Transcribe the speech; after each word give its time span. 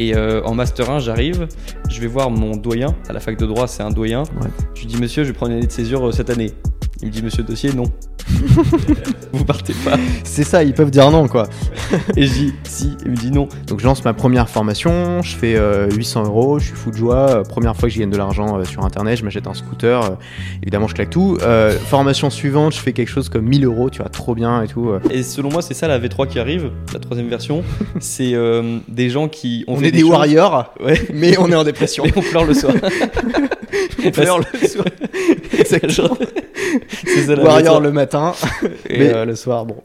Et 0.00 0.14
euh, 0.14 0.42
en 0.44 0.54
Master 0.54 0.90
1, 0.90 1.00
j'arrive, 1.00 1.46
je 1.90 2.00
vais 2.00 2.06
voir 2.06 2.30
mon 2.30 2.56
doyen, 2.56 2.96
à 3.10 3.12
la 3.12 3.20
fac 3.20 3.36
de 3.36 3.44
droit, 3.44 3.68
c'est 3.68 3.82
un 3.82 3.90
doyen. 3.90 4.22
Je 4.74 4.80
lui 4.80 4.86
dis, 4.86 4.96
monsieur, 4.96 5.24
je 5.24 5.28
vais 5.28 5.34
prendre 5.34 5.52
une 5.52 5.58
année 5.58 5.66
de 5.66 5.72
césure 5.72 6.08
euh, 6.08 6.10
cette 6.10 6.30
année. 6.30 6.52
Il 7.02 7.08
me 7.08 7.12
dit, 7.12 7.22
monsieur 7.22 7.42
dossier, 7.42 7.72
non. 7.72 7.84
vous 9.32 9.44
partez 9.44 9.72
pas. 9.84 9.96
C'est 10.24 10.44
ça, 10.44 10.62
ils 10.62 10.74
peuvent 10.74 10.90
dire 10.90 11.10
non, 11.10 11.28
quoi. 11.28 11.48
Et 12.16 12.26
je 12.26 12.32
dis, 12.32 12.54
si, 12.64 12.96
il 13.04 13.12
me 13.12 13.16
dit 13.16 13.30
non. 13.30 13.48
Donc 13.66 13.80
je 13.80 13.84
lance 13.84 14.04
ma 14.04 14.12
première 14.12 14.48
formation, 14.48 15.22
je 15.22 15.36
fais 15.36 15.58
800 15.90 16.24
euros, 16.24 16.58
je 16.58 16.66
suis 16.66 16.74
fou 16.74 16.90
de 16.90 16.96
joie. 16.96 17.42
Première 17.48 17.76
fois 17.76 17.88
que 17.88 17.94
je 17.94 18.00
gagne 18.00 18.10
de 18.10 18.16
l'argent 18.16 18.62
sur 18.64 18.84
internet, 18.84 19.18
je 19.18 19.24
m'achète 19.24 19.46
un 19.46 19.54
scooter. 19.54 20.18
évidemment, 20.62 20.88
je 20.88 20.94
claque 20.94 21.10
tout. 21.10 21.38
formation 21.86 22.30
suivante, 22.30 22.74
je 22.74 22.80
fais 22.80 22.92
quelque 22.92 23.08
chose 23.08 23.28
comme 23.28 23.46
1000 23.46 23.64
euros, 23.64 23.90
tu 23.90 24.02
vois, 24.02 24.10
trop 24.10 24.34
bien 24.34 24.62
et 24.62 24.68
tout. 24.68 24.92
Et 25.10 25.22
selon 25.22 25.50
moi, 25.50 25.62
c'est 25.62 25.74
ça 25.74 25.88
la 25.88 25.98
V3 25.98 26.28
qui 26.28 26.38
arrive, 26.38 26.70
la 26.92 26.98
troisième 27.00 27.28
version. 27.28 27.64
c'est 28.00 28.34
des 28.88 29.10
gens 29.10 29.28
qui 29.28 29.64
ont 29.66 29.76
On 29.76 29.82
est 29.82 29.90
des, 29.90 30.02
warriors, 30.02 30.72
ouais. 30.84 31.00
mais 31.14 31.38
on 31.38 31.50
est 31.50 31.56
en 31.56 31.64
dépression. 31.64 32.04
mais 32.04 32.12
on 32.16 32.22
pleure 32.22 32.44
le 32.44 32.54
soir. 32.54 32.74
On 34.04 34.10
pleure 34.10 34.38
le 34.38 34.44
soir. 34.68 34.84
Exactement. 35.58 36.16
C'est 37.04 37.38
Warrior 37.38 37.80
le 37.80 37.92
matin 37.92 38.32
et 38.88 39.10
euh, 39.12 39.24
le 39.24 39.34
soir, 39.34 39.66
bon. 39.66 39.82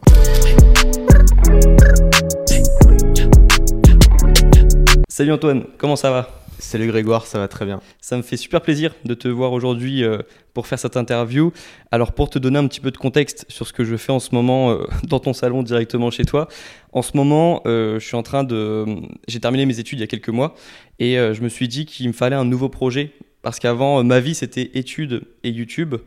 Salut 5.09 5.31
Antoine, 5.31 5.63
comment 5.77 5.95
ça 5.95 6.11
va? 6.11 6.44
Salut 6.65 6.87
Grégoire, 6.87 7.27
ça 7.27 7.37
va 7.37 7.47
très 7.47 7.63
bien. 7.63 7.79
Ça 8.01 8.17
me 8.17 8.23
fait 8.23 8.37
super 8.37 8.59
plaisir 8.59 8.95
de 9.05 9.13
te 9.13 9.27
voir 9.27 9.53
aujourd'hui 9.53 10.03
euh, 10.03 10.17
pour 10.55 10.65
faire 10.65 10.79
cette 10.79 10.97
interview. 10.97 11.53
Alors 11.91 12.11
pour 12.11 12.31
te 12.31 12.39
donner 12.39 12.57
un 12.57 12.67
petit 12.67 12.79
peu 12.79 12.89
de 12.89 12.97
contexte 12.97 13.45
sur 13.49 13.67
ce 13.67 13.71
que 13.71 13.83
je 13.83 13.95
fais 13.95 14.11
en 14.11 14.19
ce 14.19 14.33
moment 14.33 14.71
euh, 14.71 14.87
dans 15.07 15.19
ton 15.19 15.33
salon 15.33 15.61
directement 15.61 16.09
chez 16.09 16.25
toi, 16.25 16.47
en 16.91 17.03
ce 17.03 17.15
moment 17.15 17.61
je 17.65 17.99
suis 17.99 18.15
en 18.15 18.23
train 18.23 18.43
de... 18.43 18.83
J'ai 19.27 19.39
terminé 19.39 19.67
mes 19.67 19.79
études 19.79 19.99
il 19.99 20.01
y 20.01 20.05
a 20.05 20.07
quelques 20.07 20.29
mois 20.29 20.55
et 20.97 21.15
je 21.15 21.41
me 21.41 21.49
suis 21.49 21.67
dit 21.67 21.85
qu'il 21.85 22.07
me 22.07 22.13
fallait 22.13 22.35
un 22.35 22.45
nouveau 22.45 22.67
projet 22.67 23.11
parce 23.43 23.59
qu'avant 23.59 24.03
ma 24.03 24.19
vie 24.19 24.33
c'était 24.33 24.71
études 24.73 25.21
et 25.43 25.51
YouTube 25.51 25.97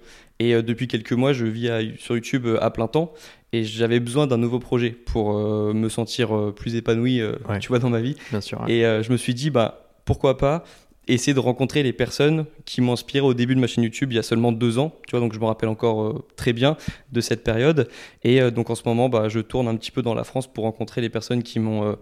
et 0.41 0.55
euh, 0.55 0.62
depuis 0.62 0.89
quelques 0.89 1.12
mois, 1.12 1.33
je 1.33 1.45
vis 1.47 1.70
sur 1.98 2.15
YouTube 2.15 2.47
euh, 2.47 2.62
à 2.62 2.70
plein 2.70 2.87
temps 2.87 3.12
et 3.53 3.65
j'avais 3.65 3.98
besoin 3.98 4.27
d'un 4.27 4.37
nouveau 4.37 4.59
projet 4.59 4.91
pour 4.91 5.37
euh, 5.37 5.72
me 5.72 5.89
sentir 5.89 6.53
plus 6.55 6.77
épanoui, 6.77 7.22
tu 7.61 7.69
vois, 7.69 7.78
dans 7.78 7.91
ma 7.91 8.00
vie. 8.00 8.17
Bien 8.31 8.41
sûr. 8.41 8.65
Et 8.69 8.83
je 8.83 9.11
me 9.11 9.17
suis 9.17 9.34
dit, 9.34 9.50
bah, 9.50 9.88
pourquoi 10.09 10.39
pas 10.39 10.64
essayer 11.06 11.34
de 11.34 11.41
rencontrer 11.41 11.83
les 11.83 11.92
personnes 11.92 12.45
qui 12.64 12.81
m'ont 12.81 12.92
inspiré 12.95 13.25
au 13.25 13.34
début 13.34 13.55
de 13.55 13.61
ma 13.61 13.67
chaîne 13.67 13.84
YouTube 13.84 14.12
il 14.12 14.17
y 14.17 14.19
a 14.19 14.23
seulement 14.23 14.53
deux 14.53 14.78
ans, 14.78 14.95
tu 15.06 15.12
vois, 15.12 15.20
donc 15.20 15.34
je 15.34 15.39
me 15.39 15.45
rappelle 15.45 15.69
encore 15.69 16.25
très 16.37 16.53
bien 16.53 16.77
de 17.12 17.20
cette 17.20 17.45
période. 17.45 17.89
Et 18.25 18.50
donc 18.50 18.70
en 18.70 18.75
ce 18.75 18.83
moment, 18.84 19.09
bah, 19.09 19.28
je 19.28 19.41
tourne 19.41 19.69
un 19.69 19.77
petit 19.77 19.91
peu 19.91 20.03
dans 20.03 20.15
la 20.15 20.25
France 20.25 20.47
pour 20.47 20.65
rencontrer 20.65 21.00
les 21.00 21.09
personnes 21.11 21.42
qui 21.42 21.61
m'ont 21.61 21.97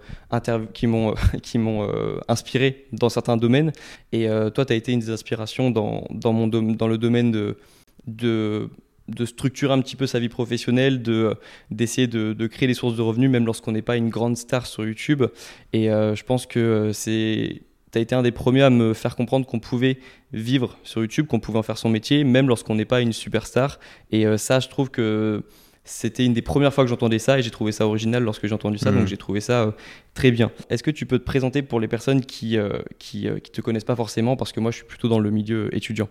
m'ont 1.55 1.87
inspiré 2.29 2.87
dans 2.93 3.09
certains 3.09 3.37
domaines. 3.37 3.73
Et 4.13 4.27
toi, 4.55 4.65
tu 4.65 4.73
as 4.73 4.77
été 4.77 4.93
une 4.93 5.01
des 5.01 5.11
inspirations 5.11 5.70
dans, 5.70 6.05
dans, 6.11 6.33
mon 6.33 6.48
dans 6.48 6.89
le 6.89 6.98
domaine 6.98 7.31
de 7.31 7.57
de, 8.07 8.70
structurer 9.25 9.73
un 9.73 9.81
petit 9.81 9.97
peu 9.97 10.07
sa 10.07 10.19
vie 10.19 10.29
professionnelle, 10.29 11.03
de, 11.03 11.35
d'essayer 11.70 12.07
de, 12.07 12.47
créer 12.47 12.69
des 12.69 12.75
sources 12.75 12.97
de 12.97 13.03
revenus, 13.03 13.31
même 13.31 13.47
lorsqu'on 13.47 13.73
n'est 13.73 13.83
pas 13.83 13.97
une 13.97 14.09
grande 14.09 14.37
star 14.37 14.67
sur 14.67 14.85
YouTube. 14.85 15.25
Et 15.73 15.91
euh, 15.91 16.15
je 16.15 16.25
pense 16.25 16.47
que 16.47 16.91
c'est 16.93 17.63
tu 17.92 17.98
as 17.98 18.01
été 18.01 18.15
un 18.15 18.23
des 18.23 18.33
premiers 18.33 18.62
à 18.62 18.70
me 18.70 18.95
faire 18.95 19.17
comprendre 19.17 19.47
qu'on 19.47 19.61
pouvait 19.61 19.98
vivre 20.33 20.79
sur 20.83 21.01
YouTube, 21.01 21.27
qu'on 21.27 21.41
pouvait 21.41 21.59
en 21.59 21.62
faire 21.62 21.79
son 21.79 21.89
métier, 21.89 22.25
même 22.25 22.48
lorsqu'on 22.48 22.75
n'est 22.75 22.84
pas 22.84 23.01
une 23.01 23.12
superstar. 23.12 23.79
Et 24.11 24.27
euh, 24.27 24.37
ça, 24.37 24.61
je 24.61 24.69
trouve 24.69 24.91
que 24.91 25.45
c'était 25.84 26.25
une 26.25 26.34
des 26.34 26.42
premières 26.42 26.75
fois 26.75 26.83
que 26.84 26.91
j'entendais 26.91 27.20
ça 27.20 27.39
et 27.39 27.42
j'ai 27.42 27.51
trouvé 27.51 27.70
ça 27.70 27.87
original 27.87 28.23
lorsque 28.23 28.47
j'ai 28.47 28.55
entendu 28.55 28.77
ça, 28.77 28.91
donc 28.91 29.05
mmh. 29.05 29.07
j'ai 29.07 29.17
trouvé 29.17 29.41
ça 29.41 29.62
euh, 29.62 29.70
très 30.14 30.33
bien. 30.33 30.51
Est-ce 30.69 30.83
que 30.83 30.91
tu 30.91 31.07
peux 31.07 31.19
te 31.19 31.25
présenter 31.25 31.62
pour 31.62 31.79
les 31.79 31.89
personnes 31.89 32.23
qui 32.23 32.57
ne 32.57 32.83
qui, 32.98 33.29
qui, 33.42 33.51
te 33.53 33.61
connaissent 33.61 33.84
pas 33.84 33.97
forcément, 33.97 34.37
parce 34.37 34.53
que 34.53 34.59
moi 34.59 34.73
je 34.73 34.79
suis 34.79 34.87
plutôt 34.87 35.09
dans 35.09 35.20
le 35.20 35.31
milieu 35.31 35.75
étudiant 35.75 36.09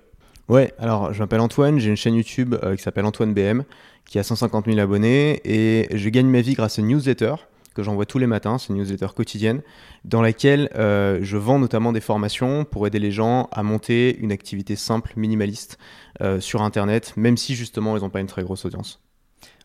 Ouais, 0.47 0.73
alors 0.77 1.11
je 1.11 1.19
m'appelle 1.19 1.39
Antoine, 1.39 1.79
j'ai 1.79 1.89
une 1.89 1.97
chaîne 1.97 2.13
YouTube 2.13 2.55
euh, 2.63 2.75
qui 2.75 2.83
s'appelle 2.83 3.05
Antoine 3.05 3.33
BM, 3.33 3.63
qui 4.05 4.19
a 4.19 4.23
150 4.23 4.65
000 4.65 4.77
abonnés, 4.79 5.41
et 5.43 5.87
je 5.97 6.09
gagne 6.09 6.27
ma 6.27 6.41
vie 6.41 6.53
grâce 6.53 6.77
à 6.77 6.83
une 6.83 6.89
newsletter 6.89 7.35
que 7.75 7.83
j'envoie 7.83 8.05
tous 8.05 8.17
les 8.17 8.25
matins, 8.25 8.57
c'est 8.57 8.69
une 8.69 8.79
newsletter 8.79 9.09
quotidienne, 9.15 9.61
dans 10.03 10.21
laquelle 10.21 10.69
euh, 10.75 11.19
je 11.21 11.37
vends 11.37 11.59
notamment 11.59 11.91
des 11.91 12.01
formations 12.01 12.65
pour 12.65 12.87
aider 12.87 12.99
les 12.99 13.11
gens 13.11 13.47
à 13.51 13.61
monter 13.61 14.17
une 14.17 14.31
activité 14.31 14.75
simple, 14.75 15.13
minimaliste 15.15 15.77
euh, 16.21 16.39
sur 16.39 16.63
Internet, 16.63 17.13
même 17.17 17.37
si 17.37 17.53
justement 17.53 17.95
ils 17.97 18.01
n'ont 18.01 18.09
pas 18.09 18.21
une 18.21 18.27
très 18.27 18.43
grosse 18.43 18.65
audience. 18.65 19.01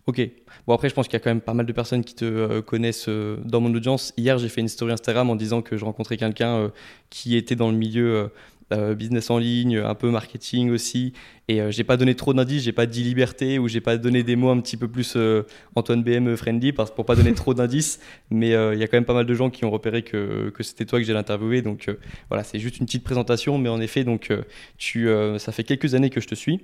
Ok. 0.06 0.20
Bon, 0.66 0.74
après, 0.74 0.88
je 0.88 0.94
pense 0.94 1.06
qu'il 1.06 1.12
y 1.12 1.16
a 1.16 1.20
quand 1.20 1.30
même 1.30 1.42
pas 1.42 1.54
mal 1.54 1.66
de 1.66 1.72
personnes 1.72 2.02
qui 2.02 2.14
te 2.14 2.60
connaissent 2.60 3.08
dans 3.08 3.60
mon 3.60 3.72
audience. 3.74 4.12
Hier, 4.16 4.38
j'ai 4.38 4.48
fait 4.48 4.60
une 4.60 4.68
story 4.68 4.92
Instagram 4.92 5.30
en 5.30 5.36
disant 5.36 5.62
que 5.62 5.76
je 5.76 5.84
rencontrais 5.84 6.16
quelqu'un 6.16 6.70
qui 7.10 7.36
était 7.36 7.56
dans 7.56 7.70
le 7.70 7.76
milieu 7.76 8.14
euh, 8.14 8.28
business 8.70 9.30
en 9.30 9.38
ligne, 9.38 9.78
un 9.78 9.94
peu 9.94 10.10
marketing 10.10 10.70
aussi. 10.70 11.12
Et 11.50 11.60
euh, 11.60 11.72
j'ai 11.72 11.82
pas 11.82 11.96
donné 11.96 12.14
trop 12.14 12.32
d'indices, 12.32 12.62
j'ai 12.62 12.72
pas 12.72 12.86
dit 12.86 13.02
liberté 13.02 13.58
ou 13.58 13.66
j'ai 13.66 13.80
pas 13.80 13.96
donné 13.96 14.22
des 14.22 14.36
mots 14.36 14.50
un 14.50 14.60
petit 14.60 14.76
peu 14.76 14.86
plus 14.86 15.14
euh, 15.16 15.42
Antoine 15.74 16.04
BM 16.04 16.36
friendly 16.36 16.72
parce, 16.72 16.92
pour 16.92 17.04
pas 17.04 17.16
donner 17.16 17.34
trop 17.34 17.54
d'indices. 17.54 17.98
Mais 18.30 18.50
il 18.50 18.78
y 18.78 18.84
a 18.84 18.86
quand 18.86 18.96
même 18.96 19.04
pas 19.04 19.14
mal 19.14 19.26
de 19.26 19.34
gens 19.34 19.50
qui 19.50 19.64
ont 19.64 19.70
repéré 19.70 20.02
que, 20.02 20.52
c'était 20.60 20.84
toi 20.84 21.00
que 21.00 21.04
j'ai 21.04 21.16
interviewé. 21.16 21.60
Donc 21.60 21.90
voilà, 22.28 22.44
c'est 22.44 22.60
juste 22.60 22.78
une 22.78 22.86
petite 22.86 23.02
présentation. 23.02 23.58
Mais 23.58 23.68
en 23.68 23.80
effet, 23.80 24.04
donc, 24.04 24.32
tu, 24.78 25.08
ça 25.38 25.50
fait 25.50 25.64
quelques 25.64 25.94
années 25.94 26.10
que 26.10 26.20
je 26.20 26.28
te 26.28 26.36
suis. 26.36 26.60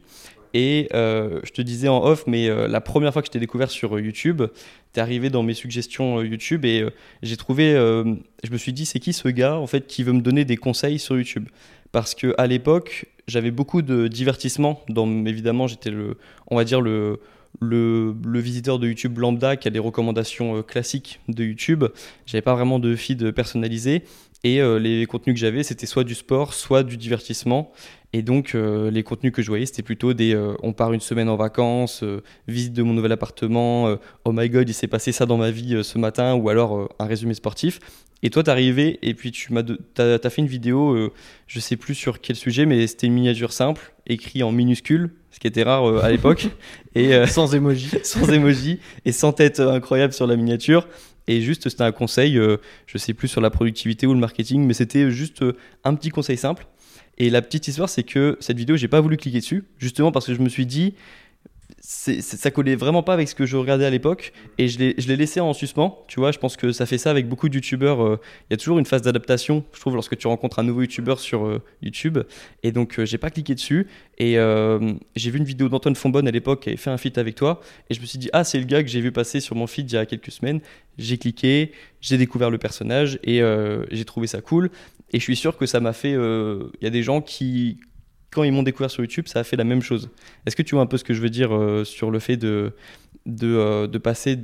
Et 0.54 0.86
je 0.92 1.50
te 1.50 1.60
disais 1.62 1.88
en 1.88 2.04
off, 2.04 2.24
mais 2.28 2.48
la 2.68 2.80
première 2.80 3.12
fois 3.12 3.22
que 3.22 3.26
je 3.26 3.32
t'ai 3.32 3.40
découvert 3.40 3.70
sur 3.70 3.98
YouTube, 3.98 4.42
tu 4.92 5.00
es 5.00 5.02
arrivé 5.02 5.28
dans 5.30 5.42
mes 5.42 5.54
suggestions 5.54 6.22
YouTube 6.22 6.64
et 6.64 6.86
j'ai 7.22 7.36
trouvé, 7.36 7.72
je 7.72 8.50
me 8.52 8.56
suis 8.56 8.72
dit, 8.72 8.86
c'est 8.86 9.00
qui 9.00 9.12
ce 9.12 9.26
gars 9.26 9.56
en 9.56 9.66
fait 9.66 9.88
qui 9.88 10.04
veut 10.04 10.12
me 10.12 10.22
donner 10.22 10.44
des 10.44 10.56
conseils 10.56 11.00
sur 11.00 11.16
YouTube? 11.16 11.48
Parce 11.92 12.14
que 12.14 12.34
à 12.38 12.46
l'époque, 12.46 13.06
j'avais 13.26 13.50
beaucoup 13.50 13.82
de 13.82 14.08
divertissement. 14.08 14.82
Dans, 14.88 15.08
évidemment, 15.26 15.66
j'étais 15.66 15.90
le, 15.90 16.18
on 16.48 16.56
va 16.56 16.64
dire 16.64 16.80
le, 16.80 17.20
le, 17.60 18.14
visiteur 18.38 18.78
de 18.78 18.86
YouTube 18.88 19.18
lambda 19.18 19.56
qui 19.56 19.68
a 19.68 19.70
des 19.70 19.78
recommandations 19.78 20.58
euh, 20.58 20.62
classiques 20.62 21.20
de 21.28 21.44
YouTube. 21.44 21.84
J'avais 22.26 22.42
pas 22.42 22.54
vraiment 22.54 22.78
de 22.78 22.94
feed 22.94 23.30
personnalisé 23.32 24.04
et 24.44 24.60
euh, 24.60 24.78
les 24.78 25.06
contenus 25.06 25.34
que 25.34 25.40
j'avais, 25.40 25.62
c'était 25.62 25.86
soit 25.86 26.04
du 26.04 26.14
sport, 26.14 26.54
soit 26.54 26.82
du 26.82 26.96
divertissement. 26.96 27.72
Et 28.16 28.22
donc, 28.22 28.54
euh, 28.54 28.90
les 28.90 29.02
contenus 29.02 29.32
que 29.32 29.42
je 29.42 29.48
voyais, 29.48 29.66
c'était 29.66 29.82
plutôt 29.82 30.14
des 30.14 30.34
on 30.62 30.72
part 30.72 30.92
une 30.92 31.00
semaine 31.00 31.28
en 31.28 31.36
vacances, 31.36 32.02
visite 32.48 32.72
de 32.72 32.82
mon 32.82 32.94
nouvel 32.94 33.12
appartement, 33.12 33.96
oh 34.24 34.32
my 34.32 34.48
god, 34.48 34.68
il 34.68 34.74
s'est 34.74 34.86
passé 34.86 35.12
ça 35.12 35.26
dans 35.26 35.36
ma 35.36 35.50
vie 35.50 35.84
ce 35.84 35.98
matin, 35.98 36.34
ou 36.34 36.48
alors 36.48 36.88
un 36.98 37.06
résumé 37.06 37.34
sportif. 37.34 37.78
Et 38.22 38.30
toi, 38.30 38.42
t'es 38.42 38.50
arrivé 38.50 38.98
et 39.02 39.14
puis 39.14 39.30
tu 39.30 39.52
m'as 39.52 39.62
as, 39.98 40.30
fait 40.30 40.40
une 40.40 40.46
vidéo, 40.46 40.94
euh, 40.94 41.12
je 41.46 41.60
sais 41.60 41.76
plus 41.76 41.94
sur 41.94 42.20
quel 42.20 42.36
sujet, 42.36 42.64
mais 42.64 42.86
c'était 42.86 43.06
une 43.06 43.12
miniature 43.12 43.52
simple, 43.52 43.92
écrit 44.06 44.42
en 44.42 44.52
minuscule, 44.52 45.10
ce 45.30 45.38
qui 45.38 45.46
était 45.46 45.62
rare 45.62 45.88
euh, 45.88 46.02
à 46.02 46.10
l'époque. 46.10 46.48
et 46.94 47.14
euh, 47.14 47.26
sans 47.26 47.54
émoji. 47.54 47.90
sans 48.02 48.28
émoji 48.32 48.80
et 49.04 49.12
sans 49.12 49.32
tête 49.32 49.60
incroyable 49.60 50.14
sur 50.14 50.26
la 50.26 50.36
miniature. 50.36 50.88
Et 51.28 51.40
juste, 51.40 51.68
c'était 51.68 51.82
un 51.82 51.90
conseil, 51.90 52.40
je 52.86 52.98
sais 52.98 53.12
plus 53.12 53.26
sur 53.26 53.40
la 53.40 53.50
productivité 53.50 54.06
ou 54.06 54.14
le 54.14 54.20
marketing, 54.20 54.64
mais 54.64 54.74
c'était 54.74 55.10
juste 55.10 55.44
un 55.82 55.94
petit 55.96 56.10
conseil 56.10 56.36
simple. 56.36 56.68
Et 57.18 57.30
la 57.30 57.42
petite 57.42 57.68
histoire, 57.68 57.88
c'est 57.88 58.02
que 58.02 58.36
cette 58.40 58.58
vidéo, 58.58 58.76
j'ai 58.76 58.88
pas 58.88 59.00
voulu 59.00 59.16
cliquer 59.16 59.40
dessus, 59.40 59.64
justement 59.78 60.12
parce 60.12 60.26
que 60.26 60.34
je 60.34 60.40
me 60.40 60.48
suis 60.48 60.66
dit, 60.66 60.94
ça 61.80 62.50
collait 62.50 62.74
vraiment 62.74 63.02
pas 63.02 63.14
avec 63.14 63.28
ce 63.28 63.34
que 63.34 63.46
je 63.46 63.56
regardais 63.56 63.84
à 63.84 63.90
l'époque 63.90 64.32
et 64.58 64.66
je 64.66 64.78
l'ai 64.78 65.16
laissé 65.16 65.38
en 65.40 65.52
suspens. 65.52 66.04
Tu 66.08 66.18
vois, 66.18 66.32
je 66.32 66.38
pense 66.38 66.56
que 66.56 66.72
ça 66.72 66.84
fait 66.84 66.98
ça 66.98 67.10
avec 67.10 67.28
beaucoup 67.28 67.48
de 67.48 67.54
youtubeurs. 67.54 68.04
Euh, 68.04 68.20
il 68.48 68.52
y 68.52 68.54
a 68.54 68.56
toujours 68.56 68.78
une 68.78 68.86
phase 68.86 69.02
d'adaptation, 69.02 69.64
je 69.72 69.80
trouve, 69.80 69.94
lorsque 69.94 70.16
tu 70.16 70.26
rencontres 70.26 70.58
un 70.58 70.62
nouveau 70.64 70.80
youtubeur 70.82 71.20
sur 71.20 71.46
euh, 71.46 71.62
YouTube. 71.82 72.18
Et 72.62 72.72
donc, 72.72 72.98
euh, 72.98 73.04
j'ai 73.04 73.18
pas 73.18 73.30
cliqué 73.30 73.54
dessus. 73.54 73.86
Et 74.18 74.36
j'ai 75.14 75.30
vu 75.30 75.38
une 75.38 75.44
vidéo 75.44 75.68
d'Antoine 75.68 75.94
Fonbonne 75.94 76.26
à 76.26 76.30
l'époque 76.30 76.62
qui 76.62 76.70
avait 76.70 76.78
fait 76.78 76.90
un 76.90 76.96
feat 76.96 77.18
avec 77.18 77.34
toi. 77.34 77.60
Et 77.90 77.94
je 77.94 78.00
me 78.00 78.06
suis 78.06 78.18
dit, 78.18 78.30
ah, 78.32 78.44
c'est 78.44 78.58
le 78.58 78.64
gars 78.64 78.82
que 78.82 78.88
j'ai 78.88 79.02
vu 79.02 79.12
passer 79.12 79.40
sur 79.40 79.54
mon 79.56 79.66
feed 79.66 79.90
il 79.90 79.94
y 79.94 79.98
a 79.98 80.06
quelques 80.06 80.32
semaines. 80.32 80.60
J'ai 80.96 81.18
cliqué, 81.18 81.72
j'ai 82.00 82.16
découvert 82.16 82.48
le 82.48 82.56
personnage 82.56 83.18
et 83.22 83.42
j'ai 83.90 84.04
trouvé 84.06 84.26
ça 84.26 84.40
cool. 84.40 84.70
Et 85.16 85.18
je 85.18 85.24
suis 85.24 85.36
sûr 85.36 85.56
que 85.56 85.64
ça 85.64 85.80
m'a 85.80 85.94
fait. 85.94 86.12
Il 86.12 86.82
y 86.82 86.86
a 86.86 86.90
des 86.90 87.02
gens 87.02 87.22
qui 87.22 87.78
quand 88.36 88.42
ils 88.42 88.52
m'ont 88.52 88.62
découvert 88.62 88.90
sur 88.90 89.02
YouTube, 89.02 89.28
ça 89.28 89.40
a 89.40 89.44
fait 89.44 89.56
la 89.56 89.64
même 89.64 89.80
chose. 89.80 90.10
Est-ce 90.44 90.56
que 90.56 90.62
tu 90.62 90.74
vois 90.74 90.82
un 90.82 90.86
peu 90.86 90.98
ce 90.98 91.04
que 91.04 91.14
je 91.14 91.22
veux 91.22 91.30
dire 91.30 91.56
euh, 91.56 91.84
sur 91.84 92.10
le 92.10 92.18
fait 92.18 92.36
de, 92.36 92.74
de, 93.24 93.46
euh, 93.46 93.86
de 93.86 93.96
passer 93.96 94.38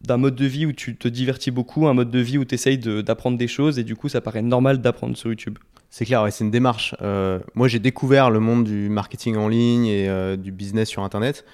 d'un 0.00 0.16
mode 0.16 0.34
de 0.34 0.44
vie 0.44 0.66
où 0.66 0.72
tu 0.72 0.96
te 0.96 1.06
divertis 1.06 1.52
beaucoup 1.52 1.86
à 1.86 1.90
un 1.90 1.94
mode 1.94 2.10
de 2.10 2.18
vie 2.18 2.36
où 2.36 2.44
tu 2.44 2.56
essayes 2.56 2.78
d'apprendre 2.78 3.38
des 3.38 3.46
choses 3.46 3.78
et 3.78 3.84
du 3.84 3.94
coup 3.94 4.08
ça 4.08 4.20
paraît 4.20 4.42
normal 4.42 4.80
d'apprendre 4.80 5.16
sur 5.16 5.30
YouTube? 5.30 5.56
C'est 5.88 6.04
clair, 6.04 6.26
c'est 6.32 6.42
une 6.42 6.50
démarche. 6.50 6.96
Euh, 7.00 7.38
moi, 7.54 7.68
j'ai 7.68 7.78
découvert 7.78 8.30
le 8.30 8.40
monde 8.40 8.64
du 8.64 8.88
marketing 8.88 9.36
en 9.36 9.46
ligne 9.46 9.86
et 9.86 10.36
du 10.36 10.50
business 10.50 10.88
sur 10.88 11.04
Internet 11.04 11.44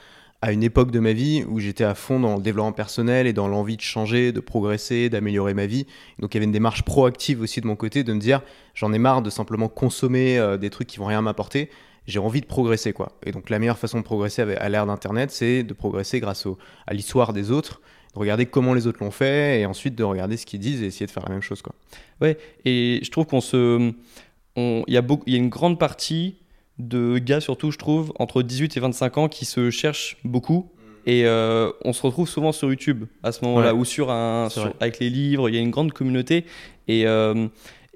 à 0.44 0.52
une 0.52 0.62
époque 0.62 0.91
de 0.91 1.00
ma 1.00 1.14
vie 1.14 1.43
où 1.49 1.58
j'étais 1.58 1.85
à 1.85 1.94
fond 1.94 2.20
dans 2.20 2.37
le 2.37 2.43
développement 2.43 2.73
personnel 2.73 3.26
et 3.26 3.32
dans 3.32 3.49
l'envie 3.49 3.79
de 3.79 3.81
changer, 3.81 4.31
de 4.31 4.41
progresser, 4.41 5.08
d'améliorer 5.08 5.55
ma 5.55 5.64
vie. 5.64 5.87
Donc 6.19 6.35
il 6.35 6.37
y 6.37 6.38
avait 6.38 6.44
une 6.44 6.52
démarche 6.52 6.82
proactive 6.82 7.41
aussi 7.41 7.62
de 7.62 7.67
mon 7.67 7.76
côté 7.76 8.05
de 8.05 8.12
me 8.12 8.20
dire 8.20 8.43
j'en 8.75 8.93
ai 8.93 8.99
marre 8.99 9.23
de 9.23 9.31
simplement 9.31 9.69
consommer 9.69 10.38
euh, 10.38 10.58
des 10.58 10.69
trucs 10.69 10.87
qui 10.87 10.99
vont 10.99 11.06
rien 11.06 11.23
m'apporter. 11.23 11.70
J'ai 12.06 12.19
envie 12.19 12.43
de 12.43 12.46
progresser 12.46 12.93
quoi. 12.93 13.12
Et 13.25 13.32
donc 13.32 13.49
la 13.49 13.58
meilleure 13.58 13.79
façon 13.79 13.96
de 14.00 14.05
progresser 14.05 14.43
à 14.43 14.69
l'ère 14.69 14.85
d'internet, 14.85 15.31
c'est 15.31 15.62
de 15.62 15.73
progresser 15.73 16.20
grâce 16.20 16.44
au, 16.44 16.58
à 16.87 16.93
l'histoire 16.93 17.32
des 17.32 17.50
autres, 17.50 17.81
de 18.12 18.19
regarder 18.19 18.44
comment 18.44 18.75
les 18.75 18.87
autres 18.87 19.02
l'ont 19.02 19.11
fait 19.11 19.62
et 19.62 19.64
ensuite 19.64 19.94
de 19.94 20.05
regarder 20.05 20.37
ce 20.37 20.44
qu'ils 20.44 20.61
disent 20.61 20.82
et 20.82 20.87
essayer 20.87 21.06
de 21.06 21.11
faire 21.11 21.25
la 21.25 21.32
même 21.32 21.41
chose. 21.41 21.62
Quoi. 21.62 21.75
Ouais, 22.20 22.37
et 22.67 23.00
je 23.02 23.11
trouve 23.11 23.25
qu'on 23.25 23.41
se. 23.41 23.94
Il 24.56 24.85
y, 24.88 24.99
a 24.99 25.02
beaucoup, 25.02 25.25
y 25.26 25.37
a 25.37 25.38
une 25.38 25.49
grande 25.49 25.81
partie 25.81 26.37
de 26.79 27.19
gars, 27.19 27.41
surtout, 27.41 27.71
je 27.71 27.79
trouve, 27.79 28.12
entre 28.19 28.43
18 28.43 28.76
et 28.76 28.81
25 28.81 29.19
ans 29.19 29.29
qui 29.29 29.44
se 29.44 29.71
cherchent 29.71 30.17
beaucoup. 30.25 30.71
Et 31.06 31.26
euh, 31.26 31.71
on 31.85 31.93
se 31.93 32.03
retrouve 32.03 32.29
souvent 32.29 32.53
sur 32.53 32.69
YouTube 32.71 33.05
à 33.23 33.31
ce 33.31 33.44
moment-là, 33.44 33.75
ou 33.75 33.85
sur 33.85 34.11
un, 34.11 34.49
avec 34.81 34.99
les 35.00 35.11
livres, 35.11 35.49
il 35.49 35.55
y 35.55 35.59
a 35.59 35.61
une 35.61 35.71
grande 35.71 35.93
communauté. 35.93 36.47
Et, 36.88 37.06
euh, 37.06 37.47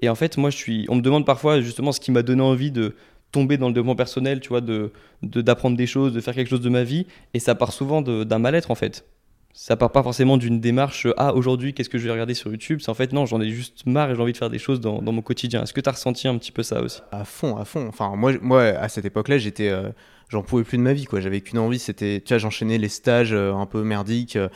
et 0.01 0.09
en 0.09 0.15
fait, 0.15 0.37
moi, 0.37 0.51
je 0.51 0.57
suis, 0.57 0.85
on 0.89 0.95
me 0.95 1.01
demande 1.01 1.25
parfois 1.25 1.59
justement 1.61 1.91
ce 1.91 1.99
qui 1.99 2.11
m'a 2.11 2.21
donné 2.21 2.41
envie 2.43 2.71
de 2.71 2.95
tomber 3.31 3.57
dans 3.57 3.67
le 3.67 3.73
développement 3.73 3.95
personnel, 3.95 4.39
tu 4.39 4.49
vois, 4.49 4.61
de 4.61 4.91
d'apprendre 5.21 5.75
des 5.75 5.87
choses, 5.87 6.13
de 6.13 6.21
faire 6.21 6.33
quelque 6.33 6.49
chose 6.49 6.61
de 6.61 6.69
ma 6.69 6.83
vie. 6.83 7.07
Et 7.33 7.39
ça 7.39 7.55
part 7.55 7.73
souvent 7.73 8.01
d'un 8.01 8.39
mal-être, 8.39 8.71
en 8.71 8.75
fait 8.75 9.05
ça 9.53 9.75
part 9.75 9.91
pas 9.91 10.03
forcément 10.03 10.37
d'une 10.37 10.59
démarche 10.59 11.07
ah 11.17 11.33
aujourd'hui 11.33 11.73
qu'est-ce 11.73 11.89
que 11.89 11.97
je 11.97 12.05
vais 12.05 12.11
regarder 12.11 12.33
sur 12.33 12.51
YouTube? 12.51 12.79
C'est 12.81 12.89
en 12.89 12.93
fait 12.93 13.13
non 13.13 13.25
j'en 13.25 13.41
ai 13.41 13.49
juste 13.49 13.85
marre 13.85 14.11
et 14.11 14.15
j'ai 14.15 14.21
envie 14.21 14.33
de 14.33 14.37
faire 14.37 14.49
des 14.49 14.59
choses 14.59 14.79
dans, 14.79 15.01
mon 15.01 15.21
quotidien. 15.21 15.63
Est-ce 15.63 15.73
que 15.73 15.81
tu 15.81 15.89
as 15.89 15.93
ressenti 15.93 16.27
un 16.27 16.37
petit 16.37 16.51
peu 16.51 16.63
ça 16.63 16.81
aussi? 16.81 17.01
À 17.11 17.25
fond 17.25 17.57
à 17.57 17.65
fond. 17.65 17.87
Enfin 17.87 18.15
moi 18.15 18.33
moi 18.41 18.63
à 18.63 18.89
cette 18.89 19.05
époque 19.05 19.27
là 19.27 19.37
j'étais 19.37 19.69
euh, 19.69 19.89
j'en 20.29 20.43
pouvais 20.43 20.63
plus 20.63 20.77
de 20.77 20.83
ma 20.83 20.93
vie 20.93 21.05
quoi. 21.05 21.19
J'avais 21.19 21.41
qu'une 21.41 21.59
envie 21.59 21.79
c'était 21.79 22.21
tu 22.23 22.33
vois 22.33 22.37
j'enchaînais 22.37 22.77
les 22.77 22.87
stages 22.87 23.33
euh, 23.33 23.53
un 23.53 23.65
peu 23.65 23.83
merdiques 23.83 24.35
euh, 24.35 24.47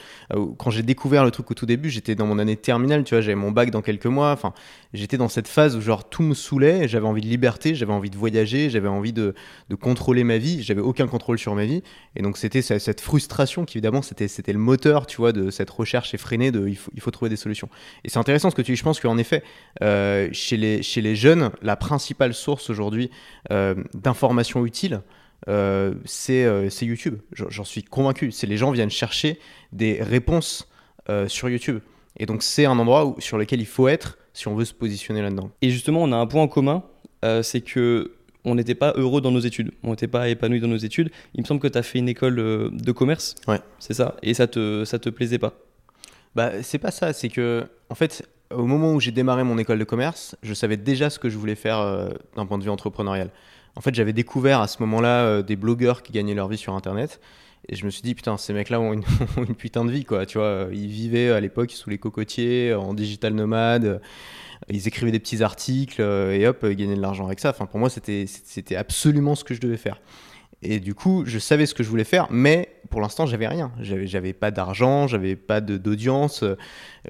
quand 0.58 0.70
j'ai 0.70 0.84
découvert 0.84 1.26
le 1.26 1.32
truc 1.32 1.50
au 1.52 1.54
tout 1.54 1.66
début 1.66 1.90
j'étais 1.90 2.16
dans 2.16 2.28
mon 2.28 2.40
année 2.40 2.56
terminale 2.56 3.04
tu 3.04 3.16
vois 3.16 3.22
j'avais 3.22 3.36
mon 3.36 3.52
bac 3.52 3.72
dans 3.72 3.82
quelques 3.82 4.06
mois 4.06 4.32
enfin 4.32 4.54
j'étais 4.94 5.18
dans 5.18 5.28
cette 5.28 5.48
phase 5.48 5.76
où 5.76 5.82
genre 5.82 6.08
tout 6.08 6.24
me 6.24 6.36
saoulait 6.36 6.88
j'avais 6.88 7.08
envie 7.08 7.22
de 7.22 7.28
liberté 7.28 7.74
j'avais 7.76 7.92
envie 7.92 8.12
de 8.12 8.18
voyager 8.18 8.70
j'avais 8.70 8.88
envie 8.88 9.14
de, 9.14 9.34
de, 9.70 9.76
contrôler 9.76 10.24
ma 10.24 10.38
vie 10.38 10.62
j'avais 10.62 10.82
aucun 10.82 11.08
contrôle 11.08 11.40
sur 11.40 11.56
ma 11.56 11.66
vie. 11.66 11.82
Et 12.16 12.22
donc 12.22 12.38
c'était 12.38 12.62
cette 12.62 13.02
frustration 13.02 13.66
qui 13.66 13.78
évidemment 13.78 14.02
c'était 14.02 14.28
c'était 14.28 14.54
le 14.54 14.60
moteur 14.60 15.08
tu 15.08 15.18
vois 15.18 15.32
de 15.32 15.50
cette 15.50 15.70
recherche 15.70 16.14
effrénée 16.14 16.52
de 16.52 16.68
il 16.68 16.78
faut, 16.78 16.92
il 16.94 17.02
faut 17.02 17.12
trouver 17.12 17.30
des 17.30 17.36
solutions. 17.36 17.70
Et 18.04 18.10
c'est 18.10 18.20
intéressant 18.20 18.52
ce 18.52 18.56
que 18.56 18.62
tu 18.62 18.74
dis 18.74 18.78
je 18.78 18.84
pense 18.84 19.00
qu'en 19.00 19.18
effet 19.18 19.44
euh, 19.82 20.30
chez 20.32 20.58
les 20.58 20.84
chez 20.84 21.02
les 21.02 21.16
jeunes 21.16 21.50
la 21.62 21.76
principale 21.76 22.34
source 22.34 22.70
aujourd'hui 22.70 23.10
d'informations 23.94 24.66
utiles 24.66 25.02
euh, 25.48 25.94
euh, 26.30 26.70
c'est 26.70 26.86
YouTube. 26.86 27.20
J'en 27.32 27.64
suis 27.64 27.84
convaincu. 27.84 28.32
C'est 28.32 28.48
les 28.48 28.58
gens 28.58 28.72
viennent 28.72 28.90
chercher 28.90 29.40
des 29.72 30.02
réponses 30.02 30.70
euh, 31.10 31.28
sur 31.28 31.50
YouTube. 31.50 31.80
Et 32.18 32.26
donc 32.26 32.44
c'est 32.44 32.66
un 32.66 32.78
endroit 32.80 33.06
où, 33.06 33.16
sur 33.20 33.38
lequel 33.38 33.60
il 33.60 33.66
faut 33.66 33.88
être 33.88 34.18
si 34.34 34.48
on 34.48 34.56
veut 34.56 34.66
se 34.66 34.74
positionner 34.74 35.22
là-dedans. 35.22 35.52
Et 35.62 35.70
justement, 35.70 36.04
on 36.04 36.12
a 36.12 36.16
un 36.16 36.28
point 36.28 36.42
en 36.42 36.48
commun, 36.48 36.84
c'est 37.42 37.62
que 37.62 38.16
on 38.46 38.56
n'était 38.56 38.76
pas 38.76 38.94
heureux 38.98 39.22
dans 39.22 39.32
nos 39.32 39.40
études, 39.40 39.72
on 39.84 39.92
n'était 39.92 40.08
pas 40.08 40.28
épanoui 40.28 40.60
dans 40.60 40.68
nos 40.68 40.78
études. 40.78 41.12
Il 41.34 41.42
me 41.42 41.46
semble 41.46 41.62
que 41.62 41.68
tu 41.68 41.78
as 41.78 41.84
fait 41.84 42.00
une 42.00 42.10
école 42.10 42.36
de 42.36 42.92
commerce, 42.92 43.36
ouais. 43.48 43.60
c'est 43.80 43.94
ça, 43.94 44.18
et 44.24 44.34
ça 44.34 44.48
te, 44.48 44.84
ça 44.86 45.00
te 45.00 45.10
plaisait 45.10 45.38
pas? 45.38 45.54
Bah 46.36 46.64
c'est 46.64 46.80
pas 46.80 46.90
ça, 46.92 47.14
c'est 47.14 47.30
que 47.30 47.66
en 47.90 47.96
fait 47.96 48.28
au 48.50 48.66
moment 48.66 48.94
où 48.94 49.00
j'ai 49.00 49.12
démarré 49.12 49.44
mon 49.44 49.58
école 49.60 49.80
de 49.80 49.84
commerce, 49.84 50.36
je 50.42 50.54
savais 50.56 50.78
déjà 50.78 51.12
ce 51.12 51.20
que 51.20 51.30
je 51.30 51.38
voulais 51.38 51.56
faire 51.56 52.10
d'un 52.36 52.46
point 52.48 52.58
de 52.58 52.64
vue 52.64 52.72
entrepreneurial. 52.72 53.30
En 53.76 53.82
fait, 53.82 53.96
j'avais 53.96 54.14
découvert 54.14 54.60
à 54.62 54.68
ce 54.68 54.82
moment-là 54.82 55.26
euh, 55.26 55.42
des 55.42 55.56
blogueurs 55.56 56.04
qui 56.04 56.12
gagnaient 56.12 56.34
leur 56.34 56.48
vie 56.48 56.58
sur 56.58 56.74
Internet. 56.74 57.20
Et 57.70 57.76
je 57.76 57.86
me 57.86 57.90
suis 57.90 58.02
dit, 58.02 58.14
putain, 58.14 58.38
ces 58.38 58.54
mecs-là 58.54 58.80
ont 58.80 58.94
une, 58.94 59.04
putain 59.58 59.86
de 59.86 59.92
vie, 59.92 60.06
quoi. 60.06 60.26
Tu 60.26 60.38
vois, 60.38 60.68
ils 60.72 60.88
vivaient 60.88 61.32
à 61.32 61.40
l'époque 61.40 61.72
sous 61.72 61.90
les 61.90 61.98
cocotiers, 61.98 62.74
en 62.74 62.94
digital 62.94 63.34
nomade. 63.34 64.02
Ils 64.70 64.88
écrivaient 64.88 65.12
des 65.12 65.20
petits 65.20 65.44
articles 65.44 66.02
et 66.02 66.48
hop, 66.48 66.66
ils 66.70 66.76
gagnaient 66.76 66.96
de 66.96 67.02
l'argent 67.02 67.26
avec 67.26 67.40
ça. 67.40 67.50
Enfin, 67.50 67.66
pour 67.66 67.80
moi, 67.80 67.90
c'était 67.90 68.76
absolument 68.76 69.36
ce 69.36 69.44
que 69.44 69.54
je 69.54 69.62
devais 69.62 69.78
faire. 69.78 70.00
Et 70.64 70.80
du 70.80 70.96
coup, 70.96 71.24
je 71.26 71.40
savais 71.40 71.66
ce 71.66 71.74
que 71.74 71.84
je 71.84 71.90
voulais 71.90 72.06
faire, 72.06 72.28
mais 72.32 72.70
pour 72.90 73.02
l'instant, 73.02 73.26
j'avais 73.26 73.48
rien. 73.48 73.72
J'avais 73.80 74.34
pas 74.34 74.50
d'argent, 74.50 75.08
j'avais 75.08 75.36
pas 75.36 75.60
d'audience. 75.62 76.44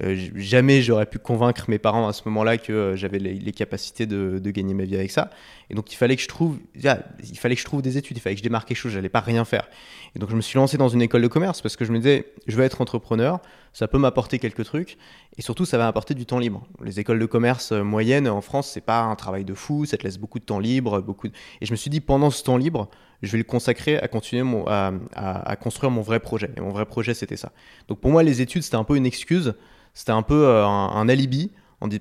Euh, 0.02 0.16
jamais 0.34 0.82
j'aurais 0.82 1.06
pu 1.06 1.18
convaincre 1.18 1.66
mes 1.68 1.78
parents 1.78 2.08
à 2.08 2.12
ce 2.12 2.22
moment-là 2.26 2.58
que 2.58 2.72
euh, 2.72 2.96
j'avais 2.96 3.18
les, 3.18 3.52
capacités 3.52 4.06
de, 4.06 4.38
gagner 4.50 4.74
ma 4.74 4.84
vie 4.84 4.96
avec 4.96 5.10
ça. 5.10 5.30
Et 5.70 5.74
donc, 5.74 5.92
il 5.92 5.96
fallait 5.96 6.16
que 6.16 6.22
je 6.22 6.28
trouve, 6.28 6.58
il 6.74 7.38
fallait 7.38 7.54
que 7.54 7.60
je 7.60 7.66
trouve 7.66 7.82
des 7.82 7.96
études, 7.96 8.16
il 8.16 8.20
fallait 8.20 8.34
que 8.34 8.40
je 8.40 8.44
démarque 8.44 8.68
quelque 8.68 8.76
chose. 8.76 8.92
J'allais 8.92 9.08
pas 9.08 9.20
rien 9.20 9.44
faire. 9.44 9.68
Et 10.16 10.18
donc, 10.18 10.30
je 10.30 10.36
me 10.36 10.40
suis 10.40 10.56
lancé 10.56 10.76
dans 10.76 10.88
une 10.88 11.02
école 11.02 11.22
de 11.22 11.28
commerce 11.28 11.60
parce 11.60 11.76
que 11.76 11.84
je 11.84 11.92
me 11.92 11.98
disais, 11.98 12.32
je 12.46 12.56
veux 12.56 12.64
être 12.64 12.80
entrepreneur, 12.80 13.40
ça 13.72 13.88
peut 13.88 13.98
m'apporter 13.98 14.38
quelques 14.38 14.64
trucs, 14.64 14.98
et 15.36 15.42
surtout, 15.42 15.64
ça 15.64 15.78
va 15.78 15.84
m'apporter 15.84 16.14
du 16.14 16.26
temps 16.26 16.38
libre. 16.38 16.66
Les 16.84 17.00
écoles 17.00 17.18
de 17.18 17.26
commerce 17.26 17.72
euh, 17.72 17.82
moyennes 17.82 18.28
en 18.28 18.40
France, 18.40 18.70
c'est 18.72 18.84
pas 18.84 19.02
un 19.02 19.14
travail 19.16 19.44
de 19.44 19.54
fou, 19.54 19.84
ça 19.86 19.96
te 19.96 20.04
laisse 20.04 20.18
beaucoup 20.18 20.38
de 20.38 20.44
temps 20.44 20.58
libre, 20.60 21.00
beaucoup. 21.00 21.28
Et 21.28 21.66
je 21.66 21.70
me 21.70 21.76
suis 21.76 21.90
dit, 21.90 22.00
pendant 22.00 22.30
ce 22.30 22.42
temps 22.42 22.56
libre 22.56 22.88
je 23.24 23.32
vais 23.32 23.38
le 23.38 23.44
consacrer 23.44 23.98
à 23.98 24.08
continuer 24.08 24.44
à, 24.66 25.56
construire 25.56 25.90
mon 25.90 26.02
vrai 26.02 26.20
projet. 26.20 26.50
Et 26.56 26.60
mon 26.60 26.70
vrai 26.70 26.84
projet, 26.86 27.14
c'était 27.14 27.36
ça. 27.36 27.52
Donc 27.88 28.00
pour 28.00 28.10
moi, 28.10 28.22
les 28.22 28.40
études, 28.40 28.62
c'était 28.62 28.76
un 28.76 28.84
peu 28.84 28.96
une 28.96 29.06
excuse, 29.06 29.54
c'était 29.94 30.12
un 30.12 30.22
peu 30.22 30.46
euh, 30.46 30.66
un, 30.66 31.08
alibi 31.08 31.50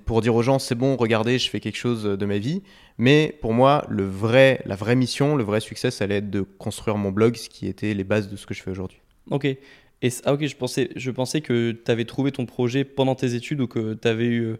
pour 0.05 0.21
dire 0.21 0.33
aux 0.33 0.41
gens, 0.41 0.59
c'est 0.59 0.75
bon, 0.75 0.95
regardez, 0.95 1.37
je 1.37 1.49
fais 1.49 1.59
quelque 1.59 1.77
chose 1.77 2.03
de 2.03 2.25
ma 2.25 2.37
vie. 2.37 2.61
Mais 2.97 3.37
pour 3.41 3.53
moi, 3.53 3.85
le 3.89 4.05
vrai, 4.05 4.61
la 4.65 4.75
vraie 4.75 4.95
mission, 4.95 5.35
le 5.35 5.43
vrai 5.43 5.59
succès, 5.59 5.91
ça 5.91 6.05
allait 6.05 6.17
être 6.17 6.29
de 6.29 6.41
construire 6.41 6.97
mon 6.97 7.11
blog, 7.11 7.35
ce 7.35 7.49
qui 7.49 7.67
était 7.67 7.93
les 7.93 8.05
bases 8.05 8.29
de 8.29 8.37
ce 8.37 8.45
que 8.45 8.53
je 8.53 8.63
fais 8.63 8.71
aujourd'hui. 8.71 9.01
Ok. 9.29 9.45
Et, 9.45 10.09
ah 10.23 10.33
ok, 10.33 10.45
je 10.45 10.55
pensais, 10.55 10.89
je 10.95 11.11
pensais 11.11 11.41
que 11.41 11.71
tu 11.71 11.91
avais 11.91 12.05
trouvé 12.05 12.31
ton 12.31 12.45
projet 12.45 12.85
pendant 12.85 13.15
tes 13.15 13.35
études 13.35 13.59
ou 13.59 13.67
que 13.67 13.93
tu 13.93 14.07
avais 14.07 14.27
eu... 14.27 14.55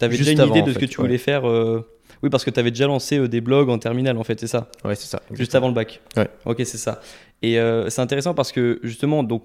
avais 0.00 0.16
déjà 0.16 0.32
une 0.32 0.50
idée 0.50 0.62
de 0.62 0.72
ce 0.72 0.78
que 0.78 0.86
tu 0.86 1.00
voulais 1.00 1.18
faire 1.18 1.48
euh, 1.48 1.86
oui, 2.22 2.30
parce 2.30 2.44
que 2.44 2.50
tu 2.50 2.60
avais 2.60 2.70
déjà 2.70 2.86
lancé 2.86 3.18
euh, 3.18 3.28
des 3.28 3.40
blogs 3.40 3.68
en 3.68 3.78
terminale, 3.78 4.16
en 4.16 4.24
fait, 4.24 4.40
c'est 4.40 4.46
ça? 4.46 4.70
Ouais, 4.84 4.94
c'est 4.94 5.06
ça. 5.06 5.22
Juste 5.32 5.54
avant 5.54 5.68
le 5.68 5.74
bac. 5.74 6.00
Ouais. 6.16 6.28
Ok, 6.44 6.62
c'est 6.64 6.78
ça. 6.78 7.00
Et 7.42 7.58
euh, 7.58 7.90
c'est 7.90 8.00
intéressant 8.00 8.34
parce 8.34 8.52
que 8.52 8.80
justement, 8.82 9.22
donc, 9.22 9.44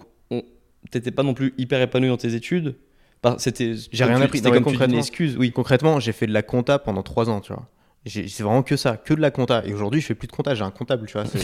t'étais 0.90 1.12
pas 1.12 1.24
non 1.24 1.34
plus 1.34 1.54
hyper 1.58 1.82
épanoui 1.82 2.10
dans 2.10 2.18
tes 2.18 2.34
études. 2.34 2.76
C'était. 3.38 3.74
J'ai 3.92 4.04
rien 4.04 4.22
appris. 4.22 4.40
C'était 4.40 4.52
comme 4.52 4.64
concrètement, 4.64 4.96
une 4.96 5.00
excuse. 5.00 5.38
Oui. 5.38 5.52
Concrètement, 5.52 6.00
j'ai 6.00 6.12
fait 6.12 6.28
de 6.28 6.34
la 6.34 6.42
compta 6.42 6.80
pendant 6.80 7.04
trois 7.04 7.30
ans, 7.30 7.40
tu 7.40 7.54
vois. 7.54 7.68
C'est 8.08 8.42
vraiment 8.42 8.64
que 8.64 8.78
ça, 8.78 8.98
que 8.98 9.14
de 9.14 9.22
la 9.22 9.30
compta. 9.30 9.64
Et 9.66 9.74
aujourd'hui, 9.74 10.02
je 10.02 10.08
fais 10.08 10.16
plus 10.16 10.28
de 10.28 10.32
compta, 10.32 10.56
j'ai 10.56 10.64
un 10.64 10.72
comptable, 10.72 11.06
tu 11.06 11.14
vois. 11.14 11.26
ça 11.28 11.40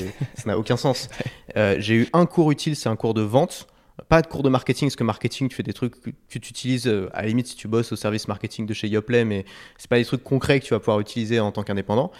n'a 0.45 0.57
aucun 0.57 0.75
sens. 0.75 1.07
Euh, 1.55 1.75
j'ai 1.77 1.93
eu 1.93 2.07
un 2.13 2.25
cours 2.25 2.51
utile, 2.51 2.75
c'est 2.75 2.89
un 2.89 2.95
cours 2.95 3.13
de 3.13 3.21
vente. 3.21 3.67
Pas 4.09 4.21
de 4.21 4.27
cours 4.27 4.43
de 4.43 4.49
marketing, 4.49 4.87
parce 4.87 4.95
que 4.95 5.03
marketing, 5.03 5.49
tu 5.49 5.55
fais 5.55 5.63
des 5.63 5.73
trucs 5.73 5.99
que 6.01 6.39
tu 6.39 6.49
utilises 6.49 6.87
euh, 6.87 7.09
à 7.13 7.23
la 7.23 7.27
limite 7.27 7.47
si 7.47 7.55
tu 7.55 7.67
bosses 7.67 7.91
au 7.91 7.95
service 7.95 8.27
marketing 8.27 8.65
de 8.65 8.73
chez 8.73 8.87
Yoplait, 8.87 9.25
mais 9.25 9.45
c'est 9.77 9.89
pas 9.89 9.97
des 9.97 10.05
trucs 10.05 10.23
concrets 10.23 10.59
que 10.59 10.65
tu 10.65 10.73
vas 10.73 10.79
pouvoir 10.79 10.99
utiliser 10.99 11.39
en 11.39 11.51
tant 11.51 11.63
qu'indépendant. 11.63 12.11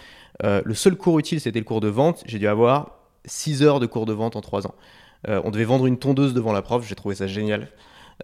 Euh, 0.44 0.60
le 0.64 0.74
seul 0.74 0.96
cours 0.96 1.18
utile, 1.18 1.40
c'était 1.40 1.58
le 1.58 1.64
cours 1.64 1.80
de 1.80 1.88
vente. 1.88 2.22
J'ai 2.26 2.38
dû 2.38 2.46
avoir 2.46 2.98
6 3.24 3.62
heures 3.62 3.80
de 3.80 3.86
cours 3.86 4.06
de 4.06 4.12
vente 4.12 4.36
en 4.36 4.40
3 4.40 4.66
ans. 4.66 4.74
On 5.26 5.50
devait 5.50 5.64
vendre 5.64 5.86
une 5.86 5.98
tondeuse 5.98 6.32
devant 6.32 6.52
la 6.52 6.62
prof, 6.62 6.86
j'ai 6.86 6.94
trouvé 6.94 7.16
ça 7.16 7.26
génial. 7.26 7.68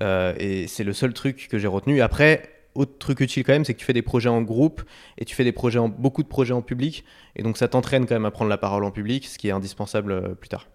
Et 0.00 0.66
c'est 0.68 0.84
le 0.84 0.92
seul 0.92 1.12
truc 1.12 1.48
que 1.48 1.58
j'ai 1.58 1.68
retenu. 1.68 2.00
Après, 2.00 2.50
autre 2.74 2.98
truc 2.98 3.20
utile 3.20 3.44
quand 3.44 3.52
même, 3.52 3.64
c'est 3.64 3.74
que 3.74 3.78
tu 3.78 3.84
fais 3.84 3.92
des 3.92 4.02
projets 4.02 4.28
en 4.28 4.42
groupe 4.42 4.82
et 5.18 5.24
tu 5.24 5.34
fais 5.34 5.44
des 5.44 5.52
projets 5.52 5.78
beaucoup 5.98 6.22
de 6.22 6.28
projets 6.28 6.54
en 6.54 6.62
public. 6.62 7.04
Et 7.36 7.42
donc 7.42 7.56
ça 7.56 7.68
t'entraîne 7.68 8.06
quand 8.06 8.14
même 8.14 8.26
à 8.26 8.30
prendre 8.30 8.50
la 8.50 8.58
parole 8.58 8.84
en 8.84 8.90
public, 8.90 9.26
ce 9.26 9.38
qui 9.38 9.48
est 9.48 9.52
indispensable 9.52 10.34
plus 10.36 10.48
tard. 10.48 10.66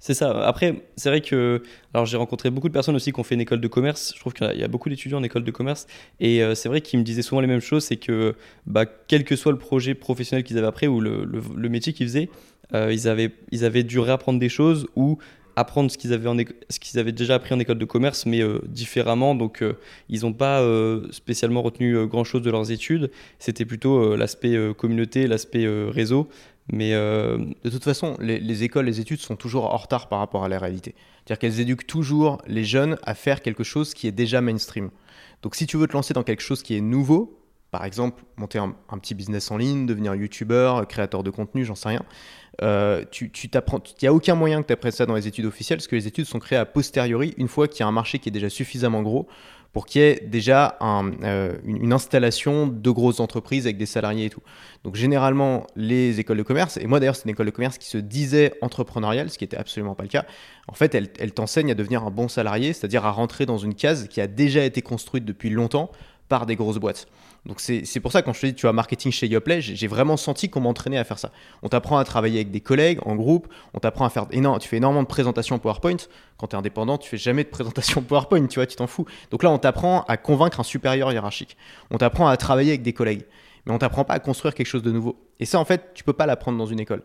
C'est 0.00 0.14
ça. 0.14 0.30
Après, 0.46 0.84
c'est 0.96 1.08
vrai 1.08 1.20
que 1.20 1.62
alors 1.92 2.06
j'ai 2.06 2.16
rencontré 2.16 2.50
beaucoup 2.50 2.68
de 2.68 2.72
personnes 2.72 2.94
aussi 2.94 3.12
qui 3.12 3.18
ont 3.18 3.24
fait 3.24 3.34
une 3.34 3.40
école 3.40 3.60
de 3.60 3.66
commerce. 3.66 4.12
Je 4.14 4.20
trouve 4.20 4.32
qu'il 4.32 4.56
y 4.56 4.62
a 4.62 4.68
beaucoup 4.68 4.88
d'étudiants 4.88 5.18
en 5.18 5.24
école 5.24 5.42
de 5.42 5.50
commerce 5.50 5.88
et 6.20 6.42
euh, 6.42 6.54
c'est 6.54 6.68
vrai 6.68 6.80
qu'ils 6.80 7.00
me 7.00 7.04
disaient 7.04 7.22
souvent 7.22 7.40
les 7.40 7.48
mêmes 7.48 7.60
choses. 7.60 7.84
C'est 7.84 7.96
que 7.96 8.36
bah, 8.66 8.86
quel 8.86 9.24
que 9.24 9.34
soit 9.34 9.50
le 9.50 9.58
projet 9.58 9.94
professionnel 9.94 10.44
qu'ils 10.44 10.56
avaient 10.56 10.68
après 10.68 10.86
ou 10.86 11.00
le, 11.00 11.68
métier 11.68 11.92
qu'ils 11.92 12.06
faisaient, 12.06 12.30
euh, 12.74 12.92
ils 12.92 13.08
avaient 13.08 13.32
ils 13.50 13.64
avaient 13.64 13.82
dû 13.82 13.98
réapprendre 13.98 14.38
des 14.38 14.48
choses 14.48 14.86
ou 14.94 15.18
apprendre 15.58 15.90
ce 15.90 15.98
qu'ils 15.98 16.12
avaient, 16.12 16.28
avaient 16.94 17.12
déjà 17.12 17.34
appris 17.34 17.54
en 17.54 17.58
école 17.58 17.78
de 17.78 17.84
commerce, 17.84 18.26
mais 18.26 18.40
euh, 18.40 18.60
différemment. 18.66 19.34
Donc, 19.34 19.64
ils 20.08 20.22
n'ont 20.22 20.32
pas 20.32 20.62
spécialement 21.10 21.62
retenu 21.62 22.06
grand-chose 22.06 22.42
de 22.42 22.50
leurs 22.50 22.70
études. 22.70 23.10
C'était 23.38 23.64
plutôt 23.64 24.16
l'aspect 24.16 24.56
communauté, 24.76 25.26
l'aspect 25.26 25.66
réseau. 25.90 26.28
Mais 26.70 26.92
euh, 26.92 27.38
de 27.64 27.70
toute 27.70 27.84
façon, 27.84 28.16
les, 28.20 28.62
écoles, 28.62 28.86
les 28.86 29.00
études 29.00 29.20
sont 29.20 29.36
toujours 29.36 29.72
en 29.72 29.76
retard 29.76 30.08
par 30.08 30.18
rapport 30.18 30.44
à 30.44 30.48
la 30.48 30.58
réalité. 30.58 30.94
C'est-à-dire 31.24 31.38
qu'elles 31.38 31.60
éduquent 31.60 31.86
toujours 31.86 32.42
les 32.46 32.64
jeunes 32.64 32.98
à 33.02 33.14
faire 33.14 33.42
quelque 33.42 33.64
chose 33.64 33.94
qui 33.94 34.06
est 34.06 34.12
déjà 34.12 34.40
mainstream. 34.40 34.90
Donc 35.42 35.54
si 35.54 35.66
tu 35.66 35.76
veux 35.76 35.86
te 35.86 35.92
lancer 35.92 36.14
dans 36.14 36.24
quelque 36.24 36.42
chose 36.42 36.62
qui 36.62 36.76
est 36.76 36.80
nouveau, 36.80 37.38
par 37.70 37.84
exemple 37.84 38.22
monter 38.36 38.58
un, 38.58 38.74
petit 38.98 39.14
business 39.14 39.50
en 39.50 39.56
ligne, 39.56 39.86
devenir 39.86 40.14
youtubeur, 40.14 40.86
créateur 40.88 41.22
de 41.22 41.30
contenu, 41.30 41.64
j'en 41.64 41.74
sais 41.74 41.90
rien, 41.90 42.02
euh, 42.62 43.04
tu 43.10 43.30
t'apprends, 43.48 43.80
il 43.86 44.04
n'y 44.04 44.08
a 44.08 44.14
aucun 44.14 44.34
moyen 44.34 44.62
que 44.62 44.66
tu 44.66 44.72
apprennes 44.72 44.92
ça 44.92 45.06
dans 45.06 45.14
les 45.14 45.28
études 45.28 45.44
officielles, 45.44 45.78
parce 45.78 45.88
que 45.88 45.96
les 45.96 46.06
études 46.06 46.24
sont 46.24 46.38
créées 46.38 46.58
a 46.58 46.64
posteriori, 46.64 47.34
une 47.36 47.48
fois 47.48 47.68
qu'il 47.68 47.80
y 47.80 47.82
a 47.82 47.86
un 47.86 47.92
marché 47.92 48.18
qui 48.18 48.28
est 48.28 48.32
déjà 48.32 48.48
suffisamment 48.48 49.02
gros 49.02 49.28
pour 49.72 49.84
qu'il 49.84 50.00
y 50.00 50.04
ait 50.04 50.20
déjà 50.26 50.78
euh, 50.82 51.52
une, 51.62 51.92
installation 51.92 52.66
de 52.66 52.90
grosses 52.90 53.20
entreprises 53.20 53.66
avec 53.66 53.76
des 53.76 53.86
salariés 53.86 54.24
et 54.24 54.30
tout. 54.30 54.40
Donc 54.82 54.96
généralement, 54.96 55.66
les 55.76 56.20
écoles 56.20 56.38
de 56.38 56.42
commerce, 56.42 56.78
et 56.78 56.86
moi 56.86 57.00
d'ailleurs 57.00 57.16
c'est 57.16 57.24
une 57.24 57.30
école 57.30 57.46
de 57.46 57.50
commerce 57.50 57.76
qui 57.76 57.88
se 57.88 57.98
disait 57.98 58.54
entrepreneuriale, 58.62 59.30
ce 59.30 59.36
qui 59.36 59.44
n'était 59.44 59.58
absolument 59.58 59.94
pas 59.94 60.04
le 60.04 60.08
cas, 60.08 60.24
en 60.68 60.72
fait 60.72 60.94
elle, 60.94 61.08
elle 61.18 61.32
t'enseigne 61.32 61.70
à 61.70 61.74
devenir 61.74 62.02
un 62.02 62.10
bon 62.10 62.28
salarié, 62.28 62.72
c'est-à-dire 62.72 63.04
à 63.04 63.10
rentrer 63.10 63.44
dans 63.44 63.58
une 63.58 63.74
case 63.74 64.08
qui 64.08 64.20
a 64.22 64.26
déjà 64.26 64.64
été 64.64 64.80
construite 64.80 65.26
depuis 65.26 65.50
longtemps 65.50 65.90
par 66.28 66.46
des 66.46 66.56
grosses 66.56 66.78
boîtes. 66.78 67.06
Donc 67.46 67.60
c'est 67.60 68.00
pour 68.00 68.12
ça 68.12 68.22
quand 68.22 68.32
je 68.32 68.40
te 68.40 68.46
dis 68.46 68.54
tu 68.54 68.70
marketing 68.70 69.10
chez 69.10 69.26
Yoplay, 69.26 69.60
j'ai 69.60 69.86
vraiment 69.86 70.16
senti 70.16 70.50
qu'on 70.50 70.60
m'entraînait 70.60 70.98
à 70.98 71.04
faire 71.04 71.18
ça. 71.18 71.32
On 71.62 71.68
t'apprend 71.68 71.98
à 71.98 72.04
travailler 72.04 72.40
avec 72.40 72.50
des 72.50 72.60
collègues 72.60 72.98
en 73.06 73.16
groupe, 73.16 73.48
on 73.74 73.78
t'apprend 73.78 74.04
à 74.04 74.10
faire 74.10 74.26
énorme, 74.30 74.58
tu 74.58 74.68
fais 74.68 74.76
énormément 74.76 75.02
de 75.02 75.08
présentations 75.08 75.58
PowerPoint. 75.58 75.96
Quand 76.36 76.48
tu 76.48 76.56
es 76.56 76.58
indépendant, 76.58 76.98
tu 76.98 77.08
fais 77.08 77.16
jamais 77.16 77.44
de 77.44 77.48
présentation 77.48 78.02
PowerPoint, 78.08 78.46
tu 78.46 78.56
vois, 78.56 78.66
tu 78.66 78.76
t'en 78.76 78.86
fous. 78.86 79.06
Donc 79.30 79.42
là, 79.42 79.50
on 79.50 79.58
t'apprend 79.58 80.02
à 80.08 80.16
convaincre 80.16 80.60
un 80.60 80.64
supérieur 80.64 81.10
hiérarchique. 81.10 81.56
On 81.90 81.98
t'apprend 81.98 82.28
à 82.28 82.36
travailler 82.36 82.70
avec 82.70 82.82
des 82.82 82.92
collègues, 82.92 83.24
mais 83.64 83.72
on 83.72 83.78
t'apprend 83.78 84.04
pas 84.04 84.14
à 84.14 84.18
construire 84.18 84.54
quelque 84.54 84.66
chose 84.66 84.82
de 84.82 84.92
nouveau. 84.92 85.16
Et 85.40 85.46
ça, 85.46 85.58
en 85.58 85.64
fait, 85.64 85.94
tu 85.94 86.04
peux 86.04 86.12
pas 86.12 86.26
l'apprendre 86.26 86.58
dans 86.58 86.66
une 86.66 86.80
école 86.80 87.02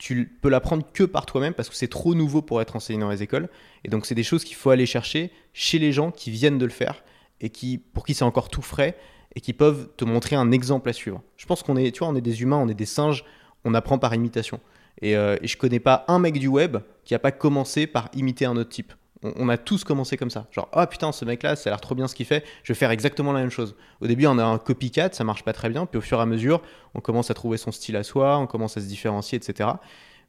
tu 0.00 0.38
peux 0.40 0.48
l'apprendre 0.48 0.82
que 0.94 1.04
par 1.04 1.26
toi-même 1.26 1.52
parce 1.52 1.68
que 1.68 1.74
c'est 1.74 1.86
trop 1.86 2.14
nouveau 2.14 2.40
pour 2.40 2.62
être 2.62 2.74
enseigné 2.74 2.98
dans 2.98 3.10
les 3.10 3.22
écoles. 3.22 3.50
Et 3.84 3.90
donc, 3.90 4.06
c'est 4.06 4.14
des 4.14 4.22
choses 4.22 4.44
qu'il 4.44 4.56
faut 4.56 4.70
aller 4.70 4.86
chercher 4.86 5.30
chez 5.52 5.78
les 5.78 5.92
gens 5.92 6.10
qui 6.10 6.30
viennent 6.30 6.56
de 6.56 6.64
le 6.64 6.70
faire 6.70 7.04
et 7.42 7.50
qui, 7.50 7.76
pour 7.76 8.06
qui 8.06 8.14
c'est 8.14 8.24
encore 8.24 8.48
tout 8.48 8.62
frais 8.62 8.96
et 9.34 9.40
qui 9.40 9.52
peuvent 9.52 9.88
te 9.96 10.04
montrer 10.04 10.36
un 10.36 10.50
exemple 10.50 10.88
à 10.88 10.92
suivre. 10.92 11.22
Je 11.36 11.46
pense 11.46 11.62
qu'on 11.62 11.76
est, 11.76 11.92
tu 11.92 12.00
vois, 12.00 12.08
on 12.08 12.16
est 12.16 12.20
des 12.20 12.42
humains, 12.42 12.58
on 12.58 12.68
est 12.68 12.74
des 12.74 12.86
singes, 12.86 13.24
on 13.64 13.74
apprend 13.74 13.98
par 13.98 14.14
imitation. 14.14 14.60
Et, 15.00 15.16
euh, 15.16 15.36
et 15.40 15.46
je 15.46 15.56
connais 15.56 15.80
pas 15.80 16.04
un 16.08 16.18
mec 16.18 16.38
du 16.38 16.48
web 16.48 16.78
qui 17.04 17.14
a 17.14 17.18
pas 17.18 17.32
commencé 17.32 17.86
par 17.86 18.08
imiter 18.14 18.44
un 18.44 18.56
autre 18.56 18.70
type. 18.70 18.92
On, 19.22 19.50
a 19.50 19.58
tous 19.58 19.84
commencé 19.84 20.16
comme 20.16 20.30
ça. 20.30 20.46
Genre, 20.50 20.68
oh 20.74 20.86
putain, 20.86 21.12
ce 21.12 21.26
mec-là, 21.26 21.54
ça 21.54 21.68
a 21.68 21.72
l'air 21.72 21.80
trop 21.82 21.94
bien 21.94 22.08
ce 22.08 22.14
qu'il 22.14 22.24
fait, 22.24 22.42
je 22.62 22.72
vais 22.72 22.78
faire 22.78 22.90
exactement 22.90 23.32
la 23.32 23.40
même 23.40 23.50
chose. 23.50 23.76
Au 24.00 24.06
début, 24.06 24.26
on 24.26 24.38
a 24.38 24.44
un 24.44 24.56
copycat, 24.56 25.10
ça 25.12 25.24
marche 25.24 25.44
pas 25.44 25.52
très 25.52 25.68
bien, 25.68 25.84
puis 25.84 25.98
au 25.98 26.00
fur 26.00 26.18
et 26.18 26.22
à 26.22 26.26
mesure, 26.26 26.62
on 26.94 27.00
commence 27.00 27.30
à 27.30 27.34
trouver 27.34 27.58
son 27.58 27.70
style 27.70 27.96
à 27.96 28.02
soi, 28.02 28.38
on 28.38 28.46
commence 28.46 28.78
à 28.78 28.80
se 28.80 28.86
différencier, 28.86 29.36
etc. 29.36 29.68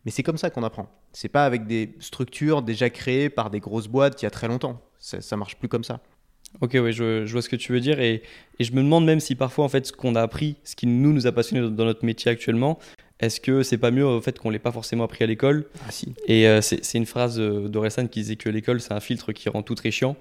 Mais 0.04 0.12
c'est 0.12 0.24
comme 0.24 0.38
ça 0.38 0.50
qu'on 0.50 0.64
apprend. 0.64 0.90
C'est 1.14 1.30
pas 1.30 1.46
avec 1.46 1.68
des 1.68 1.96
structures 2.00 2.62
déjà 2.64 2.90
créées 2.90 3.30
par 3.30 3.50
des 3.50 3.62
grosses 3.62 3.88
boîtes 3.88 4.22
il 4.22 4.26
y 4.26 4.28
a 4.28 4.32
très 4.32 4.50
longtemps. 4.50 4.82
Ça, 5.00 5.22
ça 5.22 5.38
marche 5.38 5.56
plus 5.56 5.70
comme 5.70 5.86
ça. 5.86 6.02
Ok, 6.60 6.72
oui, 6.76 6.94
je, 6.94 7.26
je, 7.26 7.32
vois 7.32 7.42
ce 7.42 7.50
que 7.50 7.56
tu 7.56 7.72
veux 7.72 7.80
dire 7.80 8.00
et, 8.00 8.24
et, 8.60 8.64
je 8.64 8.74
me 8.74 8.84
demande 8.84 9.06
même 9.06 9.20
si 9.20 9.36
parfois 9.36 9.66
en 9.66 9.70
fait 9.70 9.88
ce 9.88 9.94
qu'on 9.94 10.16
a 10.16 10.22
appris, 10.22 10.58
ce 10.64 10.76
qui 10.76 10.86
nous 10.86 11.14
nous 11.14 11.26
a 11.26 11.32
passionné 11.32 11.62
dans 11.62 11.86
notre 11.86 12.06
métier 12.06 12.30
actuellement, 12.30 12.78
est-ce 13.22 13.40
que 13.40 13.64
c'est 13.64 13.78
pas 13.78 13.92
mieux 13.92 14.06
au 14.06 14.20
fait 14.20 14.38
qu'on 14.38 14.50
l'ait 14.50 14.60
pas 14.60 14.72
forcément 14.72 15.04
appris 15.04 15.24
à 15.24 15.28
l'école 15.28 15.66
Ah 15.88 15.92
si. 15.92 16.14
Et 16.28 16.48
euh, 16.48 16.60
c'est 16.62 16.98
une 16.98 17.06
phrase 17.06 17.40
d'Orelsan 17.40 18.08
qui 18.08 18.22
disait 18.22 18.36
que 18.36 18.50
l'école 18.50 18.82
c'est 18.82 18.94
un 18.94 19.00
filtre 19.00 19.32
qui 19.32 19.48
rend 19.48 19.62
tout 19.62 19.76
très 19.76 19.92
chiant. 19.92 20.18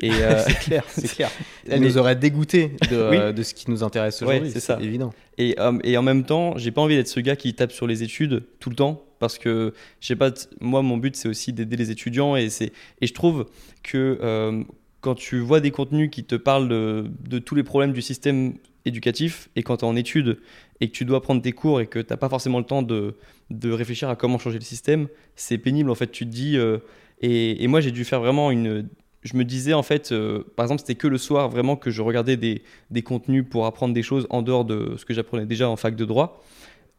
Et 0.00 0.10
euh... 0.12 0.38
c'est 0.38 0.58
clair, 0.58 0.84
c'est 0.88 1.12
clair. 1.12 1.30
Elle 1.68 1.80
nous 1.80 1.98
aurait 1.98 2.16
dégoûté 2.16 2.72
de, 2.90 3.10
oui. 3.10 3.34
de, 3.34 3.42
ce 3.42 3.54
qui 3.54 3.70
nous 3.70 3.82
intéresse 3.82 4.22
aujourd'hui. 4.22 4.50
c'est 4.52 4.60
ça. 4.60 4.78
Évident. 4.80 5.12
Et, 5.36 5.56
euh, 5.58 5.78
et 5.82 5.96
en 5.98 6.02
même 6.02 6.24
temps, 6.24 6.56
j'ai 6.56 6.70
pas 6.70 6.80
envie 6.80 6.96
d'être 6.96 7.08
ce 7.08 7.20
gars 7.20 7.36
qui 7.36 7.54
tape 7.54 7.72
sur 7.72 7.88
les 7.88 8.02
études 8.02 8.44
tout 8.60 8.70
le 8.70 8.76
temps 8.76 9.04
parce 9.18 9.38
que 9.38 9.72
je 10.00 10.06
sais 10.06 10.16
pas, 10.16 10.30
moi 10.60 10.82
mon 10.82 10.96
but 10.96 11.16
c'est 11.16 11.28
aussi 11.28 11.52
d'aider 11.52 11.76
les 11.76 11.90
étudiants 11.90 12.36
et 12.36 12.50
c'est 12.50 12.72
et 13.00 13.06
je 13.06 13.14
trouve 13.14 13.46
que 13.82 14.18
euh, 14.22 14.62
quand 15.04 15.14
tu 15.14 15.38
vois 15.38 15.60
des 15.60 15.70
contenus 15.70 16.08
qui 16.10 16.24
te 16.24 16.34
parlent 16.34 16.66
de, 16.66 17.38
tous 17.38 17.54
les 17.54 17.62
problèmes 17.62 17.92
du 17.92 18.00
système 18.00 18.54
éducatif 18.86 19.50
et 19.54 19.62
quand 19.62 19.76
tu 19.76 19.84
es 19.84 19.88
en 19.88 19.96
études 19.96 20.38
et 20.80 20.88
que 20.88 20.94
tu 20.94 21.04
dois 21.04 21.20
prendre 21.20 21.42
tes 21.42 21.52
cours 21.52 21.82
et 21.82 21.86
que 21.86 21.98
tu 21.98 22.06
n'as 22.08 22.16
pas 22.16 22.30
forcément 22.30 22.58
le 22.58 22.64
temps 22.64 22.80
de, 22.82 23.14
réfléchir 23.62 24.08
à 24.08 24.16
comment 24.16 24.38
changer 24.38 24.58
le 24.58 24.64
système, 24.64 25.08
c'est 25.36 25.58
pénible 25.58 25.90
en 25.90 25.94
fait. 25.94 26.10
Tu 26.10 26.24
te 26.24 26.30
dis. 26.30 26.56
Euh, 26.56 26.78
et, 27.20 27.66
moi 27.68 27.82
j'ai 27.82 27.90
dû 27.90 28.02
faire 28.06 28.20
vraiment 28.20 28.50
une. 28.50 28.88
Je 29.22 29.36
me 29.36 29.44
disais 29.44 29.74
en 29.74 29.82
fait, 29.82 30.10
euh, 30.12 30.42
par 30.56 30.64
exemple, 30.64 30.80
c'était 30.80 30.94
que 30.94 31.06
le 31.06 31.18
soir 31.18 31.50
vraiment 31.50 31.76
que 31.76 31.90
je 31.90 32.00
regardais 32.00 32.38
des, 32.38 32.62
des 32.90 33.02
contenus 33.02 33.44
pour 33.48 33.66
apprendre 33.66 33.92
des 33.92 34.02
choses 34.02 34.26
en 34.30 34.40
dehors 34.40 34.64
de 34.64 34.94
ce 34.96 35.04
que 35.04 35.12
j'apprenais 35.12 35.44
déjà 35.44 35.68
en 35.68 35.76
fac 35.76 35.96
de 35.96 36.04
droit. 36.06 36.42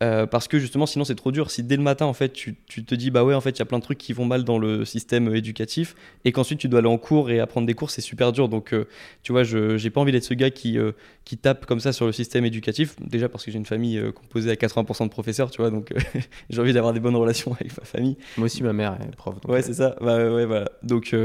Euh, 0.03 0.25
parce 0.25 0.47
que 0.49 0.59
justement, 0.59 0.85
sinon 0.85 1.05
c'est 1.05 1.15
trop 1.15 1.31
dur. 1.31 1.49
Si 1.49 1.63
dès 1.63 1.77
le 1.77 1.83
matin, 1.83 2.05
en 2.05 2.13
fait, 2.13 2.33
tu, 2.33 2.55
tu 2.67 2.83
te 2.83 2.95
dis, 2.95 3.11
bah 3.11 3.23
ouais, 3.23 3.33
en 3.33 3.41
fait, 3.41 3.51
il 3.51 3.59
y 3.59 3.61
a 3.61 3.65
plein 3.65 3.79
de 3.79 3.83
trucs 3.83 3.97
qui 3.97 4.11
vont 4.11 4.25
mal 4.25 4.43
dans 4.43 4.57
le 4.57 4.83
système 4.83 5.33
éducatif, 5.33 5.95
et 6.25 6.31
qu'ensuite 6.31 6.59
tu 6.59 6.67
dois 6.67 6.79
aller 6.79 6.89
en 6.89 6.97
cours 6.97 7.29
et 7.29 7.39
apprendre 7.39 7.65
des 7.65 7.73
cours, 7.73 7.89
c'est 7.89 8.01
super 8.01 8.33
dur. 8.33 8.49
Donc, 8.49 8.73
euh, 8.73 8.85
tu 9.23 9.31
vois, 9.31 9.43
je 9.43 9.77
j'ai 9.77 9.89
pas 9.89 10.01
envie 10.01 10.11
d'être 10.11 10.23
ce 10.25 10.33
gars 10.33 10.51
qui, 10.51 10.77
euh, 10.77 10.91
qui 11.23 11.37
tape 11.37 11.65
comme 11.65 11.79
ça 11.79 11.93
sur 11.93 12.05
le 12.05 12.11
système 12.11 12.43
éducatif. 12.45 12.95
Déjà 12.99 13.29
parce 13.29 13.45
que 13.45 13.51
j'ai 13.51 13.57
une 13.57 13.65
famille 13.65 14.01
composée 14.13 14.51
à 14.51 14.55
80% 14.55 15.05
de 15.05 15.09
professeurs, 15.09 15.49
tu 15.49 15.61
vois, 15.61 15.71
donc 15.71 15.93
j'ai 16.49 16.61
envie 16.61 16.73
d'avoir 16.73 16.93
des 16.93 16.99
bonnes 16.99 17.15
relations 17.15 17.53
avec 17.53 17.77
ma 17.77 17.85
famille. 17.85 18.17
Moi 18.37 18.45
aussi, 18.45 18.63
ma 18.63 18.73
mère 18.73 18.97
est 19.01 19.15
prof. 19.15 19.35
ouais, 19.47 19.61
c'est 19.61 19.75
ça. 19.75 19.95
Bah, 20.01 20.17
ouais, 20.17 20.45
voilà. 20.45 20.69
Donc, 20.83 21.15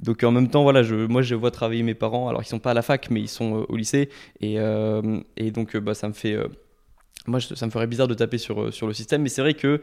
donc 0.00 0.24
en 0.24 0.32
même 0.32 0.48
temps, 0.48 0.64
voilà, 0.64 0.82
je, 0.82 0.94
moi, 0.94 1.22
je 1.22 1.36
vois 1.36 1.52
travailler 1.52 1.84
mes 1.84 1.94
parents. 1.94 2.28
Alors, 2.28 2.42
ils 2.42 2.48
sont 2.48 2.58
pas 2.58 2.72
à 2.72 2.74
la 2.74 2.82
fac, 2.82 3.10
mais 3.10 3.20
ils 3.20 3.28
sont 3.28 3.64
au 3.68 3.76
lycée, 3.76 4.08
et, 4.40 4.56
et 5.36 5.50
donc, 5.52 5.76
bah, 5.76 5.94
ça 5.94 6.08
me 6.08 6.14
fait 6.14 6.36
moi, 7.28 7.40
ça 7.40 7.66
me 7.66 7.70
ferait 7.70 7.86
bizarre 7.86 8.08
de 8.08 8.14
taper 8.14 8.38
sur, 8.38 8.60
euh, 8.62 8.70
le 8.82 8.92
système, 8.92 9.22
mais 9.22 9.28
c'est 9.28 9.42
vrai 9.42 9.54
que 9.54 9.80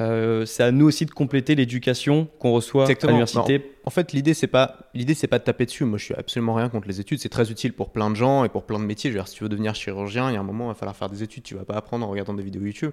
euh, 0.00 0.46
c'est 0.46 0.62
à 0.62 0.70
nous 0.70 0.86
aussi 0.86 1.06
de 1.06 1.10
compléter 1.10 1.54
l'éducation 1.54 2.28
qu'on 2.38 2.52
reçoit 2.52 2.84
à 2.84 3.06
l'université. 3.06 3.72
En, 3.84 3.90
fait, 3.90 4.12
l'idée 4.12 4.34
c'est 4.34 4.46
pas 4.46 4.90
l'idée 4.92 5.14
c'est 5.14 5.26
pas 5.26 5.38
de 5.38 5.44
taper 5.44 5.64
dessus. 5.64 5.84
Moi, 5.84 5.98
je 5.98 6.04
suis 6.04 6.14
absolument 6.14 6.54
rien 6.54 6.68
contre 6.68 6.86
les 6.88 7.00
études. 7.00 7.18
C'est 7.20 7.28
très 7.28 7.50
utile 7.50 7.72
pour 7.72 7.90
plein 7.90 8.10
de 8.10 8.16
gens 8.16 8.44
et 8.44 8.48
pour 8.48 8.64
plein 8.64 8.78
de 8.78 8.84
métiers. 8.84 9.10
Je 9.10 9.16
veux 9.16 9.22
dire, 9.22 9.28
si 9.28 9.36
tu 9.36 9.44
veux 9.44 9.48
devenir 9.48 9.74
chirurgien, 9.74 10.30
il 10.30 10.34
y 10.34 10.36
a 10.36 10.40
un 10.40 10.44
moment, 10.44 10.66
il 10.66 10.68
va 10.68 10.74
falloir 10.74 10.94
faire 10.94 11.08
des 11.08 11.22
études. 11.22 11.42
Tu 11.42 11.54
vas 11.54 11.64
pas 11.64 11.74
apprendre 11.74 12.06
en 12.06 12.10
regardant 12.10 12.34
des 12.34 12.42
vidéos 12.42 12.62
YouTube. 12.62 12.92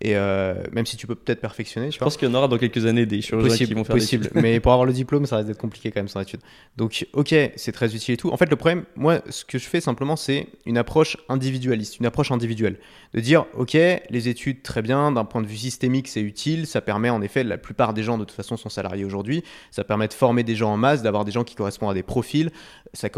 Et 0.00 0.16
euh, 0.16 0.54
même 0.72 0.86
si 0.86 0.96
tu 0.96 1.06
peux 1.06 1.14
peut-être 1.14 1.40
perfectionner. 1.40 1.90
Je 1.90 1.98
pense 1.98 2.16
qu'il 2.16 2.28
y 2.28 2.30
en 2.30 2.34
aura 2.34 2.48
dans 2.48 2.58
quelques 2.58 2.86
années 2.86 3.06
des 3.06 3.20
chirurgiens 3.20 3.66
qui 3.66 3.74
vont 3.74 3.84
faire 3.84 3.96
possible. 3.96 4.30
des 4.32 4.40
mais 4.40 4.58
pour 4.58 4.72
avoir 4.72 4.86
le 4.86 4.92
diplôme, 4.92 5.26
ça 5.26 5.36
risque 5.36 5.48
d'être 5.48 5.58
compliqué 5.58 5.90
quand 5.90 6.00
même 6.00 6.08
sans 6.08 6.20
études. 6.20 6.40
Donc, 6.76 7.06
ok, 7.12 7.34
c'est 7.56 7.72
très 7.72 7.94
utile 7.94 8.14
et 8.14 8.16
tout. 8.16 8.30
En 8.30 8.36
fait, 8.36 8.48
le 8.48 8.56
problème, 8.56 8.84
moi, 8.96 9.20
ce 9.28 9.44
que 9.44 9.58
je 9.58 9.66
fais 9.66 9.80
simplement, 9.80 10.16
c'est 10.16 10.48
une 10.64 10.78
approche 10.78 11.16
individualiste, 11.28 11.98
une 12.00 12.06
approche 12.06 12.32
individuelle, 12.32 12.78
de 13.14 13.20
dire, 13.20 13.44
ok, 13.54 13.74
les 13.74 14.28
études 14.28 14.62
très 14.62 14.82
bien, 14.82 15.12
d'un 15.12 15.24
point 15.24 15.42
de 15.42 15.46
vue 15.46 15.56
systémique, 15.56 16.08
c'est 16.08 16.22
utile, 16.22 16.31
ça 16.66 16.80
permet 16.80 17.10
en 17.10 17.22
effet, 17.22 17.44
la 17.44 17.58
plupart 17.58 17.94
des 17.94 18.02
gens 18.02 18.18
de 18.18 18.24
toute 18.24 18.36
façon 18.36 18.56
sont 18.56 18.68
salariés 18.68 19.04
aujourd'hui. 19.04 19.44
Ça 19.70 19.84
permet 19.84 20.08
de 20.08 20.12
former 20.12 20.42
des 20.42 20.54
gens 20.54 20.72
en 20.72 20.76
masse, 20.76 21.02
d'avoir 21.02 21.24
des 21.24 21.32
gens 21.32 21.44
qui 21.44 21.54
correspondent 21.54 21.90
à 21.90 21.94
des 21.94 22.02
profils. 22.02 22.50
Ça, 22.94 23.08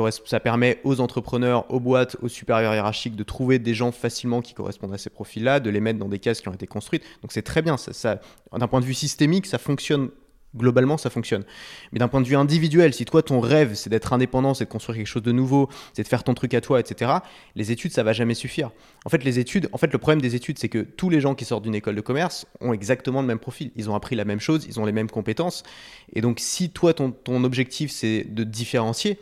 permet 0.41 0.81
aux 0.85 1.01
entrepreneurs, 1.01 1.71
aux 1.71 1.81
boîtes, 1.81 2.17
aux 2.23 2.29
supérieurs 2.29 2.75
hiérarchiques 2.75 3.17
de 3.17 3.23
trouver 3.23 3.59
des 3.59 3.75
gens 3.75 3.93
facilement 3.93 4.41
qui 4.41 4.55
correspondent 4.55 4.95
à 4.95 4.99
ces 4.99 5.11
profils-là, 5.11 5.61
de 5.61 5.71
les 5.71 5.81
mettre 5.81 5.99
dans 5.99 6.09
des 6.09 6.19
cases 6.19 6.41
qui 6.41 6.49
ont 6.49 6.55
été 6.55 6.67
construites. 6.67 7.03
Donc 7.23 7.33
c'est 7.33 7.43
très 7.43 7.63
bien. 7.63 7.77
D'un 8.53 8.69
point 8.69 8.81
de 8.81 8.87
vue 8.87 8.95
systémique, 8.95 9.47
ça 9.47 9.59
fonctionne 9.59 10.11
globalement, 10.57 10.97
ça 10.97 11.11
fonctionne. 11.11 11.45
Mais 11.93 11.99
d'un 11.99 12.09
point 12.09 12.21
de 12.21 12.27
vue 12.27 12.37
individuel, 12.37 12.95
si 12.95 13.05
toi, 13.05 13.23
ton 13.23 13.41
rêve, 13.41 13.75
c'est 13.75 13.91
d'être 13.91 14.13
indépendant, 14.13 14.55
c'est 14.55 14.65
de 14.65 14.71
construire 14.71 14.97
quelque 14.99 15.07
chose 15.07 15.23
de 15.23 15.33
nouveau, 15.33 15.69
c'est 15.93 16.03
de 16.03 16.09
faire 16.09 16.25
ton 16.25 16.35
truc 16.35 16.55
à 16.55 16.61
toi, 16.61 16.81
etc., 16.81 17.13
les 17.57 17.73
études, 17.73 17.93
ça 17.93 18.03
va 18.03 18.13
jamais 18.13 18.35
suffire. 18.35 18.71
En 19.05 19.11
fait, 19.11 19.25
les 19.25 19.39
études, 19.39 19.69
en 19.73 19.79
fait, 19.79 19.93
le 19.93 19.99
problème 19.99 20.21
des 20.21 20.35
études, 20.35 20.59
c'est 20.59 20.69
que 20.69 20.79
tous 20.79 21.11
les 21.11 21.21
gens 21.21 21.35
qui 21.35 21.45
sortent 21.45 21.65
d'une 21.65 21.75
école 21.75 21.97
de 21.97 22.01
commerce 22.01 22.47
ont 22.61 22.73
exactement 22.73 23.21
le 23.21 23.27
même 23.27 23.39
profil. 23.39 23.71
Ils 23.77 23.91
ont 23.91 23.95
appris 23.95 24.17
la 24.17 24.25
même 24.25 24.41
chose, 24.41 24.67
ils 24.67 24.81
ont 24.81 24.85
les 24.85 24.93
mêmes 24.93 25.11
compétences. 25.11 25.63
Et 26.15 26.21
donc, 26.21 26.41
si 26.41 26.71
toi, 26.71 26.95
ton, 26.95 27.11
ton 27.11 27.45
objectif, 27.45 27.91
c'est 27.91 28.25
de 28.29 28.45
différencier, 28.45 29.19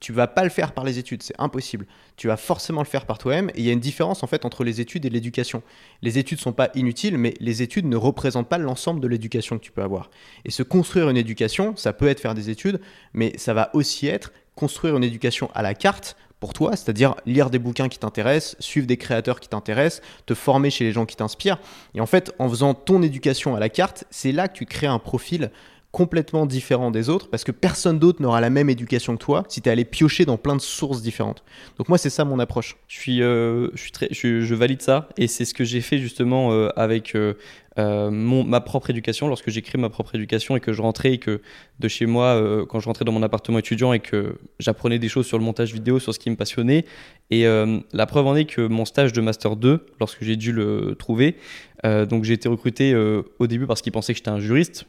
tu 0.00 0.12
vas 0.12 0.26
pas 0.26 0.44
le 0.44 0.50
faire 0.50 0.72
par 0.72 0.84
les 0.84 0.98
études, 0.98 1.22
c'est 1.22 1.34
impossible. 1.38 1.86
Tu 2.16 2.26
vas 2.26 2.36
forcément 2.36 2.80
le 2.80 2.86
faire 2.86 3.06
par 3.06 3.18
toi-même. 3.18 3.50
Et 3.50 3.60
il 3.60 3.64
y 3.64 3.70
a 3.70 3.72
une 3.72 3.80
différence 3.80 4.22
en 4.22 4.26
fait 4.26 4.44
entre 4.44 4.64
les 4.64 4.80
études 4.80 5.04
et 5.04 5.10
l'éducation. 5.10 5.62
Les 6.02 6.18
études 6.18 6.40
sont 6.40 6.52
pas 6.52 6.70
inutiles, 6.74 7.18
mais 7.18 7.34
les 7.40 7.62
études 7.62 7.86
ne 7.86 7.96
représentent 7.96 8.48
pas 8.48 8.58
l'ensemble 8.58 9.00
de 9.00 9.08
l'éducation 9.08 9.58
que 9.58 9.64
tu 9.64 9.72
peux 9.72 9.82
avoir. 9.82 10.10
Et 10.44 10.50
se 10.50 10.62
construire 10.62 11.08
une 11.10 11.16
éducation, 11.16 11.76
ça 11.76 11.92
peut 11.92 12.08
être 12.08 12.20
faire 12.20 12.34
des 12.34 12.50
études, 12.50 12.80
mais 13.12 13.32
ça 13.36 13.54
va 13.54 13.70
aussi 13.74 14.06
être 14.06 14.32
construire 14.54 14.96
une 14.96 15.04
éducation 15.04 15.50
à 15.54 15.62
la 15.62 15.74
carte 15.74 16.16
pour 16.40 16.52
toi, 16.52 16.76
c'est-à-dire 16.76 17.14
lire 17.24 17.48
des 17.48 17.58
bouquins 17.58 17.88
qui 17.88 17.98
t'intéressent, 17.98 18.56
suivre 18.60 18.86
des 18.86 18.98
créateurs 18.98 19.40
qui 19.40 19.48
t'intéressent, 19.48 20.02
te 20.26 20.34
former 20.34 20.68
chez 20.70 20.84
les 20.84 20.92
gens 20.92 21.06
qui 21.06 21.16
t'inspirent. 21.16 21.58
Et 21.94 22.00
en 22.00 22.06
fait, 22.06 22.34
en 22.38 22.48
faisant 22.48 22.74
ton 22.74 23.02
éducation 23.02 23.56
à 23.56 23.60
la 23.60 23.70
carte, 23.70 24.04
c'est 24.10 24.32
là 24.32 24.48
que 24.48 24.58
tu 24.58 24.66
crées 24.66 24.86
un 24.86 24.98
profil 24.98 25.50
complètement 25.94 26.44
différent 26.44 26.90
des 26.90 27.08
autres 27.08 27.30
parce 27.30 27.44
que 27.44 27.52
personne 27.52 28.00
d'autre 28.00 28.20
n'aura 28.20 28.40
la 28.40 28.50
même 28.50 28.68
éducation 28.68 29.16
que 29.16 29.22
toi 29.22 29.44
si 29.48 29.62
tu 29.62 29.68
es 29.68 29.72
allé 29.72 29.84
piocher 29.84 30.24
dans 30.24 30.36
plein 30.36 30.56
de 30.56 30.60
sources 30.60 31.02
différentes. 31.02 31.44
Donc 31.78 31.88
moi 31.88 31.98
c'est 31.98 32.10
ça 32.10 32.24
mon 32.24 32.40
approche. 32.40 32.76
Je 32.88 32.98
suis, 32.98 33.22
euh, 33.22 33.68
je, 34.10 34.54
valide 34.54 34.82
ça 34.82 35.08
et 35.16 35.28
c'est 35.28 35.44
ce 35.44 35.54
que 35.54 35.62
j'ai 35.62 35.80
fait 35.80 35.98
justement 35.98 36.50
euh, 36.50 36.68
avec 36.74 37.14
euh, 37.14 37.34
mon, 37.76 38.42
ma 38.42 38.60
propre 38.60 38.90
éducation 38.90 39.28
lorsque 39.28 39.50
j'ai 39.50 39.62
créé 39.62 39.80
ma 39.80 39.88
propre 39.88 40.16
éducation 40.16 40.56
et 40.56 40.60
que 40.60 40.72
je 40.72 40.82
rentrais 40.82 41.18
que 41.18 41.40
de 41.78 41.86
chez 41.86 42.06
moi 42.06 42.42
quand 42.68 42.80
je 42.80 42.86
rentrais 42.86 43.04
dans 43.04 43.12
mon 43.12 43.22
appartement 43.22 43.58
étudiant 43.58 43.92
et 43.92 44.00
que 44.00 44.36
j'apprenais 44.58 44.98
des 44.98 45.08
choses 45.08 45.26
sur 45.26 45.38
le 45.38 45.44
montage 45.44 45.72
vidéo 45.72 46.00
sur 46.00 46.12
ce 46.12 46.18
qui 46.18 46.28
me 46.28 46.36
passionnait 46.36 46.86
et 47.30 47.44
la 47.92 48.06
preuve 48.06 48.26
en 48.26 48.36
est 48.36 48.44
que 48.44 48.66
mon 48.66 48.84
stage 48.84 49.12
de 49.12 49.20
master 49.20 49.56
2 49.56 49.86
lorsque 50.00 50.22
j'ai 50.22 50.36
dû 50.36 50.52
le 50.52 50.94
trouver 50.96 51.36
donc 51.82 52.22
j'ai 52.22 52.34
été 52.34 52.48
recruté 52.48 52.94
au 52.94 53.46
début 53.48 53.66
parce 53.66 53.82
qu'ils 53.82 53.92
pensaient 53.92 54.12
que 54.12 54.18
j'étais 54.18 54.30
un 54.30 54.40
juriste 54.40 54.86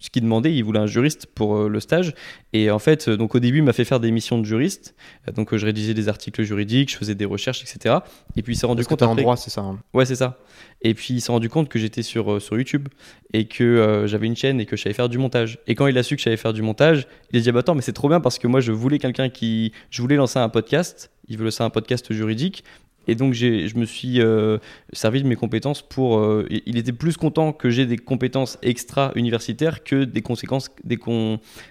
ce 0.00 0.08
qu'il 0.08 0.22
demandait, 0.22 0.54
il 0.54 0.64
voulait 0.64 0.80
un 0.80 0.86
juriste 0.86 1.26
pour 1.26 1.56
euh, 1.56 1.68
le 1.68 1.78
stage. 1.78 2.14
Et 2.54 2.70
en 2.70 2.78
fait, 2.78 3.08
euh, 3.08 3.16
donc 3.16 3.34
au 3.34 3.38
début, 3.38 3.58
il 3.58 3.64
m'a 3.64 3.74
fait 3.74 3.84
faire 3.84 4.00
des 4.00 4.10
missions 4.10 4.38
de 4.38 4.44
juriste. 4.44 4.94
Euh, 5.28 5.32
donc 5.32 5.54
je 5.54 5.64
rédigeais 5.64 5.92
des 5.92 6.08
articles 6.08 6.42
juridiques, 6.42 6.90
je 6.90 6.96
faisais 6.96 7.14
des 7.14 7.26
recherches, 7.26 7.62
etc. 7.62 7.96
Et 8.34 8.42
puis 8.42 8.54
il 8.54 8.56
s'est 8.56 8.66
rendu 8.66 8.84
compte. 8.84 9.00
Que 9.00 9.04
en 9.04 9.14
droit, 9.14 9.36
c'est 9.36 9.50
ça. 9.50 9.60
Hein. 9.60 9.78
Ouais, 9.92 10.06
c'est 10.06 10.16
ça. 10.16 10.38
Et 10.80 10.94
puis 10.94 11.14
il 11.14 11.20
s'est 11.20 11.30
rendu 11.30 11.50
compte 11.50 11.68
que 11.68 11.78
j'étais 11.78 12.02
sur, 12.02 12.40
sur 12.40 12.56
YouTube 12.56 12.88
et 13.34 13.46
que 13.46 14.04
j'avais 14.06 14.26
une 14.26 14.36
chaîne 14.36 14.58
et 14.60 14.66
que 14.66 14.76
je 14.76 14.82
savais 14.82 14.94
faire 14.94 15.10
du 15.10 15.18
montage. 15.18 15.58
Et 15.66 15.74
quand 15.74 15.86
il 15.86 15.98
a 15.98 16.02
su 16.02 16.16
que 16.16 16.20
je 16.20 16.24
savais 16.24 16.38
faire 16.38 16.54
du 16.54 16.62
montage, 16.62 17.06
il 17.30 17.38
a 17.38 17.42
dit 17.42 17.48
ah 17.50 17.52
bah 17.52 17.60
attends, 17.60 17.74
mais 17.74 17.82
c'est 17.82 17.92
trop 17.92 18.08
bien 18.08 18.20
parce 18.20 18.38
que 18.38 18.46
moi 18.46 18.60
je 18.60 18.72
voulais 18.72 18.98
quelqu'un 18.98 19.28
qui. 19.28 19.72
Je 19.90 20.00
voulais 20.00 20.16
lancer 20.16 20.38
un 20.38 20.48
podcast. 20.48 21.10
Il 21.28 21.36
veut 21.36 21.44
lancer 21.44 21.62
un 21.62 21.70
podcast 21.70 22.12
juridique. 22.12 22.64
Et 23.10 23.16
donc, 23.16 23.34
je 23.34 23.76
me 23.76 23.84
suis 23.84 24.20
euh, 24.20 24.58
servi 24.92 25.20
de 25.20 25.26
mes 25.26 25.34
compétences 25.34 25.82
pour. 25.82 26.20
Euh, 26.20 26.46
il 26.48 26.78
était 26.78 26.92
plus 26.92 27.16
content 27.16 27.52
que 27.52 27.68
j'ai 27.68 27.84
des 27.84 27.96
compétences 27.96 28.56
extra-universitaires 28.62 29.82
que 29.82 30.04
des, 30.04 30.22
conséquences, 30.22 30.70
des, 30.84 30.96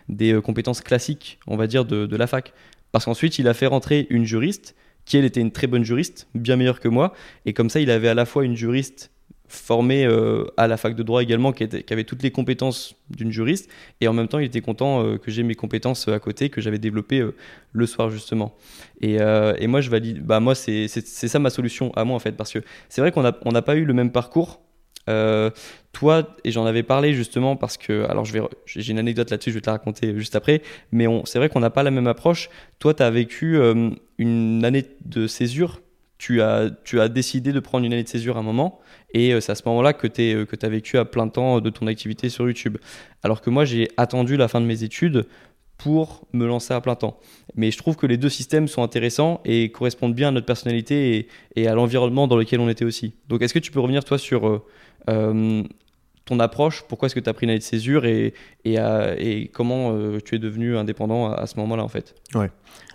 des 0.10 0.34
euh, 0.34 0.42
compétences 0.42 0.82
classiques, 0.82 1.40
on 1.48 1.56
va 1.56 1.68
dire, 1.68 1.86
de, 1.86 2.06
de 2.06 2.16
la 2.18 2.28
fac. 2.28 2.52
Parce 2.92 3.06
qu'ensuite, 3.06 3.40
il 3.40 3.48
a 3.48 3.54
fait 3.54 3.68
rentrer 3.68 4.06
une 4.10 4.26
juriste 4.26 4.76
qui 5.06 5.16
elle 5.16 5.24
était 5.24 5.40
une 5.40 5.52
très 5.52 5.68
bonne 5.68 5.86
juriste, 5.86 6.28
bien 6.36 6.58
meilleure 6.58 6.82
que 6.82 6.90
moi. 6.90 7.14
Et 7.46 7.54
comme 7.54 7.70
ça, 7.70 7.80
il 7.80 7.90
avait 7.90 8.10
à 8.10 8.14
la 8.14 8.26
fois 8.26 8.44
une 8.44 8.58
juriste 8.58 9.10
formée 9.50 10.06
euh, 10.06 10.46
à 10.58 10.68
la 10.68 10.78
fac 10.78 10.96
de 10.96 11.04
droit 11.04 11.22
également, 11.22 11.52
qui, 11.52 11.64
était, 11.64 11.92
avait 11.92 12.04
toutes 12.04 12.24
les 12.24 12.32
compétences 12.32 12.96
d'une 13.10 13.32
juriste, 13.32 13.70
et 14.00 14.08
en 14.08 14.14
même 14.14 14.28
temps, 14.28 14.40
il 14.40 14.46
était 14.46 14.62
content 14.62 15.04
euh, 15.04 15.18
que 15.18 15.32
j'ai 15.32 15.44
mes 15.44 15.56
compétences 15.56 16.08
à 16.08 16.20
côté, 16.20 16.50
que 16.50 16.62
j'avais 16.62 16.78
développées 16.78 17.20
euh, 17.20 17.36
le 17.74 17.86
soir 17.86 18.10
justement. 18.10 18.56
Et, 19.02 19.16
et, 19.16 19.68
moi, 19.68 19.82
je 19.82 19.90
valide, 19.90 20.24
bah 20.24 20.40
moi, 20.40 20.56
c'est 20.56 20.88
ça 20.88 21.40
ma 21.40 21.50
solution 21.50 21.92
à 21.96 22.04
moi 22.04 22.16
en 22.16 22.20
fait, 22.20 22.34
parce 22.34 22.52
que 22.52 22.60
c'est 22.90 23.02
vrai 23.02 23.12
qu'on 23.12 23.22
n'a 23.22 23.38
on 23.46 23.52
pas 23.62 23.76
eu 23.76 23.86
le 23.86 23.94
même 23.94 24.12
parcours. 24.12 24.62
toi, 25.94 26.36
et 26.44 26.52
j'en 26.52 26.66
avais 26.66 26.84
parlé 26.84 27.14
justement 27.14 27.56
parce 27.56 27.78
que, 27.78 28.06
alors 28.10 28.26
j'ai 28.26 28.92
une 28.92 29.00
anecdote 29.00 29.32
là-dessus, 29.32 29.52
je 29.52 29.56
vais 29.56 29.62
te 29.62 29.68
la 29.68 29.74
raconter 29.74 30.18
juste 30.18 30.36
après, 30.36 30.62
mais 30.92 31.06
c'est 31.26 31.40
vrai 31.40 31.50
qu'on 31.50 31.62
n'a 31.62 31.70
pas 31.70 31.84
la 31.84 31.92
même 31.92 32.08
approche. 32.08 32.50
Toi, 32.80 32.94
tu 32.94 33.04
as 33.04 33.10
vécu 33.10 33.58
une 34.18 34.66
année 34.66 34.86
de 35.06 35.28
césure 35.28 35.80
tu 36.20 36.42
as, 36.42 36.70
décidé 37.10 37.54
de 37.54 37.60
prendre 37.60 37.86
une 37.86 37.94
année 37.94 38.04
de 38.04 38.08
césure 38.08 38.38
à 38.38 38.42
un 38.42 38.44
moment, 38.44 38.80
et 39.14 39.34
euh, 39.34 39.40
c'est 39.40 39.54
à 39.54 39.56
ce 39.56 39.64
moment-là 39.66 39.94
que 39.94 40.06
tu 40.06 40.22
euh, 40.22 40.46
as 40.62 40.70
vécu 40.70 40.98
à 40.98 41.06
plein 41.06 41.30
temps 41.30 41.62
de 41.62 41.70
ton 41.70 41.88
activité 41.88 42.30
sur 42.30 42.46
YouTube. 42.46 42.78
Alors 43.24 43.42
que 43.42 43.50
moi, 43.50 43.66
j'ai 43.66 43.88
attendu 43.98 44.38
la 44.38 44.48
fin 44.48 44.62
de 44.62 44.66
mes 44.66 44.84
études 44.84 45.26
pour 45.78 46.28
me 46.34 46.46
lancer 46.46 46.74
à 46.74 46.82
plein 46.82 46.96
temps. 46.96 47.20
Mais 47.56 47.72
je 47.72 47.78
trouve 47.78 47.96
que 47.96 48.06
les 48.06 48.18
deux 48.18 48.30
systèmes 48.30 48.68
sont 48.68 48.84
intéressants 48.84 49.40
et 49.46 49.72
correspondent 49.72 50.14
bien 50.14 50.28
à 50.28 50.32
notre 50.32 50.46
personnalité 50.46 51.30
et, 51.56 51.68
à 51.68 51.74
l'environnement 51.74 52.28
dans 52.28 52.36
lequel 52.36 52.60
on 52.60 52.68
était 52.68 52.84
aussi. 52.84 53.14
Donc 53.30 53.42
est-ce 53.42 53.54
que 53.54 53.60
tu 53.60 53.72
peux 53.72 53.80
revenir 53.80 54.04
toi 54.04 54.18
sur 54.18 54.62
euh, 55.10 55.64
ton 56.30 56.40
approche 56.40 56.84
Pourquoi 56.88 57.08
est-ce 57.08 57.16
que 57.16 57.20
tu 57.20 57.30
as 57.30 57.34
pris 57.34 57.46
une 57.46 57.50
année 57.50 57.60
de 57.60 57.64
césure 57.64 58.06
et, 58.06 58.34
et, 58.66 58.78
et 59.18 59.48
comment 59.50 59.94
tu 60.24 60.36
es 60.36 60.40
devenu 60.40 60.78
indépendant 60.78 61.32
à, 61.32 61.36
à 61.36 61.48
ce 61.48 61.58
moment-là 61.58 61.84
en 61.84 61.88
fait? 61.90 62.16
Ouais. 62.36 62.50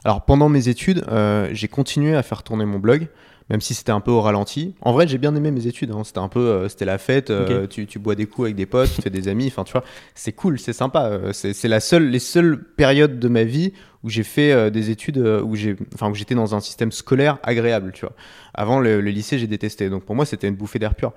Alors 0.05 0.25
pendant 0.25 0.49
mes 0.49 0.69
études, 0.69 1.05
euh, 1.09 1.49
j'ai 1.53 1.69
continué 1.69 2.15
à 2.15 2.23
faire 2.23 2.43
tourner 2.43 2.65
mon 2.65 2.79
blog, 2.79 3.09
même 3.51 3.61
si 3.61 3.75
c'était 3.75 3.93
un 3.93 4.01
peu 4.01 4.11
au 4.11 4.21
ralenti. 4.21 4.75
En 4.81 4.93
vrai, 4.93 5.07
j'ai 5.07 5.19
bien 5.19 5.35
aimé 5.35 5.51
mes 5.51 5.67
études. 5.67 5.91
Hein. 5.91 6.03
C'était 6.05 6.19
un 6.19 6.29
peu, 6.29 6.41
euh, 6.41 6.69
c'était 6.69 6.87
la 6.87 6.99
fête. 6.99 7.31
Euh, 7.31 7.67
tu, 7.67 7.87
tu, 7.87 7.99
bois 7.99 8.15
des 8.15 8.27
coups 8.27 8.47
avec 8.47 8.57
des 8.57 8.67
potes, 8.67 8.91
tu 8.95 9.03
fais 9.03 9.11
des 9.11 9.29
amis. 9.29 9.47
Enfin, 9.49 9.65
tu 9.65 9.73
vois, 9.73 9.85
c'est 10.15 10.33
cool, 10.33 10.59
c'est 10.59 10.73
sympa. 10.73 11.21
C'est 11.33 11.69
la 11.69 11.81
seule, 11.81 12.09
les 12.09 12.19
seules 12.19 12.63
périodes 12.77 13.19
de 13.19 13.29
ma 13.29 13.45
vie 13.45 13.73
où 14.03 14.11
j'ai 14.11 14.23
fait 14.23 14.71
des 14.71 14.91
études 14.91 15.19
où 15.19 15.57
j'ai, 15.57 15.77
enfin, 15.95 16.11
où 16.11 16.15
j'étais 16.15 16.35
dans 16.35 16.55
un 16.55 16.61
système 16.61 16.93
scolaire 16.93 17.39
agréable. 17.43 17.93
Tu 17.95 18.03
vois. 18.03 18.15
Avant 18.55 18.81
le, 18.81 19.01
lycée, 19.01 19.39
j'ai 19.39 19.47
détesté. 19.47 19.91
Donc 19.91 20.05
pour 20.05 20.15
moi, 20.15 20.27
c'était 20.27 20.49
une 20.49 20.57
bouffée 20.57 20.79
d'air 20.79 20.95
pur. 20.95 21.13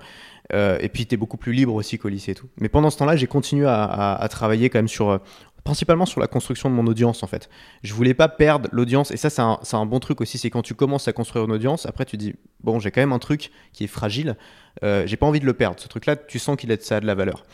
et 0.52 0.88
puis, 0.92 1.06
tu 1.06 1.14
es 1.14 1.18
beaucoup 1.18 1.36
plus 1.38 1.52
libre 1.52 1.74
aussi 1.74 1.98
qu'au 1.98 2.08
lycée 2.08 2.32
et 2.32 2.34
tout. 2.34 2.48
Mais 2.58 2.68
pendant 2.68 2.90
ce 2.90 2.98
temps-là, 2.98 3.16
j'ai 3.16 3.26
continué 3.26 3.66
à, 3.66 3.84
à, 3.84 4.22
à, 4.22 4.28
travailler 4.28 4.70
quand 4.70 4.78
même 4.78 4.88
sur 4.88 5.20
principalement 5.68 6.06
sur 6.06 6.18
la 6.18 6.28
construction 6.28 6.70
de 6.70 6.74
mon 6.74 6.86
audience 6.86 7.22
en 7.22 7.26
fait. 7.26 7.50
Je 7.82 7.92
voulais 7.92 8.14
pas 8.14 8.30
perdre 8.30 8.70
l'audience 8.72 9.10
et 9.10 9.18
ça 9.18 9.28
c'est 9.28 9.42
un, 9.42 9.60
un, 9.70 9.84
bon 9.84 10.00
truc 10.00 10.22
aussi, 10.22 10.38
c'est 10.38 10.48
quand 10.48 10.62
tu 10.62 10.72
commences 10.72 11.08
à 11.08 11.12
construire 11.12 11.44
une 11.44 11.52
audience, 11.52 11.84
après 11.84 12.06
tu 12.06 12.16
dis 12.16 12.36
bon 12.60 12.80
j'ai 12.80 12.90
quand 12.90 13.02
même 13.02 13.12
un 13.12 13.18
truc 13.18 13.50
qui 13.74 13.84
est 13.84 13.86
fragile, 13.86 14.38
euh, 14.82 15.06
j'ai 15.06 15.18
pas 15.18 15.26
envie 15.26 15.40
de 15.40 15.44
le 15.44 15.52
perdre. 15.52 15.78
Ce 15.78 15.86
truc 15.86 16.06
là 16.06 16.16
tu 16.16 16.38
sens 16.38 16.56
qu'il 16.56 16.74
ça 16.80 16.96
a 16.96 17.00
de 17.00 17.06
la 17.06 17.14
valeur. 17.14 17.44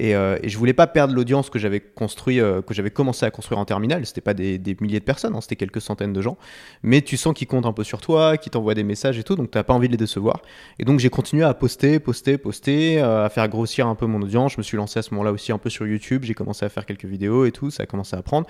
Et, 0.00 0.14
euh, 0.14 0.38
et, 0.42 0.48
je 0.48 0.56
voulais 0.56 0.72
pas 0.72 0.86
perdre 0.86 1.14
l'audience 1.14 1.50
que 1.50 1.58
j'avais 1.58 1.80
construit, 1.80 2.40
euh, 2.40 2.62
que 2.62 2.72
j'avais 2.72 2.90
commencé 2.90 3.26
à 3.26 3.30
construire 3.30 3.58
en 3.58 3.66
terminale. 3.66 4.06
C'était 4.06 4.22
pas 4.22 4.32
des, 4.32 4.58
milliers 4.80 4.98
de 4.98 5.04
personnes, 5.04 5.36
hein, 5.36 5.42
c'était 5.42 5.56
quelques 5.56 5.82
centaines 5.82 6.14
de 6.14 6.22
gens. 6.22 6.38
Mais 6.82 7.02
tu 7.02 7.18
sens 7.18 7.34
qu'ils 7.34 7.46
comptent 7.46 7.66
un 7.66 7.74
peu 7.74 7.84
sur 7.84 8.00
toi, 8.00 8.38
qu'ils 8.38 8.50
t'envoient 8.50 8.72
des 8.72 8.82
messages 8.82 9.18
et 9.18 9.22
tout, 9.22 9.36
donc 9.36 9.50
t'as 9.50 9.62
pas 9.62 9.74
envie 9.74 9.88
de 9.88 9.92
les 9.92 9.98
décevoir. 9.98 10.40
Et 10.78 10.86
donc 10.86 11.00
j'ai 11.00 11.10
continué 11.10 11.44
à 11.44 11.52
poster, 11.52 12.00
poster, 12.00 12.38
poster, 12.38 13.02
euh, 13.02 13.26
à 13.26 13.28
faire 13.28 13.46
grossir 13.48 13.88
un 13.88 13.94
peu 13.94 14.06
mon 14.06 14.22
audience. 14.22 14.54
Je 14.54 14.58
me 14.58 14.62
suis 14.62 14.78
lancé 14.78 14.98
à 14.98 15.02
ce 15.02 15.12
moment-là 15.12 15.32
aussi 15.32 15.52
un 15.52 15.58
peu 15.58 15.68
sur 15.68 15.86
YouTube. 15.86 16.24
J'ai 16.24 16.34
commencé 16.34 16.64
à 16.64 16.70
faire 16.70 16.86
quelques 16.86 17.04
vidéos 17.04 17.44
et 17.44 17.52
tout, 17.52 17.70
ça 17.70 17.82
a 17.82 17.86
commencé 17.86 18.16
à 18.16 18.22
prendre 18.22 18.46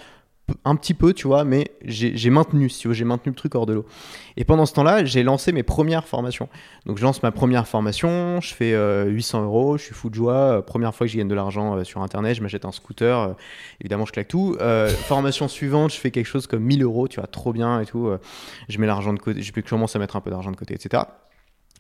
un 0.65 0.77
petit 0.77 0.95
peu, 0.95 1.13
tu 1.13 1.27
vois, 1.27 1.45
mais 1.45 1.71
j'ai 1.85 2.31
maintenu, 2.31 2.69
si 2.69 2.87
j'ai 2.93 3.05
maintenu 3.05 3.31
le 3.31 3.37
truc 3.37 3.55
hors 3.55 3.67
de 3.67 3.75
l'eau. 3.75 3.87
Et 4.37 4.45
pendant 4.45 4.67
ce 4.67 4.73
temps-là, 4.75 5.05
j'ai 5.05 5.23
lancé 5.23 5.53
mes 5.53 5.63
premières 5.63 6.07
formations. 6.07 6.49
Donc 6.87 6.99
je 6.99 7.03
lance 7.03 7.23
ma 7.23 7.33
première 7.33 7.67
formation, 7.67 8.41
je 8.41 8.55
fais 8.55 8.73
800 8.73 9.41
euh, 9.41 9.45
euros, 9.45 9.79
je 9.79 9.85
suis 9.85 9.95
fou 9.95 10.11
de 10.11 10.15
joie. 10.15 10.35
Euh, 10.35 10.63
première 10.63 10.95
fois 10.95 11.07
que 11.07 11.13
je 11.13 11.19
gagne 11.19 11.29
de 11.29 11.35
l'argent 11.35 11.77
euh, 11.77 11.85
sur 11.85 12.03
Internet, 12.03 12.37
je 12.37 12.43
m'achète 12.43 12.65
un 12.65 12.73
scooter, 12.73 13.35
évidemment 13.81 14.05
je 14.07 14.13
claque 14.13 14.29
tout. 14.29 14.57
formation 15.07 15.49
suivante, 15.49 15.93
je 15.93 15.99
fais 15.99 16.11
quelque 16.11 16.27
chose 16.27 16.47
comme 16.47 16.63
1000 16.63 16.83
euros, 16.83 17.09
tu 17.09 17.21
vois, 17.21 17.27
trop 17.27 17.53
bien 17.53 17.81
et 17.81 17.87
tout. 17.87 18.11
je 18.69 18.79
mets 18.79 18.87
l'argent 18.87 19.13
de 19.13 19.19
côté, 19.19 19.43
je 19.43 19.53
commence 19.61 19.97
à 19.97 19.99
mettre 19.99 20.17
un 20.17 20.21
peu 20.21 20.31
d'argent 20.31 20.51
de 20.51 20.57
côté, 20.57 20.75
etc. 20.75 21.05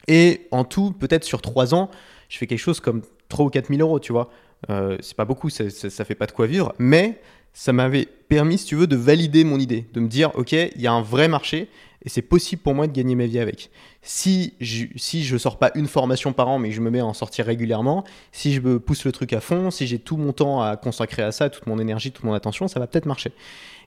Et 0.09 0.47
en 0.51 0.65
tout, 0.65 0.93
peut-être 0.93 1.25
sur 1.25 1.43
3 1.43 1.75
ans, 1.75 1.91
je 2.29 2.39
fais 2.39 2.47
quelque 2.47 2.59
chose 2.59 2.81
comme 2.81 3.03
3 3.29 3.47
ou 3.47 3.51
4000 3.51 3.81
euros, 3.83 4.01
tu 4.01 4.13
vois. 4.13 4.31
c'est 4.69 5.17
pas 5.17 5.25
beaucoup, 5.25 5.51
ça, 5.51 5.71
ça, 5.71 5.91
ça 5.91 6.05
fait 6.05 6.15
pas 6.15 6.27
de 6.27 6.33
quoi 6.33 6.47
vivre, 6.47 6.75
mais 6.79 7.21
ça 7.53 7.73
m'avait 7.73 8.07
permis, 8.29 8.59
si 8.59 8.67
tu 8.67 8.77
veux, 8.77 8.87
de 8.87 8.97
valider 8.97 9.45
mon 9.45 9.59
idée, 9.59 9.87
de 9.93 10.01
me 10.01 10.09
dire, 10.09 10.31
OK, 10.35 10.53
il 10.53 10.81
y 10.81 10.87
a 10.87 10.93
un 10.93 11.03
vrai 11.03 11.29
marché 11.29 11.69
et 12.03 12.09
c'est 12.09 12.23
possible 12.23 12.63
pour 12.63 12.75
moi 12.75 12.87
de 12.87 12.93
gagner 12.93 13.15
ma 13.15 13.27
vie 13.27 13.39
avec. 13.39 13.71
Si 14.03 14.55
je, 14.61 14.87
si 14.97 15.23
je 15.23 15.37
sors 15.37 15.59
pas 15.59 15.71
une 15.75 15.87
formation 15.87 16.33
par 16.33 16.49
an, 16.49 16.59
mais 16.59 16.71
je 16.71 16.81
me 16.81 16.91
mets 16.91 17.01
à 17.01 17.07
en 17.07 17.13
sortir 17.13 17.45
régulièrement, 17.45 18.05
si 18.33 18.55
je 18.55 18.61
me 18.61 18.81
pousse 18.81 19.05
le 19.05 19.13
truc 19.13 19.35
à 19.35 19.41
fond, 19.41 19.71
si 19.71 19.87
j'ai 19.87 19.99
tout 19.99 20.17
mon 20.17 20.33
temps 20.33 20.63
à 20.63 20.77
consacrer 20.77 21.23
à 21.23 21.33
ça, 21.33 21.51
toute 21.51 21.67
mon 21.67 21.79
énergie, 21.79 22.11
toute 22.11 22.25
mon 22.25 22.33
attention, 22.33 22.69
ça 22.69 22.81
va 22.81 22.87
peut-être 22.87 23.05
marcher. 23.05 23.33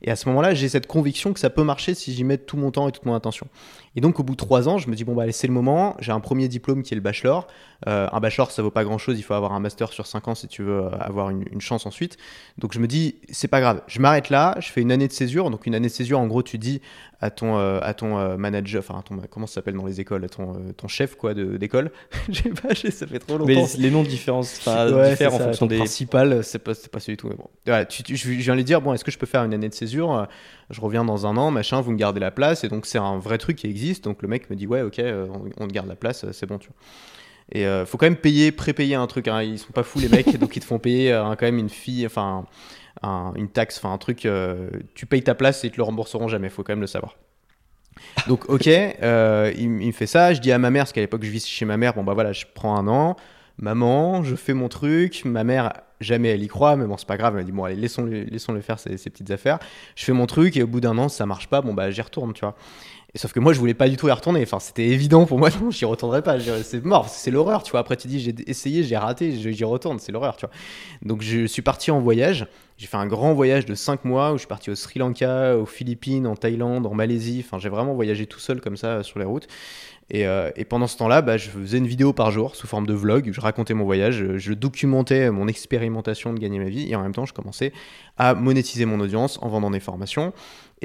Et 0.04 0.12
à 0.12 0.16
ce 0.16 0.28
moment-là, 0.30 0.54
j'ai 0.54 0.68
cette 0.70 0.88
conviction 0.88 1.34
que 1.34 1.40
ça 1.40 1.50
peut 1.50 1.64
marcher 1.64 1.94
si 1.94 2.14
j'y 2.14 2.24
mets 2.24 2.38
tout 2.38 2.58
mon 2.58 2.72
temps 2.72 2.90
et 2.90 2.92
toute 2.92 3.06
mon 3.06 3.16
attention. 3.16 3.48
Et 3.96 4.02
donc, 4.02 4.20
au 4.20 4.24
bout 4.24 4.34
de 4.34 4.38
trois 4.38 4.68
ans, 4.68 4.78
je 4.78 4.90
me 4.90 4.96
dis, 4.96 5.04
bon, 5.04 5.14
bah, 5.14 5.32
c'est 5.32 5.48
le 5.48 5.54
moment. 5.54 5.96
J'ai 6.00 6.12
un 6.12 6.20
premier 6.20 6.48
diplôme 6.48 6.84
qui 6.84 6.94
est 6.94 6.96
le 6.96 7.02
bachelor. 7.02 7.48
Euh, 7.88 8.08
un 8.12 8.20
bachelor, 8.20 8.50
ça 8.50 8.62
vaut 8.62 8.72
pas 8.72 8.84
grand-chose. 8.84 9.20
Il 9.20 9.22
faut 9.22 9.36
avoir 9.36 9.54
un 9.54 9.60
master 9.60 9.94
sur 9.94 10.08
cinq 10.08 10.28
ans 10.28 10.36
si 10.36 10.48
tu 10.48 10.64
veux 10.64 10.86
euh, 10.86 10.90
avoir 11.00 11.30
une, 11.30 11.62
chance 11.62 11.86
ensuite. 11.86 12.18
Donc, 12.58 12.74
je 12.74 12.80
me 12.80 12.88
dis, 12.88 13.16
c'est 13.30 13.48
pas 13.48 13.62
grave. 13.62 13.82
Je 13.88 14.00
m'arrête 14.00 14.30
là. 14.30 14.56
Je 14.60 14.70
fais 14.70 14.82
une 14.82 14.92
année 14.92 15.08
de 15.08 15.14
césure. 15.14 15.52
Donc, 15.52 15.68
une 15.68 15.76
année 15.76 15.88
de 15.88 15.94
césure, 15.94 16.20
en 16.20 16.28
gros, 16.28 16.42
tu 16.42 16.58
dis 16.58 16.82
à 17.22 17.30
ton, 17.30 17.58
euh, 17.58 17.80
à 17.82 17.94
ton 17.94 18.38
manager, 18.38 18.84
enfin, 18.86 19.02
ton, 19.08 19.22
comment 19.30 19.48
ça 19.48 19.56
s'appelle 19.56 19.76
dans 19.76 19.86
les 19.86 20.02
écoles, 20.02 20.26
à 20.26 20.30
ton, 20.30 20.74
ton 20.76 20.88
chef, 20.88 21.16
quoi, 21.16 21.34
d'école. 21.34 21.92
J'ai 22.30 22.50
pas, 22.50 22.74
ça 22.76 23.08
fait 23.08 23.20
trop 23.20 23.38
longtemps. 23.38 23.46
Mais 23.46 23.66
les 23.78 23.92
noms 23.92 24.04
différents, 24.04 24.42
ouais, 24.42 25.10
diffèrent 25.12 25.36
en 25.36 25.40
fonction 25.40 25.68
des. 25.68 25.78
principales, 25.78 26.44
c'est 26.44 26.60
pas, 26.60 26.74
pas 26.92 27.00
celui 27.00 27.16
tout. 27.16 27.30
Mais 27.30 27.36
bon. 27.36 27.86
tu, 27.88 28.16
je 28.16 28.30
viens 28.30 28.56
lui 28.56 28.64
dire, 28.64 28.82
bon, 28.82 28.94
est-ce 28.94 29.06
que 29.06 29.12
je 29.12 29.20
peux 29.20 29.28
faire 29.28 29.44
une 29.44 29.54
année 29.54 29.70
de 29.70 29.74
césure 29.74 29.93
je 29.98 30.82
reviens 30.82 31.06
dans 31.06 31.26
un 31.26 31.38
an, 31.38 31.52
machin, 31.52 31.82
vous 31.82 31.92
me 31.92 31.98
gardez 31.98 32.20
la 32.20 32.32
place. 32.32 32.64
Et 32.64 32.70
donc, 32.70 32.86
c'est 32.86 32.98
un 32.98 33.18
vrai 33.18 33.38
truc 33.38 33.58
qui 33.58 33.68
existe. 33.68 34.04
Donc, 34.04 34.22
le 34.22 34.28
mec 34.28 34.50
me 34.50 34.56
dit, 34.56 34.68
ouais, 34.68 34.82
ok, 34.82 35.00
euh, 35.00 35.28
on, 35.58 35.68
te 35.68 35.74
garde 35.74 35.88
la 35.88 35.96
place, 35.96 36.26
c'est 36.32 36.46
bon, 36.46 36.58
tu 36.58 36.68
vois. 36.68 36.76
Et 37.52 37.68
euh, 37.68 37.86
faut 37.86 37.98
quand 37.98 38.06
même 38.06 38.16
payer, 38.16 38.52
pré-payer 38.52 38.96
un 38.96 39.08
truc. 39.08 39.28
Hein. 39.28 39.42
Ils 39.44 39.60
sont 39.60 39.74
pas 39.74 39.84
fous, 39.84 40.00
les 40.00 40.10
mecs, 40.10 40.38
donc 40.40 40.56
ils 40.56 40.60
te 40.60 40.66
font 40.66 40.80
payer 40.80 41.12
euh, 41.12 41.36
quand 41.36 41.46
même 41.46 41.58
une 41.58 41.70
fille, 41.70 42.06
enfin, 42.06 42.46
une 43.36 43.50
taxe, 43.50 43.78
enfin, 43.78 43.94
un 43.94 43.98
truc. 43.98 44.28
tu 44.96 45.06
payes 45.06 45.24
ta 45.24 45.36
place 45.36 45.64
et 45.64 45.68
ils 45.68 45.72
te 45.72 45.78
le 45.78 45.84
rembourseront 45.84 46.28
jamais, 46.28 46.50
faut 46.50 46.64
quand 46.64 46.74
même 46.74 46.82
le 46.82 46.88
savoir. 46.88 47.16
Donc, 48.28 48.50
ok, 48.50 48.66
il, 48.66 49.54
il, 49.58 49.70
me 49.70 49.92
fait 49.92 50.08
ça. 50.08 50.34
Je 50.34 50.42
dis 50.42 50.52
à 50.52 50.58
ma 50.58 50.72
mère, 50.72 50.84
parce 50.84 50.94
qu'à 50.94 51.02
l'époque, 51.02 51.24
je 51.24 51.30
vis 51.30 51.46
chez 51.46 51.66
ma 51.66 51.78
mère, 51.78 51.94
bon, 51.94 52.04
bah 52.04 52.14
voilà, 52.14 52.34
je 52.34 52.46
prends 52.54 52.76
un 52.76 52.88
an. 52.88 53.16
Maman, 53.58 54.24
je 54.24 54.36
fais 54.36 54.54
mon 54.54 54.68
truc. 54.68 55.24
Ma 55.26 55.44
mère, 55.44 55.74
jamais 56.00 56.30
elle 56.30 56.44
y 56.44 56.48
croit, 56.48 56.76
mais 56.76 56.86
bon, 56.86 56.98
c'est 56.98 57.08
pas 57.08 57.18
grave. 57.18 57.34
Elle 57.36 57.42
m'a 57.42 57.46
dit, 57.46 57.52
bon, 57.52 57.64
allez, 57.64 57.76
laissons-le 57.76 58.24
laissons 58.24 58.54
-le 58.54 58.62
faire 58.62 58.80
ses, 58.80 58.98
petites 58.98 59.32
affaires. 59.32 59.60
Je 59.96 60.06
fais 60.06 60.14
mon 60.14 60.26
truc 60.26 60.58
et 60.58 60.64
au 60.64 60.68
bout 60.68 60.82
d'un 60.82 60.98
an, 60.98 61.10
ça 61.10 61.26
marche 61.26 61.48
pas, 61.48 61.62
bon, 61.62 61.74
bah, 61.74 61.92
j'y 61.92 62.02
retourne, 62.02 62.34
tu 62.34 62.42
vois. 62.42 62.56
Et 63.16 63.20
sauf 63.20 63.32
que 63.32 63.40
moi, 63.40 63.54
je 63.54 63.60
voulais 63.60 63.76
pas 63.76 63.88
du 63.88 63.96
tout 63.96 64.08
y 64.08 64.12
retourner. 64.12 64.42
Enfin, 64.42 64.60
c'était 64.60 64.88
évident 64.88 65.28
pour 65.28 65.38
moi, 65.38 65.50
non, 65.62 65.70
j'y 65.70 65.86
retournerai 65.86 66.24
pas. 66.24 66.40
C'est 66.40 66.84
mort, 66.84 67.08
c'est 67.10 67.30
l'horreur, 67.30 67.62
tu 67.62 67.72
vois. 67.72 67.80
Après, 67.80 67.96
tu 67.96 68.08
dis, 68.08 68.20
j'ai 68.20 68.34
essayé, 68.48 68.84
j'ai 68.84 68.98
raté, 68.98 69.32
j'y 69.32 69.64
retourne, 69.64 70.00
c'est 70.00 70.12
l'horreur, 70.12 70.36
tu 70.36 70.48
vois. 70.48 70.56
Donc, 71.04 71.22
je 71.22 71.46
suis 71.46 71.62
parti 71.62 71.92
en 71.92 72.00
voyage. 72.00 72.48
J'ai 72.78 72.88
fait 72.88 72.98
un 72.98 73.06
grand 73.06 73.34
voyage 73.34 73.66
de 73.66 73.76
5 73.76 74.04
mois 74.04 74.32
où 74.32 74.34
je 74.34 74.40
suis 74.40 74.48
parti 74.48 74.72
au 74.72 74.76
Sri 74.76 75.00
Lanka, 75.00 75.56
aux 75.56 75.68
Philippines, 75.68 76.26
en 76.26 76.36
Thaïlande, 76.36 76.88
en 76.88 76.96
Malaisie. 76.96 77.44
Enfin, 77.46 77.60
j'ai 77.60 77.70
vraiment 77.70 77.94
voyagé 77.94 78.26
tout 78.26 78.40
seul 78.40 78.62
comme 78.62 78.78
ça 78.78 79.04
sur 79.04 79.20
les 79.20 79.26
routes. 79.26 79.48
Euh, 80.14 80.52
et, 80.56 80.66
pendant 80.66 80.88
ce 80.88 80.98
temps-là, 80.98 81.22
bah, 81.22 81.38
je 81.38 81.50
faisais 81.50 81.78
une 81.78 81.88
vidéo 81.88 82.14
par 82.14 82.32
jour 82.32 82.56
sous 82.56 82.68
forme 82.68 82.86
de 82.86 82.94
vlog. 82.94 83.30
Je 83.32 83.42
racontais 83.42 83.74
mon 83.74 83.86
voyage, 83.86 84.38
je, 84.38 84.54
documentais 84.54 85.32
mon 85.32 85.48
expérimentation 85.48 86.34
de 86.34 86.40
gagner 86.40 86.60
ma 86.60 86.70
vie. 86.70 86.90
Et 86.90 86.96
en 86.96 87.02
même 87.02 87.14
temps, 87.14 87.26
je 87.26 87.34
commençais 87.34 87.74
à 88.18 88.34
monétiser 88.36 88.86
mon 88.86 89.00
audience 89.00 89.40
en 89.42 89.50
vendant 89.50 89.72
des 89.72 89.80
formations. 89.80 90.34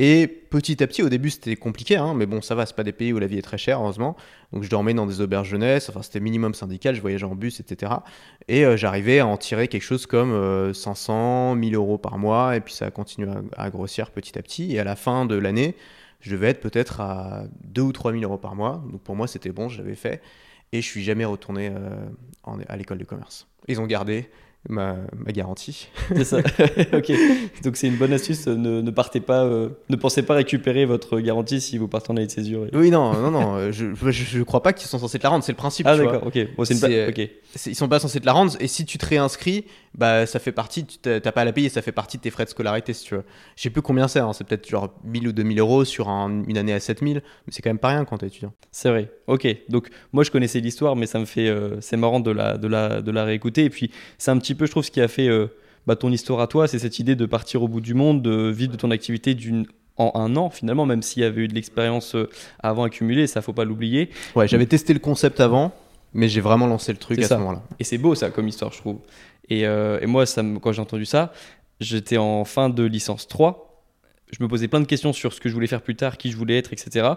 Et 0.01 0.29
petit 0.29 0.81
à 0.83 0.87
petit, 0.87 1.03
au 1.03 1.09
début, 1.09 1.29
c'était 1.29 1.57
compliqué, 1.57 1.97
hein, 1.97 2.15
mais 2.15 2.25
bon, 2.25 2.41
ça 2.41 2.55
va, 2.55 2.67
c'est 2.67 2.77
pas 2.77 2.85
des 2.85 2.93
pays 2.93 3.13
où 3.13 3.19
la 3.19 3.27
vie 3.27 3.39
est 3.39 3.43
très 3.43 3.59
chère, 3.59 3.81
heureusement. 3.81 4.17
Donc 4.53 4.63
je 4.63 4.71
dormais 4.71 4.95
dans 4.95 5.07
des 5.07 5.21
auberges 5.21 5.49
jeunesse, 5.49 5.89
enfin 5.89 6.03
c'était 6.03 6.21
minimum 6.21 6.55
syndical, 6.55 6.95
je 6.95 7.01
voyageais 7.01 7.27
en 7.27 7.35
bus, 7.35 7.59
etc. 7.59 7.95
Et 8.47 8.65
euh, 8.65 8.77
j'arrivais 8.77 9.19
à 9.19 9.27
en 9.27 9.37
tirer 9.37 9.67
quelque 9.67 9.83
chose 9.83 10.07
comme 10.07 10.73
500, 10.73 11.53
euh, 11.53 11.55
1000 11.57 11.75
euros 11.75 11.99
par 11.99 12.17
mois, 12.17 12.55
et 12.55 12.61
puis 12.61 12.75
ça 12.75 12.87
a 12.87 12.91
continué 12.93 13.29
à, 13.29 13.65
à 13.65 13.71
grossir 13.71 14.13
petit 14.13 14.39
à 14.39 14.43
petit. 14.43 14.73
Et 14.73 14.79
à 14.79 14.85
la 14.85 14.95
fin 14.95 15.27
de 15.27 15.35
l'année, 15.35 15.75
je 16.21 16.33
devais 16.33 16.49
être 16.49 16.61
peut-être 16.61 17.01
à 17.01 17.45
2 17.65 17.83
ou 17.83 17.93
3 17.93 18.13
000 18.13 18.25
euros 18.25 18.39
par 18.39 18.55
mois. 18.55 18.83
Donc 18.91 19.03
pour 19.03 19.17
moi, 19.17 19.27
c'était 19.27 19.51
bon, 19.51 19.69
je 19.69 19.79
l'avais 19.79 19.95
fait. 19.95 20.21
Et 20.73 20.83
je 20.83 20.87
suis 20.87 21.03
jamais 21.03 21.25
retourné 21.25 21.71
euh, 21.73 22.61
à 22.69 22.77
l'école 22.77 22.99
de 22.99 23.05
commerce. 23.05 23.47
Ils 23.69 23.81
ont 23.81 23.87
gardé 23.87 24.29
ma, 24.69 24.97
garantie. 25.29 25.89
C'est 26.15 26.25
ça. 26.25 26.39
ok. 26.93 27.13
Donc 27.63 27.77
c'est 27.77 27.87
une 27.87 27.97
bonne 27.97 28.13
astuce. 28.13 28.47
Ne, 28.47 28.91
partez 28.91 29.21
pas, 29.21 29.45
euh, 29.45 29.71
ne 29.89 29.97
pensez 29.97 30.23
pas 30.23 30.35
récupérer 30.35 30.85
votre 30.85 31.21
garantie 31.21 31.61
si 31.61 31.79
vous 31.79 31.89
partez 31.89 32.11
en 32.11 32.17
année 32.17 32.27
de 32.27 32.31
césure. 32.31 32.67
Oui, 32.73 32.91
non, 32.91 33.15
non, 33.15 33.31
non. 33.31 33.57
Euh, 33.57 33.73
je, 33.73 33.87
je, 33.95 34.43
crois 34.43 34.63
pas 34.63 34.73
qu'ils 34.73 34.89
sont 34.89 34.99
censés 34.99 35.19
te 35.19 35.25
la 35.25 35.31
rendre. 35.31 35.45
C'est 35.45 35.53
le 35.53 35.57
principe. 35.57 35.87
Ah 35.87 35.97
d'accord. 35.97 36.27
Ok. 36.27 36.39
Bon. 36.57 36.65
Ils 36.65 37.75
sont 37.75 37.89
pas 37.89 37.99
censés 37.99 38.21
te 38.21 38.27
la 38.27 38.33
rendre. 38.33 38.53
Et 38.61 38.69
si 38.69 38.85
tu 38.85 38.99
te 38.99 39.07
réinscris, 39.07 39.65
bah 39.99 40.25
ça 40.27 40.39
fait 40.39 40.53
partie, 40.53 40.87
tu 40.87 40.97
t'as 40.99 41.21
pas 41.33 41.43
à 41.43 41.45
la 41.45 41.53
payer, 41.53 41.69
ça 41.69 41.83
fait 41.83 41.93
partie 41.93 42.17
de 42.17 42.23
tes 42.23 42.31
frais 42.31 42.45
de 42.45 42.49
scolarité 42.51 42.93
si 42.95 43.05
tu 43.05 43.15
veux. 43.17 43.25
Je 43.57 43.63
sais 43.63 43.71
plus 43.71 43.83
combien 43.83 44.09
c'est, 44.09 44.21
hein, 44.21 44.33
c'est 44.33 44.45
peut-être 44.45 44.69
genre 44.69 44.95
1000 45.05 45.29
ou 45.29 45.33
2000 45.33 45.59
euros 45.59 45.85
sur 45.85 46.09
un- 46.09 46.45
une 46.47 46.57
année 46.57 46.73
à 46.73 46.81
7000, 46.81 47.17
mais 47.47 47.53
c'est 47.53 47.61
quand 47.63 47.71
même 47.71 47.79
pas 47.79 47.89
rien 47.89 48.05
quand 48.05 48.19
t'es 48.19 48.29
étudiant. 48.29 48.53
C'est 48.71 48.89
vrai. 48.91 49.11
Ok. 49.27 49.47
Donc 49.69 49.89
moi 50.13 50.25
je 50.25 50.31
connaissais 50.31 50.61
l'histoire, 50.61 50.95
mais 50.97 51.07
ça 51.07 51.19
me 51.19 51.25
fait, 51.25 51.49
euh, 51.49 51.81
c'est 51.81 51.97
marrant 51.97 52.21
de 52.21 52.31
la, 52.31 52.57
de 52.57 52.69
la, 52.69 53.03
de 53.03 53.11
la 53.11 53.25
réécouter. 53.25 53.65
Et 53.65 53.71
puis 53.71 53.91
c'est 54.19 54.31
un 54.31 54.39
petit 54.39 54.55
peu, 54.55 54.67
je 54.67 54.71
trouve, 54.71 54.85
ce 54.85 54.91
qui 54.91 55.01
a 55.01 55.09
fait 55.09 55.29
euh, 55.29 55.49
bah, 55.87 55.97
ton 55.97 56.11
histoire 56.13 56.41
à 56.41 56.47
toi, 56.47 56.69
c'est 56.69 56.79
cette 56.79 56.99
idée 57.01 57.17
de 57.17 57.27
partir 57.27 57.63
au 57.63 57.69
bout 57.69 57.81
du 57.81 57.95
monde, 57.95 58.23
de 58.23 58.49
vivre 58.51 58.71
de 58.73 58.77
ton 58.77 58.91
activité 58.93 59.35
d'une 59.35 59.67
en 59.97 60.13
un 60.15 60.37
an 60.37 60.49
finalement, 60.49 60.87
même 60.87 61.03
s'il 61.03 61.23
y 61.23 61.27
avait 61.27 61.41
eu 61.43 61.49
de 61.49 61.55
l'expérience 61.55 62.15
euh, 62.15 62.29
avant 62.61 62.85
accumulée, 62.85 63.27
ça 63.27 63.43
faut 63.43 63.53
pas 63.53 63.65
l'oublier. 63.65 64.11
Ouais, 64.37 64.47
j'avais 64.47 64.67
testé 64.67 64.93
le 64.93 65.01
concept 65.01 65.41
avant, 65.41 65.73
mais 66.15 66.29
j'ai 66.29 66.41
vraiment 66.41 66.69
lancé 66.69 66.93
le 66.93 66.99
truc 66.99 67.19
à 67.19 67.23
ça. 67.23 67.35
ce 67.35 67.41
moment-là. 67.41 67.63
Et 67.81 67.85
c'est 67.85 67.99
beau 67.99 68.15
ça 68.15 68.31
comme 68.31 68.47
histoire, 68.47 68.73
je 68.73 68.79
trouve. 68.79 68.99
Et, 69.51 69.67
euh, 69.67 69.99
et 70.01 70.07
moi, 70.07 70.27
ça 70.27 70.43
me- 70.43 70.59
quand 70.59 70.73
j'ai 70.73 70.83
entendu 70.83 71.05
ça, 71.07 71.33
j'étais 71.81 72.17
en 72.19 72.45
fin 72.45 72.69
de 72.69 72.83
licence 72.85 73.29
3. 73.29 73.65
Je 74.31 74.43
me 74.43 74.49
posais 74.49 74.69
plein 74.69 74.81
de 74.81 74.85
questions 74.87 75.13
sur 75.15 75.33
ce 75.33 75.41
que 75.41 75.49
je 75.49 75.55
voulais 75.55 75.67
faire 75.67 75.81
plus 75.81 75.97
tard, 75.97 76.19
qui 76.19 76.31
je 76.31 76.37
voulais 76.37 76.59
être, 76.59 76.73
etc. 76.73 77.09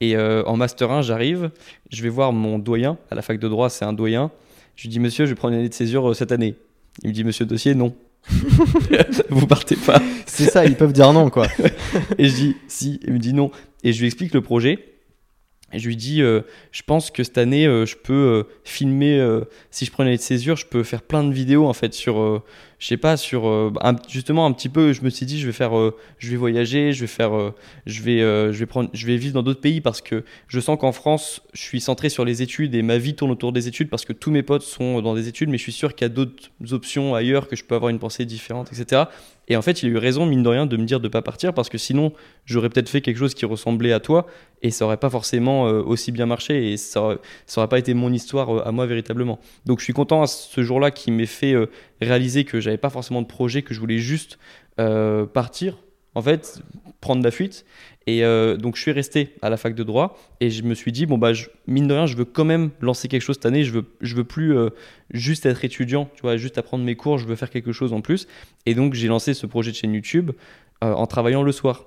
Et 0.00 0.16
euh, 0.16 0.42
en 0.44 0.56
Master 0.56 0.90
1, 0.90 1.00
j'arrive, 1.02 1.50
je 1.90 2.02
vais 2.02 2.10
voir 2.10 2.32
mon 2.32 2.58
doyen, 2.58 2.98
à 3.10 3.14
la 3.14 3.22
fac 3.22 3.38
de 3.38 3.48
droit, 3.48 3.70
c'est 3.70 3.86
un 3.86 3.94
doyen. 3.94 4.30
Je 4.76 4.82
lui 4.82 4.90
dis, 4.90 5.00
monsieur, 5.00 5.24
je 5.24 5.30
vais 5.30 5.34
prendre 5.34 5.54
une 5.54 5.60
année 5.60 5.70
de 5.70 5.74
césure 5.74 6.10
euh, 6.10 6.14
cette 6.14 6.30
année. 6.30 6.56
Il 7.02 7.08
me 7.08 7.14
dit, 7.14 7.24
monsieur 7.24 7.46
Dossier, 7.46 7.74
non. 7.74 7.94
Vous 9.30 9.46
partez 9.46 9.76
pas. 9.76 10.00
C'est 10.26 10.50
ça, 10.50 10.66
ils 10.66 10.74
peuvent 10.76 10.92
dire 10.92 11.12
non 11.12 11.30
quoi. 11.30 11.46
Et 12.18 12.28
je 12.28 12.34
dis 12.34 12.56
si, 12.66 13.00
il 13.06 13.14
me 13.14 13.18
dit 13.18 13.32
non. 13.32 13.50
Et 13.84 13.92
je 13.92 14.00
lui 14.00 14.06
explique 14.06 14.34
le 14.34 14.40
projet. 14.42 14.84
Je 15.72 15.86
lui 15.86 15.96
dis, 15.96 16.22
euh, 16.22 16.40
je 16.72 16.82
pense 16.82 17.10
que 17.10 17.22
cette 17.22 17.36
année, 17.36 17.66
euh, 17.66 17.84
je 17.84 17.96
peux 17.96 18.14
euh, 18.14 18.42
filmer, 18.64 19.20
si 19.70 19.84
je 19.84 19.90
prends 19.90 20.02
une 20.02 20.08
année 20.08 20.16
de 20.16 20.22
césure, 20.22 20.56
je 20.56 20.66
peux 20.66 20.82
faire 20.82 21.02
plein 21.02 21.24
de 21.24 21.32
vidéos 21.32 21.66
en 21.66 21.74
fait 21.74 21.92
sur, 21.92 22.42
je 22.78 22.86
sais 22.86 22.96
pas, 22.96 23.16
sur 23.16 23.48
euh, 23.48 23.72
justement 24.08 24.46
un 24.46 24.52
petit 24.52 24.68
peu. 24.68 24.92
Je 24.92 25.02
me 25.02 25.10
suis 25.10 25.26
dit, 25.26 25.40
je 25.40 25.46
vais 25.46 25.52
faire, 25.52 25.76
euh, 25.76 25.96
je 26.18 26.30
vais 26.30 26.36
voyager, 26.36 26.92
je 26.92 27.00
vais 27.00 27.08
faire, 27.08 27.36
euh, 27.36 27.52
je 27.86 28.02
vais, 28.02 28.20
je 28.20 28.58
vais 28.58 28.66
prendre, 28.66 28.88
je 28.92 29.06
vais 29.06 29.16
vivre 29.16 29.34
dans 29.34 29.42
d'autres 29.42 29.60
pays 29.60 29.80
parce 29.80 30.00
que 30.00 30.24
je 30.46 30.60
sens 30.60 30.78
qu'en 30.78 30.92
France, 30.92 31.42
je 31.52 31.62
suis 31.62 31.80
centré 31.80 32.08
sur 32.08 32.24
les 32.24 32.40
études 32.40 32.74
et 32.74 32.82
ma 32.82 32.98
vie 32.98 33.14
tourne 33.14 33.32
autour 33.32 33.52
des 33.52 33.66
études 33.66 33.90
parce 33.90 34.04
que 34.04 34.12
tous 34.12 34.30
mes 34.30 34.42
potes 34.42 34.62
sont 34.62 35.02
dans 35.02 35.14
des 35.14 35.28
études, 35.28 35.48
mais 35.48 35.58
je 35.58 35.62
suis 35.64 35.72
sûr 35.72 35.94
qu'il 35.94 36.04
y 36.04 36.10
a 36.10 36.14
d'autres 36.14 36.50
options 36.70 37.14
ailleurs 37.14 37.48
que 37.48 37.56
je 37.56 37.64
peux 37.64 37.74
avoir 37.74 37.90
une 37.90 37.98
pensée 37.98 38.24
différente, 38.24 38.72
etc. 38.72 39.04
Et 39.50 39.56
en 39.56 39.62
fait, 39.62 39.82
il 39.82 39.88
a 39.88 39.92
eu 39.92 39.96
raison, 39.96 40.26
mine 40.26 40.42
de 40.42 40.48
rien, 40.48 40.66
de 40.66 40.76
me 40.76 40.84
dire 40.84 41.00
de 41.00 41.08
pas 41.08 41.22
partir 41.22 41.54
parce 41.54 41.70
que 41.70 41.78
sinon, 41.78 42.12
j'aurais 42.44 42.68
peut-être 42.68 42.90
fait 42.90 43.00
quelque 43.00 43.16
chose 43.16 43.32
qui 43.32 43.46
ressemblait 43.46 43.94
à 43.94 44.00
toi 44.00 44.26
et 44.60 44.70
ça 44.70 44.84
aurait 44.84 44.98
pas 44.98 45.08
forcément 45.08 45.62
aussi 45.62 46.12
bien 46.12 46.26
marché 46.26 46.72
et 46.72 46.76
ça 46.76 47.00
aurait, 47.00 47.18
ça 47.46 47.62
aurait 47.62 47.68
pas 47.68 47.78
été 47.78 47.94
mon 47.94 48.12
histoire 48.12 48.66
à 48.66 48.72
moi 48.72 48.84
véritablement. 48.84 49.38
Donc 49.64 49.78
je 49.78 49.84
suis 49.84 49.94
content 49.94 50.22
à 50.22 50.26
ce 50.26 50.62
jour-là 50.62 50.90
qui 50.90 51.10
m'ait 51.10 51.24
fait 51.24 51.54
réaliser 52.02 52.44
que 52.44 52.60
j'avais 52.68 52.78
pas 52.78 52.90
forcément 52.90 53.22
de 53.22 53.26
projet, 53.26 53.62
que 53.62 53.72
je 53.72 53.80
voulais 53.80 53.98
juste 53.98 54.38
euh, 54.78 55.24
partir, 55.26 55.78
en 56.14 56.20
fait, 56.22 56.60
prendre 57.00 57.22
la 57.24 57.30
fuite. 57.30 57.64
Et 58.06 58.24
euh, 58.24 58.56
donc 58.56 58.76
je 58.76 58.82
suis 58.82 58.92
resté 58.92 59.34
à 59.42 59.50
la 59.50 59.56
fac 59.56 59.74
de 59.74 59.82
droit 59.82 60.16
et 60.40 60.50
je 60.50 60.62
me 60.62 60.74
suis 60.74 60.92
dit 60.92 61.04
bon 61.04 61.18
bah 61.18 61.34
je- 61.34 61.48
mine 61.66 61.86
de 61.86 61.92
rien 61.92 62.06
je 62.06 62.16
veux 62.16 62.24
quand 62.24 62.46
même 62.46 62.70
lancer 62.80 63.06
quelque 63.06 63.20
chose 63.22 63.36
cette 63.36 63.44
année. 63.46 63.64
Je 63.64 63.72
veux 63.72 63.84
je 64.00 64.14
veux 64.14 64.24
plus 64.24 64.56
euh, 64.56 64.70
juste 65.10 65.44
être 65.46 65.62
étudiant, 65.64 66.08
tu 66.14 66.22
vois, 66.22 66.36
juste 66.38 66.56
apprendre 66.58 66.84
mes 66.84 66.96
cours. 66.96 67.18
Je 67.18 67.26
veux 67.26 67.36
faire 67.36 67.50
quelque 67.50 67.72
chose 67.72 67.92
en 67.92 68.00
plus. 68.00 68.26
Et 68.66 68.74
donc 68.74 68.94
j'ai 68.94 69.08
lancé 69.08 69.34
ce 69.34 69.46
projet 69.46 69.70
de 69.72 69.76
chaîne 69.76 69.92
YouTube 69.94 70.30
en 70.80 71.06
travaillant 71.06 71.42
le 71.42 71.52
soir. 71.52 71.86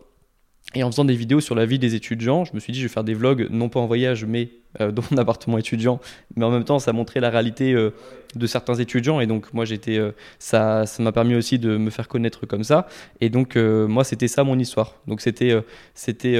Et 0.73 0.83
en 0.83 0.91
faisant 0.91 1.03
des 1.03 1.15
vidéos 1.15 1.41
sur 1.41 1.53
la 1.53 1.65
vie 1.65 1.79
des 1.79 1.95
étudiants, 1.95 2.45
je 2.45 2.51
me 2.53 2.59
suis 2.59 2.71
dit 2.71 2.79
je 2.79 2.85
vais 2.85 2.93
faire 2.93 3.03
des 3.03 3.13
vlogs, 3.13 3.47
non 3.49 3.67
pas 3.67 3.81
en 3.81 3.87
voyage, 3.87 4.23
mais 4.23 4.49
euh, 4.79 4.91
dans 4.91 5.03
mon 5.11 5.17
appartement 5.17 5.57
étudiant. 5.57 5.99
Mais 6.35 6.45
en 6.45 6.51
même 6.51 6.63
temps, 6.63 6.79
ça 6.79 6.93
montrait 6.93 7.19
la 7.19 7.29
réalité 7.29 7.73
euh, 7.73 7.91
de 8.35 8.47
certains 8.47 8.75
étudiants. 8.75 9.19
Et 9.19 9.27
donc 9.27 9.53
moi, 9.53 9.65
j'étais, 9.65 9.97
euh, 9.97 10.11
ça, 10.39 10.85
ça 10.85 11.03
m'a 11.03 11.11
permis 11.11 11.35
aussi 11.35 11.59
de 11.59 11.77
me 11.77 11.89
faire 11.89 12.07
connaître 12.07 12.45
comme 12.45 12.63
ça. 12.63 12.87
Et 13.19 13.29
donc 13.29 13.55
euh, 13.55 13.87
moi, 13.87 14.03
c'était 14.03 14.27
ça 14.27 14.43
mon 14.43 14.57
histoire. 14.57 14.95
Donc 15.07 15.19
c'était, 15.19 15.53
c'était, 15.93 16.39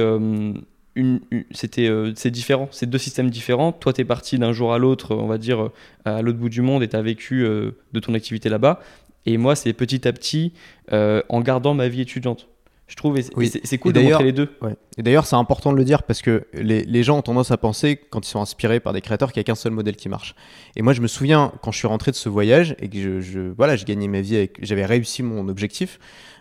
c'est 1.52 2.30
différent. 2.30 2.68
C'est 2.70 2.88
deux 2.88 2.98
systèmes 2.98 3.30
différents. 3.30 3.72
Toi, 3.72 3.92
t'es 3.92 4.04
parti 4.04 4.38
d'un 4.38 4.52
jour 4.52 4.72
à 4.72 4.78
l'autre, 4.78 5.14
on 5.14 5.26
va 5.26 5.38
dire, 5.38 5.70
à 6.04 6.22
l'autre 6.22 6.38
bout 6.38 6.48
du 6.48 6.62
monde, 6.62 6.82
et 6.82 6.88
t'as 6.88 7.02
vécu 7.02 7.44
euh, 7.44 7.72
de 7.92 8.00
ton 8.00 8.14
activité 8.14 8.48
là-bas. 8.48 8.80
Et 9.26 9.36
moi, 9.36 9.54
c'est 9.54 9.72
petit 9.72 10.08
à 10.08 10.12
petit, 10.12 10.52
en 10.90 11.40
gardant 11.42 11.74
ma 11.74 11.88
vie 11.88 12.00
étudiante. 12.00 12.48
Je 12.92 12.96
trouve, 12.98 13.16
et 13.16 13.22
c'est- 13.22 13.32
Oui. 13.38 13.50
cool 13.78 13.90
Et 13.90 13.92
de 13.94 14.00
d'ailleurs- 14.00 14.10
montrer 14.18 14.24
les 14.26 14.32
deux. 14.32 14.50
Ouais. 14.60 14.76
Et 14.98 15.02
d'ailleurs, 15.02 15.24
c'est 15.24 15.34
important 15.34 15.72
de 15.72 15.78
le 15.78 15.84
dire 15.84 16.02
parce 16.02 16.20
que 16.20 16.44
les, 16.52 16.84
les 16.84 17.02
gens 17.02 17.16
ont 17.16 17.22
tendance 17.22 17.50
à 17.50 17.56
penser, 17.56 17.98
quand 18.10 18.26
ils 18.26 18.30
sont 18.30 18.42
inspirés 18.42 18.80
par 18.80 18.92
des 18.92 19.00
créateurs, 19.00 19.32
qu'il 19.32 19.40
n'y 19.40 19.44
a 19.44 19.44
qu'un 19.44 19.54
seul 19.54 19.72
modèle 19.72 19.96
qui 19.96 20.10
marche. 20.10 20.34
Et 20.76 20.82
moi, 20.82 20.92
je 20.92 21.00
me 21.00 21.06
souviens, 21.06 21.52
quand 21.62 21.72
je 21.72 21.78
suis 21.78 21.88
rentré 21.88 22.10
de 22.10 22.16
ce 22.16 22.28
voyage 22.28 22.76
et 22.80 22.90
que 22.90 22.98
je, 23.00 23.20
je- 23.22 23.40
voilà, 23.56 23.76
j'ai 23.76 23.86
gagné 23.86 24.08
ma 24.08 24.20
vie, 24.20 24.50
j'avais 24.60 24.84
réussi 24.84 25.22
mon 25.22 25.48
objectif, 25.48 25.98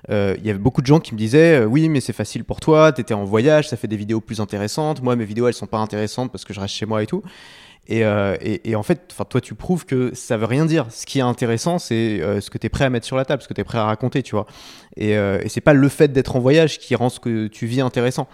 euh, 0.10 0.36
il 0.40 0.46
y 0.46 0.50
avait 0.50 0.60
beaucoup 0.60 0.82
de 0.82 0.88
gens 0.88 1.00
qui 1.00 1.14
me 1.14 1.18
disaient 1.18 1.62
euh, 1.62 1.66
Oui, 1.66 1.88
mais 1.88 2.02
c'est 2.02 2.12
facile 2.12 2.44
pour 2.44 2.60
toi, 2.60 2.92
t'étais 2.92 3.14
en 3.14 3.24
voyage, 3.24 3.70
ça 3.70 3.78
fait 3.78 3.88
des 3.88 3.96
vidéos 3.96 4.20
plus 4.20 4.42
intéressantes. 4.42 5.02
Moi, 5.02 5.16
mes 5.16 5.24
vidéos, 5.26 5.48
elles 5.48 5.54
sont 5.54 5.68
pas 5.68 5.78
intéressantes 5.80 6.34
parce 6.34 6.44
que 6.44 6.54
je 6.54 6.60
reste 6.60 6.76
chez 6.76 6.86
moi 6.86 7.02
et 7.02 7.08
tout. 7.08 7.24
Et, 7.88 8.06
euh, 8.06 8.38
et- 8.42 8.70
et 8.70 8.76
en 8.76 8.84
fait, 8.84 9.14
toi, 9.30 9.42
tu 9.42 9.54
prouves 9.56 9.86
que 9.86 10.12
ça 10.14 10.38
veut 10.38 10.46
rien 10.46 10.66
dire. 10.66 10.86
Ce 10.92 11.06
qui 11.06 11.20
est 11.20 11.24
intéressant, 11.24 11.80
c'est 11.80 12.22
euh, 12.22 12.40
ce 12.40 12.50
que 12.50 12.58
tu 12.58 12.68
es 12.68 12.70
prêt 12.70 12.86
à 12.86 12.90
mettre 12.90 13.06
sur 13.06 13.18
la 13.18 13.26
table, 13.26 13.42
ce 13.42 13.48
que 13.48 13.54
tu 13.54 13.62
es 13.62 13.64
prêt 13.64 13.80
à 13.80 13.86
raconter, 13.86 14.24
tu 14.24 14.36
vois. 14.36 14.46
Et, 14.96 15.18
euh, 15.18 15.40
et 15.44 15.50
c'est 15.50 15.62
pas 15.62 15.74
le 15.74 15.90
fait 15.90 16.10
d'être 16.14 16.36
en 16.36 16.40
voyage 16.40 16.80
qui 16.80 16.96
rend 16.96 17.10
ce 17.10 17.20
que 17.20 17.48
tu 17.48 17.66
vis 17.66 17.82
intéressant. 17.82 18.28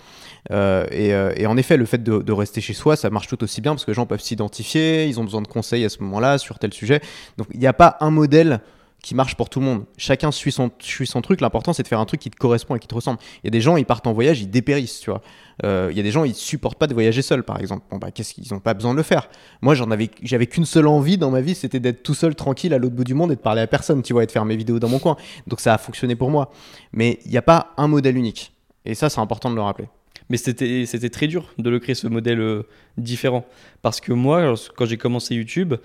Et, 0.49 0.53
euh, 0.55 1.33
et 1.35 1.45
en 1.47 1.57
effet, 1.57 1.75
le 1.77 1.85
fait 1.85 2.03
de, 2.03 2.19
de 2.19 2.31
rester 2.31 2.61
chez 2.61 2.73
soi, 2.73 2.95
ça 2.95 3.09
marche 3.09 3.27
tout 3.27 3.43
aussi 3.43 3.61
bien 3.61 3.73
parce 3.73 3.83
que 3.85 3.91
les 3.91 3.95
gens 3.95 4.05
peuvent 4.05 4.21
s'identifier, 4.21 5.05
ils 5.05 5.19
ont 5.19 5.23
besoin 5.23 5.41
de 5.41 5.47
conseils 5.47 5.83
à 5.85 5.89
ce 5.89 6.01
moment-là 6.03 6.37
sur 6.37 6.59
tel 6.59 6.73
sujet. 6.73 7.01
Donc 7.37 7.47
il 7.53 7.59
n'y 7.59 7.67
a 7.67 7.73
pas 7.73 7.97
un 7.99 8.11
modèle 8.11 8.61
qui 9.01 9.15
marche 9.15 9.35
pour 9.35 9.49
tout 9.49 9.59
le 9.59 9.65
monde. 9.65 9.85
Chacun 9.97 10.31
suit 10.31 10.51
son, 10.51 10.71
suit 10.79 11.07
son 11.07 11.21
truc. 11.21 11.39
L'important, 11.39 11.71
c'est 11.71 11.83
de 11.83 11.87
faire 11.87 11.99
un 11.99 12.05
truc 12.05 12.19
qui 12.19 12.29
te 12.29 12.35
correspond 12.35 12.75
et 12.75 12.79
qui 12.79 12.87
te 12.87 12.95
ressemble. 12.95 13.19
Il 13.43 13.47
y 13.47 13.49
a 13.49 13.51
des 13.51 13.61
gens, 13.61 13.77
ils 13.77 13.85
partent 13.85 14.07
en 14.07 14.13
voyage, 14.13 14.41
ils 14.41 14.49
dépérissent, 14.49 14.99
tu 14.99 15.09
vois. 15.09 15.21
Euh, 15.63 15.89
Il 15.91 15.97
y 15.97 15.99
a 15.99 16.03
des 16.03 16.11
gens, 16.11 16.23
ils 16.23 16.35
supportent 16.35 16.77
pas 16.77 16.87
de 16.87 16.93
voyager 16.93 17.21
seuls, 17.21 17.43
par 17.43 17.59
exemple. 17.59 17.85
Bon, 17.89 17.97
bah, 17.97 18.11
qu'est-ce 18.11 18.33
qu'ils 18.33 18.53
ont 18.53 18.59
pas 18.59 18.73
besoin 18.73 18.91
de 18.91 18.97
le 18.97 19.03
faire? 19.03 19.29
Moi, 19.61 19.75
j'en 19.75 19.91
avais, 19.91 20.09
j'avais 20.23 20.47
qu'une 20.47 20.65
seule 20.65 20.87
envie 20.87 21.17
dans 21.17 21.31
ma 21.31 21.41
vie, 21.41 21.55
c'était 21.55 21.79
d'être 21.79 22.03
tout 22.03 22.15
seul, 22.15 22.35
tranquille, 22.35 22.73
à 22.73 22.79
l'autre 22.79 22.95
bout 22.95 23.03
du 23.03 23.13
monde 23.13 23.31
et 23.31 23.35
de 23.35 23.41
parler 23.41 23.61
à 23.61 23.67
personne, 23.67 24.01
tu 24.01 24.13
vois, 24.13 24.23
et 24.23 24.25
de 24.25 24.31
faire 24.31 24.45
mes 24.45 24.55
vidéos 24.55 24.79
dans 24.79 24.89
mon 24.89 24.99
coin. 24.99 25.15
Donc 25.45 25.61
ça 25.61 25.73
a 25.73 25.77
fonctionné 25.77 26.15
pour 26.15 26.29
moi. 26.29 26.51
Mais 26.91 27.19
il 27.25 27.31
n'y 27.31 27.37
a 27.37 27.41
pas 27.43 27.73
un 27.77 27.87
modèle 27.87 28.17
unique. 28.17 28.51
Et 28.83 28.95
ça, 28.95 29.09
c'est 29.09 29.21
important 29.21 29.49
de 29.49 29.55
le 29.55 29.61
rappeler. 29.61 29.87
Mais 30.29 30.35
c'était 30.35 31.09
très 31.09 31.27
dur 31.27 31.53
de 31.57 31.69
le 31.69 31.79
créer 31.79 31.95
ce 31.95 32.07
modèle 32.07 32.41
euh, 32.41 32.63
différent. 32.97 33.45
Parce 33.81 34.01
que 34.01 34.11
moi, 34.11 34.55
quand 34.75 34.85
j'ai 34.85 34.97
commencé 34.97 35.35
YouTube, 35.35 35.75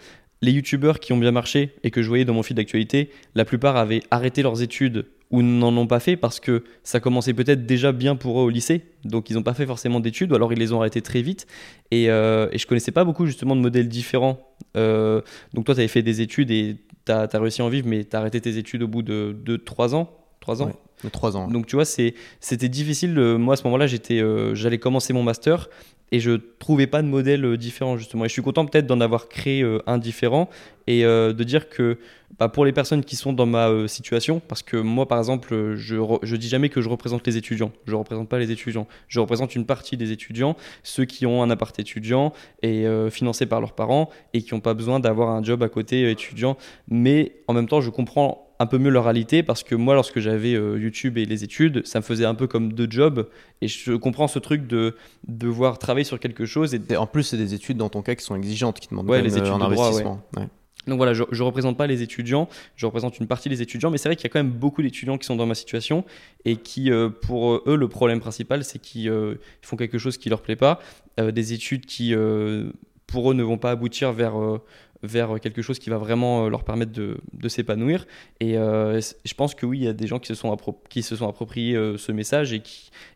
les 0.43 0.53
YouTubeurs 0.53 1.01
qui 1.01 1.13
ont 1.13 1.17
bien 1.17 1.31
marché 1.31 1.75
et 1.83 1.91
que 1.91 2.03
je 2.03 2.09
voyais 2.09 2.25
dans 2.25 2.35
mon 2.35 2.43
fil 2.43 2.57
d'actualité, 2.57 3.11
la 3.35 3.45
plupart 3.45 3.77
avaient 3.77 4.03
arrêté 4.11 4.43
leurs 4.43 4.61
études 4.61 5.07
ou 5.31 5.41
n'en 5.41 5.75
ont 5.77 5.87
pas 5.87 6.01
fait 6.01 6.17
parce 6.17 6.41
que 6.41 6.63
ça 6.83 7.01
commençait 7.01 7.33
peut-être 7.33 7.65
déjà 7.65 7.93
bien 7.93 8.17
pour 8.17 8.39
eux 8.41 8.45
au 8.45 8.51
lycée. 8.51 8.83
Donc 9.05 9.31
ils 9.31 9.35
n'ont 9.35 9.43
pas 9.43 9.55
fait 9.55 9.65
forcément 9.65 9.99
d'études 9.99 10.31
ou 10.33 10.35
alors 10.35 10.53
ils 10.53 10.59
les 10.59 10.73
ont 10.73 10.81
arrêtés 10.81 11.01
très 11.01 11.23
vite. 11.23 11.47
Et, 11.91 12.11
euh, 12.11 12.49
et 12.53 12.59
je 12.59 12.67
connaissais 12.67 12.93
pas 12.93 13.05
beaucoup 13.05 13.25
justement 13.25 13.57
de 13.57 13.61
modèles 13.63 13.89
différents. 13.89 14.39
Euh, 14.77 15.23
donc 15.55 15.65
toi, 15.65 15.75
tu 15.75 15.81
avais 15.81 15.89
fait 15.89 16.03
des 16.03 16.21
études 16.21 16.51
et 16.51 16.77
tu 17.07 17.13
as, 17.13 17.29
réussi 17.33 17.63
à 17.63 17.65
en 17.65 17.69
vivre, 17.69 17.89
mais 17.89 18.05
tu 18.05 18.15
as 18.15 18.19
arrêté 18.19 18.41
tes 18.41 18.59
études 18.59 18.83
au 18.83 18.89
bout 18.89 19.03
de 19.03 19.35
2-3 19.47 19.95
ans? 19.95 20.11
3 20.41 20.63
ans? 20.63 20.67
Ouais. 20.67 21.11
3 21.11 21.37
ans. 21.37 21.49
donc 21.49 21.67
tu 21.67 21.77
vois, 21.77 21.85
c'était 21.85 22.69
difficile. 22.69 23.19
euh, 23.19 23.39
Moi, 23.39 23.55
à 23.55 23.57
ce 23.57 23.65
moment-là, 23.65 23.87
j'étais, 23.87 24.21
euh, 24.21 24.55
j'allais 24.55 24.79
commencer 24.79 25.13
mon 25.13 25.23
master 25.23 25.69
et 26.13 26.21
je 26.21 26.33
trouvais 26.59 26.87
pas 26.87 27.03
de 27.03 27.09
modèle 27.09 27.45
euh, 27.45 27.57
différent 27.57 27.97
justement. 27.97 28.27
Et 28.27 28.29
je 28.29 28.33
suis 28.35 28.43
content 28.43 28.67
peut-être 28.67 28.87
d'en 28.87 29.01
avoir 29.01 29.29
créé 29.29 29.63
euh, 29.63 29.83
un 29.87 29.99
différent 29.99 30.49
et 30.87 31.05
euh, 31.05 31.33
de 31.33 31.43
dire 31.43 31.71
que 31.71 31.99
bah, 32.39 32.49
pour 32.49 32.65
les 32.67 32.73
personnes 32.73 33.03
qui 33.03 33.17
sont 33.17 33.33
dans 33.33 33.47
ma 33.47 33.89
situation, 33.89 34.41
parce 34.47 34.63
que 34.63 34.77
moi, 34.77 35.09
par 35.09 35.19
exemple, 35.19 35.75
je, 35.75 35.97
je 36.23 36.37
dis 36.37 36.49
jamais 36.49 36.69
que 36.69 36.81
je 36.81 36.89
représente 36.89 37.27
les 37.27 37.37
étudiants. 37.37 37.73
Je 37.87 37.95
représente 37.95 38.29
pas 38.29 38.39
les 38.39 38.51
étudiants. 38.51 38.87
Je 39.09 39.21
représente 39.21 39.55
une 39.55 39.65
partie 39.65 39.97
des 39.97 40.13
étudiants, 40.13 40.57
ceux 40.83 41.05
qui 41.05 41.25
ont 41.25 41.43
un 41.43 41.51
appart 41.51 41.79
étudiant 41.79 42.33
et 42.63 42.87
financé 43.11 43.45
par 43.45 43.61
leurs 43.61 43.75
parents 43.75 44.09
et 44.33 44.41
qui 44.43 44.55
n'ont 44.55 44.61
pas 44.61 44.75
besoin 44.75 44.99
d'avoir 44.99 45.29
un 45.31 45.43
job 45.43 45.63
à 45.63 45.69
côté 45.69 46.11
étudiant. 46.11 46.57
Mais 46.89 47.33
en 47.49 47.53
même 47.53 47.69
temps, 47.69 47.83
je 47.83 47.91
comprends 47.91 48.52
un 48.63 48.67
peu 48.67 48.79
mieux 48.79 48.91
leur 48.91 49.05
réalité 49.05 49.43
parce 49.43 49.63
que 49.63 49.75
moi, 49.75 49.95
lorsque 49.95 50.21
j'avais 50.21 50.55
euh, 50.55 50.79
YouTube 50.79 51.19
et 51.19 51.27
les 51.27 51.45
études, 51.45 51.87
ça 51.87 51.99
me 51.99 52.05
faisait 52.05 52.25
un 52.25 52.35
peu 52.35 52.47
comme 52.47 52.73
deux 52.73 52.87
jobs 52.89 53.29
et 53.61 53.69
je 53.69 53.93
comprends 53.93 54.29
ce 54.29 54.39
truc 54.39 54.67
de 54.67 54.97
devoir 55.27 55.79
travailler 55.79 56.05
sur 56.05 56.19
quelque 56.19 56.47
chose 56.47 56.75
et 56.75 56.81
Et 56.91 56.97
En 56.97 57.07
plus, 57.07 57.25
c'est 57.25 57.37
des 57.37 57.55
études 57.55 57.77
dans 57.77 57.89
ton 57.89 58.03
cas 58.03 58.15
qui 58.15 58.25
sont 58.25 58.37
exigeantes, 58.37 58.81
qui 58.81 58.89
demandent 58.89 59.11
Ouais, 59.11 59.19
quand 59.19 59.25
les 59.25 59.31
même, 59.31 59.39
euh, 59.41 59.43
études 59.43 59.55
un 59.63 59.69
de 59.69 59.75
droit, 59.75 59.87
investissement. 59.87 60.23
Ouais. 60.37 60.49
Donc 60.87 60.97
voilà, 60.97 61.15
je 61.15 61.23
ne 61.23 61.43
représente 61.43 61.77
pas 61.77 61.87
les 61.87 62.03
étudiants, 62.03 62.49
je 62.75 62.87
représente 62.87 63.21
une 63.21 63.29
partie 63.29 63.49
des 63.49 63.63
étudiants, 63.63 63.91
mais 63.91 63.99
c'est 63.99 64.09
vrai 64.09 64.17
qu'il 64.17 64.25
y 64.25 64.27
a 64.27 64.31
quand 64.31 64.41
même 64.41 64.51
beaucoup 64.51 64.83
d'étudiants 64.83 65.17
qui 65.17 65.27
sont 65.27 65.37
dans 65.37 65.47
ma 65.47 65.55
situation 65.55 66.05
et 66.45 66.57
qui, 66.57 66.91
euh, 66.91 67.09
pour 67.09 67.63
eux, 67.67 67.77
le 67.77 67.89
problème 67.89 68.19
principal, 68.19 68.65
c'est 68.65 68.81
qu'ils 68.81 69.09
euh, 69.09 69.37
ils 69.63 69.67
font 69.67 69.77
quelque 69.77 69.99
chose 69.99 70.17
qui 70.19 70.29
leur 70.29 70.43
plaît 70.43 70.57
pas, 70.57 70.81
euh, 71.21 71.31
des 71.31 71.53
études 71.53 71.87
qui, 71.87 72.15
euh, 72.15 72.71
pour 73.07 73.31
eux, 73.31 73.35
ne 73.35 73.45
vont 73.45 73.59
pas 73.59 73.71
aboutir 73.71 74.13
vers, 74.13 74.41
euh, 74.41 74.61
vers 75.03 75.41
quelque 75.41 75.63
chose 75.63 75.79
qui 75.79 75.91
va 75.91 75.99
vraiment 75.99 76.45
euh, 76.47 76.49
leur 76.49 76.65
permettre 76.65 76.93
de, 76.93 77.19
de 77.33 77.49
s'épanouir. 77.49 78.07
Et 78.41 78.57
euh, 78.57 79.01
je 79.01 79.35
pense 79.35 79.55
que 79.55 79.67
oui, 79.67 79.79
il 79.79 79.85
y 79.85 79.89
a 79.89 79.93
des 79.93 80.07
gens 80.07 80.19
qui 80.19 80.29
se 80.29 80.35
sont, 80.35 80.57
qui 80.89 81.03
se 81.03 81.17
sont 81.17 81.29
appropriés 81.29 81.77
euh, 81.77 81.97
ce 81.97 82.13
message 82.13 82.53
et, 82.53 82.63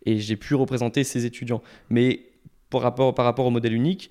et 0.05 0.19
j'ai 0.19 0.37
pu 0.37 0.55
représenter 0.55 1.05
ces 1.05 1.27
étudiants. 1.27 1.63
Mais 1.91 2.23
par 2.71 2.83
rapport, 2.83 3.15
par 3.15 3.25
rapport 3.25 3.47
au 3.47 3.51
modèle 3.51 3.75
unique, 3.75 4.11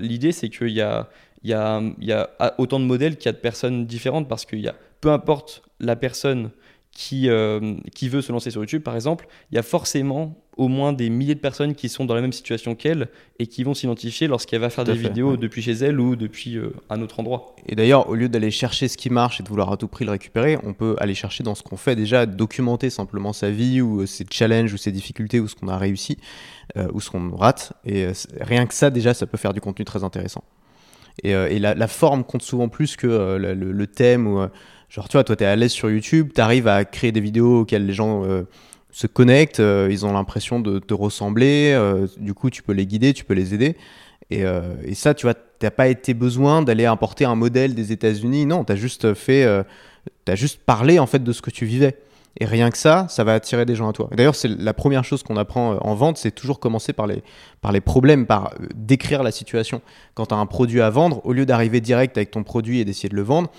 l'idée, 0.00 0.32
c'est 0.32 0.50
qu'il 0.50 0.68
y 0.68 0.82
a, 0.82 1.08
il 1.42 1.48
y, 1.48 1.54
a, 1.54 1.82
y 2.00 2.12
a 2.12 2.28
autant 2.58 2.78
de 2.78 2.84
modèles 2.84 3.16
qu'il 3.16 3.26
y 3.26 3.28
a 3.30 3.32
de 3.32 3.38
personnes 3.38 3.86
différentes 3.86 4.28
parce 4.28 4.44
qu'il 4.44 4.60
y 4.60 4.68
a 4.68 4.74
peu 5.00 5.10
importe 5.10 5.62
la 5.80 5.96
personne 5.96 6.50
qui, 6.94 7.28
euh, 7.28 7.74
qui 7.94 8.08
veut 8.08 8.22
se 8.22 8.30
lancer 8.30 8.50
sur 8.50 8.60
YouTube, 8.60 8.82
par 8.82 8.94
exemple, 8.94 9.26
il 9.50 9.56
y 9.56 9.58
a 9.58 9.62
forcément 9.62 10.36
au 10.56 10.68
moins 10.68 10.92
des 10.92 11.10
milliers 11.10 11.34
de 11.34 11.40
personnes 11.40 11.74
qui 11.74 11.88
sont 11.88 12.04
dans 12.04 12.14
la 12.14 12.20
même 12.20 12.32
situation 12.32 12.76
qu'elle 12.76 13.08
et 13.40 13.48
qui 13.48 13.64
vont 13.64 13.74
s'identifier 13.74 14.28
lorsqu'elle 14.28 14.60
va 14.60 14.70
faire 14.70 14.84
des 14.84 14.94
fait, 14.94 15.08
vidéos 15.08 15.32
ouais. 15.32 15.36
depuis 15.36 15.60
chez 15.62 15.72
elle 15.72 15.98
ou 15.98 16.14
depuis 16.14 16.56
euh, 16.56 16.72
un 16.90 17.02
autre 17.02 17.18
endroit. 17.18 17.56
Et 17.66 17.74
d'ailleurs, 17.74 18.08
au 18.08 18.14
lieu 18.14 18.28
d'aller 18.28 18.52
chercher 18.52 18.86
ce 18.86 18.96
qui 18.96 19.10
marche 19.10 19.40
et 19.40 19.42
de 19.42 19.48
vouloir 19.48 19.72
à 19.72 19.76
tout 19.76 19.88
prix 19.88 20.04
le 20.04 20.12
récupérer, 20.12 20.56
on 20.62 20.72
peut 20.72 20.94
aller 21.00 21.16
chercher 21.16 21.42
dans 21.42 21.56
ce 21.56 21.64
qu'on 21.64 21.76
fait 21.76 21.96
déjà, 21.96 22.26
documenter 22.26 22.88
simplement 22.90 23.32
sa 23.32 23.50
vie 23.50 23.80
ou 23.80 24.02
euh, 24.02 24.06
ses 24.06 24.24
challenges 24.30 24.72
ou 24.72 24.76
ses 24.76 24.92
difficultés 24.92 25.40
ou 25.40 25.48
ce 25.48 25.56
qu'on 25.56 25.66
a 25.66 25.76
réussi 25.76 26.18
euh, 26.76 26.86
ou 26.92 27.00
ce 27.00 27.10
qu'on 27.10 27.34
rate. 27.34 27.72
Et 27.84 28.06
rien 28.40 28.66
que 28.66 28.74
ça, 28.74 28.90
déjà, 28.90 29.12
ça 29.14 29.26
peut 29.26 29.38
faire 29.38 29.52
du 29.54 29.60
contenu 29.60 29.84
très 29.84 30.04
intéressant. 30.04 30.44
Et, 31.24 31.34
euh, 31.34 31.48
et 31.50 31.58
la, 31.58 31.74
la 31.74 31.88
forme 31.88 32.22
compte 32.22 32.42
souvent 32.42 32.68
plus 32.68 32.94
que 32.94 33.08
euh, 33.08 33.38
le, 33.38 33.54
le- 33.54 33.72
le 33.72 33.86
thème 33.88 34.28
ou. 34.28 34.46
Genre, 34.94 35.08
tu 35.08 35.16
vois, 35.16 35.24
toi, 35.24 35.36
tu 35.36 35.44
es 35.44 35.46
à 35.46 35.56
l'aise 35.56 35.72
sur 35.72 35.90
YouTube, 35.90 36.30
tu 36.34 36.40
arrives 36.40 36.68
à 36.68 36.84
créer 36.84 37.12
des 37.12 37.20
vidéos 37.20 37.60
auxquelles 37.60 37.86
les 37.86 37.92
gens. 37.92 38.24
euh, 38.24 38.44
se 38.94 39.08
connectent, 39.08 39.58
euh, 39.58 39.88
ils 39.90 40.06
ont 40.06 40.12
l'impression 40.12 40.60
de 40.60 40.78
te 40.78 40.94
ressembler, 40.94 41.72
euh, 41.74 42.06
du 42.16 42.32
coup 42.32 42.48
tu 42.48 42.62
peux 42.62 42.72
les 42.72 42.86
guider, 42.86 43.12
tu 43.12 43.24
peux 43.24 43.34
les 43.34 43.52
aider. 43.52 43.76
Et, 44.30 44.44
et 44.84 44.94
ça, 44.94 45.12
tu 45.12 45.26
vois, 45.26 45.34
t'as 45.34 45.70
pas 45.70 45.88
été 45.88 46.14
besoin 46.14 46.62
d'aller 46.62 46.86
importer 46.86 47.24
un 47.24 47.34
modèle 47.34 47.74
des 47.74 47.92
États-Unis. 47.92 48.46
Non, 48.46 48.64
t'as 48.64 48.74
juste 48.74 49.12
fait, 49.14 49.46
t'as 50.24 50.34
juste 50.34 50.60
parlé 50.64 50.98
en 50.98 51.06
fait 51.06 51.22
de 51.22 51.32
ce 51.32 51.42
que 51.42 51.50
tu 51.50 51.66
vivais. 51.66 51.98
Et 52.40 52.46
rien 52.46 52.70
que 52.70 52.78
ça, 52.78 53.06
ça 53.10 53.22
va 53.22 53.34
attirer 53.34 53.64
des 53.66 53.74
gens 53.74 53.88
à 53.88 53.92
toi. 53.92 54.08
D'ailleurs, 54.16 54.34
c'est 54.34 54.48
la 54.48 54.72
première 54.72 55.04
chose 55.04 55.22
qu'on 55.22 55.36
apprend 55.36 55.76
en 55.76 55.94
vente, 55.94 56.16
c'est 56.16 56.32
toujours 56.32 56.58
commencer 56.58 56.92
par 56.92 57.06
les, 57.06 57.22
par 57.60 57.70
les 57.70 57.82
problèmes, 57.82 58.26
par 58.26 58.54
décrire 58.74 59.22
la 59.22 59.30
situation. 59.30 59.82
Quand 60.14 60.26
tu 60.26 60.34
as 60.34 60.38
un 60.38 60.46
produit 60.46 60.80
à 60.80 60.90
vendre, 60.90 61.20
au 61.24 61.32
lieu 61.32 61.44
d'arriver 61.44 61.80
direct 61.80 62.16
avec 62.16 62.30
ton 62.30 62.42
produit 62.42 62.80
et 62.80 62.84
d'essayer 62.84 63.10
de 63.10 63.16
le 63.16 63.22
vendre, 63.22 63.50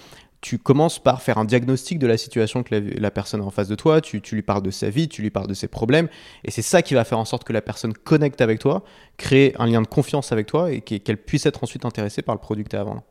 tu 0.42 0.58
commences 0.60 1.00
par 1.00 1.22
faire 1.22 1.38
un 1.38 1.46
diagnostic 1.46 1.98
de 2.00 2.08
la 2.08 2.18
situation 2.18 2.62
que 2.64 2.76
la, 2.76 2.82
la 3.00 3.12
personne 3.12 3.42
a 3.42 3.44
en 3.44 3.50
face 3.52 3.68
de 3.68 3.76
toi, 3.76 4.00
tu, 4.02 4.22
tu 4.22 4.36
lui 4.36 4.42
parles 4.44 4.62
de 4.62 4.72
sa 4.72 4.90
vie, 4.90 5.08
tu 5.08 5.22
lui 5.22 5.30
parles 5.32 5.48
de 5.48 5.54
ses 5.56 5.68
problèmes, 5.68 6.08
et 6.44 6.52
c'est 6.52 6.62
ça 6.62 6.82
qui 6.82 6.94
va 6.94 7.04
faire 7.04 7.18
en 7.20 7.26
sorte 7.26 7.44
que 7.44 7.54
la 7.54 7.62
personne 7.62 7.94
connecte 7.94 8.42
avec 8.42 8.60
toi, 8.60 8.84
crée 9.18 9.54
un 9.58 9.66
lien 9.66 9.82
de 9.82 9.88
confiance 9.88 10.32
avec 10.32 10.46
toi 10.48 10.72
et 10.72 10.82
qu'elle 10.82 11.18
puisse 11.18 11.46
être 11.46 11.64
ensuite 11.64 11.86
intéressée 11.86 12.22
par 12.22 12.36
le 12.36 12.42
produit 12.42 12.64
que 12.64 12.70
tu 12.70 12.76
as 12.76 12.82
à 12.82 12.84
vendre. 12.84 13.04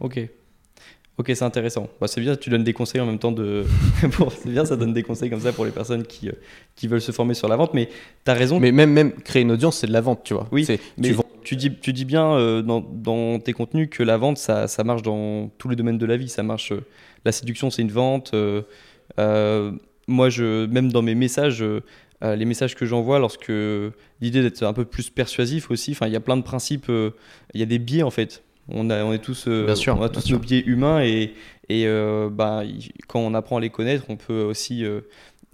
Ok. 0.00 0.20
Ok, 1.16 1.30
c'est 1.32 1.44
intéressant. 1.44 1.88
Bah, 2.00 2.08
c'est 2.08 2.20
bien, 2.20 2.34
tu 2.34 2.50
donnes 2.50 2.64
des 2.64 2.72
conseils 2.72 3.00
en 3.00 3.06
même 3.06 3.20
temps 3.20 3.30
de. 3.30 3.64
C'est 4.42 4.48
bien, 4.50 4.64
ça 4.64 4.74
donne 4.74 4.92
des 4.92 5.04
conseils 5.04 5.30
comme 5.30 5.38
ça 5.38 5.52
pour 5.52 5.64
les 5.64 5.70
personnes 5.70 6.02
qui, 6.04 6.28
euh, 6.28 6.32
qui 6.74 6.88
veulent 6.88 7.00
se 7.00 7.12
former 7.12 7.34
sur 7.34 7.46
la 7.46 7.54
vente. 7.54 7.72
Mais 7.72 7.88
tu 8.24 8.30
as 8.32 8.34
raison. 8.34 8.58
Mais 8.58 8.72
même, 8.72 8.90
même 8.90 9.12
créer 9.12 9.42
une 9.42 9.52
audience, 9.52 9.76
c'est 9.78 9.86
de 9.86 9.92
la 9.92 10.00
vente, 10.00 10.24
tu 10.24 10.34
vois. 10.34 10.48
Oui, 10.50 10.66
mais 10.68 11.08
tu 11.08 11.12
vends- 11.14 11.24
tu, 11.44 11.56
dis, 11.56 11.72
tu 11.76 11.92
dis 11.92 12.04
bien 12.04 12.32
euh, 12.34 12.62
dans, 12.62 12.80
dans 12.80 13.38
tes 13.38 13.52
contenus 13.52 13.88
que 13.90 14.02
la 14.02 14.16
vente, 14.16 14.38
ça, 14.38 14.66
ça 14.66 14.82
marche 14.84 15.02
dans 15.02 15.48
tous 15.58 15.68
les 15.68 15.76
domaines 15.76 15.98
de 15.98 16.06
la 16.06 16.16
vie. 16.16 16.28
Ça 16.28 16.42
marche. 16.42 16.72
euh, 16.72 16.80
la 17.24 17.32
séduction, 17.32 17.70
c'est 17.70 17.82
une 17.82 17.90
vente. 17.92 18.32
euh, 18.34 19.72
moi, 20.06 20.28
je, 20.28 20.66
même 20.66 20.90
dans 20.92 21.02
mes 21.02 21.14
messages, 21.14 21.64
les 22.22 22.44
messages 22.44 22.74
que 22.74 22.84
j'envoie, 22.86 23.18
lorsque 23.18 23.48
l'idée 24.20 24.42
d'être 24.42 24.62
un 24.62 24.72
peu 24.72 24.84
plus 24.84 25.10
persuasif 25.10 25.70
aussi, 25.70 25.92
enfin, 25.92 26.06
il 26.06 26.12
y 26.12 26.16
a 26.16 26.20
plein 26.20 26.36
de 26.36 26.42
principes. 26.42 26.86
Il 26.88 27.60
y 27.60 27.62
a 27.62 27.66
des 27.66 27.78
biais 27.78 28.02
en 28.02 28.10
fait. 28.10 28.42
On, 28.68 28.88
a, 28.90 29.02
on 29.04 29.12
est 29.12 29.18
tous, 29.18 29.46
Bien 29.48 29.74
sûr, 29.74 29.94
on 29.94 30.02
a 30.02 30.08
bien 30.08 30.20
tous 30.20 30.26
sûr. 30.26 30.36
nos 30.38 30.42
biais 30.42 30.62
humains 30.66 31.02
et, 31.02 31.34
et 31.68 31.86
bah, 32.30 32.62
quand 33.08 33.20
on 33.20 33.32
apprend 33.34 33.56
à 33.58 33.60
les 33.60 33.70
connaître, 33.70 34.04
on 34.08 34.16
peut 34.16 34.42
aussi 34.42 34.84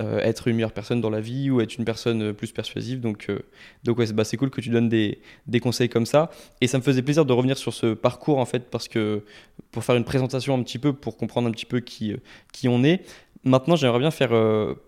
euh, 0.00 0.18
être 0.20 0.48
une 0.48 0.56
meilleure 0.56 0.72
personne 0.72 1.00
dans 1.00 1.10
la 1.10 1.20
vie 1.20 1.50
ou 1.50 1.60
être 1.60 1.76
une 1.76 1.84
personne 1.84 2.22
euh, 2.22 2.32
plus 2.32 2.52
persuasive. 2.52 3.00
Donc, 3.00 3.26
euh, 3.28 3.40
donc 3.84 3.98
ouais, 3.98 4.06
c'est 4.06 4.12
bah, 4.12 4.24
c'est 4.24 4.36
cool 4.36 4.50
que 4.50 4.60
tu 4.60 4.70
donnes 4.70 4.88
des, 4.88 5.20
des 5.46 5.60
conseils 5.60 5.88
comme 5.88 6.06
ça. 6.06 6.30
Et 6.60 6.66
ça 6.66 6.78
me 6.78 6.82
faisait 6.82 7.02
plaisir 7.02 7.24
de 7.24 7.32
revenir 7.32 7.58
sur 7.58 7.74
ce 7.74 7.94
parcours 7.94 8.38
en 8.38 8.46
fait, 8.46 8.70
parce 8.70 8.88
que 8.88 9.24
pour 9.70 9.84
faire 9.84 9.96
une 9.96 10.04
présentation 10.04 10.54
un 10.54 10.62
petit 10.62 10.78
peu, 10.78 10.92
pour 10.92 11.16
comprendre 11.16 11.48
un 11.48 11.52
petit 11.52 11.66
peu 11.66 11.80
qui, 11.80 12.12
euh, 12.12 12.16
qui 12.52 12.68
on 12.68 12.82
est. 12.82 13.02
Maintenant, 13.44 13.76
j'aimerais 13.76 14.00
bien 14.00 14.10
faire 14.10 14.32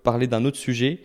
parler 0.03 0.27
d'un 0.27 0.45
autre 0.45 0.59
sujet 0.59 1.01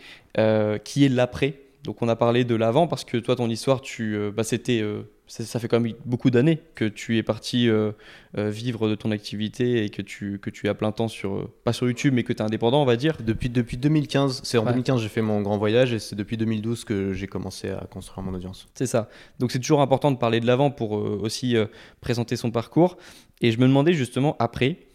qui 0.84 1.06
est 1.06 1.10
l'après. 1.10 1.67
Donc, 1.88 2.02
on 2.02 2.10
a 2.10 2.18
parlé 2.18 2.44
de 2.44 2.54
l'avant 2.54 2.86
parce 2.86 3.06
que 3.06 3.16
toi, 3.16 3.38
ton 3.38 3.50
histoire, 3.50 3.80
tu, 3.80 4.14
euh, 4.14 4.30
bah, 4.30 4.44
c'était, 4.44 4.82
euh, 4.82 5.04
ça, 5.28 5.58
fait 5.58 5.70
quand 5.70 5.80
même 5.80 5.94
beaucoup 6.04 6.30
d'années 6.30 6.60
que 6.76 6.84
tu 6.84 7.18
es 7.18 7.24
parti 7.24 7.70
euh, 7.70 7.94
vivre 8.36 8.90
de 8.90 8.96
ton 8.96 9.10
activité 9.12 9.86
et 9.86 9.90
que 9.90 10.02
tu, 10.02 10.38
que 10.38 10.50
tu 10.50 10.68
es 10.68 10.70
à 10.70 10.74
plein 10.74 10.92
temps 10.92 11.08
sur, 11.08 11.50
pas 11.64 11.72
sur 11.72 11.88
YouTube, 11.88 12.14
mais 12.14 12.24
que 12.24 12.34
tu 12.34 12.40
es 12.40 12.46
indépendant, 12.46 12.82
on 12.82 12.86
va 12.86 12.98
dire. 12.98 13.16
Depuis, 13.26 13.50
depuis 13.50 13.78
2015, 13.78 14.42
c'est 14.44 14.58
en 14.58 14.66
Ouais. 14.66 14.72
2015 14.74 15.02
j'ai 15.02 15.08
fait 15.08 15.22
mon 15.22 15.42
grand 15.42 15.58
voyage 15.58 15.94
et 15.94 16.00
c'est 16.00 16.18
depuis 16.18 16.36
2012 16.36 16.84
que 16.84 17.14
j'ai 17.14 17.28
commencé 17.28 17.70
à 17.70 17.88
construire 17.90 18.22
mon 18.22 18.34
audience. 18.34 18.68
C'est 18.76 18.86
ça. 18.86 19.08
Donc 19.40 19.54
c'est 19.54 19.60
toujours 19.60 19.80
important 19.80 20.12
de 20.12 20.18
parler 20.18 20.42
de 20.42 20.46
l'avant 20.46 20.72
pour 20.72 20.92
aussi 20.92 21.56
présenter 22.02 22.36
son 22.36 22.52
parcours. 22.52 22.98
Et 23.40 23.52
je 23.54 23.60
me 23.60 23.66
demandais 23.66 23.94
justement 23.94 24.36
après, 24.40 24.87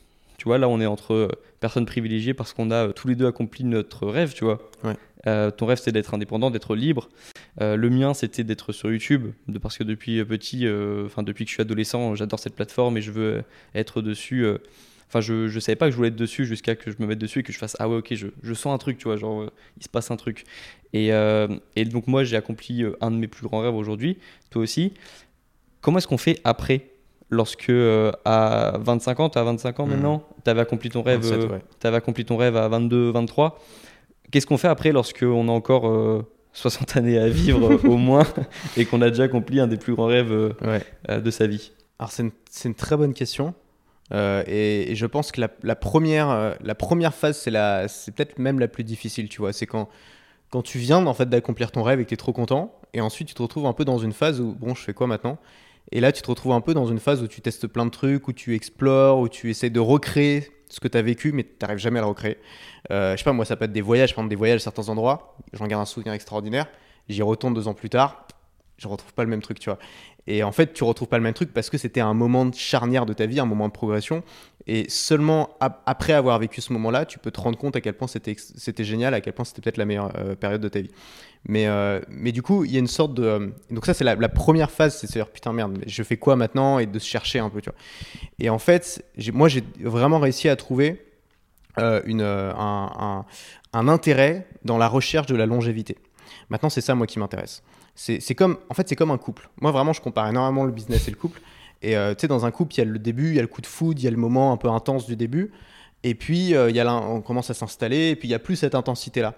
tu 0.43 0.49
vois, 0.49 0.59
là 0.59 0.69
on 0.69 0.81
est 0.81 0.87
entre 0.87 1.15
euh, 1.15 1.29
personnes 1.61 1.87
privilégiées 1.87 2.35
parce 2.35 2.53
qu'on 2.53 2.73
a 2.73 2.89
euh, 2.89 2.93
tous 2.93 3.07
les 3.07 3.15
deux 3.15 3.29
accompli 3.29 3.63
notre 3.63 4.09
rêve, 4.09 4.35
tu 4.35 4.43
vois. 4.43 4.59
Ouais. 4.83 4.97
Euh, 5.29 5.53
ton 5.53 5.67
rêve 5.67 5.79
c'était 5.79 5.93
d'être 5.93 6.15
indépendant, 6.15 6.51
d'être 6.51 6.75
libre. 6.75 7.11
Euh, 7.61 7.77
le 7.77 7.91
mien 7.91 8.13
c'était 8.13 8.43
d'être 8.43 8.73
sur 8.73 8.91
YouTube, 8.91 9.31
de, 9.47 9.59
parce 9.61 9.79
que 9.79 9.85
depuis 9.85 10.25
petit, 10.25 10.67
euh, 10.67 11.07
enfin 11.07 11.23
depuis 11.23 11.45
que 11.45 11.51
je 11.51 11.55
suis 11.55 11.61
adolescent, 11.61 12.17
j'adore 12.17 12.41
cette 12.41 12.57
plateforme 12.57 12.97
et 12.97 13.03
je 13.03 13.13
veux 13.13 13.45
être 13.77 14.03
dessus. 14.03 14.45
Enfin, 15.07 15.21
je, 15.21 15.47
je 15.47 15.61
savais 15.61 15.77
pas 15.77 15.87
que 15.87 15.93
je 15.93 15.97
voulais 15.97 16.09
être 16.09 16.17
dessus 16.17 16.45
jusqu'à 16.45 16.75
que 16.75 16.91
je 16.91 16.97
me 16.99 17.07
mette 17.07 17.21
dessus 17.21 17.39
et 17.39 17.43
que 17.45 17.53
je 17.53 17.59
fasse 17.59 17.77
Ah 17.79 17.89
ouais, 17.89 17.99
ok, 17.99 18.13
je, 18.13 18.27
je 18.43 18.55
sens 18.55 18.75
un 18.75 18.79
truc, 18.79 18.99
tu 18.99 19.05
vois, 19.05 19.17
genre, 19.17 19.49
il 19.77 19.85
se 19.85 19.89
passe 19.89 20.11
un 20.11 20.17
truc. 20.17 20.43
Et, 20.93 21.11
et 21.77 21.85
donc, 21.85 22.09
moi, 22.09 22.25
j'ai 22.25 22.35
accompli 22.35 22.83
un 23.01 23.11
de 23.13 23.17
mes 23.17 23.29
plus 23.29 23.47
grands 23.47 23.61
rêves 23.61 23.77
aujourd'hui, 23.77 24.19
toi 24.51 24.63
aussi. 24.63 24.93
Comment 25.83 25.99
est-ce 25.99 26.09
qu'on 26.09 26.19
fait 26.19 26.41
après 26.43 26.87
Lorsque 27.33 27.71
euh, 27.71 28.13
à 28.27 28.75
25 28.79 29.21
ans, 29.21 29.31
tu 29.31 29.39
as 29.39 29.43
25 29.43 29.81
ans 29.81 29.87
Mhm. 29.87 29.93
maintenant, 29.95 30.23
tu 30.45 30.51
avais 30.51 30.61
accompli 30.61 30.91
ton 30.91 31.01
rêve, 31.03 31.21
27, 31.21 31.51
euh, 31.51 31.89
ouais. 31.91 31.95
accompli 31.97 32.27
ton 32.27 32.37
rêve 32.37 32.59
à 32.59 32.69
22, 32.69 33.11
23. 33.11 33.59
Qu'est-ce 34.31 34.47
qu'on 34.47 34.59
fait 34.59 34.69
après 34.69 34.93
lorsqu'on 34.93 35.49
a 35.49 35.51
encore 35.53 35.89
euh, 35.89 36.27
60 36.53 36.95
années 36.99 37.19
à 37.19 37.29
vivre 37.29 37.81
au 37.89 37.97
moins 37.97 38.27
et 38.77 38.85
qu'on 38.85 39.01
a 39.01 39.09
déjà 39.09 39.23
accompli 39.25 39.61
un 39.61 39.67
des 39.67 39.79
plus 39.79 39.95
grands 39.95 40.07
rêves 40.07 40.31
euh, 40.31 40.53
Ouais. 40.63 40.83
euh, 41.09 41.21
de 41.23 41.31
sa 41.31 41.47
vie? 41.47 41.73
Alors 41.99 42.11
c'est 42.13 42.23
une, 42.67 42.75
très 42.75 42.99
bonne 42.99 43.15
question. 43.15 43.55
Et, 44.15 44.93
et 44.93 44.95
je 44.95 45.07
pense 45.07 45.33
que 45.33 45.41
la, 45.41 45.49
la 45.63 45.75
première, 45.75 46.55
la 46.63 46.75
première 46.75 47.15
phase, 47.15 47.39
c'est, 47.39 47.51
la, 47.51 47.89
c'est 47.89 48.15
peut-être 48.15 48.39
même 48.39 48.59
la 48.59 48.69
plus 48.69 48.85
difficile, 48.85 49.31
tu 49.31 49.39
vois. 49.41 49.55
C'est 49.55 49.65
quand, 49.65 49.89
quand 50.51 50.61
tu 50.61 50.77
viens 50.77 51.07
en 51.07 51.15
fait, 51.15 51.31
d'accomplir 51.31 51.71
ton 51.73 51.83
rêve 51.83 51.99
et 52.01 52.05
que 52.05 52.09
tu 52.11 52.15
es 52.15 52.19
trop 52.19 52.35
content. 52.35 52.75
Et 52.93 53.01
ensuite, 53.01 53.29
tu 53.29 53.35
te 53.35 53.41
retrouves 53.41 53.65
un 53.65 53.73
peu 53.73 53.87
dans 53.87 53.97
une 53.97 54.13
phase 54.13 54.39
où, 54.39 54.53
bon, 54.53 54.75
je 54.75 54.83
fais 54.83 54.93
quoi 54.93 55.07
maintenant? 55.07 55.39
Et 55.93 56.01
là, 56.01 56.11
tu 56.11 56.23
te 56.23 56.29
retrouves 56.29 56.53
un 56.53 56.61
peu 56.63 56.73
dans 56.73 56.87
une 56.87 56.99
phase 56.99 57.23
où 57.23 57.29
tu 57.29 57.43
testes 57.43 57.67
plein 57.67 57.85
de 57.85 57.91
trucs, 57.91 58.27
où 58.27 58.33
tu 58.33 58.55
explores, 58.55 59.21
où 59.21 59.29
tu 59.29 59.51
essaies 59.51 59.71
de 59.71 59.81
recréer 59.81 60.49
ce 60.71 60.81
que 60.81 60.89
tu 60.89 60.97
as 60.97 61.03
vécu, 61.03 61.33
mais 61.33 61.45
tu 61.45 61.51
n'arrives 61.61 61.79
jamais 61.79 61.99
à 61.99 62.03
le 62.03 62.09
recréer. 62.09 62.39
Euh, 62.91 63.13
je 63.13 63.19
sais 63.19 63.25
pas, 63.25 63.35
moi, 63.35 63.45
ça 63.45 63.57
peut 63.57 63.67
être 63.67 63.73
des 63.73 63.83
voyages, 63.83 64.11
exemple, 64.11 64.31
des 64.31 64.37
voyages 64.37 64.63
à 64.63 64.65
certains 64.65 64.89
endroits. 64.89 65.37
J'en 65.53 65.67
garde 65.67 65.83
un 65.83 65.87
souvenir 65.87 66.15
extraordinaire. 66.15 66.67
J'y 67.11 67.21
retourne 67.21 67.53
deux 67.53 67.69
ans 67.69 67.75
plus 67.75 67.91
tard. 67.91 68.27
Je 68.83 68.89
retrouve 68.89 69.13
pas 69.15 69.23
le 69.23 69.31
même 69.31 69.43
truc, 69.43 69.61
tu 69.61 69.71
vois. 69.71 69.79
Et 70.27 70.43
en 70.43 70.53
fait, 70.53 70.73
tu 70.73 70.85
retrouves 70.85 71.09
pas 71.09 71.19
le 71.19 71.23
même 71.25 71.35
truc 71.35 71.53
parce 71.53 71.71
que 71.71 71.79
c'était 71.79 72.01
un 72.01 72.15
moment 72.15 72.45
de 72.47 72.55
charnière 72.55 73.07
de 73.07 73.13
ta 73.13 73.27
vie, 73.27 73.39
un 73.41 73.45
moment 73.47 73.69
de 73.69 73.73
progression. 73.73 74.23
Et 74.67 74.89
seulement 74.89 75.51
ap- 75.61 75.83
après 75.87 76.13
avoir 76.13 76.39
vécu 76.39 76.61
ce 76.61 76.73
moment-là, 76.75 77.05
tu 77.07 77.19
peux 77.19 77.31
te 77.33 77.41
rendre 77.41 77.59
compte 77.59 77.75
à 77.77 77.81
quel 77.81 77.95
point 77.95 78.07
c'était 78.09 78.85
génial, 78.85 79.15
à 79.15 79.21
quel 79.21 79.33
point 79.33 79.45
c'était 79.45 79.61
peut-être 79.61 79.77
la 79.77 79.85
meilleure 79.85 80.13
euh, 80.17 80.35
période 80.37 80.61
de 80.61 80.69
ta 80.69 80.81
vie. 80.81 80.91
Mais, 81.49 81.67
euh, 81.67 82.01
mais 82.09 82.31
du 82.33 82.43
coup, 82.43 82.65
il 82.65 82.73
y 82.73 82.77
a 82.77 82.79
une 82.79 82.87
sorte 82.87 83.15
de. 83.15 83.25
euh, 83.25 83.49
donc, 83.71 83.87
ça, 83.87 83.95
c'est 83.95 84.05
la, 84.05 84.17
première 84.29 84.71
phase, 84.71 84.97
c'est 84.97 85.07
de 85.09 85.13
se 85.13 85.19
dire 85.19 85.29
putain, 85.29 85.53
merde, 85.53 85.79
je 85.87 86.03
fais 86.05 86.17
quoi 86.17 86.37
maintenant 86.37 86.79
Et 86.79 86.87
de 86.87 86.99
se 87.01 87.07
chercher 87.07 87.41
un 87.41 87.51
peu, 87.51 87.61
tu 87.61 87.71
vois. 87.71 87.79
Et 88.39 88.49
en 88.51 88.59
fait, 88.59 89.05
moi, 89.33 89.49
j'ai 89.49 89.65
vraiment 89.81 90.21
réussi 90.21 90.49
à 90.49 90.55
trouver 90.57 91.05
une, 91.79 92.21
un, 92.23 92.91
un- 92.99 93.25
un 93.73 93.89
intérêt 93.89 94.47
dans 94.65 94.79
la 94.79 94.87
recherche 94.89 95.27
de 95.27 95.35
la 95.37 95.47
longévité. 95.47 95.97
Maintenant, 96.51 96.69
c'est 96.71 96.83
ça, 96.83 96.95
moi, 96.95 97.07
qui 97.07 97.19
m'intéresse. 97.19 97.63
C'est 97.95 98.35
comme, 98.35 98.59
en 98.71 98.75
fait, 98.75 98.89
c'est 98.89 98.97
comme 98.97 99.11
un 99.11 99.19
couple. 99.19 99.49
Moi, 99.61 99.71
vraiment, 99.71 99.93
je 99.93 100.01
compare 100.01 100.29
énormément 100.29 100.65
le 100.65 100.73
business 100.73 101.09
et 101.09 101.11
le 101.11 101.17
couple. 101.17 101.41
Et 101.83 101.97
euh, 101.97 102.15
tu 102.15 102.23
sais, 102.23 102.29
dans 102.29 102.47
un 102.47 102.51
couple, 102.51 102.75
il 102.75 102.79
y 102.79 102.81
a 102.81 102.85
le 102.85 102.99
début, 102.99 103.31
il 103.31 103.35
y 103.35 103.39
a 103.39 103.43
le 103.43 103.49
coup 103.49 103.61
de 103.61 103.67
foudre, 103.67 104.01
il 104.01 104.05
y 104.05 104.09
a 104.09 104.11
le 104.11 104.17
moment 104.17 104.53
un 104.53 104.57
peu 104.57 104.69
intense 104.69 105.07
du 105.07 105.17
début. 105.17 105.51
Et 106.05 106.15
puis, 106.15 106.55
euh, 106.55 106.71
y 106.71 106.81
a 106.81 106.95
on 106.95 107.21
commence 107.21 107.51
à 107.51 107.55
s'installer, 107.55 108.11
et 108.11 108.17
puis 108.17 108.29
il 108.29 108.31
n'y 108.31 108.35
a 108.35 108.41
plus 108.41 108.57
cette 108.57 108.75
intensité-là. 108.75 109.35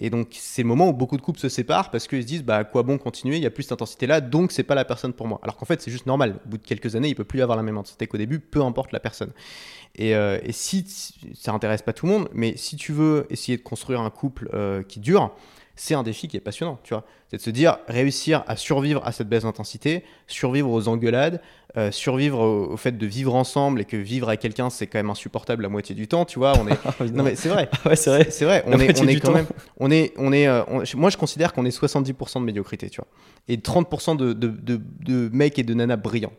Et 0.00 0.10
donc, 0.10 0.28
c'est 0.30 0.62
le 0.62 0.68
moment 0.68 0.88
où 0.88 0.92
beaucoup 0.92 1.16
de 1.16 1.22
couples 1.22 1.40
se 1.40 1.48
séparent 1.48 1.90
parce 1.90 2.06
qu'ils 2.06 2.22
se 2.22 2.26
disent, 2.26 2.44
bah, 2.44 2.62
quoi 2.62 2.84
bon 2.84 2.98
continuer, 2.98 3.36
il 3.36 3.40
n'y 3.40 3.46
a 3.46 3.50
plus 3.50 3.64
cette 3.64 3.72
intensité-là, 3.72 4.20
donc 4.20 4.52
c'est 4.52 4.62
pas 4.62 4.76
la 4.76 4.84
personne 4.84 5.12
pour 5.12 5.26
moi. 5.26 5.40
Alors 5.42 5.56
qu'en 5.56 5.66
fait, 5.66 5.82
c'est 5.82 5.90
juste 5.90 6.06
normal. 6.06 6.38
Au 6.46 6.50
bout 6.50 6.58
de 6.58 6.62
quelques 6.62 6.94
années, 6.94 7.08
il 7.08 7.16
peut 7.16 7.24
plus 7.24 7.42
avoir 7.42 7.56
la 7.56 7.64
même 7.64 7.76
intensité 7.76 8.06
qu'au 8.06 8.18
début, 8.18 8.38
peu 8.38 8.62
importe 8.62 8.92
la 8.92 9.00
personne. 9.00 9.32
Et, 9.96 10.14
euh, 10.14 10.38
et 10.44 10.52
si 10.52 10.86
ça 11.34 11.52
intéresse 11.52 11.82
pas 11.82 11.92
tout 11.92 12.06
le 12.06 12.12
monde, 12.12 12.28
mais 12.32 12.56
si 12.56 12.76
tu 12.76 12.92
veux 12.92 13.26
essayer 13.30 13.58
de 13.58 13.62
construire 13.62 14.00
un 14.00 14.10
couple 14.10 14.48
qui 14.86 15.00
dure, 15.00 15.32
c'est 15.80 15.94
un 15.94 16.02
défi 16.02 16.28
qui 16.28 16.36
est 16.36 16.40
passionnant, 16.40 16.78
tu 16.82 16.92
vois. 16.92 17.04
C'est 17.30 17.36
de 17.36 17.42
se 17.42 17.50
dire, 17.50 17.78
réussir 17.88 18.42
à 18.48 18.56
survivre 18.56 19.00
à 19.06 19.12
cette 19.12 19.28
baisse 19.28 19.44
d'intensité, 19.44 20.02
survivre 20.26 20.70
aux 20.70 20.88
engueulades, 20.88 21.40
euh, 21.76 21.90
survivre 21.92 22.40
au, 22.40 22.72
au 22.72 22.76
fait 22.76 22.96
de 22.98 23.06
vivre 23.06 23.34
ensemble 23.34 23.80
et 23.80 23.84
que 23.84 23.96
vivre 23.96 24.28
avec 24.28 24.40
quelqu'un, 24.40 24.70
c'est 24.70 24.86
quand 24.86 24.98
même 24.98 25.10
insupportable 25.10 25.62
la 25.62 25.68
moitié 25.68 25.94
du 25.94 26.08
temps, 26.08 26.24
tu 26.24 26.38
vois. 26.38 26.54
On 26.58 26.66
est... 26.66 27.10
non 27.12 27.22
mais 27.22 27.36
c'est 27.36 27.48
vrai. 27.50 27.68
ouais, 27.86 27.96
c'est 27.96 28.10
vrai. 28.10 28.26
C'est 28.30 28.44
vrai, 28.44 28.64
La 28.66 28.76
on 28.76 28.80
est, 28.80 29.00
on 29.00 29.06
est 29.06 29.14
du 29.14 29.20
quand 29.20 29.28
temps. 29.28 29.34
même, 29.34 29.46
on 29.78 29.90
est, 29.90 30.12
on 30.16 30.32
est, 30.32 30.48
euh, 30.48 30.62
on- 30.68 30.82
moi 30.96 31.10
je 31.10 31.16
considère 31.16 31.52
qu'on 31.52 31.64
est 31.64 31.76
70% 31.78 32.40
de 32.40 32.44
médiocrité, 32.44 32.90
tu 32.90 33.00
vois, 33.00 33.08
et 33.46 33.56
30% 33.58 34.16
de, 34.16 34.32
de, 34.32 34.48
de, 34.48 34.80
de 35.04 35.28
mecs 35.32 35.58
et 35.58 35.62
de 35.62 35.74
nanas 35.74 35.96
brillants. 35.96 36.32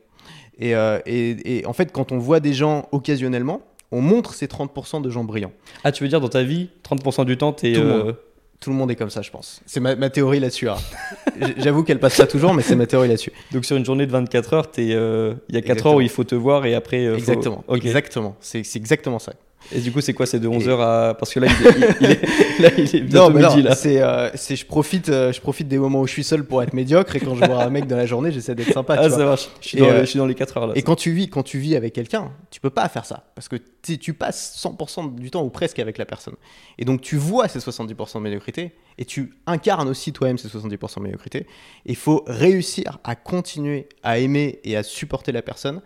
Et, 0.58 0.76
euh, 0.76 1.00
et, 1.06 1.60
et 1.60 1.66
en 1.66 1.74
fait, 1.74 1.92
quand 1.94 2.12
on 2.12 2.18
voit 2.18 2.40
des 2.42 2.54
gens 2.54 2.90
occasionnellement, 2.92 3.62
on 3.92 4.02
montre 4.02 4.34
ces 4.34 4.48
30% 4.48 5.02
de 5.02 5.10
gens 5.10 5.24
brillants. 5.24 5.52
Ah, 5.84 5.92
tu 5.92 6.04
veux 6.04 6.10
dire 6.10 6.20
dans 6.22 6.30
ta 6.30 6.44
vie, 6.44 6.70
30% 6.84 7.26
du 7.26 7.38
temps, 7.38 7.54
t'es. 7.54 7.74
Tout 7.74 7.82
le 7.82 7.88
euh, 7.92 8.04
monde. 8.04 8.16
Tout 8.60 8.72
le 8.72 8.76
monde 8.76 8.92
est 8.92 8.96
comme 8.98 9.10
ça, 9.10 9.22
je 9.22 9.32
pense. 9.32 9.62
C'est 9.66 9.80
ma, 9.80 9.96
ma 9.96 10.10
théorie 10.10 10.40
là-dessus. 10.42 10.68
hein. 10.70 10.76
J'avoue 11.58 11.84
qu'elle 11.84 12.00
passe 12.00 12.18
pas 12.18 12.28
toujours, 12.28 12.54
mais 12.54 12.62
c'est 12.62 12.76
ma 12.76 12.86
théorie 12.88 13.08
là-dessus. 13.08 13.32
Donc 13.54 13.64
sur 13.64 13.78
une 13.78 13.86
journée 13.86 14.06
de 14.06 14.12
24 14.12 14.54
heures, 14.54 14.70
t'es, 14.70 14.90
euh, 14.92 15.34
il 15.48 15.56
y 15.56 15.58
a 15.58 15.62
4 15.62 15.70
Exactement. 15.72 15.92
heures 15.92 15.98
où 15.98 16.02
il 16.02 16.10
faut 16.10 16.26
te 16.26 16.36
voir 16.36 16.66
et 16.66 16.76
après. 16.76 17.06
euh, 17.06 17.12
faut- 17.14 17.18
Exactement. 17.20 17.64
Exactement. 17.74 18.36
C'est 18.42 18.64
c'est 18.64 18.78
exactement 18.78 19.18
ça. 19.20 19.32
Et 19.72 19.82
du 19.82 19.92
coup, 19.92 20.02
c'est 20.02 20.14
quoi 20.14 20.26
C'est 20.26 20.40
de 20.40 20.48
11 20.48 20.66
Et- 20.66 20.70
heures 20.70 20.82
à. 20.82 21.14
Parce 21.16 21.34
que 21.34 21.40
là, 21.40 21.48
il 21.48 21.68
est, 21.68 21.72
il- 22.02 22.06
est, 22.12 22.22
là, 22.60 22.70
il 22.78 22.96
est 22.96 23.30
midi 23.30 23.62
là. 23.62 23.76
c'est, 23.76 24.02
euh, 24.02 24.30
c'est- 24.34 24.56
je 24.56 24.66
profite, 24.66 25.10
euh, 25.10 25.32
je 25.32 25.40
profite 25.42 25.68
des 25.68 25.78
moments 25.78 26.02
où 26.02 26.08
je 26.08 26.12
suis 26.14 26.24
seul 26.24 26.44
pour 26.44 26.64
être 26.64 26.74
médiocre 26.74 27.16
et 27.16 27.20
quand 27.20 27.36
je 27.36 27.46
vois 27.46 27.64
un 27.64 27.70
mec 27.70 27.86
dans 27.86 27.98
la 27.98 28.06
journée, 28.06 28.32
j'essaie 28.32 28.56
d'être 28.56 28.74
sympa. 28.74 28.96
tu 28.98 29.04
Ah, 29.04 29.08
vois. 29.10 29.18
ça 29.18 29.26
marche. 29.26 29.50
Je 29.62 29.68
suis, 29.68 29.78
Et, 29.78 29.82
dans, 29.82 29.88
euh, 29.88 29.94
les- 29.96 30.00
je 30.02 30.06
suis 30.06 30.18
dans 30.18 30.26
les 30.26 30.34
4 30.36 30.58
heures 30.58 30.68
là. 30.68 30.74
Et 30.76 30.82
quand 30.82 30.96
tu 30.96 31.12
vis, 31.12 31.30
quand 31.30 31.44
tu 31.44 31.60
vis 31.60 31.76
avec 31.76 31.94
quelqu'un, 31.94 32.32
tu 32.50 32.60
peux 32.60 32.70
pas 32.72 32.88
faire 32.90 33.06
ça 33.06 33.26
parce 33.36 33.48
que 33.48 33.58
tu 33.84 34.14
passes 34.14 34.56
100% 34.58 35.08
du 35.16 35.30
temps 35.30 35.44
ou 35.44 35.50
presque 35.50 35.80
avec 35.80 35.98
la 35.98 36.06
personne. 36.06 36.36
Et 36.78 36.86
donc 36.86 37.02
tu 37.02 37.18
vois 37.18 37.48
ces 37.48 37.60
70% 37.60 38.20
de 38.20 38.24
médiocrité 38.24 38.72
et 38.98 39.06
tu 39.06 39.34
incarnes 39.46 39.88
aussi 39.90 40.14
toi-même 40.14 40.38
ces 40.38 40.48
70% 40.48 40.98
de 41.00 41.04
médiocrité. 41.04 41.46
Il 41.86 41.96
faut 41.96 42.24
réussir 42.28 42.98
à 43.04 43.16
continuer 43.16 43.88
à 44.04 44.18
aimer 44.20 44.60
et 44.64 44.76
à 44.78 44.84
supporter 44.84 45.32
la 45.32 45.42
personne 45.42 45.82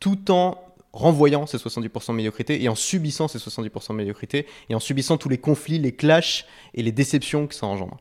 tout 0.00 0.30
en 0.30 0.56
renvoyant 0.92 1.46
ces 1.46 1.56
70% 1.56 2.08
de 2.08 2.16
médiocrité 2.16 2.62
et 2.62 2.68
en 2.68 2.74
subissant 2.74 3.28
ces 3.28 3.38
70% 3.38 3.90
de 3.90 3.94
médiocrité 3.94 4.46
et 4.68 4.74
en 4.74 4.80
subissant 4.80 5.16
tous 5.16 5.28
les 5.28 5.38
conflits, 5.38 5.78
les 5.78 5.92
clashs 5.92 6.44
et 6.74 6.82
les 6.82 6.92
déceptions 6.92 7.46
que 7.46 7.54
ça 7.54 7.66
engendre. 7.66 7.98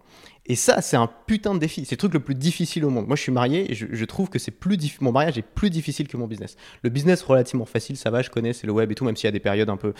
Et 0.47 0.55
ça, 0.55 0.81
c'est 0.81 0.97
un 0.97 1.09
putain 1.27 1.53
de 1.53 1.59
défi. 1.59 1.85
C'est 1.85 1.93
le 1.93 1.99
truc 1.99 2.13
le 2.13 2.19
plus 2.19 2.35
difficile 2.35 2.83
au 2.83 2.89
monde. 2.89 3.07
Moi, 3.07 3.15
je 3.15 3.21
suis 3.21 3.31
marié 3.31 3.71
et 3.71 3.75
je, 3.75 4.05
trouve 4.05 4.29
que 4.29 4.39
c'est 4.39 4.51
plus 4.51 4.77
mon 4.99 5.11
mariage 5.11 5.37
est 5.37 5.43
plus 5.43 5.69
difficile 5.69 6.07
que 6.07 6.17
mon 6.17 6.27
business. 6.27 6.57
Le 6.81 6.89
business 6.89 7.21
relativement 7.21 7.65
facile, 7.65 7.95
ça 7.95 8.09
va, 8.09 8.21
je 8.21 8.29
connais, 8.29 8.51
c'est 8.51 8.65
le 8.65 8.73
web 8.73 8.91
et 8.91 8.95
tout, 8.95 9.05
même 9.05 9.15
s'il 9.15 9.25
y 9.25 9.29
a 9.29 9.31
des 9.31 9.39
périodes 9.39 9.69
un 9.69 9.77
peu. 9.77 9.93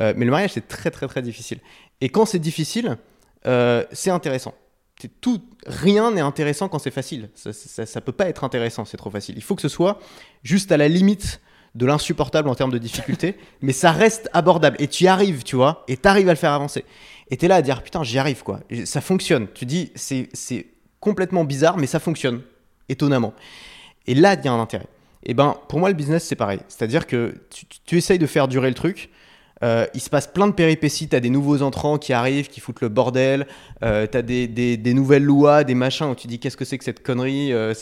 Euh, 0.00 0.12
mais 0.16 0.24
le 0.24 0.32
mariage, 0.32 0.52
c'est 0.54 0.66
très 0.66 0.90
très 0.90 1.06
très 1.06 1.22
difficile. 1.22 1.58
Et 2.00 2.08
quand 2.08 2.26
c'est 2.26 2.40
difficile, 2.40 2.98
euh, 3.46 3.84
c'est 3.92 4.10
intéressant. 4.10 4.54
Tout, 5.20 5.40
rien 5.66 6.10
n'est 6.10 6.20
intéressant 6.20 6.68
quand 6.68 6.78
c'est 6.78 6.90
facile. 6.90 7.30
Ça, 7.34 7.52
ça, 7.52 7.86
ça 7.86 8.00
peut 8.00 8.12
pas 8.12 8.28
être 8.28 8.42
intéressant, 8.44 8.84
c'est 8.84 8.96
trop 8.96 9.10
facile. 9.10 9.36
Il 9.36 9.42
faut 9.42 9.54
que 9.54 9.62
ce 9.62 9.68
soit 9.68 10.00
juste 10.42 10.72
à 10.72 10.76
la 10.76 10.88
limite 10.88 11.40
de 11.74 11.86
l'insupportable 11.86 12.48
en 12.48 12.54
termes 12.54 12.70
de 12.72 12.78
difficulté, 12.78 13.36
mais 13.62 13.72
ça 13.72 13.90
reste 13.92 14.28
abordable. 14.32 14.76
Et 14.80 14.88
tu 14.88 15.04
y 15.04 15.08
arrives, 15.08 15.42
tu 15.42 15.56
vois, 15.56 15.84
et 15.88 15.96
tu 15.96 16.06
arrives 16.08 16.28
à 16.28 16.32
le 16.32 16.38
faire 16.38 16.52
avancer. 16.52 16.84
Et 17.30 17.36
tu 17.36 17.44
es 17.46 17.48
là 17.48 17.56
à 17.56 17.62
dire, 17.62 17.82
putain, 17.82 18.02
j'y 18.04 18.18
arrive, 18.18 18.42
quoi. 18.42 18.60
Et 18.70 18.86
Ça 18.86 19.00
fonctionne. 19.00 19.48
Tu 19.54 19.64
dis, 19.66 19.90
c'est 19.94 20.28
c'est 20.32 20.66
complètement 21.00 21.44
bizarre, 21.44 21.76
mais 21.76 21.86
ça 21.86 21.98
fonctionne, 22.00 22.42
étonnamment. 22.88 23.34
Et 24.06 24.14
là, 24.14 24.34
il 24.34 24.44
y 24.44 24.48
a 24.48 24.52
un 24.52 24.60
intérêt. 24.60 24.86
Et 25.24 25.32
ben, 25.34 25.56
pour 25.68 25.78
moi, 25.78 25.88
le 25.88 25.94
business, 25.94 26.24
c'est 26.24 26.36
pareil. 26.36 26.60
C'est-à-dire 26.68 27.06
que 27.06 27.34
tu, 27.50 27.64
tu- 27.66 27.78
tu 27.84 27.96
essayes 27.96 28.18
de 28.18 28.26
faire 28.26 28.46
durer 28.46 28.68
le 28.68 28.74
truc. 28.74 29.08
Euh, 29.62 29.86
il 29.94 30.00
se 30.00 30.10
passe 30.10 30.26
plein 30.26 30.46
de 30.46 30.52
péripéties. 30.52 31.08
Tu 31.08 31.14
as 31.16 31.20
des 31.20 31.30
nouveaux 31.30 31.62
entrants 31.62 31.96
qui 31.98 32.12
arrivent, 32.12 32.48
qui 32.48 32.60
foutent 32.60 32.80
le 32.80 32.88
bordel. 32.88 33.46
Euh, 33.82 34.06
tu 34.10 34.18
as 34.18 34.22
des, 34.22 34.46
des- 34.48 34.94
nouvelles 34.94 35.22
lois, 35.24 35.64
des 35.64 35.74
machins 35.74 36.06
où 36.06 36.14
tu 36.14 36.26
dis 36.26 36.38
qu'est-ce 36.38 36.56
que 36.56 36.64
c'est 36.64 36.76
que 36.78 36.84
cette 36.84 37.02
connerie. 37.02 37.52
Euh, 37.52 37.72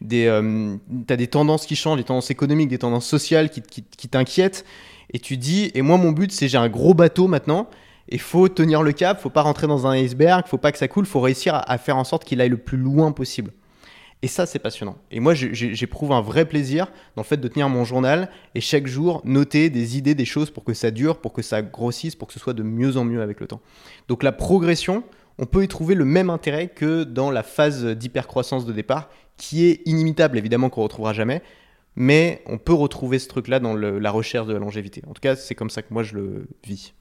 des, 0.00 0.26
euh, 0.26 0.76
tu 1.06 1.12
as 1.12 1.16
des 1.16 1.26
tendances 1.26 1.66
qui 1.66 1.76
changent, 1.76 1.98
des 1.98 2.04
tendances 2.04 2.30
économiques, 2.30 2.68
des 2.68 2.78
tendances 2.78 3.06
sociales 3.06 3.50
qui, 3.50 3.60
qui- 3.62 3.84
qui 3.84 4.08
t'inquiètent. 4.08 4.64
Et 5.12 5.18
tu 5.18 5.36
dis, 5.36 5.70
et 5.74 5.82
moi, 5.82 5.96
mon 5.98 6.12
but, 6.12 6.32
c'est 6.32 6.48
j'ai 6.48 6.58
un 6.58 6.68
gros 6.68 6.94
bateau 6.94 7.26
maintenant. 7.26 7.68
Il 8.08 8.20
faut 8.20 8.48
tenir 8.48 8.82
le 8.82 8.92
cap, 8.92 9.20
faut 9.20 9.30
pas 9.30 9.42
rentrer 9.42 9.66
dans 9.66 9.86
un 9.86 9.92
iceberg, 9.92 10.44
faut 10.46 10.58
pas 10.58 10.72
que 10.72 10.78
ça 10.78 10.88
coule, 10.88 11.06
faut 11.06 11.20
réussir 11.20 11.62
à 11.66 11.78
faire 11.78 11.96
en 11.96 12.04
sorte 12.04 12.24
qu'il 12.24 12.40
aille 12.40 12.48
le 12.48 12.56
plus 12.56 12.78
loin 12.78 13.12
possible. 13.12 13.52
Et 14.22 14.28
ça, 14.28 14.44
c'est 14.44 14.58
passionnant. 14.58 14.98
Et 15.10 15.18
moi, 15.18 15.32
j'éprouve 15.34 16.12
un 16.12 16.20
vrai 16.20 16.44
plaisir 16.44 16.86
dans 17.16 17.22
le 17.22 17.26
fait 17.26 17.38
de 17.38 17.48
tenir 17.48 17.70
mon 17.70 17.84
journal 17.84 18.28
et 18.54 18.60
chaque 18.60 18.86
jour 18.86 19.22
noter 19.24 19.70
des 19.70 19.96
idées, 19.96 20.14
des 20.14 20.26
choses 20.26 20.50
pour 20.50 20.62
que 20.62 20.74
ça 20.74 20.90
dure, 20.90 21.20
pour 21.20 21.32
que 21.32 21.40
ça 21.40 21.62
grossisse, 21.62 22.16
pour 22.16 22.28
que 22.28 22.34
ce 22.34 22.40
soit 22.40 22.52
de 22.52 22.62
mieux 22.62 22.98
en 22.98 23.04
mieux 23.04 23.22
avec 23.22 23.40
le 23.40 23.46
temps. 23.46 23.62
Donc 24.08 24.22
la 24.22 24.32
progression, 24.32 25.04
on 25.38 25.46
peut 25.46 25.64
y 25.64 25.68
trouver 25.68 25.94
le 25.94 26.04
même 26.04 26.28
intérêt 26.28 26.68
que 26.68 27.04
dans 27.04 27.30
la 27.30 27.42
phase 27.42 27.86
d'hypercroissance 27.86 28.66
de 28.66 28.72
départ, 28.74 29.08
qui 29.38 29.64
est 29.64 29.80
inimitable, 29.86 30.36
évidemment, 30.36 30.68
qu'on 30.68 30.82
ne 30.82 30.84
retrouvera 30.84 31.14
jamais. 31.14 31.42
Mais 31.96 32.42
on 32.46 32.58
peut 32.58 32.74
retrouver 32.74 33.18
ce 33.18 33.26
truc-là 33.26 33.58
dans 33.58 33.74
la 33.74 34.10
recherche 34.10 34.46
de 34.46 34.52
la 34.52 34.58
longévité. 34.58 35.02
En 35.08 35.12
tout 35.12 35.20
cas, 35.20 35.34
c'est 35.34 35.54
comme 35.54 35.70
ça 35.70 35.82
que 35.82 35.92
moi 35.92 36.02
je 36.02 36.14
le 36.14 36.46
vis. 36.64 36.92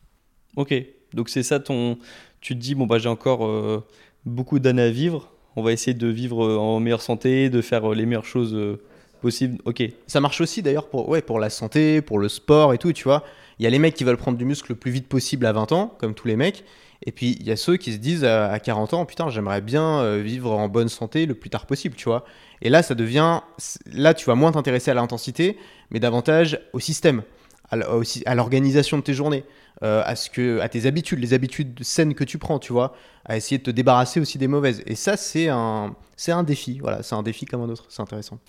Ok, 0.56 0.74
donc 1.14 1.30
c'est 1.30 1.44
ça 1.44 1.60
ton. 1.60 1.98
Tu 2.42 2.56
te 2.56 2.60
dis, 2.60 2.76
bon, 2.76 2.88
bah 2.88 2.98
j'ai 2.98 3.10
encore 3.10 3.46
euh, 3.46 3.86
beaucoup 4.26 4.60
d'années 4.60 4.84
à 4.84 4.90
vivre. 4.90 5.32
On 5.60 5.62
va 5.62 5.74
essayer 5.74 5.94
de 5.94 6.08
vivre 6.08 6.46
euh, 6.46 6.58
en 6.58 6.80
meilleure 6.80 7.02
santé, 7.02 7.50
de 7.50 7.62
faire 7.62 7.92
euh, 7.92 7.94
les 7.94 8.06
meilleures 8.06 8.24
choses 8.24 8.56
euh, 8.56 8.80
possibles. 9.22 9.58
Ok, 9.66 9.84
Ça 10.08 10.22
marche 10.22 10.40
aussi 10.40 10.62
d'ailleurs 10.62 10.88
pour, 10.88 11.10
ouais, 11.10 11.22
pour 11.22 11.38
la 11.38 11.50
santé, 11.50 12.02
pour 12.02 12.18
le 12.18 12.30
sport 12.30 12.74
et 12.74 12.78
tout, 12.78 12.94
tu 12.94 13.04
vois. 13.04 13.26
Il 13.60 13.64
y 13.64 13.68
a 13.68 13.70
les 13.70 13.78
mecs 13.78 13.94
qui 13.94 14.06
veulent 14.06 14.16
prendre 14.16 14.38
du 14.38 14.46
muscle 14.46 14.72
le 14.72 14.78
plus 14.78 14.90
vite 14.90 15.10
possible 15.10 15.46
à 15.46 15.52
20 15.52 15.74
ans, 15.74 15.94
comme 16.00 16.14
tous 16.14 16.30
les 16.30 16.38
mecs. 16.38 16.64
Et 17.06 17.12
puis 17.12 17.36
il 17.42 17.46
y 17.46 17.52
a 17.52 17.58
ceux 17.58 17.76
qui 17.76 17.92
se 17.92 17.98
disent 17.98 18.24
à, 18.24 18.50
à 18.50 18.60
40 18.60 18.94
ans, 18.94 19.06
putain, 19.06 19.30
j'aimerais 19.30 19.60
bien 19.60 20.18
vivre 20.18 20.52
en 20.52 20.70
bonne 20.70 20.88
santé 20.88 21.26
le 21.26 21.34
plus 21.34 21.50
tard 21.50 21.66
possible, 21.66 21.96
tu 21.96 22.06
vois. 22.06 22.24
Et 22.62 22.70
là, 22.70 22.82
ça 22.82 22.96
devient. 22.96 23.42
Là, 23.92 24.14
tu 24.14 24.26
vas 24.26 24.36
moins 24.36 24.54
t'intéresser 24.54 24.92
à 24.92 24.94
l'intensité, 24.94 25.58
mais 25.92 26.00
davantage 26.00 26.60
au 26.72 26.80
système, 26.80 27.24
à 27.70 28.36
l'organisation 28.36 28.98
de 28.98 29.04
tes 29.04 29.14
journées, 29.14 29.44
euh, 29.84 30.02
à, 30.04 30.14
à 30.64 30.70
tes 30.70 30.86
habitudes, 30.86 31.20
les 31.20 31.34
habitudes 31.34 31.84
saines 31.84 32.14
que 32.14 32.24
tu 32.24 32.38
prends, 32.38 32.60
tu 32.60 32.74
vois, 32.74 32.94
à 33.26 33.38
essayer 33.38 33.58
de 33.58 33.64
te 33.64 33.72
débarrasser 33.72 34.20
aussi 34.20 34.38
des 34.38 34.48
mauvaises. 34.48 34.84
Et 34.86 34.96
ça, 34.96 35.18
c'est 35.18 35.50
un, 35.50 35.96
c'est 36.16 36.32
un 36.32 36.44
défi, 36.44 36.80
voilà, 36.80 37.04
c'est 37.04 37.16
un 37.16 37.24
défi 37.24 37.46
comme 37.46 37.62
un 37.62 37.70
autre, 37.70 37.86
c'est 37.90 38.02
intéressant. 38.02 38.40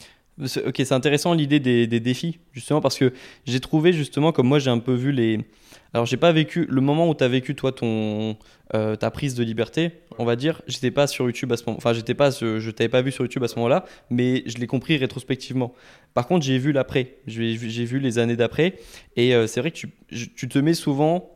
Ok, 0.41 0.77
c'est 0.77 0.93
intéressant 0.93 1.35
l'idée 1.35 1.61
des, 1.61 1.87
des 1.87 2.01
défis, 2.01 2.39
justement, 2.53 2.81
parce 2.81 2.97
que 2.97 3.13
j'ai 3.45 3.61
trouvé, 3.61 3.93
justement, 3.93 4.33
comme 4.33 4.49
moi 4.49 4.59
j'ai 4.59 4.71
un 4.71 4.79
peu 4.79 4.95
vu 4.95 5.13
les. 5.13 5.45
Alors, 5.93 6.07
j'ai 6.07 6.17
pas 6.17 6.33
vécu. 6.33 6.67
Le 6.69 6.81
moment 6.81 7.09
où 7.09 7.15
tu 7.15 7.25
as 7.25 7.29
vécu, 7.29 7.55
toi, 7.55 7.73
ton, 7.73 8.37
euh, 8.75 8.97
ta 8.97 9.11
prise 9.11 9.35
de 9.35 9.43
liberté, 9.43 9.93
on 10.19 10.25
va 10.25 10.37
dire, 10.37 10.63
j'étais 10.67 10.91
pas 10.91 11.07
sur 11.07 11.27
YouTube 11.27 11.53
à 11.53 11.57
ce 11.57 11.65
moment. 11.67 11.79
Enfin, 11.79 11.93
j'étais 11.93 12.15
pas, 12.15 12.31
je, 12.31 12.71
t'avais 12.71 12.89
pas 12.89 13.03
vu 13.03 13.11
sur 13.11 13.25
YouTube 13.25 13.43
à 13.43 13.49
ce 13.49 13.57
moment-là, 13.57 13.85
mais 14.09 14.45
je 14.47 14.59
l'ai 14.59 14.67
compris 14.67 14.97
rétrospectivement. 14.97 15.75
Par 16.15 16.27
contre, 16.27 16.45
j'ai 16.45 16.59
vu 16.59 16.73
l'après. 16.73 17.17
J'ai 17.27 17.55
vu 17.57 17.99
les 17.99 18.19
années 18.19 18.37
d'après. 18.37 18.77
Et 19.17 19.35
euh, 19.35 19.47
c'est 19.47 19.61
vrai 19.61 19.71
que 19.71 19.77
tu, 19.77 19.89
tu 20.35 20.49
te 20.49 20.59
mets 20.59 20.75
souvent. 20.75 21.35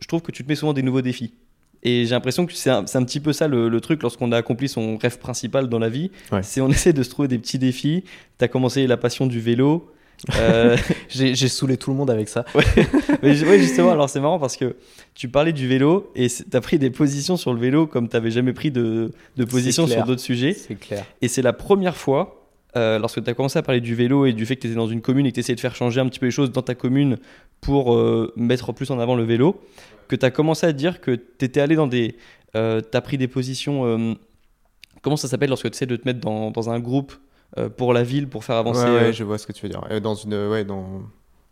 Je 0.00 0.06
trouve 0.06 0.22
que 0.22 0.32
tu 0.32 0.44
te 0.44 0.48
mets 0.48 0.56
souvent 0.56 0.72
des 0.72 0.82
nouveaux 0.82 1.02
défis. 1.02 1.34
Et 1.82 2.04
j'ai 2.04 2.10
l'impression 2.10 2.46
que 2.46 2.52
c'est 2.52 2.70
un, 2.70 2.84
un 2.94 3.04
petit 3.04 3.20
peu 3.20 3.32
ça 3.32 3.48
le, 3.48 3.68
le 3.68 3.80
truc 3.80 4.02
lorsqu'on 4.02 4.32
a 4.32 4.36
accompli 4.36 4.68
son 4.68 4.96
rêve 4.96 5.18
principal 5.18 5.68
dans 5.68 5.78
la 5.78 5.88
vie. 5.88 6.10
Ouais. 6.32 6.42
C'est 6.42 6.60
on 6.60 6.68
essaie 6.70 6.92
de 6.92 7.02
se 7.02 7.10
trouver 7.10 7.28
des 7.28 7.38
petits 7.38 7.58
défis. 7.58 8.04
Tu 8.38 8.44
as 8.44 8.48
commencé 8.48 8.86
la 8.86 8.96
passion 8.96 9.26
du 9.26 9.40
vélo. 9.40 9.92
Euh, 10.38 10.76
J'ai 11.08 11.48
saoulé 11.48 11.76
tout 11.76 11.90
le 11.90 11.96
monde 11.96 12.10
avec 12.10 12.28
ça. 12.28 12.44
mais 13.22 13.42
ouais, 13.44 13.58
justement, 13.58 13.90
alors 13.90 14.08
c'est 14.08 14.20
marrant 14.20 14.38
parce 14.38 14.56
que 14.56 14.76
tu 15.14 15.28
parlais 15.28 15.52
du 15.52 15.68
vélo 15.68 16.10
et 16.14 16.28
tu 16.28 16.44
as 16.56 16.60
pris 16.60 16.78
des 16.78 16.90
positions 16.90 17.36
sur 17.36 17.52
le 17.52 17.60
vélo 17.60 17.86
comme 17.86 18.08
tu 18.08 18.16
n'avais 18.16 18.30
jamais 18.30 18.52
pris 18.52 18.70
de, 18.70 19.12
de 19.36 19.44
position 19.44 19.86
sur 19.86 20.04
d'autres 20.04 20.20
sujets. 20.20 20.52
C'est 20.52 20.74
clair. 20.74 21.04
Et 21.22 21.28
c'est 21.28 21.42
la 21.42 21.52
première 21.52 21.96
fois, 21.96 22.48
euh, 22.76 22.98
lorsque 22.98 23.22
tu 23.22 23.30
as 23.30 23.34
commencé 23.34 23.58
à 23.58 23.62
parler 23.62 23.80
du 23.80 23.94
vélo 23.94 24.26
et 24.26 24.32
du 24.32 24.46
fait 24.46 24.56
que 24.56 24.62
tu 24.62 24.66
étais 24.68 24.76
dans 24.76 24.88
une 24.88 25.00
commune 25.00 25.26
et 25.26 25.30
que 25.30 25.34
tu 25.34 25.40
essayais 25.40 25.56
de 25.56 25.60
faire 25.60 25.74
changer 25.74 26.00
un 26.00 26.08
petit 26.08 26.18
peu 26.18 26.26
les 26.26 26.32
choses 26.32 26.52
dans 26.52 26.62
ta 26.62 26.74
commune 26.74 27.18
pour 27.60 27.94
euh, 27.94 28.32
mettre 28.36 28.72
plus 28.72 28.90
en 28.90 28.98
avant 28.98 29.14
le 29.14 29.24
vélo, 29.24 29.60
que 30.08 30.16
tu 30.16 30.24
as 30.24 30.30
commencé 30.30 30.66
à 30.66 30.72
dire 30.72 31.00
que 31.00 31.12
tu 31.12 31.44
étais 31.44 31.60
allé 31.60 31.76
dans 31.76 31.86
des. 31.86 32.16
tu 32.52 32.58
as 32.58 33.00
pris 33.02 33.18
des 33.18 33.28
positions. 33.28 34.16
comment 35.02 35.16
ça 35.16 35.28
s'appelle 35.28 35.50
lorsque 35.50 35.70
tu 35.70 35.76
essaies 35.76 35.86
de 35.86 35.96
te 35.96 36.06
mettre 36.06 36.20
dans, 36.20 36.50
dans 36.50 36.70
un 36.70 36.80
groupe 36.80 37.14
pour 37.76 37.92
la 37.92 38.02
ville, 38.02 38.28
pour 38.28 38.44
faire 38.44 38.56
avancer 38.56 38.84
ouais, 38.84 38.90
ouais, 38.90 39.02
euh, 39.08 39.12
je 39.12 39.24
vois 39.24 39.38
ce 39.38 39.46
que 39.46 39.52
tu 39.52 39.62
veux 39.62 39.68
dire. 39.70 39.84
Euh, 39.90 40.00
Dans 40.00 40.14
une, 40.14 40.34
ouais, 40.48 40.64
dans, 40.64 41.02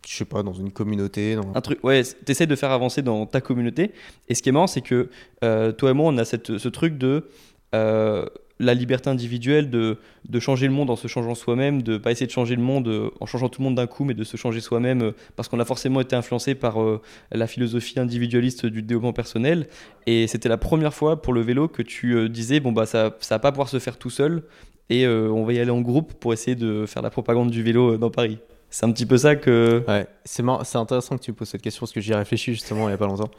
je 0.07 0.15
sais 0.15 0.25
pas, 0.25 0.43
dans 0.43 0.53
une 0.53 0.71
communauté. 0.71 1.37
Dans... 1.37 1.51
un 1.55 1.61
truc 1.61 1.83
ouais 1.83 2.03
t'essaies 2.25 2.47
de 2.47 2.57
faire 2.57 2.71
avancer 2.73 3.03
dans 3.03 3.27
ta 3.27 3.41
communauté 3.41 3.93
et 4.29 4.35
ce 4.35 4.43
qui 4.43 4.49
est 4.51 4.53
marrant 4.53 4.67
c'est 4.67 4.83
que 4.83 5.09
euh, 5.43 5.73
toi 5.73 5.91
et 5.91 5.95
moi 5.95 6.11
on 6.13 6.19
a 6.19 6.25
cette, 6.25 6.59
ce 6.59 6.69
truc 6.69 6.99
de 6.99 7.29
euh, 7.75 8.27
la 8.61 8.73
liberté 8.75 9.11
individuelle 9.11 9.69
de, 9.69 9.99
de 10.29 10.41
changer 10.41 10.69
le 10.69 10.73
monde 10.73 10.89
en 10.89 10.95
se 10.95 11.09
changeant 11.09 11.35
soi-même 11.35 11.83
de 11.83 11.97
pas 11.99 12.13
essayer 12.13 12.27
de 12.27 12.31
changer 12.31 12.55
le 12.55 12.63
monde 12.63 12.87
euh, 12.87 13.11
en 13.21 13.27
changeant 13.27 13.49
tout 13.49 13.61
le 13.61 13.65
monde 13.65 13.75
d'un 13.75 13.89
coup 13.89 14.05
mais 14.05 14.15
de 14.15 14.23
se 14.23 14.37
changer 14.37 14.61
soi-même 14.61 15.03
euh, 15.03 15.13
parce 15.35 15.49
qu'on 15.49 15.59
a 15.59 15.65
forcément 15.65 16.01
été 16.01 16.15
influencé 16.15 16.55
par 16.55 16.81
euh, 16.81 17.01
la 17.33 17.49
philosophie 17.49 17.99
individualiste 17.99 18.67
du 18.67 18.83
développement 18.83 19.13
personnel 19.13 19.67
et 20.07 20.29
c'était 20.29 20.49
la 20.49 20.59
première 20.59 20.95
fois 20.95 21.21
pour 21.21 21.33
le 21.33 21.41
vélo 21.41 21.67
que 21.67 21.83
tu 21.83 22.15
euh, 22.15 22.29
disais 22.29 22.61
bon 22.61 22.71
bah 22.71 22.87
ça 22.87 23.17
ça 23.21 23.35
va 23.37 23.39
pas 23.41 23.51
pouvoir 23.51 23.69
se 23.69 23.81
faire 23.81 23.97
tout 23.99 24.11
seul 24.11 24.45
et 24.91 25.07
euh, 25.07 25.31
on 25.31 25.45
va 25.45 25.53
y 25.53 25.59
aller 25.59 25.71
en 25.71 25.81
groupe 25.81 26.15
pour 26.15 26.33
essayer 26.33 26.57
de 26.57 26.87
faire 26.87 27.03
la 27.03 27.11
propagande 27.11 27.51
du 27.51 27.63
vélo 27.63 27.93
euh, 27.95 27.99
dans 27.99 28.11
Paris 28.11 28.39
c'est 28.75 28.87
un 28.87 28.91
petit 28.91 29.07
peu 29.07 29.19
ça 29.19 29.37
que 29.37 29.85
c'est 30.25 30.43
c'est 30.65 30.79
intéressant 30.79 31.17
que 31.17 31.23
tu 31.23 31.31
me 31.31 31.37
poses 31.37 31.49
cette 31.49 31.63
question 31.63 31.83
parce 31.83 31.93
que 31.93 32.01
j'y 32.01 32.11
ai 32.11 32.17
réfléchi 32.17 32.55
justement 32.55 32.89
il 32.89 32.91
y 32.91 32.95
a 32.95 32.99
pas 32.99 33.07
longtemps. 33.07 33.31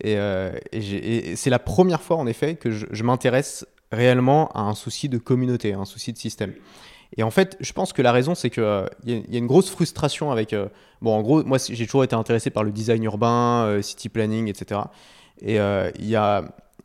Et, 0.00 0.16
euh, 0.16 0.50
et 0.72 1.36
c'est 1.36 1.50
la 1.50 1.60
première 1.60 2.02
fois 2.02 2.16
en 2.16 2.26
effet 2.26 2.56
que 2.56 2.70
je, 2.72 3.02
m'intéresse 3.04 3.64
réellement 3.92 4.48
à 4.54 4.62
un 4.62 4.74
souci 4.74 5.08
de 5.08 5.18
communauté, 5.18 5.72
à 5.72 5.78
un 5.78 5.84
souci 5.84 6.12
de 6.12 6.18
système. 6.18 6.52
Et 7.16 7.22
en 7.22 7.30
fait, 7.30 7.56
je 7.60 7.72
pense 7.72 7.92
que 7.92 8.02
la 8.02 8.10
raison, 8.10 8.34
c'est 8.34 8.50
qu'il 8.50 8.88
il 9.04 9.30
y 9.30 9.36
a 9.36 9.38
une 9.38 9.46
grosse 9.46 9.70
frustration 9.70 10.32
avec. 10.32 10.52
euh, 10.52 10.66
bon, 11.00 11.14
en 11.14 11.22
gros, 11.22 11.44
moi, 11.44 11.58
j'ai 11.58 11.84
toujours 11.84 12.02
été 12.02 12.16
intéressé 12.16 12.50
par 12.50 12.64
le 12.64 12.72
design 12.72 13.04
urbain, 13.04 13.66
euh, 13.66 13.82
city 13.82 14.08
planning, 14.08 14.48
etc. 14.48 14.80
Et 15.42 15.60
euh, 15.60 15.90
il 15.98 16.08
y 16.08 16.16
a. 16.16 16.42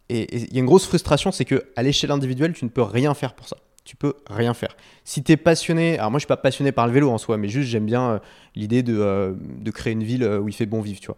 Et 0.10 0.36
il 0.36 0.54
y 0.54 0.58
a 0.58 0.60
une 0.60 0.66
grosse 0.66 0.86
frustration, 0.86 1.32
c'est 1.32 1.46
que 1.46 1.66
à 1.76 1.84
l'échelle 1.84 2.12
individuelle, 2.12 2.54
tu 2.54 2.64
ne 2.66 2.70
peux 2.70 2.84
rien 2.84 3.14
faire 3.14 3.34
pour 3.34 3.48
ça. 3.48 3.58
Tu 3.88 3.96
peux 3.96 4.16
rien 4.30 4.54
faire. 4.54 4.76
Si 5.06 5.24
tu 5.24 5.32
es 5.32 5.38
passionné, 5.38 5.98
alors 5.98 6.12
moi 6.12 6.20
je 6.20 6.24
suis 6.24 6.28
pas 6.28 6.36
passionné 6.36 6.74
par 6.74 6.88
le 6.88 6.94
vélo 6.94 7.10
en 7.10 7.18
soi, 7.18 7.38
mais 7.38 7.48
juste 7.48 7.70
j'aime 7.70 7.86
bien 7.86 8.10
euh, 8.10 8.20
l'idée 8.54 8.84
de, 8.84 8.98
euh, 9.00 9.34
de, 9.40 9.72
créer 9.72 9.94
une 9.94 10.04
ville 10.04 10.26
où 10.26 10.50
il 10.50 10.54
fait 10.54 10.66
bon 10.66 10.82
vivre, 10.82 11.00
tu 11.00 11.08
vois. 11.08 11.16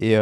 Et, 0.00 0.16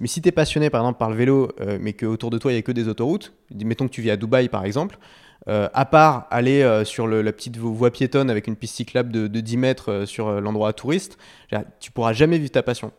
mais 0.00 0.06
si 0.06 0.22
tu 0.22 0.28
es 0.28 0.32
passionné 0.32 0.70
par 0.70 0.80
exemple 0.80 0.98
par 0.98 1.10
le 1.10 1.16
vélo, 1.16 1.50
mais 1.80 1.92
qu'autour 1.94 2.30
de 2.30 2.38
toi 2.38 2.50
il 2.50 2.56
n'y 2.56 2.58
a 2.58 2.62
que 2.62 2.72
des 2.72 2.88
autoroutes, 2.88 3.32
mettons 3.54 3.86
que 3.86 3.92
tu 3.92 4.02
vis 4.02 4.10
à 4.10 4.16
Dubaï 4.16 4.48
par 4.48 4.64
exemple, 4.64 4.98
à 5.46 5.84
part 5.86 6.26
aller 6.30 6.82
sur 6.84 7.06
la 7.06 7.32
petite 7.32 7.56
voie 7.56 7.90
piétonne 7.90 8.28
avec 8.28 8.46
une 8.48 8.56
piste 8.56 8.76
cyclable 8.76 9.10
de, 9.10 9.26
de 9.26 9.40
10 9.40 9.56
mètres 9.56 10.04
sur 10.04 10.42
l'endroit 10.42 10.68
à 10.68 10.72
touristes, 10.74 11.16
tu 11.80 11.90
pourras 11.90 12.12
jamais 12.12 12.36
vivre 12.36 12.52
ta 12.52 12.62
passion 12.62 12.92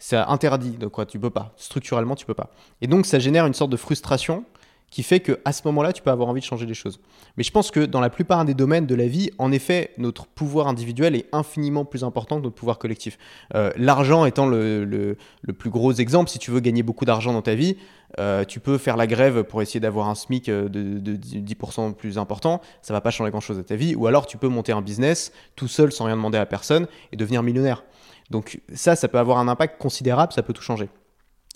c'est 0.00 0.16
interdit, 0.16 0.70
de 0.70 0.86
quoi 0.86 1.04
tu 1.04 1.20
peux 1.20 1.30
pas. 1.30 1.52
Structurellement, 1.56 2.16
tu 2.16 2.24
peux 2.24 2.34
pas. 2.34 2.50
Et 2.80 2.86
donc, 2.86 3.04
ça 3.04 3.18
génère 3.18 3.46
une 3.46 3.52
sorte 3.52 3.70
de 3.70 3.76
frustration 3.76 4.44
qui 4.90 5.02
fait 5.02 5.20
que 5.20 5.38
à 5.44 5.52
ce 5.52 5.62
moment-là, 5.66 5.92
tu 5.92 6.02
peux 6.02 6.10
avoir 6.10 6.28
envie 6.28 6.40
de 6.40 6.46
changer 6.46 6.66
les 6.66 6.74
choses. 6.74 7.00
Mais 7.36 7.44
je 7.44 7.50
pense 7.50 7.70
que 7.70 7.80
dans 7.80 8.00
la 8.00 8.10
plupart 8.10 8.44
des 8.44 8.54
domaines 8.54 8.86
de 8.86 8.94
la 8.94 9.06
vie, 9.06 9.30
en 9.38 9.52
effet, 9.52 9.92
notre 9.98 10.26
pouvoir 10.26 10.66
individuel 10.66 11.14
est 11.14 11.26
infiniment 11.32 11.84
plus 11.84 12.04
important 12.04 12.38
que 12.38 12.42
notre 12.42 12.56
pouvoir 12.56 12.78
collectif. 12.78 13.18
Euh, 13.54 13.70
l'argent 13.76 14.24
étant 14.24 14.46
le, 14.46 15.16
plus 15.58 15.70
gros 15.70 15.92
exemple, 15.92 16.30
si 16.30 16.38
tu 16.38 16.50
veux 16.50 16.60
gagner 16.60 16.82
beaucoup 16.82 17.04
d'argent 17.04 17.32
dans 17.32 17.42
ta 17.42 17.54
vie, 17.54 17.76
euh, 18.18 18.44
tu 18.44 18.58
peux 18.58 18.76
faire 18.76 18.96
la 18.96 19.06
grève 19.06 19.44
pour 19.44 19.62
essayer 19.62 19.78
d'avoir 19.78 20.08
un 20.08 20.16
SMIC 20.16 20.48
euh, 20.48 20.68
de, 20.68 20.98
de 20.98 21.16
10% 21.16 21.94
plus 21.94 22.18
important, 22.18 22.60
ça 22.82 22.92
va 22.92 23.00
pas 23.00 23.10
changer 23.10 23.30
grand-chose 23.30 23.58
à 23.58 23.62
ta 23.62 23.76
vie, 23.76 23.94
ou 23.94 24.08
alors 24.08 24.26
tu 24.26 24.36
peux 24.36 24.48
monter 24.48 24.72
un 24.72 24.82
business 24.82 25.32
tout 25.54 25.68
seul 25.68 25.92
sans 25.92 26.06
rien 26.06 26.16
demander 26.16 26.38
à 26.38 26.46
personne 26.46 26.88
et 27.12 27.16
devenir 27.16 27.44
millionnaire. 27.44 27.84
Donc 28.30 28.60
ça, 28.74 28.96
ça 28.96 29.08
peut 29.08 29.18
avoir 29.18 29.38
un 29.38 29.48
impact 29.48 29.80
considérable, 29.80 30.32
ça 30.32 30.42
peut 30.42 30.52
tout 30.52 30.62
changer. 30.62 30.88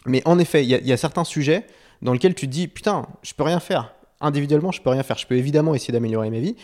Mais 0.07 0.23
en 0.27 0.39
effet, 0.39 0.65
il 0.65 0.69
y, 0.69 0.93
a 0.93 0.97
certains 0.97 1.25
sujets 1.25 1.67
dans 2.03 2.13
lesquels 2.13 2.35
tu 2.35 2.47
te 2.47 2.51
dis, 2.53 2.69
putain, 2.69 3.07
je 3.23 3.35
peux 3.35 3.45
rien 3.45 3.61
faire. 3.61 3.95
Individuellement, 4.21 4.73
je 4.73 4.81
peux 4.81 4.91
rien 4.91 5.03
faire. 5.03 5.19
Je 5.19 5.27
peux 5.27 5.37
évidemment 5.37 5.75
essayer 5.75 5.93
d'améliorer 5.93 6.31
ma 6.31 6.39
vie, 6.39 6.57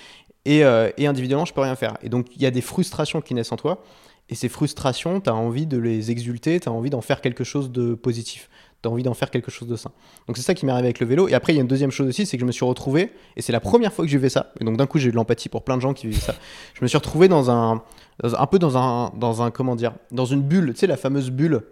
et, 0.44 0.64
euh, 0.64 0.90
individuellement, 0.98 1.44
je 1.44 1.52
peux 1.52 1.60
rien 1.60 1.76
faire. 1.76 1.96
Et 2.02 2.08
donc, 2.08 2.26
il 2.34 2.42
y 2.42 2.46
a 2.46 2.50
des 2.50 2.62
frustrations 2.62 3.20
qui 3.20 3.34
naissent 3.34 3.52
en 3.52 3.56
toi, 3.56 3.82
et 4.28 4.34
ces 4.34 4.48
frustrations, 4.48 5.20
tu 5.20 5.28
as 5.28 5.34
envie 5.34 5.66
de 5.66 5.76
les 5.76 6.10
exulter, 6.10 6.60
tu 6.60 6.68
as 6.68 6.72
envie 6.72 6.90
d'en 6.90 7.00
faire 7.00 7.20
quelque 7.20 7.44
chose 7.44 7.70
de 7.70 7.94
positif 7.94 8.48
tu 8.82 8.88
as 8.88 8.92
envie 8.92 9.02
d'en 9.02 9.14
faire 9.14 9.30
quelque 9.30 9.50
chose 9.50 9.68
de 9.68 9.76
sain. 9.76 9.90
Donc 10.26 10.36
c'est 10.36 10.42
ça 10.42 10.54
qui 10.54 10.64
m'est 10.64 10.72
arrivé 10.72 10.88
avec 10.88 11.00
le 11.00 11.06
vélo. 11.06 11.28
Et 11.28 11.34
après, 11.34 11.52
il 11.52 11.56
y 11.56 11.58
a 11.58 11.62
une 11.62 11.68
deuxième 11.68 11.90
chose 11.90 12.08
aussi, 12.08 12.26
c'est 12.26 12.36
que 12.36 12.40
je 12.40 12.46
me 12.46 12.52
suis 12.52 12.64
retrouvé, 12.64 13.12
et 13.36 13.42
c'est 13.42 13.52
la 13.52 13.60
première 13.60 13.92
fois 13.92 14.04
que 14.04 14.10
j'ai 14.10 14.18
fait 14.18 14.28
ça, 14.28 14.52
et 14.60 14.64
donc 14.64 14.76
d'un 14.76 14.86
coup 14.86 14.98
j'ai 14.98 15.08
eu 15.08 15.10
de 15.10 15.16
l'empathie 15.16 15.48
pour 15.48 15.62
plein 15.62 15.76
de 15.76 15.82
gens 15.82 15.92
qui 15.92 16.06
vivaient 16.06 16.20
ça. 16.20 16.34
Je 16.74 16.82
me 16.82 16.88
suis 16.88 16.96
retrouvé 16.96 17.28
dans 17.28 17.50
un, 17.50 17.82
un 18.22 18.46
peu 18.46 18.58
dans 18.58 18.78
un, 18.78 19.12
dans 19.16 19.42
un, 19.42 19.50
comment 19.50 19.76
dire, 19.76 19.92
dans 20.10 20.24
une 20.24 20.42
bulle, 20.42 20.72
tu 20.72 20.80
sais, 20.80 20.86
la 20.86 20.96
fameuse 20.96 21.30
bulle 21.30 21.62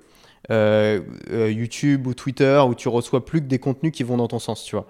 euh, 0.51 1.01
euh, 1.31 1.51
YouTube 1.51 2.07
ou 2.07 2.15
Twitter 2.15 2.63
où 2.67 2.75
tu 2.75 2.89
reçois 2.89 3.25
plus 3.25 3.41
que 3.41 3.47
des 3.47 3.59
contenus 3.59 3.93
qui 3.93 4.03
vont 4.03 4.17
dans 4.17 4.29
ton 4.29 4.39
sens, 4.39 4.65
tu 4.65 4.77
vois. 4.77 4.87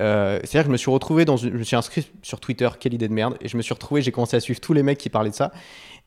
Euh, 0.00 0.38
c'est-à-dire 0.44 0.62
que 0.62 0.66
je 0.66 0.72
me 0.72 0.76
suis 0.76 0.90
retrouvé 0.90 1.24
dans 1.24 1.36
une, 1.36 1.52
je 1.52 1.58
me 1.58 1.64
suis 1.64 1.76
inscrit 1.76 2.08
sur 2.22 2.40
Twitter, 2.40 2.68
quelle 2.78 2.94
idée 2.94 3.08
de 3.08 3.12
merde, 3.12 3.36
et 3.40 3.48
je 3.48 3.56
me 3.56 3.62
suis 3.62 3.74
retrouvé, 3.74 4.02
j'ai 4.02 4.12
commencé 4.12 4.36
à 4.36 4.40
suivre 4.40 4.60
tous 4.60 4.72
les 4.72 4.82
mecs 4.82 4.98
qui 4.98 5.10
parlaient 5.10 5.30
de 5.30 5.34
ça, 5.34 5.50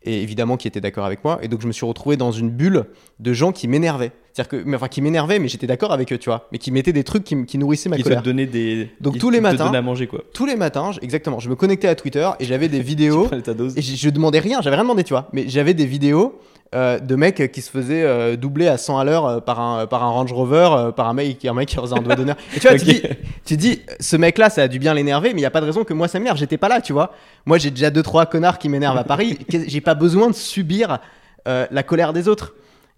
et 0.04 0.22
évidemment 0.22 0.56
qui 0.56 0.68
étaient 0.68 0.82
d'accord 0.82 1.06
avec 1.06 1.24
moi. 1.24 1.40
Et 1.42 1.48
donc 1.48 1.62
je 1.62 1.68
me 1.68 1.72
suis 1.72 1.86
retrouvé 1.86 2.16
dans 2.16 2.32
une 2.32 2.50
bulle 2.50 2.86
de 3.20 3.34
gens 3.34 3.52
qui 3.52 3.68
m'énervaient. 3.68 4.12
C'est-à-dire 4.34 4.64
que, 4.64 4.76
enfin, 4.76 4.88
qui 4.88 5.02
m'énervaient, 5.02 5.40
mais 5.40 5.48
j'étais 5.48 5.68
d'accord 5.68 5.92
avec 5.92 6.12
eux, 6.14 6.18
tu 6.18 6.30
vois. 6.30 6.48
Mais 6.52 6.58
qui 6.58 6.72
mettaient 6.72 6.94
des 6.94 7.04
trucs 7.04 7.24
qui, 7.24 7.46
qui 7.46 7.58
nourrissaient 7.58 7.90
ma 7.90 7.98
qui 7.98 8.04
colère. 8.04 8.22
Te 8.22 8.26
donnaient 8.26 8.46
des. 8.46 8.90
Donc 9.02 9.18
tous 9.18 9.30
les 9.30 9.42
matins. 9.42 9.74
à 9.74 9.82
manger 9.82 10.08
quoi. 10.08 10.24
Tous 10.34 10.46
les 10.46 10.56
matins, 10.56 10.92
exactement. 11.02 11.40
Je 11.40 11.50
me 11.50 11.56
connectais 11.56 11.88
à 11.88 11.96
Twitter 11.96 12.30
et 12.40 12.46
j'avais 12.46 12.70
des 12.70 12.80
vidéos. 12.82 13.28
ta 13.28 13.54
dose. 13.54 13.78
Et 13.78 13.82
je, 13.82 13.96
je 13.96 14.10
demandais 14.10 14.40
rien, 14.40 14.62
j'avais 14.62 14.76
rien 14.76 14.86
demandé, 14.86 15.04
tu 15.04 15.14
vois. 15.14 15.28
Mais 15.34 15.46
j'avais 15.48 15.74
des 15.74 15.86
vidéos 15.86 16.40
euh, 16.74 17.00
de 17.00 17.18
mecs 17.18 17.52
qui 17.52 17.62
se 17.62 17.70
faisaient 17.70 18.04
euh, 18.04 18.38
doubler 18.38 18.70
à 18.70 18.78
100 18.78 18.98
à 18.98 19.04
l'heure 19.04 19.26
euh, 19.26 19.40
par, 19.42 19.60
un, 19.60 19.88
par 19.88 20.06
un 20.06 20.10
Range 20.10 20.32
Rover, 20.32 20.92
par 20.96 21.10
un 21.10 21.14
mec, 21.14 21.44
un 21.44 21.54
mec 21.54 21.68
qui 21.68 21.76
faisait 21.76 21.94
un 21.94 22.02
doigt 22.02 22.16
d'honneur. 22.16 22.38
Et 22.56 22.62
tu 22.62 22.68
vois, 22.70 22.80
tu, 22.80 22.86
dis, 22.86 23.02
tu 23.44 23.58
dis, 23.58 23.82
ce 24.00 24.16
mec-là, 24.16 24.50
ça 24.50 24.62
a 24.64 24.68
dû 24.70 24.80
bien 24.80 24.94
l'énerver, 24.94 25.34
mais 25.34 25.40
il 25.40 25.44
n'y 25.44 25.46
a 25.46 25.52
pas 25.52 25.60
de 25.60 25.66
raison 25.66 25.84
que 25.84 25.94
moi 25.94 26.08
ça 26.08 26.18
m'énerve. 26.20 26.38
J'étais 26.38 26.58
pas 26.58 26.70
là, 26.70 26.80
tu 26.80 26.94
vois. 26.94 27.12
Moi, 27.46 27.58
j'ai 27.58 27.72
déjà 27.72 27.90
deux 27.90 28.04
trois 28.04 28.26
connards 28.26 28.58
qui 28.58 28.70
m'énervent 28.70 28.98
à 28.98 29.04
Paris. 29.04 29.38
j'ai 29.50 29.82
pas 29.82 29.96
besoin 29.96 30.30
de 30.30 30.34
subir 30.34 31.00
la 31.46 31.84
colère 31.84 32.14
des 32.14 32.30
autres. 32.30 32.54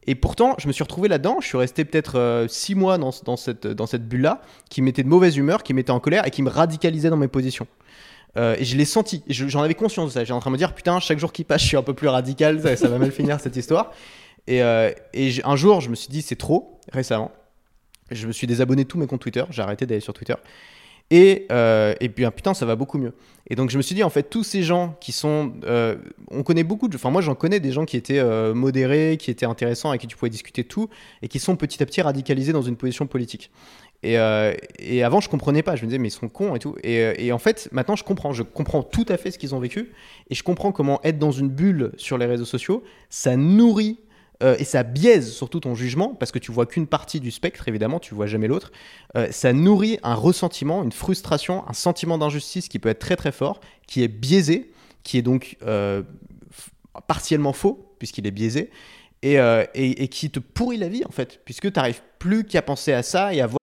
Et 0.07 0.15
pourtant, 0.15 0.55
je 0.57 0.67
me 0.67 0.73
suis 0.73 0.83
retrouvé 0.83 1.07
là-dedans. 1.07 1.37
Je 1.41 1.47
suis 1.47 1.57
resté 1.57 1.85
peut-être 1.85 2.45
6 2.49 2.75
mois 2.75 2.97
dans, 2.97 3.11
cette, 3.37 4.07
bulle-là, 4.07 4.41
qui 4.69 4.81
m'était 4.81 5.03
de 5.03 5.07
mauvaise 5.07 5.37
humeur, 5.37 5.63
qui 5.63 5.73
m'était 5.73 5.91
en 5.91 5.99
colère 5.99 6.27
et 6.27 6.31
qui 6.31 6.41
me 6.41 6.49
radicalisait 6.49 7.09
dans 7.09 7.17
mes 7.17 7.27
positions. 7.27 7.67
Euh, 8.35 8.55
et 8.57 8.65
je 8.65 8.75
l'ai 8.77 8.85
senti, 8.85 9.23
j'en 9.27 9.61
avais 9.61 9.75
conscience 9.75 10.09
de 10.09 10.13
ça. 10.13 10.21
J'étais 10.21 10.33
en 10.33 10.39
train 10.39 10.49
de 10.49 10.53
me 10.53 10.57
dire, 10.57 10.73
putain, 10.73 10.99
chaque 10.99 11.19
jour 11.19 11.31
qui 11.31 11.43
passe, 11.43 11.61
je 11.61 11.67
suis 11.67 11.77
un 11.77 11.83
peu 11.83 11.93
plus 11.93 12.07
radical, 12.07 12.59
ça, 12.77 12.87
va 12.87 12.97
mal 12.97 13.11
finir 13.11 13.39
cette 13.39 13.55
histoire. 13.55 13.91
Et, 14.47 14.63
euh, 14.63 14.91
et 15.13 15.31
un 15.43 15.55
jour, 15.55 15.81
je 15.81 15.89
me 15.89 15.95
suis 15.95 16.09
dit, 16.09 16.21
c'est 16.21 16.35
trop, 16.35 16.79
récemment. 16.91 17.31
Je 18.11 18.27
me 18.27 18.31
suis 18.31 18.47
désabonné 18.47 18.83
de 18.83 18.87
tous 18.87 18.97
mes 18.97 19.07
comptes 19.07 19.21
Twitter, 19.21 19.43
j'ai 19.49 19.61
arrêté 19.61 19.85
d'aller 19.85 20.01
sur 20.01 20.13
Twitter. 20.13 20.35
Et, 21.11 21.45
euh, 21.51 21.93
et 21.99 22.09
puis, 22.09 22.25
ah, 22.25 22.31
putain, 22.31 22.53
ça 22.53 22.65
va 22.65 22.75
beaucoup 22.75 22.97
mieux. 22.97 23.13
Et 23.49 23.55
donc, 23.55 23.69
je 23.69 23.77
me 23.77 23.81
suis 23.81 23.93
dit, 23.93 24.03
en 24.03 24.09
fait, 24.09 24.23
tous 24.23 24.43
ces 24.43 24.63
gens 24.63 24.95
qui 24.99 25.11
sont. 25.11 25.53
on 26.31 26.43
connaît 26.43 26.63
beaucoup 26.63 26.87
de. 26.87 26.95
Enfin, 26.95 27.09
moi, 27.09 27.21
j'en 27.21 27.35
connais 27.35 27.59
des 27.59 27.71
gens 27.71 27.85
qui 27.85 27.97
étaient 27.97 28.23
modérés, 28.53 29.17
qui 29.19 29.29
étaient 29.29 29.45
intéressants, 29.45 29.89
avec 29.89 30.01
qui 30.01 30.07
tu 30.07 30.15
pouvais 30.15 30.29
discuter 30.29 30.63
de 30.63 30.67
tout, 30.67 30.89
et 31.21 31.27
qui 31.27 31.39
sont 31.39 31.55
petit 31.55 31.83
à 31.83 31.85
petit 31.85 32.01
radicalisés 32.01 32.53
dans 32.53 32.61
une 32.61 32.77
position 32.77 33.05
politique. 33.05 33.51
Euh, 34.05 34.53
et, 34.79 35.03
avant, 35.03 35.19
je 35.19 35.29
comprenais 35.29 35.63
pas. 35.63 35.75
Je 35.75 35.83
me 35.83 35.87
disais, 35.87 35.97
mais 35.97 36.09
ils 36.09 36.11
sont 36.11 36.29
cons 36.29 36.55
et 36.55 36.59
tout. 36.59 36.75
Euh, 36.85 37.13
et, 37.17 37.31
en 37.31 37.37
fait, 37.37 37.69
maintenant, 37.71 37.95
je 37.95 38.03
comprends. 38.03 38.33
Je 38.33 38.43
comprends 38.43 38.83
tout 38.83 39.05
à 39.09 39.17
fait 39.17 39.31
ce 39.31 39.37
qu'ils 39.37 39.55
ont 39.55 39.59
vécu. 39.59 39.91
Et 40.29 40.35
je 40.35 40.43
comprends 40.43 40.71
comment 40.71 40.99
être 41.03 41.19
dans 41.19 41.31
une 41.31 41.49
bulle 41.49 41.91
sur 41.97 42.17
les 42.17 42.25
réseaux 42.25 42.45
sociaux, 42.45 42.83
ça 43.09 43.35
nourrit 43.35 43.99
euh, 44.41 44.55
et 44.57 44.63
ça 44.63 44.83
biaise 44.83 45.31
surtout 45.31 45.59
ton 45.59 45.75
jugement, 45.75 46.15
parce 46.15 46.31
que 46.31 46.39
tu 46.39 46.51
vois 46.51 46.65
qu'une 46.65 46.87
partie 46.87 47.19
du 47.19 47.31
spectre, 47.31 47.67
évidemment, 47.67 47.99
tu 47.99 48.15
vois 48.15 48.25
jamais 48.25 48.47
l'autre. 48.47 48.71
ça 49.31 49.53
nourrit 49.53 49.99
un 50.03 50.15
ressentiment, 50.15 50.83
une 50.83 50.91
frustration, 50.91 51.67
un 51.67 51.73
sentiment 51.73 52.17
d'injustice 52.17 52.67
qui 52.67 52.79
peut 52.79 52.89
être 52.89 52.99
très 52.99 53.15
très 53.15 53.31
fort, 53.31 53.59
qui 53.87 54.03
est 54.03 54.07
biaisé, 54.07 54.71
qui 55.03 55.17
est 55.17 55.21
donc 55.21 55.57
partiellement 57.07 57.53
faux, 57.53 57.95
puisqu'il 57.99 58.25
est 58.27 58.31
biaisé. 58.31 58.69
Et, 59.21 59.35
et, 59.35 60.03
et, 60.03 60.07
qui 60.09 60.29
te 60.29 60.39
pourrit 60.39 60.75
la 60.75 60.89
vie 60.89 61.05
en 61.05 61.11
fait, 61.11 61.39
puisque 61.45 61.71
tu 61.71 61.79
n'arrives 61.79 62.01
plus 62.19 62.43
qu'à 62.43 62.61
penser 62.61 62.91
à 62.91 63.03
ça 63.03 63.33
et 63.33 63.39
à 63.39 63.47
voir 63.47 63.62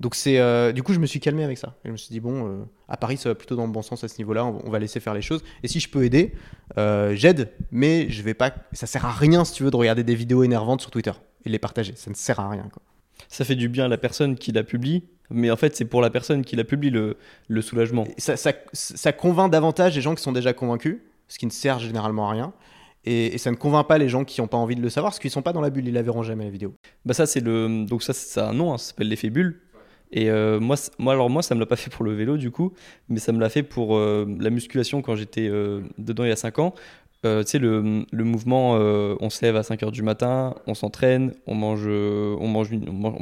Donc 0.00 0.14
c'est 0.14 0.38
euh, 0.38 0.72
du 0.72 0.82
coup 0.82 0.92
je 0.92 0.98
me 0.98 1.06
suis 1.06 1.20
calmé 1.20 1.44
avec 1.44 1.58
ça. 1.58 1.76
Et 1.84 1.88
je 1.88 1.92
me 1.92 1.96
suis 1.96 2.10
dit 2.10 2.20
bon 2.20 2.46
euh, 2.46 2.64
à 2.88 2.96
Paris 2.96 3.16
ça 3.16 3.28
va 3.28 3.34
plutôt 3.34 3.56
dans 3.56 3.66
le 3.66 3.72
bon 3.72 3.82
sens 3.82 4.02
à 4.04 4.08
ce 4.08 4.18
niveau-là. 4.18 4.44
On, 4.44 4.70
va 4.70 4.78
laisser 4.78 5.00
faire 5.00 5.14
les 5.14 5.22
choses. 5.22 5.42
Et 5.62 5.68
si 5.68 5.80
je 5.80 5.88
peux 5.88 6.04
aider, 6.04 6.34
euh, 6.78 7.14
j'aide. 7.14 7.50
Mais 7.70 8.08
je 8.10 8.22
vais 8.22 8.34
pas. 8.34 8.52
Ça 8.72 8.86
sert 8.86 9.04
à 9.04 9.12
rien 9.12 9.44
si 9.44 9.54
tu 9.54 9.62
veux 9.62 9.70
de 9.70 9.76
regarder 9.76 10.04
des 10.04 10.14
vidéos 10.14 10.42
énervantes 10.42 10.80
sur 10.80 10.90
Twitter 10.90 11.12
et 11.44 11.48
les 11.48 11.58
partager. 11.58 11.94
Ça 11.96 12.10
ne 12.10 12.16
sert 12.16 12.40
à 12.40 12.48
rien. 12.48 12.68
Quoi. 12.72 12.82
Ça 13.28 13.44
fait 13.44 13.54
du 13.54 13.68
bien 13.68 13.86
à 13.86 13.88
la 13.88 13.98
personne 13.98 14.36
qui 14.36 14.52
la 14.52 14.64
publie. 14.64 15.04
Mais 15.30 15.50
en 15.50 15.56
fait, 15.56 15.74
c'est 15.74 15.86
pour 15.86 16.02
la 16.02 16.10
personne 16.10 16.44
qui 16.44 16.56
la 16.56 16.64
publie 16.64 16.90
le, 16.90 17.16
le 17.48 17.62
soulagement. 17.62 18.06
Ça, 18.18 18.36
ça, 18.36 18.52
ça, 18.72 19.12
convainc 19.12 19.50
davantage 19.50 19.94
les 19.94 20.02
gens 20.02 20.14
qui 20.14 20.22
sont 20.22 20.32
déjà 20.32 20.52
convaincus, 20.52 20.98
ce 21.28 21.38
qui 21.38 21.46
ne 21.46 21.50
sert 21.50 21.78
généralement 21.78 22.28
à 22.28 22.32
rien. 22.32 22.52
Et, 23.04 23.38
ça 23.38 23.50
ne 23.50 23.56
convainc 23.56 23.86
pas 23.86 23.98
les 23.98 24.08
gens 24.08 24.24
qui 24.24 24.40
n'ont 24.40 24.46
pas 24.46 24.56
envie 24.56 24.76
de 24.76 24.82
le 24.82 24.90
savoir, 24.90 25.10
parce 25.10 25.18
qu'ils 25.18 25.28
ne 25.28 25.32
sont 25.32 25.42
pas 25.42 25.52
dans 25.52 25.60
la 25.60 25.70
bulle, 25.70 25.88
ils 25.88 25.94
la 25.94 26.02
verront 26.02 26.22
jamais 26.22 26.44
la 26.44 26.50
vidéo. 26.50 26.74
Bah 27.04 27.14
ça 27.14 27.26
c'est 27.26 27.40
le 27.40 27.84
donc 27.84 28.02
ça 28.02 28.12
c'est 28.12 28.40
un 28.40 28.52
nom, 28.52 28.72
hein, 28.72 28.78
ça 28.78 28.90
s'appelle 28.90 29.08
l'effet 29.08 29.30
bulle. 29.30 29.60
Et 30.12 30.30
euh, 30.30 30.60
moi, 30.60 30.76
moi, 30.98 31.14
alors 31.14 31.30
moi, 31.30 31.42
ça 31.42 31.54
me 31.54 31.60
l'a 31.60 31.66
pas 31.66 31.76
fait 31.76 31.90
pour 31.90 32.04
le 32.04 32.12
vélo 32.12 32.36
du 32.36 32.50
coup, 32.50 32.72
mais 33.08 33.18
ça 33.18 33.32
me 33.32 33.40
l'a 33.40 33.48
fait 33.48 33.62
pour 33.62 33.96
euh, 33.96 34.26
la 34.38 34.50
musculation 34.50 35.02
quand 35.02 35.16
j'étais 35.16 35.48
euh, 35.48 35.80
dedans 35.98 36.24
il 36.24 36.28
y 36.28 36.32
a 36.32 36.36
5 36.36 36.58
ans. 36.58 36.74
tu 37.22 37.28
sais, 37.46 37.58
le, 37.58 38.04
le 38.10 38.24
mouvement, 38.24 38.72
on 38.72 39.30
se 39.30 39.44
lève 39.44 39.56
à 39.56 39.62
5 39.62 39.82
heures 39.84 39.92
du 39.92 40.02
matin, 40.02 40.54
on 40.66 40.74
s'entraîne, 40.74 41.32
on 41.46 41.54
mange, 41.54 41.86
on, 41.86 42.48
mange 42.48 42.70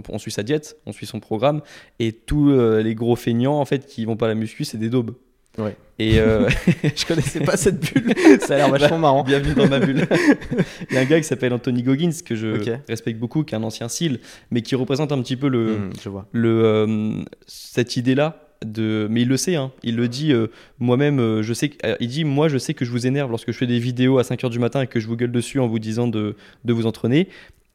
on, 0.09 0.19
suit 0.19 0.33
sa 0.33 0.43
diète, 0.43 0.79
on 0.87 0.93
suit 0.93 1.07
son 1.07 1.21
programme, 1.21 1.61
et 1.99 2.13
tous 2.13 2.51
les 2.51 2.95
gros 2.95 3.17
feignants, 3.17 3.61
en 3.61 3.65
fait, 3.67 3.87
qui 3.87 4.07
vont 4.07 4.17
pas 4.17 4.27
la 4.29 4.35
muscu, 4.35 4.65
c'est 4.65 4.79
des 4.79 4.89
daubes. 4.89 5.15
Ouais. 5.59 5.77
Et 5.99 6.19
euh, 6.19 6.49
Je 6.97 7.05
connaissais 7.07 7.41
pas 7.41 7.57
cette 7.57 7.81
bulle. 7.81 8.15
Ça 8.41 8.55
a 8.55 8.57
l'air 8.59 8.71
vachement 8.71 8.99
marrant. 8.99 9.25
bienvenue 9.25 9.55
dans 9.55 9.69
ma 9.69 9.81
bulle. 9.81 10.07
Il 10.91 10.95
y 10.95 10.99
a 10.99 11.01
un 11.01 11.05
gars 11.05 11.19
qui 11.19 11.25
s'appelle 11.27 11.53
Anthony 11.53 11.83
Goggins, 11.83 12.11
que 12.25 12.35
je 12.35 12.79
respecte 12.89 13.19
beaucoup, 13.19 13.43
qui 13.45 13.55
est 13.55 13.59
un 13.59 13.63
ancien 13.63 13.89
SEAL, 13.89 14.19
mais 14.51 14.63
qui 14.63 14.75
représente 14.77 15.13
un 15.13 15.21
petit 15.21 15.37
peu 15.37 15.49
le, 15.49 15.77
Hmm, 15.77 15.91
je 16.03 16.09
vois. 16.09 16.27
le, 16.33 16.65
euh, 16.65 17.13
cette 17.47 17.97
idée-là. 17.97 18.47
De... 18.65 19.07
Mais 19.11 19.23
il 19.23 19.29
le 19.29 19.39
sait, 19.39 19.57
hein. 19.57 19.73
il 19.83 19.97
le 19.97 20.07
dit 20.07 20.35
euh, 20.35 20.49
moi-même, 20.79 21.41
je 21.41 21.55
sais 21.55 21.71
il 21.99 22.09
dit 22.09 22.25
moi 22.25 22.49
je 22.49 22.59
sais 22.59 22.75
que 22.75 22.85
je 22.85 22.91
vous 22.91 23.07
énerve 23.07 23.31
lorsque 23.31 23.51
je 23.53 23.57
fais 23.57 23.67
des 23.67 23.79
vidéos 23.79 24.19
à 24.19 24.23
5h 24.23 24.51
du 24.51 24.59
matin 24.59 24.83
et 24.83 24.87
que 24.87 25.01
je 25.01 25.07
vous 25.07 25.17
gueule 25.17 25.33
dessus 25.33 25.61
en 25.61 25.67
vous 25.67 25.79
disant 25.79 26.09
de, 26.09 26.37
de 26.67 26.73
vous 26.75 26.85
entraîner. 26.85 27.29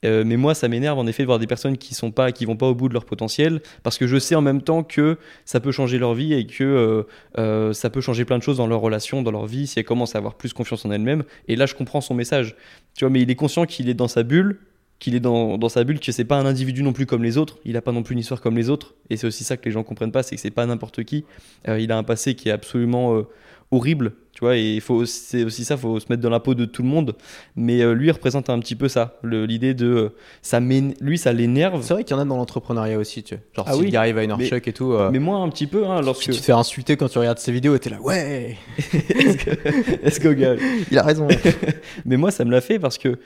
Euh, 0.06 0.24
mais 0.26 0.38
moi 0.38 0.54
ça 0.54 0.68
m'énerve 0.68 0.98
en 0.98 1.08
effet 1.08 1.24
de 1.24 1.28
voir 1.28 1.40
des 1.40 1.48
personnes 1.48 1.78
qui 1.78 1.94
sont 1.94 2.12
pas 2.12 2.32
qui 2.32 2.46
vont 2.46 2.56
pas 2.56 2.68
au 2.68 2.76
bout 2.76 2.88
de 2.88 2.94
leur 2.94 3.06
potentiel 3.06 3.62
parce 3.84 3.98
que 3.98 4.08
je 4.08 4.18
sais 4.18 4.36
en 4.36 4.42
même 4.42 4.62
temps 4.62 4.84
que 4.84 5.18
ça 5.46 5.60
peut 5.60 5.72
changer 5.72 5.98
leur 5.98 6.14
vie 6.14 6.34
et 6.34 6.46
que 6.46 6.64
euh, 6.64 7.04
euh, 7.38 7.74
ça 7.74 7.90
peut 7.90 8.02
changer 8.02 8.26
plein 8.26 8.38
de 8.38 8.44
choses 8.44 8.58
dans 8.58 8.68
leur 8.68 8.82
relation, 8.82 9.22
dans 9.22 9.32
leur 9.32 9.48
vie 9.48 9.68
si 9.68 9.80
elles 9.80 9.86
commencent 9.86 10.16
à 10.16 10.20
avoir 10.20 10.36
plus 10.36 10.54
confiance 10.54 10.86
en 10.86 10.92
elles-mêmes. 10.92 11.24
Et 11.48 11.56
là 11.56 11.66
je 11.66 11.76
comprends 11.76 12.02
son 12.02 12.14
message. 12.14 12.56
Tu 12.96 13.04
vois, 13.04 13.10
mais 13.10 13.22
il 13.22 13.30
est 13.30 13.36
conscient 13.36 13.66
qu'il 13.66 13.90
est 13.90 13.94
dans 13.94 14.08
sa 14.08 14.24
bulle 14.24 14.60
qu'il 14.98 15.14
est 15.14 15.20
dans, 15.20 15.68
sa 15.68 15.84
bulle, 15.84 16.00
que 16.00 16.14
c'est 16.14 16.24
pas 16.24 16.38
un 16.38 16.46
individu 16.46 16.82
non 16.82 16.94
plus 16.94 17.06
comme 17.06 17.22
les 17.22 17.38
autres, 17.38 17.58
il 17.66 17.76
a 17.76 17.82
pas 17.82 17.92
non 17.92 18.02
plus 18.02 18.14
une 18.14 18.20
histoire 18.20 18.40
comme 18.40 18.56
les 18.56 18.70
autres, 18.70 18.96
et 19.10 19.18
c'est 19.18 19.28
aussi 19.28 19.44
ça 19.44 19.58
que 19.58 19.66
les 19.66 19.72
gens 19.72 19.84
comprennent 19.84 20.14
pas, 20.14 20.24
c'est 20.24 20.38
que 20.38 20.42
c'est 20.42 20.52
pas 20.52 20.66
n'importe 20.66 21.04
qui, 21.04 21.26
il 21.68 21.92
a 21.92 21.98
un 21.98 22.04
passé 22.04 22.34
qui 22.34 22.48
est 22.48 22.54
absolument 22.54 23.26
horrible, 23.72 24.14
tu 24.36 24.42
vois, 24.42 24.56
et 24.58 24.76
il 24.76 24.82
faut 24.82 25.06
c'est 25.06 25.44
aussi 25.46 25.64
ça, 25.66 25.78
faut 25.78 26.00
se 26.00 26.06
mettre 26.10 26.22
dans 26.22 26.30
la 26.30 26.40
peau 26.40 26.54
de 26.54 26.66
tout 26.66 26.84
le 26.84 26.88
monde, 26.90 27.16
mais 27.56 27.82
euh, 27.82 27.94
lui 27.94 28.08
il 28.08 28.12
représente 28.12 28.50
un 28.52 28.60
petit 28.60 28.76
peu 28.76 28.88
ça, 28.90 29.18
le- 29.24 29.46
l'idée 29.46 29.74
de, 29.74 29.86
euh, 29.88 30.10
ça 30.44 30.60
lui 30.60 31.18
ça 31.18 31.34
l'énerve, 31.34 31.82
C'est 31.82 31.94
vrai 31.94 32.04
qu'il 32.04 32.16
y 32.16 32.20
en 32.20 32.22
a 32.22 32.26
dans 32.26 32.36
l'entrepreneuriat 32.38 33.00
aussi, 33.00 33.24
tu 33.24 33.36
vois. 33.36 33.44
Genre, 33.56 33.66
Ah 33.70 33.74
s'il 33.74 33.86
oui. 33.86 33.96
arrive 33.96 34.18
à 34.20 34.24
une 34.26 34.38
Chuck 34.46 34.68
et 34.68 34.74
tout. 34.74 34.92
euh, 34.92 35.10
mais 35.12 35.20
moi 35.20 35.38
un 35.38 35.48
petit 35.50 35.66
peu, 35.68 35.88
hein, 35.88 36.02
lorsque... 36.02 36.24
tu 36.24 36.32
te 36.32 36.36
fais 36.36 36.52
insulter 36.52 36.98
quand 36.98 37.08
tu 37.10 37.18
regardes 37.18 37.40
ses 37.40 37.52
vidéos 37.54 37.74
et 37.76 37.80
t'es 37.80 37.90
là, 37.90 38.00
ouais, 38.02 38.58
Est-ce 38.94 39.38
que- 39.38 40.06
est-ce 40.06 40.20
que, 40.20 40.28
gars, 40.34 40.56
il 40.92 40.98
a 41.00 41.04
raison. 41.04 41.28
Mais 42.06 42.18
moi, 42.18 42.30
ça 42.30 42.44
me 42.46 42.52
l'a 42.52 42.62
fait 42.62 42.78
parce 42.78 42.98
que 42.98 43.18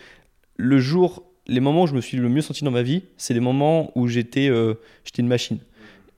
le 0.57 0.79
jour, 0.79 1.23
les 1.47 1.59
moments 1.59 1.83
où 1.83 1.87
je 1.87 1.95
me 1.95 2.01
suis 2.01 2.17
le 2.17 2.29
mieux 2.29 2.41
senti 2.41 2.63
dans 2.63 2.69
ma 2.71 2.83
vie, 2.83 3.01
c'est 3.17 3.33
les 3.33 3.39
moments 3.39 3.91
où 3.95 4.07
j'étais 4.07 4.49
j'étais 5.03 5.23
une 5.23 5.27
machine. 5.27 5.57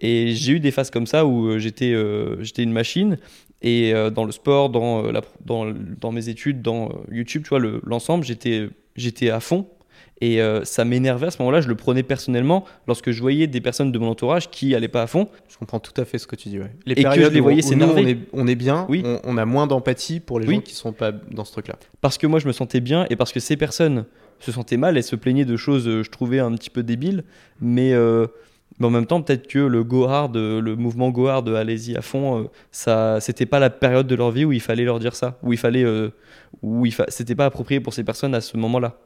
Et 0.01 0.33
j'ai 0.33 0.51
eu 0.53 0.59
des 0.59 0.71
phases 0.71 0.89
comme 0.89 1.05
ça 1.07 1.25
où 1.25 1.57
j'étais 1.59 1.93
euh, 1.93 2.43
j'étais 2.43 2.63
une 2.63 2.73
machine. 2.73 3.17
Et 3.61 3.93
euh, 3.93 4.09
dans 4.09 4.25
le 4.25 4.31
sport, 4.31 4.69
dans, 4.69 5.05
euh, 5.05 5.11
la, 5.11 5.21
dans, 5.45 5.71
dans 5.99 6.11
mes 6.11 6.29
études, 6.29 6.61
dans 6.61 6.89
euh, 6.89 6.93
YouTube, 7.11 7.43
tu 7.43 7.49
vois, 7.49 7.59
le- 7.59 7.81
l'ensemble, 7.85 8.23
j'étais 8.23 8.69
j'étais 8.95 9.29
à 9.29 9.39
fond. 9.39 9.67
Et 10.23 10.39
euh, 10.39 10.63
ça 10.65 10.85
m'énervait 10.85 11.27
à 11.27 11.31
ce 11.31 11.39
moment-là, 11.39 11.61
je 11.61 11.67
le 11.67 11.73
prenais 11.75 12.03
personnellement 12.03 12.63
lorsque 12.87 13.09
je 13.09 13.19
voyais 13.21 13.47
des 13.47 13.59
personnes 13.61 13.91
de 13.91 13.97
mon 13.97 14.07
entourage 14.09 14.51
qui 14.51 14.75
allaient 14.75 14.87
pas 14.87 15.01
à 15.01 15.07
fond. 15.07 15.27
Je 15.49 15.57
comprends 15.57 15.79
tout 15.79 15.99
à 15.99 16.05
fait 16.05 16.19
ce 16.19 16.27
que 16.27 16.35
tu 16.35 16.49
dis. 16.49 16.59
Ouais. 16.59 16.71
Les 16.85 16.93
Et 16.93 16.95
que 16.97 17.01
je 17.09 17.13
périodes 17.15 17.33
les 17.33 17.39
voyais 17.39 17.61
nous, 17.61 17.67
on 17.67 17.69
s'énerver. 17.69 18.09
est, 18.11 18.17
on 18.33 18.45
est 18.47 18.53
bien, 18.55 18.85
Oui. 18.87 19.01
on, 19.03 19.19
on 19.23 19.37
a 19.37 19.45
moins 19.45 19.65
d'empathie 19.65 20.19
pour 20.19 20.39
les 20.39 20.47
Oui. 20.47 20.55
gens 20.55 20.61
qui 20.61 20.75
sont 20.75 20.93
pas 20.93 21.11
dans 21.11 21.43
ce 21.45 21.51
truc-là. 21.53 21.75
parce 22.01 22.19
que 22.19 22.27
moi 22.27 22.37
je 22.39 22.45
me 22.47 22.51
sentais 22.51 22.81
bien 22.81 23.07
et 23.09 23.15
parce 23.15 23.31
que 23.31 23.39
ces 23.39 23.57
personnes 23.57 24.05
se 24.39 24.51
sentaient 24.51 24.77
mal 24.77 24.95
et 24.97 25.01
se 25.01 25.15
plaignaient 25.15 25.45
de 25.45 25.57
choses 25.57 25.85
je 26.03 26.09
trouvais 26.11 26.37
un 26.39 26.51
petit 26.53 26.69
peu 26.69 26.83
débiles 26.83 27.23
mais, 27.59 27.93
euh, 27.93 28.27
mais 28.81 28.87
en 28.87 28.89
même 28.89 29.05
temps 29.05 29.21
peut-être 29.21 29.47
que 29.47 29.59
le 29.59 29.83
go 29.83 30.07
le 30.33 30.75
mouvement 30.75 31.09
go 31.11 31.27
hard 31.27 31.47
allez-y 31.49 31.95
à 31.95 32.01
fond 32.01 32.39
euh, 32.39 32.43
ça 32.71 33.19
c'était 33.21 33.45
pas 33.45 33.59
la 33.59 33.69
période 33.69 34.07
de 34.07 34.15
leur 34.15 34.31
vie 34.31 34.43
où 34.43 34.51
il 34.51 34.59
fallait 34.59 34.83
leur 34.83 34.99
dire 34.99 35.15
ça 35.15 35.37
où 35.43 35.53
il 35.53 35.59
fallait 35.59 35.83
euh, 35.83 36.09
où 36.63 36.85
il 36.85 36.93
c'était 37.09 37.35
pas 37.35 37.45
approprié 37.45 37.79
pour 37.79 37.93
ces 37.93 38.03
personnes 38.03 38.33
à 38.35 38.41
ce 38.41 38.57
moment-là 38.57 38.97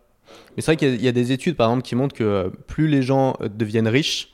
Mais 0.55 0.61
c'est 0.61 0.71
vrai 0.71 0.77
qu'il 0.77 1.01
y 1.03 1.07
a- 1.07 1.11
des 1.11 1.31
études, 1.31 1.55
par 1.55 1.69
exemple, 1.69 1.83
qui 1.83 1.95
montrent 1.95 2.15
que 2.15 2.23
euh, 2.23 2.49
plus 2.67 2.87
les 2.87 3.01
gens 3.03 3.35
deviennent 3.41 3.87
riches, 3.87 4.29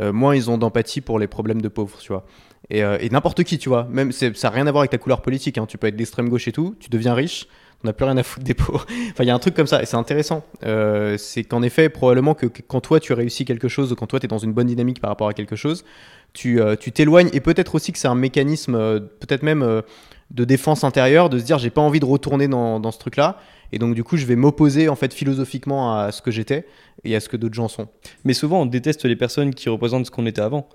moins 0.00 0.34
ils 0.34 0.50
ont 0.50 0.58
d'empathie 0.58 1.00
pour 1.00 1.18
les 1.18 1.26
problèmes 1.26 1.62
de 1.62 1.68
pauvres, 1.68 1.98
tu 2.00 2.12
vois. 2.12 2.26
Et, 2.68 2.82
n'importe 3.10 3.44
qui, 3.44 3.58
tu 3.58 3.68
vois. 3.70 3.86
Même, 3.90 4.12
ça 4.12 4.28
n'a 4.30 4.50
rien 4.50 4.66
à 4.66 4.70
voir 4.72 4.82
avec 4.82 4.90
ta 4.90 4.98
couleur 4.98 5.22
politique. 5.22 5.56
hein. 5.58 5.66
Tu 5.66 5.78
peux 5.78 5.86
être 5.86 5.96
d'extrême 5.96 6.28
gauche 6.28 6.48
et 6.48 6.52
tout, 6.52 6.74
tu 6.80 6.90
deviens 6.90 7.14
riche, 7.14 7.46
on 7.82 7.86
n'a 7.86 7.92
plus 7.92 8.04
rien 8.04 8.16
à 8.16 8.22
foutre 8.22 8.44
des 8.44 8.54
pauvres. 8.54 8.86
enfin, 9.10 9.24
il 9.24 9.26
y 9.26 9.30
a 9.30 9.34
un 9.34 9.38
truc 9.38 9.54
comme 9.54 9.66
ça, 9.66 9.82
et 9.82 9.86
c'est 9.86 9.96
intéressant. 9.96 10.44
Euh, 10.64 11.16
c'est 11.18 11.44
qu'en 11.44 11.62
effet, 11.62 11.88
probablement 11.88 12.34
que, 12.34 12.46
quand 12.46 12.80
toi 12.80 13.00
tu 13.00 13.12
réussis 13.12 13.44
quelque 13.44 13.68
chose, 13.68 13.92
ou 13.92 13.94
quand 13.96 14.06
toi 14.06 14.20
tu 14.20 14.26
es 14.26 14.28
dans 14.28 14.38
une 14.38 14.52
bonne 14.52 14.66
dynamique 14.66 15.00
par 15.00 15.10
rapport 15.10 15.28
à 15.28 15.34
quelque 15.34 15.56
chose, 15.56 15.84
tu 16.32 16.60
euh, 16.60 16.76
t'éloignes, 16.76 17.30
et 17.32 17.40
peut-être 17.40 17.74
aussi 17.74 17.92
que 17.92 17.98
c'est 17.98 18.08
un 18.08 18.14
mécanisme, 18.14 18.74
euh, 18.74 19.00
peut-être 19.00 19.42
même 19.42 19.82
de 20.30 20.44
défense 20.44 20.84
intérieure, 20.84 21.30
de 21.30 21.38
se 21.38 21.44
dire 21.44 21.58
j'ai 21.58 21.70
pas 21.70 21.80
envie 21.80 22.00
de 22.00 22.04
retourner 22.04 22.48
dans, 22.48 22.80
dans 22.80 22.90
ce 22.90 22.98
truc-là. 22.98 23.38
Et 23.72 23.78
donc, 23.78 23.94
du 23.94 24.04
coup, 24.04 24.16
je 24.16 24.26
vais 24.26 24.36
m'opposer 24.36 24.88
en 24.88 24.94
fait 24.94 25.12
philosophiquement 25.12 25.98
à 25.98 26.12
ce 26.12 26.22
que 26.22 26.30
j'étais 26.30 26.66
et 27.04 27.16
à 27.16 27.20
ce 27.20 27.28
que 27.28 27.36
d'autres 27.36 27.54
gens 27.54 27.68
sont. 27.68 27.88
mais 28.24 28.32
souvent 28.32 28.62
on 28.62 28.66
déteste 28.66 29.04
les 29.04 29.16
personnes 29.16 29.54
qui 29.54 29.68
représentent 29.68 30.06
ce 30.06 30.10
qu'on 30.10 30.26
était 30.26 30.40
avant 30.40 30.68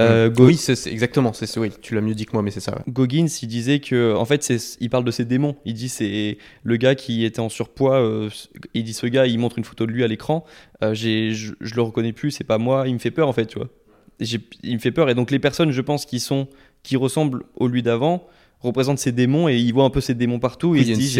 Euh, 0.00 0.28
Go- 0.28 0.46
oui, 0.46 0.56
c'est 0.56 0.90
exactement. 0.90 1.32
C'est 1.32 1.56
oui, 1.58 1.70
tu 1.80 1.94
l'as 1.94 2.00
mieux 2.00 2.14
dit 2.14 2.26
que 2.26 2.32
moi, 2.32 2.42
mais 2.42 2.50
c'est 2.50 2.60
ça. 2.60 2.72
ouais. 2.72 2.82
Goggins, 2.92 3.26
il 3.42 3.46
disait 3.48 3.78
que, 3.78 4.14
en 4.14 4.24
fait, 4.24 4.42
c'est, 4.42 4.58
il 4.80 4.90
parle 4.90 5.04
de 5.04 5.10
ses 5.10 5.24
démons. 5.24 5.54
Il 5.64 5.74
dit 5.74 5.88
c'est 5.88 6.36
le 6.64 6.76
gars 6.76 6.94
qui 6.94 7.24
était 7.24 7.40
en 7.40 7.48
surpoids. 7.48 8.00
euh, 8.00 8.28
il 8.74 8.82
dit 8.84 8.92
ce 8.94 9.06
gars, 9.06 9.26
il 9.26 9.38
montre 9.38 9.58
une 9.58 9.64
photo 9.64 9.86
de 9.86 9.92
lui 9.92 10.02
à 10.02 10.08
l'écran. 10.08 10.44
euh, 10.82 10.94
je, 10.94 11.52
je 11.60 11.74
le 11.74 11.82
reconnais 11.82 12.12
plus, 12.12 12.30
c'est 12.32 12.44
pas 12.44 12.58
moi. 12.58 12.84
Il 12.88 12.94
me 12.94 12.98
fait 12.98 13.12
peur 13.12 13.28
en 13.28 13.32
fait, 13.32 13.46
tu 13.46 13.58
vois. 13.58 13.68
Il 14.62 14.74
me 14.74 14.78
fait 14.78 14.92
peur 14.92 15.10
et 15.10 15.14
donc 15.14 15.30
les 15.30 15.38
personnes, 15.40 15.70
je 15.72 15.80
pense, 15.80 16.06
qui 16.06 16.20
sont, 16.20 16.48
qui 16.82 16.96
ressemblent 16.96 17.42
au 17.56 17.66
lui 17.68 17.82
d'avant, 17.82 18.26
représentent 18.60 18.98
ses 19.00 19.12
démons 19.12 19.48
et 19.48 19.56
il 19.56 19.72
voit 19.72 19.84
un 19.84 19.90
peu 19.90 20.00
ses 20.00 20.14
démons 20.14 20.38
partout. 20.38 20.70
Oui, 20.70 20.78
et 20.78 20.82
il 20.82 20.88
y 20.88 20.90
a 20.90 20.92
il 20.92 20.96
se 20.96 21.00
une 21.00 21.06
dit 21.06 21.12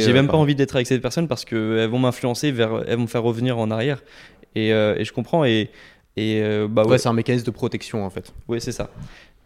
j'ai, 0.00 0.10
euh, 0.10 0.12
même 0.14 0.28
pas 0.28 0.36
envie 0.36 0.54
d'être 0.54 0.74
avec 0.76 0.86
ces 0.86 0.98
personnes 1.00 1.28
parce 1.28 1.44
qu'elles 1.44 1.88
vont 1.88 1.98
m'influencer 1.98 2.50
vers, 2.52 2.84
elles 2.86 2.96
vont 2.96 3.02
me 3.02 3.06
faire 3.08 3.22
revenir 3.22 3.58
en 3.58 3.70
arrière. 3.70 4.02
Et, 4.54 4.72
euh, 4.74 4.96
et 4.98 5.04
je 5.06 5.12
comprends 5.14 5.46
et 5.46 5.70
et 6.16 6.40
euh, 6.42 6.68
bah 6.68 6.82
Ouais, 6.82 6.92
ouais, 6.92 6.98
c'est 6.98 7.08
un 7.08 7.12
mécanisme 7.12 7.46
de 7.46 7.50
protection 7.50 8.04
en 8.04 8.10
fait. 8.10 8.32
oui, 8.48 8.60
c'est 8.60 8.72
ça. 8.72 8.90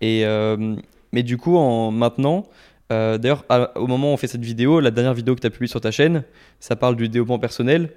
Et 0.01 0.25
euh, 0.25 0.77
mais 1.12 1.23
du 1.23 1.39
coup, 1.39 1.57
en 1.57 1.91
maintenant, 1.91 2.47
euh, 2.93 3.19
d'ailleurs, 3.19 3.45
au 3.77 3.87
moment 3.87 4.11
où 4.11 4.14
on 4.14 4.17
fait 4.17 4.27
cette 4.27 4.45
vidéo, 4.45 4.81
la 4.81 4.91
dernière 4.91 5.14
vidéo 5.14 5.35
que 5.35 5.41
tu 5.41 5.47
as 5.47 5.51
publiée 5.51 5.71
sur 5.71 5.81
ta 5.81 5.91
chaîne, 5.91 6.25
ça 6.61 6.77
parle 6.77 6.97
du 6.97 7.09
développement 7.09 7.39
personnel 7.39 7.91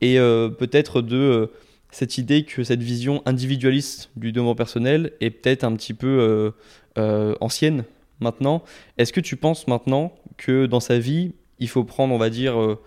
et 0.00 0.16
peut-être 0.16 1.00
de 1.00 1.52
cette 1.92 2.18
idée 2.18 2.44
que 2.44 2.64
cette 2.64 2.82
vision 2.82 3.22
individualiste 3.24 4.10
du 4.16 4.32
développement 4.32 4.56
personnel 4.56 5.12
est 5.20 5.30
peut-être 5.30 5.62
un 5.62 5.74
petit 5.74 5.94
peu 5.94 6.52
ancienne 6.96 7.84
maintenant. 8.22 8.62
Est-ce 8.98 9.12
que 9.12 9.20
tu 9.20 9.36
penses 9.36 9.68
maintenant 9.68 10.12
que 10.38 10.66
dans 10.66 10.80
sa 10.80 10.98
vie, 10.98 11.32
il 11.58 11.68
faut 11.68 11.84
prendre, 11.84 12.14
on 12.14 12.18
va 12.18 12.30
dire, 12.30 12.60
euh, 12.60 12.80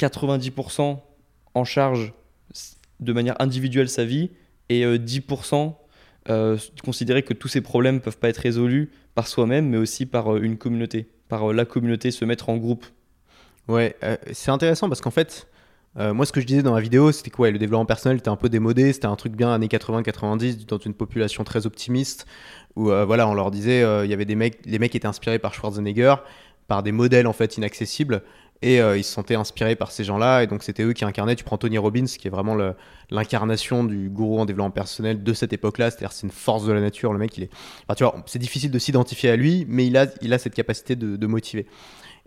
90% 0.00 0.98
en 1.54 1.64
charge 1.64 2.12
de 3.00 3.12
manière 3.12 3.40
individuelle 3.40 3.88
sa 3.88 4.04
vie 4.04 4.30
et 4.68 4.84
euh, 4.84 4.98
10% 4.98 5.74
euh, 6.30 6.58
considérer 6.84 7.22
que 7.22 7.34
tous 7.34 7.48
ces 7.48 7.60
problèmes 7.60 8.00
peuvent 8.00 8.18
pas 8.18 8.28
être 8.28 8.38
résolus 8.38 8.90
par 9.14 9.28
soi-même, 9.28 9.68
mais 9.68 9.78
aussi 9.78 10.06
par 10.06 10.34
euh, 10.34 10.40
une 10.42 10.58
communauté, 10.58 11.08
par 11.28 11.50
euh, 11.50 11.54
la 11.54 11.64
communauté, 11.64 12.10
se 12.10 12.24
mettre 12.24 12.48
en 12.50 12.56
groupe. 12.56 12.84
Ouais, 13.66 13.96
euh, 14.02 14.16
c'est 14.32 14.50
intéressant 14.50 14.88
parce 14.88 15.00
qu'en 15.00 15.10
fait, 15.10 15.46
euh, 15.98 16.14
moi 16.14 16.26
ce 16.26 16.32
que 16.32 16.40
je 16.40 16.46
disais 16.46 16.62
dans 16.62 16.74
la 16.74 16.80
vidéo, 16.80 17.12
c'était 17.12 17.30
que 17.30 17.42
le 17.42 17.58
développement 17.58 17.86
personnel 17.86 18.18
était 18.18 18.28
un 18.28 18.36
peu 18.36 18.48
démodé, 18.48 18.92
c'était 18.92 19.06
un 19.06 19.16
truc 19.16 19.32
bien 19.32 19.52
années 19.52 19.66
80-90 19.66 20.66
dans 20.66 20.78
une 20.78 20.94
population 20.94 21.44
très 21.44 21.66
optimiste 21.66 22.26
où 22.76 22.90
euh, 22.90 23.04
voilà, 23.04 23.26
on 23.28 23.34
leur 23.34 23.50
disait, 23.50 23.82
euh, 23.82 24.04
il 24.04 24.10
y 24.10 24.14
avait 24.14 24.24
des 24.24 24.36
mecs, 24.36 24.60
les 24.64 24.78
mecs 24.78 24.94
étaient 24.94 25.08
inspirés 25.08 25.38
par 25.38 25.54
Schwarzenegger, 25.54 26.14
par 26.68 26.82
des 26.82 26.92
modèles 26.92 27.26
en 27.26 27.32
fait 27.32 27.56
inaccessibles 27.56 28.22
et 28.60 28.80
euh, 28.80 28.96
ils 28.96 29.04
se 29.04 29.12
sentaient 29.12 29.36
inspirés 29.36 29.76
par 29.76 29.92
ces 29.92 30.04
gens-là 30.04 30.42
et 30.42 30.46
donc 30.46 30.62
c'était 30.62 30.82
eux 30.82 30.92
qui 30.92 31.04
incarnaient. 31.04 31.36
Tu 31.36 31.44
prends 31.44 31.58
Tony 31.58 31.78
Robbins 31.78 32.06
qui 32.06 32.26
est 32.26 32.30
vraiment 32.30 32.56
l'incarnation 33.10 33.84
du 33.84 34.08
gourou 34.08 34.40
en 34.40 34.46
développement 34.46 34.70
personnel 34.70 35.22
de 35.22 35.32
cette 35.32 35.52
époque-là, 35.52 35.90
c'est-à-dire 35.90 36.12
c'est 36.12 36.26
une 36.26 36.32
force 36.32 36.64
de 36.66 36.72
la 36.72 36.80
nature. 36.80 37.12
Le 37.12 37.18
mec, 37.18 37.36
il 37.36 37.44
est, 37.44 37.50
enfin, 37.84 37.94
tu 37.94 38.04
vois, 38.04 38.16
c'est 38.26 38.38
difficile 38.38 38.70
de 38.70 38.78
s'identifier 38.78 39.30
à 39.30 39.36
lui, 39.36 39.64
mais 39.68 39.86
il 39.86 39.96
a, 39.96 40.06
il 40.22 40.32
a 40.32 40.38
cette 40.38 40.54
capacité 40.54 40.96
de, 40.96 41.16
de 41.16 41.26
motiver. 41.26 41.66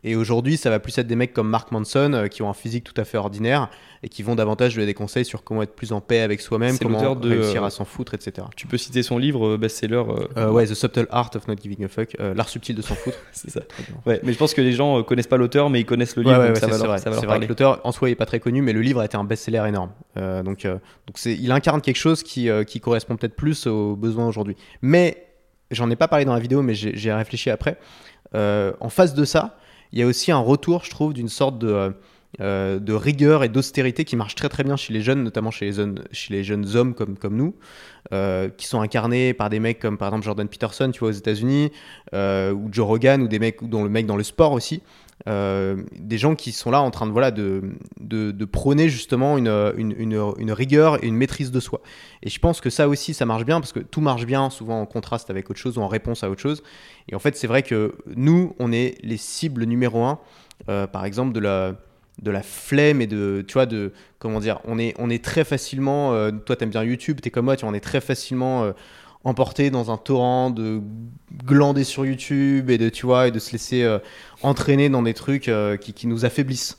Et 0.04 0.16
aujourd'hui, 0.16 0.58
ça 0.58 0.70
va 0.72 0.80
plus 0.80 0.98
être 0.98 1.06
des 1.08 1.16
mecs 1.16 1.32
comme 1.32 1.48
Mark 1.48 1.72
Manson 1.72 2.14
euh, 2.14 2.28
qui 2.28 2.42
ont 2.42 2.50
un 2.50 2.54
physique 2.56 2.84
tout 2.84 3.00
à 3.00 3.04
fait 3.04 3.18
ordinaire 3.18 3.70
et 4.02 4.10
qui 4.10 4.24
vont 4.24 4.34
davantage 4.34 4.74
donner 4.74 4.88
des 4.88 4.96
conseils 4.96 5.26
sur 5.26 5.44
comment 5.44 5.62
être 5.62 5.76
plus 5.76 5.92
en 5.92 6.02
paix 6.02 6.22
avec 6.22 6.42
soi-même, 6.42 6.78
comment 6.80 7.16
de, 7.16 7.30
réussir 7.30 7.64
à 7.64 7.70
s'en 7.70 7.86
foutre, 7.86 8.16
etc. 8.16 8.48
Tu 8.56 8.66
peux 8.66 8.78
citer 8.78 9.04
son 9.04 9.20
livre 9.20 9.48
euh, 9.50 9.58
best-seller. 9.58 10.04
euh, 10.08 10.28
Euh, 10.38 10.50
ouais, 10.50 10.66
The 10.66 10.74
Subtle 10.74 11.06
Art 11.12 11.30
of 11.36 11.48
Not 11.48 11.58
Giving 11.62 11.86
a 11.86 11.88
Fuck, 11.88 12.16
l'art 12.20 12.50
subtil 12.50 12.76
de 12.76 12.82
s'en 12.82 12.96
foutre. 12.96 13.18
c'est 13.32 13.52
ça. 13.52 13.62
Ouais, 14.08 14.20
mais 14.24 14.34
je 14.34 14.38
pense 14.40 14.54
que 14.56 14.62
les 14.62 14.72
gens 14.72 15.04
connaissent 15.04 15.28
pas 15.28 15.38
l'auteur, 15.38 15.70
mais 15.70 15.82
ils 15.82 15.86
connaissent 15.86 16.16
le 16.16 16.24
livre, 16.24 16.40
ouais, 16.40 16.48
donc 16.48 16.56
ouais, 16.56 16.60
ça 16.62 16.66
c'est 16.68 16.72
va 16.72 16.78
leur, 16.80 16.88
vrai. 16.88 16.98
ça 16.98 17.10
va 17.10 17.12
leur 17.12 17.20
C'est 17.22 17.26
vrai 17.28 17.36
parler. 17.36 17.46
que 17.46 17.52
l'auteur 17.52 17.80
en 17.84 17.92
soi 17.92 18.10
est 18.10 18.16
pas 18.16 18.26
très 18.26 18.40
connu, 18.40 18.62
mais 18.64 18.74
le 18.74 18.82
livre 18.82 19.02
a 19.02 19.06
été 19.06 19.18
un 19.18 19.24
best-seller 19.24 19.64
énorme. 19.68 19.92
Donc, 20.16 20.66
donc 20.66 21.26
il 21.26 21.52
incarne 21.52 21.82
quelque 21.82 21.98
chose 21.98 22.24
qui, 22.24 22.50
qui 22.66 22.80
correspond 22.80 23.18
peut-être 23.18 23.36
plus 23.36 23.68
aux 23.68 23.96
besoins 23.96 24.28
aujourd'hui. 24.28 24.56
Mais 24.82 25.28
j'en 25.70 25.90
ai 25.92 25.96
pas 25.96 26.08
parlé 26.08 26.26
dans 26.26 26.34
la 26.34 26.40
vidéo, 26.40 26.64
mais 26.64 26.74
j'ai, 26.74 26.92
j'ai 26.96 27.14
réfléchi 27.14 27.50
après. 27.52 27.78
Euh, 28.34 28.72
en 28.80 28.90
face 28.90 29.14
de 29.14 29.26
ça, 29.26 29.58
il 29.94 30.00
y 30.00 30.04
a 30.04 30.06
aussi 30.06 30.32
un 30.32 30.40
retour, 30.40 30.84
je 30.84 30.90
trouve, 30.90 31.14
d'une 31.14 31.30
sorte 31.30 31.58
de, 31.58 31.68
euh, 31.68 31.90
euh, 32.40 32.80
de 32.80 32.94
rigueur 32.94 33.44
et 33.44 33.50
d'austérité 33.50 34.06
qui 34.06 34.16
marche 34.16 34.36
très 34.36 34.50
très 34.50 34.64
bien 34.64 34.78
chez 34.78 34.94
les 34.94 35.02
jeunes, 35.02 35.24
notamment 35.24 35.52
chez 35.52 35.72
les 36.30 36.44
jeunes, 36.44 36.76
hommes 36.76 36.94
comme, 36.94 37.36
nous, 37.36 37.56
euh, 38.14 38.50
qui 38.50 38.68
sont 38.68 38.82
incarnés 38.82 39.34
par 39.34 39.50
des 39.50 39.60
mecs 39.60 39.80
comme 39.80 39.98
par 39.98 40.10
exemple 40.10 40.26
Jordan 40.26 40.48
Peterson, 40.48 40.92
tu 40.92 41.00
vois, 41.00 41.10
aux 41.10 41.14
États-Unis, 41.14 41.72
ou 42.14 42.70
Joe 42.72 42.86
Rogan, 42.86 43.22
ou 43.22 43.28
des 43.28 43.40
mecs, 43.40 43.68
dont 43.68 43.84
le 43.84 43.90
mec 43.90 44.06
dans 44.06 44.18
le 44.18 44.24
sport 44.24 44.54
aussi. 44.54 44.82
Euh, 45.28 45.84
des 46.00 46.18
gens 46.18 46.36
qui 46.36 46.52
sont 46.52 46.72
là 46.72 46.82
en 46.82 46.90
train 46.90 47.06
de, 47.06 47.12
voilà, 47.12 47.32
de, 47.32 47.62
de, 48.00 48.46
prôner 48.46 48.90
justement 48.90 49.38
une, 49.38 49.74
une, 49.78 49.96
une, 50.38 50.52
rigueur 50.52 51.04
et 51.04 51.08
une 51.08 51.16
maîtrise 51.16 51.52
de 51.52 51.60
soi. 51.60 51.82
Et 52.24 52.30
je 52.30 52.40
pense 52.40 52.60
que 52.60 52.70
ça 52.70 52.88
aussi, 52.88 53.14
ça 53.14 53.26
marche 53.26 53.46
bien 53.46 53.60
parce 53.60 53.72
que 53.72 53.80
tout 53.80 54.02
marche 54.02 54.26
bien 54.26 54.50
souvent 54.50 54.82
en 54.82 54.86
contraste 54.86 55.30
avec 55.30 55.50
autre 55.50 55.60
chose 55.60 55.78
ou 55.78 55.82
en 55.82 55.88
réponse 55.88 56.24
à 56.24 56.30
autre 56.30 56.42
chose. 56.42 56.64
Et 57.08 57.16
en 57.16 57.20
fait, 57.20 57.36
c'est 57.36 57.48
vrai 57.48 57.62
que 57.62 57.96
nous, 58.16 58.56
on 58.60 58.72
est 58.72 58.98
les 59.04 59.18
cibles 59.18 59.66
numéro 59.66 60.04
un, 60.04 60.20
euh, 60.70 60.88
par 60.88 61.06
exemple, 61.06 61.34
de 61.34 61.40
la, 61.40 61.76
de 62.22 62.32
la 62.32 62.42
flemme 62.42 63.02
et 63.02 63.08
de, 63.08 63.46
tu 63.48 63.54
vois, 63.54 63.68
de, 63.68 63.92
comment 64.18 64.40
dire, 64.40 64.60
on 64.66 64.80
est, 64.80 64.96
on 64.98 65.10
est 65.10 65.24
très 65.24 65.44
facilement, 65.44 66.14
euh, 66.14 66.32
toi 66.32 66.56
t'aimes 66.56 66.70
bien 66.70 66.84
YouTube, 66.84 67.22
t'es 67.22 67.30
comme 67.30 67.46
moi, 67.46 67.56
tu 67.56 67.62
vois, 67.62 67.72
on 67.72 67.76
est 67.76 67.80
très 67.80 68.02
facilement 68.02 68.74
euh, 69.26 69.30
emporté 69.30 69.70
dans 69.70 69.92
un 69.92 69.98
torrent 69.98 70.50
de 70.50 70.82
glander 71.46 71.84
sur 71.84 72.06
YouTube 72.06 72.70
et 72.70 72.78
de, 72.78 72.90
tu 72.90 73.06
vois, 73.06 73.28
et 73.28 73.32
de 73.32 73.40
se 73.40 73.52
laisser 73.52 73.84
euh, 73.84 74.00
entraîner 74.42 74.90
dans 74.90 75.04
des 75.04 75.14
trucs 75.14 75.48
euh, 75.48 75.78
qui, 75.78 75.94
qui 75.94 76.08
nous 76.08 76.26
affaiblissent 76.26 76.78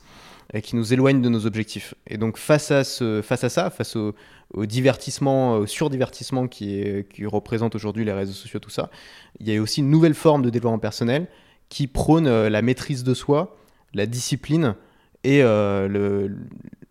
et 0.53 0.61
qui 0.61 0.75
nous 0.75 0.93
éloignent 0.93 1.21
de 1.21 1.29
nos 1.29 1.45
objectifs. 1.45 1.95
Et 2.07 2.17
donc 2.17 2.37
face 2.37 2.69
à, 2.71 2.83
ce, 2.83 3.21
face 3.21 3.43
à 3.43 3.49
ça, 3.49 3.69
face 3.69 3.95
au, 3.95 4.13
au 4.53 4.65
divertissement, 4.65 5.55
au 5.57 5.65
surdivertissement 5.65 6.47
qui, 6.47 6.79
est, 6.79 7.11
qui 7.11 7.25
représente 7.25 7.75
aujourd'hui 7.75 8.05
les 8.05 8.13
réseaux 8.13 8.33
sociaux, 8.33 8.59
tout 8.59 8.69
ça, 8.69 8.89
il 9.39 9.49
y 9.49 9.57
a 9.57 9.61
aussi 9.61 9.79
une 9.79 9.89
nouvelle 9.89 10.13
forme 10.13 10.41
de 10.41 10.49
développement 10.49 10.79
personnel 10.79 11.27
qui 11.69 11.87
prône 11.87 12.27
euh, 12.27 12.49
la 12.49 12.61
maîtrise 12.61 13.03
de 13.03 13.13
soi, 13.13 13.57
la 13.93 14.05
discipline 14.05 14.75
et 15.23 15.41
euh, 15.41 15.87
le, 15.87 16.27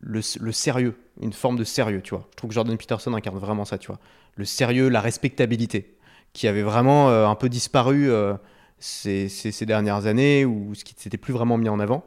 le, 0.00 0.20
le 0.40 0.52
sérieux, 0.52 0.96
une 1.20 1.32
forme 1.32 1.56
de 1.56 1.64
sérieux, 1.64 2.00
tu 2.02 2.10
vois. 2.10 2.26
Je 2.32 2.36
trouve 2.36 2.48
que 2.48 2.54
Jordan 2.54 2.76
Peterson 2.76 3.14
incarne 3.14 3.38
vraiment 3.38 3.64
ça, 3.64 3.78
tu 3.78 3.88
vois. 3.88 4.00
Le 4.36 4.44
sérieux, 4.44 4.88
la 4.88 5.00
respectabilité, 5.00 5.96
qui 6.32 6.48
avait 6.48 6.62
vraiment 6.62 7.10
euh, 7.10 7.26
un 7.26 7.34
peu 7.34 7.48
disparu 7.48 8.10
euh, 8.10 8.34
ces, 8.78 9.28
dernières 9.66 10.06
années, 10.06 10.44
ou 10.44 10.74
ce 10.74 10.84
qui 10.84 10.94
s'était 10.96 11.18
plus 11.18 11.32
vraiment 11.32 11.58
mis 11.58 11.68
en 11.68 11.80
avant. 11.80 12.04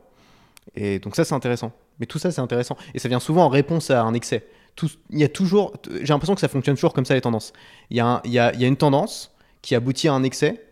Et 0.76 1.00
donc 1.00 1.16
ça, 1.16 1.24
c'est 1.24 1.36
intéressant. 1.36 1.72
Mais 2.00 2.06
tout 2.06 2.20
ça, 2.20 2.32
c'est 2.32 2.42
intéressant. 2.42 2.78
Et 2.94 3.00
ça 3.00 3.08
vient 3.08 3.20
souvent 3.20 3.46
en 3.46 3.50
réponse 3.50 3.92
à 3.92 4.04
un 4.04 4.14
excès. 4.14 4.48
Il 5.12 5.20
y 5.20 5.24
a 5.24 5.30
toujours, 5.30 5.74
j'ai 5.90 6.08
l'impression 6.08 6.36
que 6.36 6.42
ça 6.42 6.50
fonctionne 6.50 6.76
toujours 6.76 6.94
comme 6.94 7.06
ça, 7.06 7.14
les 7.14 7.22
tendances. 7.22 7.54
Il 7.90 7.98
y, 7.98 8.02
a 8.40 8.52
une 8.60 8.76
tendance 8.76 9.34
qui 9.62 9.74
aboutit 9.76 10.10
à 10.10 10.14
un 10.14 10.24
excès, 10.24 10.66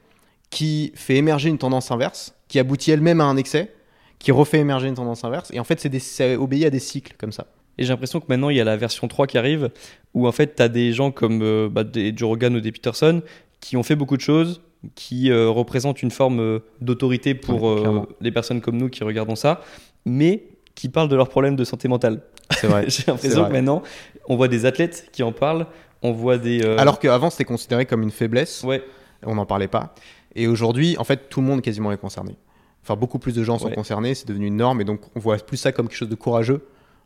qui 0.50 0.92
fait 0.96 1.16
émerger 1.16 1.50
une 1.50 1.58
tendance 1.58 1.90
inverse, 1.90 2.36
qui 2.48 2.60
aboutit 2.60 2.92
elle-même 2.92 3.22
à 3.22 3.26
un 3.26 3.38
excès, 3.38 3.74
qui 4.20 4.32
refait 4.32 4.60
émerger 4.60 4.88
une 4.88 4.96
tendance 4.96 5.24
inverse. 5.24 5.52
Et 5.54 5.60
en 5.60 5.64
fait, 5.64 5.80
c'est 5.80 6.00
ça 6.00 6.38
obéit 6.40 6.66
à 6.66 6.70
des 6.70 6.80
cycles 6.80 7.16
comme 7.18 7.32
ça. 7.32 7.48
Et 7.78 7.84
j'ai 7.84 7.90
l'impression 7.90 8.20
que 8.20 8.26
maintenant, 8.30 8.50
il 8.50 8.58
y 8.58 8.62
a 8.62 8.64
la 8.64 8.78
version 8.78 9.08
3 9.08 9.26
qui 9.28 9.38
arrive, 9.38 9.70
où 10.14 10.28
en 10.28 10.32
fait, 10.32 10.56
tu 10.56 10.62
as 10.62 10.70
des 10.70 10.94
gens 10.94 11.12
comme 11.12 11.42
euh, 11.42 11.70
bah, 11.70 11.84
des 11.84 12.14
Joe 12.16 12.30
Rogan 12.30 12.56
ou 12.56 12.60
des 12.62 12.72
Peterson 12.72 13.22
qui 13.60 13.78
ont 13.78 13.84
fait 13.84 13.96
beaucoup 13.96 14.16
de 14.18 14.22
choses, 14.22 14.62
qui 14.96 15.32
euh, 15.32 15.50
représentent 15.50 16.04
une 16.04 16.12
forme 16.12 16.40
euh, 16.40 16.60
d'autorité 16.82 17.34
pour 17.34 17.64
Ouais, 17.64 18.02
les 18.22 18.32
personnes 18.32 18.62
comme 18.62 18.78
nous 18.78 18.90
qui 18.90 19.04
regardons 19.04 19.36
ça, 19.36 19.62
mais 20.06 20.44
qui 20.76 20.90
parlent 20.90 21.08
de 21.10 21.16
leurs 21.16 21.30
problèmes 21.30 21.56
de 21.56 21.64
santé 21.64 21.88
mentale. 21.88 22.22
C'est 22.52 22.68
vrai. 22.68 22.86
j'ai 22.90 23.04
l'impression 23.08 23.46
que 23.46 23.52
maintenant, 23.52 23.82
on 24.28 24.36
voit 24.36 24.48
des 24.50 24.66
athlètes 24.66 25.08
qui 25.12 25.24
en 25.24 25.32
parlent, 25.32 25.66
on 26.02 26.12
voit 26.12 26.38
des... 26.38 26.62
Alors 26.78 27.00
qu'avant, 27.00 27.30
c'était 27.30 27.46
considéré 27.46 27.86
comme 27.86 28.04
une 28.04 28.12
faiblesse. 28.12 28.64
ouais, 28.64 28.84
on 29.26 29.36
n'en 29.36 29.46
parlait 29.46 29.68
pas. 29.70 29.96
Et 30.36 30.48
aujourd'hui, 30.48 30.96
en 30.98 31.04
fait, 31.06 31.30
tout 31.30 31.42
le 31.42 31.48
monde 31.48 31.62
quasiment 31.62 31.92
est 31.92 31.98
concerné. 31.98 32.36
Enfin, 32.84 32.96
beaucoup 32.98 33.20
plus 33.20 33.34
de 33.34 33.44
gens 33.44 33.58
sont 33.60 33.68
Ouais. 33.68 33.76
concernés, 33.76 34.14
c'est 34.14 34.28
devenu 34.28 34.48
une 34.48 34.58
norme, 34.58 34.82
et 34.82 34.84
donc 34.84 35.00
on 35.16 35.20
voit 35.20 35.38
plus 35.38 35.56
ça 35.58 35.72
comme 35.72 35.88
quelque 35.88 35.98
chose 35.98 36.10
de 36.10 36.16
courageux, 36.16 36.66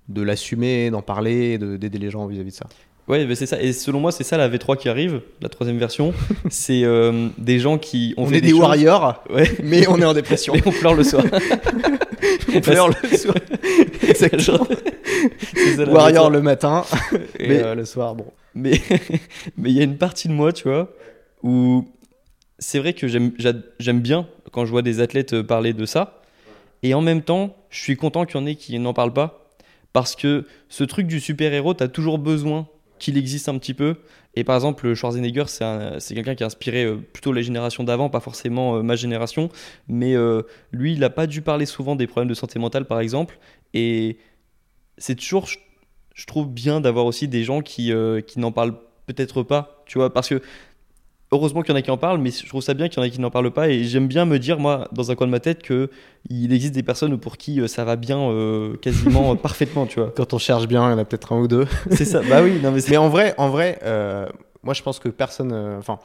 de 0.09 0.21
l'assumer, 0.21 0.89
d'en 0.89 1.01
parler, 1.01 1.53
et 1.53 1.57
de- 1.57 1.77
d'aider 1.77 1.97
les 1.97 2.09
gens 2.09 2.25
vis-à-vis 2.27 2.51
de 2.51 2.55
ça. 2.55 2.67
Ouais, 3.07 3.25
mais 3.25 3.35
c'est 3.35 3.45
ça. 3.45 3.61
Et 3.61 3.71
selon 3.71 3.99
moi, 4.01 4.11
c'est 4.11 4.23
ça 4.25 4.35
la 4.37 4.49
V3 4.49 4.75
qui 4.77 4.89
arrive, 4.89 5.21
la 5.41 5.47
troisième 5.49 5.77
version. 5.77 6.13
c'est 6.49 6.83
euh, 6.83 7.29
des 7.37 7.59
gens 7.59 7.77
qui 7.77 8.13
ont 8.17 8.23
On, 8.23 8.27
fait 8.27 8.37
est 8.37 8.41
des, 8.41 8.49
choses- 8.49 8.59
warriors, 8.59 9.23
Ouais. 9.29 9.49
mais 9.63 9.87
on 9.87 9.97
est 10.01 10.05
en 10.05 10.13
dépression. 10.13 10.53
On 10.65 10.71
pleure 10.71 10.93
le 10.93 11.03
soir. 11.03 11.23
on 12.53 12.61
pleure 12.61 12.89
le 12.89 13.17
soir. 13.17 13.35
Exactement. 14.07 14.65
Ça, 15.75 15.83
Warrior 15.91 16.29
V3. 16.29 16.33
le 16.33 16.41
matin, 16.41 16.83
et 17.39 17.47
Mais- 17.47 17.63
euh, 17.63 17.75
le 17.75 17.85
soir, 17.85 18.15
bon. 18.15 18.25
Mais 18.55 18.81
mais 19.57 19.69
il 19.69 19.77
y 19.77 19.79
a 19.79 19.83
une 19.83 19.97
partie 19.97 20.27
de 20.27 20.33
moi, 20.33 20.51
tu 20.51 20.67
vois, 20.67 20.91
où 21.43 21.87
c'est 22.59 22.79
vrai 22.79 22.93
que 22.93 23.07
j'aime 23.07 23.31
j'a- 23.37 23.53
j'aime 23.79 23.99
bien 23.99 24.27
quand 24.51 24.65
je 24.65 24.71
vois 24.71 24.81
des 24.81 24.99
athlètes 24.99 25.33
euh, 25.33 25.43
parler 25.43 25.73
de 25.73 25.85
ça. 25.85 26.21
Et 26.83 26.93
en 26.93 27.01
même 27.01 27.21
temps, 27.21 27.55
je 27.69 27.79
suis 27.81 27.95
content 27.97 28.25
qu'il 28.25 28.39
y 28.39 28.43
en 28.43 28.47
ait 28.47 28.55
qui 28.55 28.77
n'en 28.79 28.93
parlent 28.93 29.13
pas. 29.13 29.46
Parce 29.93 30.15
que 30.15 30.45
ce 30.69 30.83
truc 30.83 31.07
du 31.07 31.19
super-héros, 31.19 31.73
tu 31.73 31.83
as 31.83 31.87
toujours 31.87 32.19
besoin 32.19 32.67
qu'il 32.99 33.17
existe 33.17 33.49
un 33.49 33.57
petit 33.57 33.73
peu. 33.73 33.95
Et 34.35 34.43
par 34.43 34.55
exemple, 34.55 34.93
Schwarzenegger, 34.93 35.45
c'est 35.47 35.63
un- 35.63 35.99
c'est 35.99 36.13
quelqu'un 36.13 36.35
qui 36.35 36.43
a 36.43 36.45
inspiré 36.45 36.85
euh, 36.85 36.97
plutôt 36.97 37.33
les 37.33 37.43
générations 37.43 37.83
d'avant, 37.83 38.09
pas 38.09 38.19
forcément 38.19 38.77
euh, 38.77 38.81
ma 38.83 38.95
génération. 38.95 39.49
Mais 39.87 40.15
euh, 40.15 40.43
lui, 40.71 40.93
il 40.93 40.99
n'a 40.99 41.09
pas 41.09 41.27
dû 41.27 41.41
parler 41.41 41.65
souvent 41.65 41.95
des 41.95 42.07
problèmes 42.07 42.29
de 42.29 42.33
santé 42.33 42.59
mentale, 42.59 42.85
par 42.85 42.99
exemple. 42.99 43.39
Et 43.73 44.17
c'est 44.97 45.15
toujours, 45.15 45.47
je, 45.47 46.25
trouve 46.25 46.49
bien 46.49 46.81
d'avoir 46.81 47.05
aussi 47.05 47.27
des 47.27 47.43
gens 47.43 47.61
qui, 47.61 47.91
qui 48.25 48.39
n'en 48.39 48.51
parlent 48.51 48.79
peut-être 49.05 49.43
pas, 49.43 49.83
tu 49.85 49.97
vois, 49.99 50.11
parce 50.11 50.27
que 50.29 50.41
heureusement 51.31 51.61
qu'il 51.61 51.71
y 51.71 51.73
en 51.73 51.79
a 51.79 51.81
qui 51.81 51.91
en 51.91 51.97
parlent, 51.97 52.19
mais 52.19 52.31
je 52.31 52.47
trouve 52.47 52.61
ça 52.61 52.73
bien 52.73 52.87
qu'il 52.87 52.97
y 52.99 53.01
en 53.01 53.07
a 53.07 53.09
qui 53.09 53.19
n'en 53.19 53.29
parlent 53.31 53.51
pas, 53.51 53.69
et 53.69 53.83
j'aime 53.83 54.07
bien 54.07 54.25
me 54.25 54.39
dire, 54.39 54.59
moi, 54.59 54.87
dans 54.91 55.11
un 55.11 55.15
coin 55.15 55.27
de 55.27 55.31
ma 55.31 55.39
tête, 55.39 55.61
que 55.61 55.89
il 56.29 56.53
existe 56.53 56.73
des 56.73 56.83
personnes 56.83 57.17
pour 57.17 57.37
qui 57.37 57.59
euh, 57.61 57.67
ça 57.67 57.83
va 57.83 57.95
bien 57.95 58.19
euh, 58.19 58.75
quasiment 58.77 59.31
euh, 59.31 59.35
parfaitement, 59.49 59.85
tu 59.85 59.99
vois. 59.99 60.13
Quand 60.15 60.33
on 60.33 60.37
cherche 60.37 60.67
bien, 60.67 60.87
il 60.87 60.91
y 60.91 60.95
en 60.95 60.97
a 60.97 61.05
peut-être 61.05 61.33
un 61.33 61.39
ou 61.39 61.47
deux. 61.47 61.65
C'est 61.91 62.05
ça, 62.05 62.21
bah 62.29 62.41
oui, 62.43 62.59
non 62.61 62.71
mais. 62.71 62.79
Mais 62.89 62.97
en 62.97 63.09
vrai, 63.09 63.33
en 63.37 63.49
vrai 63.49 63.79
euh, 63.83 64.27
moi 64.63 64.73
je 64.73 64.81
pense 64.83 64.99
que 64.99 65.09
personne. 65.09 65.51
euh, 65.53 65.77
Enfin, 65.77 65.99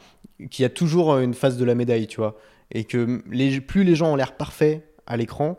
qu'il 0.49 0.63
y 0.63 0.65
a 0.65 0.69
toujours 0.69 1.17
une 1.19 1.33
face 1.33 1.57
de 1.57 1.65
la 1.65 1.75
médaille, 1.75 2.07
tu 2.07 2.17
vois. 2.17 2.37
Et 2.71 2.83
que 2.85 3.21
les, 3.31 3.61
plus 3.61 3.83
les 3.83 3.95
gens 3.95 4.11
ont 4.11 4.15
l'air 4.15 4.35
parfaits 4.35 4.83
à 5.05 5.15
l'écran, 5.15 5.57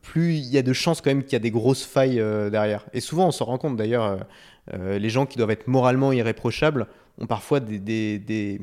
plus 0.00 0.34
il 0.34 0.46
y 0.46 0.58
a 0.58 0.62
de 0.62 0.72
chances 0.72 1.00
quand 1.00 1.10
même 1.10 1.22
qu'il 1.22 1.32
y 1.32 1.36
a 1.36 1.40
des 1.40 1.50
grosses 1.50 1.84
failles 1.84 2.22
derrière. 2.50 2.84
Et 2.92 3.00
souvent, 3.00 3.28
on 3.28 3.30
s'en 3.30 3.46
rend 3.46 3.58
compte 3.58 3.76
d'ailleurs, 3.76 4.18
les 4.76 5.08
gens 5.08 5.24
qui 5.24 5.38
doivent 5.38 5.50
être 5.50 5.66
moralement 5.66 6.12
irréprochables 6.12 6.88
ont 7.20 7.26
parfois 7.26 7.60
des, 7.60 7.78
des, 7.78 8.18
des, 8.18 8.60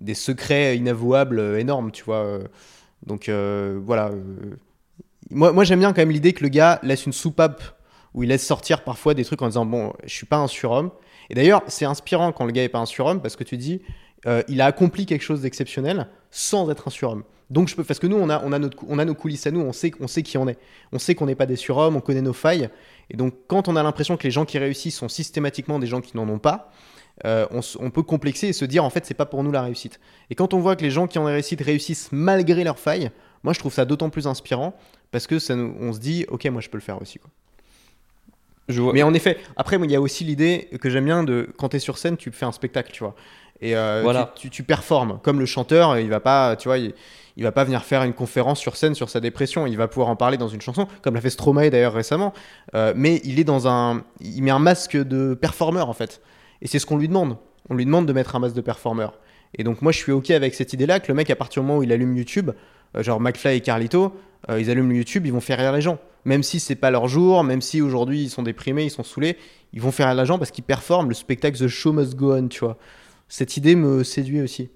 des 0.00 0.14
secrets 0.14 0.76
inavouables 0.76 1.38
euh, 1.38 1.58
énormes, 1.58 1.90
tu 1.90 2.04
vois. 2.04 2.24
euh. 2.24 2.44
Donc 3.06 3.28
euh, 3.28 3.78
voilà. 3.82 4.10
moi, 5.30 5.52
moi 5.52 5.64
j'aime 5.64 5.80
bien 5.80 5.92
quand 5.92 6.02
même 6.02 6.10
l'idée 6.10 6.32
que 6.32 6.42
le 6.42 6.48
gars 6.48 6.80
laisse 6.82 7.06
une 7.06 7.12
soupape 7.12 7.62
où 8.14 8.22
il 8.22 8.28
laisse 8.28 8.46
sortir 8.46 8.82
parfois 8.84 9.14
des 9.14 9.24
trucs 9.24 9.42
en 9.42 9.46
disant 9.46 9.66
Bon, 9.66 9.92
je 10.04 10.12
suis 10.12 10.26
pas 10.26 10.38
un 10.38 10.48
surhomme. 10.48 10.90
Et 11.30 11.34
d'ailleurs, 11.34 11.62
c'est 11.68 11.84
inspirant 11.84 12.32
quand 12.32 12.44
le 12.44 12.52
gars 12.52 12.64
est 12.64 12.68
pas 12.68 12.78
un 12.78 12.86
surhomme 12.86 13.20
parce 13.20 13.36
que 13.36 13.44
tu 13.44 13.56
dis 13.56 13.82
il 14.48 14.60
a 14.60 14.66
accompli 14.66 15.06
quelque 15.06 15.22
chose 15.22 15.42
d'exceptionnel 15.42 16.08
sans 16.30 16.68
être 16.70 16.88
un 16.88 16.90
surhomme. 16.90 17.22
Donc 17.50 17.68
je 17.68 17.76
peux 17.76 17.84
parce 17.84 17.98
que 17.98 18.06
nous 18.06 18.16
on 18.16 18.28
a 18.28 18.42
on 18.44 18.52
a 18.52 18.58
notre 18.58 18.76
on 18.88 18.98
a 18.98 19.04
nos 19.04 19.14
coulisses 19.14 19.46
à 19.46 19.50
nous, 19.50 19.60
on 19.60 19.72
sait 19.72 19.92
on 20.00 20.06
sait 20.06 20.22
qui 20.22 20.36
on 20.36 20.48
est. 20.48 20.58
On 20.92 20.98
sait 20.98 21.14
qu'on 21.14 21.26
n'est 21.26 21.34
pas 21.34 21.46
des 21.46 21.56
surhommes, 21.56 21.96
on 21.96 22.00
connaît 22.00 22.20
nos 22.20 22.32
failles 22.32 22.68
et 23.10 23.16
donc 23.16 23.34
quand 23.46 23.68
on 23.68 23.76
a 23.76 23.82
l'impression 23.82 24.16
que 24.16 24.24
les 24.24 24.30
gens 24.30 24.44
qui 24.44 24.58
réussissent 24.58 24.96
sont 24.96 25.08
systématiquement 25.08 25.78
des 25.78 25.86
gens 25.86 26.00
qui 26.00 26.16
n'en 26.16 26.28
ont 26.28 26.38
pas, 26.38 26.70
euh, 27.24 27.46
on, 27.80 27.90
peut 27.90 28.02
complexer 28.02 28.48
et 28.48 28.52
se 28.52 28.64
dire 28.64 28.84
en 28.84 28.90
fait 28.90 29.04
c'est 29.04 29.14
pas 29.14 29.26
pour 29.26 29.42
nous 29.42 29.52
la 29.52 29.62
réussite. 29.62 30.00
Et 30.30 30.34
quand 30.34 30.54
on 30.54 30.60
voit 30.60 30.76
que 30.76 30.82
les 30.82 30.90
gens 30.90 31.06
qui 31.06 31.18
en 31.18 31.24
réussite 31.24 31.60
réussissent 31.60 32.08
malgré 32.12 32.64
leurs 32.64 32.78
failles, 32.78 33.10
moi 33.42 33.52
je 33.52 33.58
trouve 33.58 33.72
ça 33.72 33.84
d'autant 33.84 34.10
plus 34.10 34.26
inspirant 34.26 34.74
parce 35.10 35.26
que 35.26 35.38
ça 35.38 35.56
nous, 35.56 35.74
on 35.80 35.92
se 35.92 35.98
dit 35.98 36.26
ok 36.28 36.44
moi 36.46 36.60
je 36.60 36.68
peux 36.68 36.78
le 36.78 36.82
faire 36.82 37.00
aussi 37.00 37.18
quoi. 37.18 37.30
Je 38.68 38.82
vois... 38.82 38.92
Mais 38.92 39.02
en 39.02 39.14
effet, 39.14 39.38
après, 39.56 39.78
il 39.82 39.90
y 39.90 39.96
a 39.96 40.00
aussi 40.00 40.24
l'idée 40.24 40.68
que 40.78 40.90
j'aime 40.90 41.06
bien 41.06 41.24
de 41.24 41.48
quand 41.56 41.70
tu 41.70 41.76
es 41.76 41.78
sur 41.78 41.96
scène, 41.96 42.18
tu 42.18 42.30
fais 42.30 42.44
un 42.44 42.52
spectacle, 42.52 42.92
tu 42.92 43.02
vois. 43.02 43.14
Et 43.62 43.74
euh, 43.74 44.00
Voilà. 44.02 44.30
tu, 44.34 44.42
tu, 44.42 44.56
tu 44.56 44.62
performes. 44.62 45.18
Comme 45.22 45.40
le 45.40 45.46
chanteur, 45.46 45.98
il 45.98 46.10
va 46.10 46.20
pas, 46.20 46.54
tu 46.54 46.68
vois, 46.68 46.76
il, 46.76 46.92
il 47.38 47.44
va 47.44 47.52
pas 47.52 47.62
venir 47.62 47.84
faire 47.84 48.02
une 48.02 48.12
conférence 48.12 48.58
sur 48.58 48.76
scène 48.76 48.96
sur 48.96 49.08
sa 49.08 49.20
dépression. 49.20 49.64
Il 49.66 49.76
va 49.76 49.86
pouvoir 49.86 50.08
en 50.08 50.16
parler 50.16 50.36
dans 50.36 50.48
une 50.48 50.60
chanson, 50.60 50.88
comme 51.02 51.14
l'a 51.14 51.20
fait 51.20 51.30
Stromae 51.30 51.70
d'ailleurs 51.70 51.94
récemment. 51.94 52.34
Euh, 52.74 52.92
mais 52.96 53.20
il 53.22 53.38
est 53.38 53.44
dans 53.44 53.68
un, 53.68 54.02
il 54.20 54.42
met 54.42 54.50
un 54.50 54.58
masque 54.58 54.96
de 54.96 55.34
performeur 55.34 55.88
en 55.88 55.92
fait. 55.92 56.20
Et 56.62 56.66
c'est 56.66 56.78
ce 56.78 56.86
qu'on 56.86 56.98
lui 56.98 57.08
demande. 57.08 57.36
On 57.68 57.74
lui 57.74 57.84
demande 57.84 58.06
de 58.06 58.12
mettre 58.12 58.36
un 58.36 58.38
masque 58.38 58.54
de 58.54 58.60
performeur. 58.60 59.18
Et 59.54 59.64
donc 59.64 59.82
moi, 59.82 59.92
je 59.92 59.98
suis 59.98 60.12
ok 60.12 60.30
avec 60.30 60.54
cette 60.54 60.72
idée-là 60.72 61.00
que 61.00 61.08
le 61.08 61.14
mec, 61.14 61.30
à 61.30 61.36
partir 61.36 61.62
du 61.62 61.68
moment 61.68 61.80
où 61.80 61.82
il 61.82 61.92
allume 61.92 62.16
YouTube, 62.16 62.50
euh, 62.96 63.02
genre 63.02 63.20
McFly 63.20 63.56
et 63.56 63.60
Carlito, 63.60 64.14
euh, 64.50 64.60
ils 64.60 64.70
allument 64.70 64.92
YouTube, 64.92 65.26
ils 65.26 65.32
vont 65.32 65.40
faire 65.40 65.58
rire 65.58 65.72
les 65.72 65.80
gens. 65.80 65.98
Même 66.24 66.42
si 66.42 66.60
c'est 66.60 66.74
pas 66.74 66.90
leur 66.90 67.08
jour, 67.08 67.42
même 67.44 67.62
si 67.62 67.80
aujourd'hui 67.80 68.22
ils 68.24 68.30
sont 68.30 68.42
déprimés, 68.42 68.84
ils 68.84 68.90
sont 68.90 69.02
saoulés, 69.02 69.36
ils 69.72 69.80
vont 69.80 69.92
faire 69.92 70.08
rire 70.08 70.16
les 70.16 70.26
gens 70.26 70.38
parce 70.38 70.50
qu'ils 70.50 70.64
performent. 70.64 71.08
Le 71.08 71.14
spectacle 71.14 71.58
The 71.58 71.68
Show 71.68 71.92
Must 71.92 72.14
Go 72.14 72.34
On, 72.34 72.48
tu 72.48 72.60
vois. 72.60 72.76
Cette 73.28 73.56
idée 73.56 73.74
me 73.74 74.04
séduit 74.04 74.40
aussi. 74.40 74.70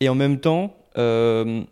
Et 0.00 0.08
en 0.08 0.14
même 0.14 0.40
temps, 0.40 0.76
euh, 0.98 1.62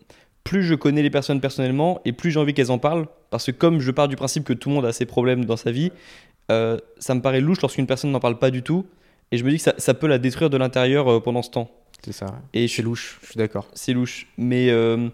plus 0.42 0.62
je 0.62 0.74
connais 0.74 1.02
les 1.02 1.10
personnes 1.10 1.40
personnellement 1.40 2.00
et 2.04 2.12
plus 2.12 2.30
j'ai 2.30 2.40
envie 2.40 2.54
qu'elles 2.54 2.70
en 2.70 2.78
parlent, 2.78 3.06
parce 3.30 3.46
que 3.46 3.50
comme 3.50 3.80
je 3.80 3.90
pars 3.90 4.08
du 4.08 4.16
principe 4.16 4.44
que 4.44 4.52
tout 4.52 4.68
le 4.68 4.76
monde 4.76 4.86
a 4.86 4.92
ses 4.92 5.06
problèmes 5.06 5.44
dans 5.44 5.56
sa 5.56 5.70
vie, 5.70 5.90
ça 6.48 7.14
me 7.14 7.20
paraît 7.20 7.40
louche 7.40 7.62
lorsqu'une 7.62 7.86
personne 7.86 8.10
n'en 8.10 8.20
parle 8.20 8.38
pas 8.38 8.50
du 8.50 8.62
tout, 8.62 8.86
et 9.34 9.38
je 9.38 9.44
me 9.44 9.50
dis 9.50 9.56
que 9.56 9.62
ça, 9.62 9.74
ça 9.78 9.94
peut 9.94 10.06
la 10.06 10.18
détruire 10.18 10.50
de 10.50 10.56
l'intérieur 10.56 11.08
euh, 11.10 11.20
pendant 11.20 11.42
ce 11.42 11.50
temps. 11.50 11.70
C'est 12.04 12.12
ça. 12.12 12.26
Et 12.52 12.68
je 12.68 12.74
C'est 12.76 12.82
louche, 12.82 13.18
je 13.22 13.26
suis 13.30 13.38
d'accord. 13.38 13.66
c'est 13.74 13.92
louche. 13.92 14.26
Mais, 14.36 14.70
euh, 14.70 15.08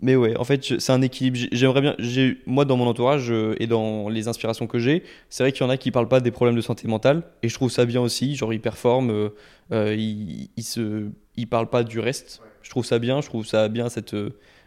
Mais 0.00 0.16
ouais, 0.16 0.36
en 0.36 0.44
fait, 0.44 0.62
c'est 0.80 0.92
un 0.92 1.00
équilibre. 1.02 1.36
J'ai- 1.36 1.48
J'aimerais 1.52 1.80
bien. 1.80 1.94
j'ai- 1.98 2.38
Moi, 2.46 2.64
dans 2.66 2.76
mon 2.76 2.86
entourage 2.86 3.30
euh, 3.30 3.54
et 3.58 3.66
dans 3.66 4.08
les 4.10 4.28
inspirations 4.28 4.66
que 4.66 4.78
j'ai, 4.78 5.02
c'est 5.30 5.42
vrai 5.44 5.52
qu'il 5.52 5.62
y 5.62 5.66
en 5.66 5.70
a 5.70 5.76
qui 5.78 5.90
parlent 5.90 6.08
pas 6.08 6.20
des 6.20 6.30
problèmes 6.30 6.56
de 6.56 6.60
santé 6.60 6.86
mentale. 6.88 7.22
Et 7.42 7.48
je 7.48 7.54
trouve 7.54 7.70
ça 7.70 7.84
bien 7.86 8.00
aussi. 8.02 8.36
Genre, 8.36 8.52
ils 8.52 8.60
performent. 8.60 9.10
euh, 9.10 9.28
euh, 9.72 9.94
ils, 9.96 10.50
ils 10.56 10.62
se, 10.64 11.06
ils 11.36 11.46
parlent 11.46 11.70
pas 11.70 11.84
du 11.84 12.00
reste. 12.00 12.42
Je 12.62 12.68
trouve 12.70 12.84
ça 12.84 12.98
bien. 12.98 13.20
Je 13.22 13.28
trouve 13.28 13.46
ça 13.46 13.68
bien 13.68 13.88
cette, 13.88 14.16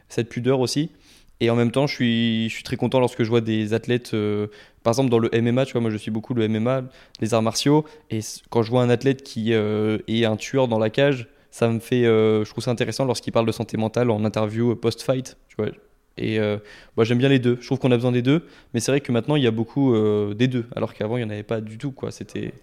cette 0.10 0.30
pudeur 0.30 0.60
aussi. 0.60 0.92
Et 1.40 1.50
en 1.50 1.56
même 1.56 1.72
temps, 1.72 1.88
je 1.88 1.94
suis, 1.94 2.64
très 2.64 2.78
content 2.78 3.00
lorsque 3.00 3.24
je 3.24 3.30
vois 3.30 3.42
des 3.42 3.74
athlètes. 3.74 4.14
euh, 4.14 4.48
par 4.84 4.92
exemple, 4.92 5.10
dans 5.10 5.20
le 5.20 5.30
MMA, 5.30 5.66
tu 5.66 5.74
vois, 5.74 5.82
moi 5.82 5.92
je 5.92 5.98
suis 5.98 6.12
beaucoup 6.12 6.34
le 6.34 6.48
MMA, 6.48 6.84
les 7.22 7.34
arts 7.34 7.44
martiaux. 7.44 7.86
Et 8.10 8.20
quand 8.50 8.64
je 8.64 8.72
vois 8.72 8.82
un 8.82 8.90
athlète 8.90 9.24
qui 9.24 9.54
euh, 9.54 10.00
est 10.08 10.26
un 10.26 10.36
tueur 10.36 10.68
dans 10.68 10.80
la 10.80 10.90
cage, 10.90 11.28
ça 11.52 11.68
me 11.70 11.80
fait. 11.80 12.06
euh, 12.06 12.44
je 12.44 12.50
trouve 12.50 12.64
ça 12.64 12.72
intéressant 12.72 13.06
lorsqu'il 13.06 13.34
parle 13.34 13.46
de 13.46 13.52
santé 13.52 13.78
mentale 13.78 14.10
en 14.10 14.26
interview 14.26 14.76
post-fight, 14.76 15.38
tu 15.48 15.56
vois. 15.58 15.68
Et 16.20 16.40
moi 16.96 17.06
j'aime 17.06 17.20
bien 17.20 17.30
les 17.30 17.38
deux. 17.38 17.60
Je 17.62 17.66
trouve 17.68 17.78
qu'on 17.78 17.92
a 17.92 17.96
besoin 17.96 18.12
des 18.12 18.24
deux. 18.24 18.48
Mais 18.74 18.80
c'est 18.80 18.92
vrai 18.92 19.02
que 19.02 19.12
maintenant 19.12 19.36
il 19.36 19.44
y 19.44 19.48
a 19.48 19.52
beaucoup 19.52 19.96
des 20.34 20.48
deux, 20.48 20.66
alors 20.76 20.96
qu'avant 20.96 21.18
il 21.18 21.20
n'y 21.20 21.28
en 21.28 21.30
avait 21.30 21.44
pas 21.44 21.62
du 21.62 21.78
tout, 21.78 21.92
quoi. 21.92 22.10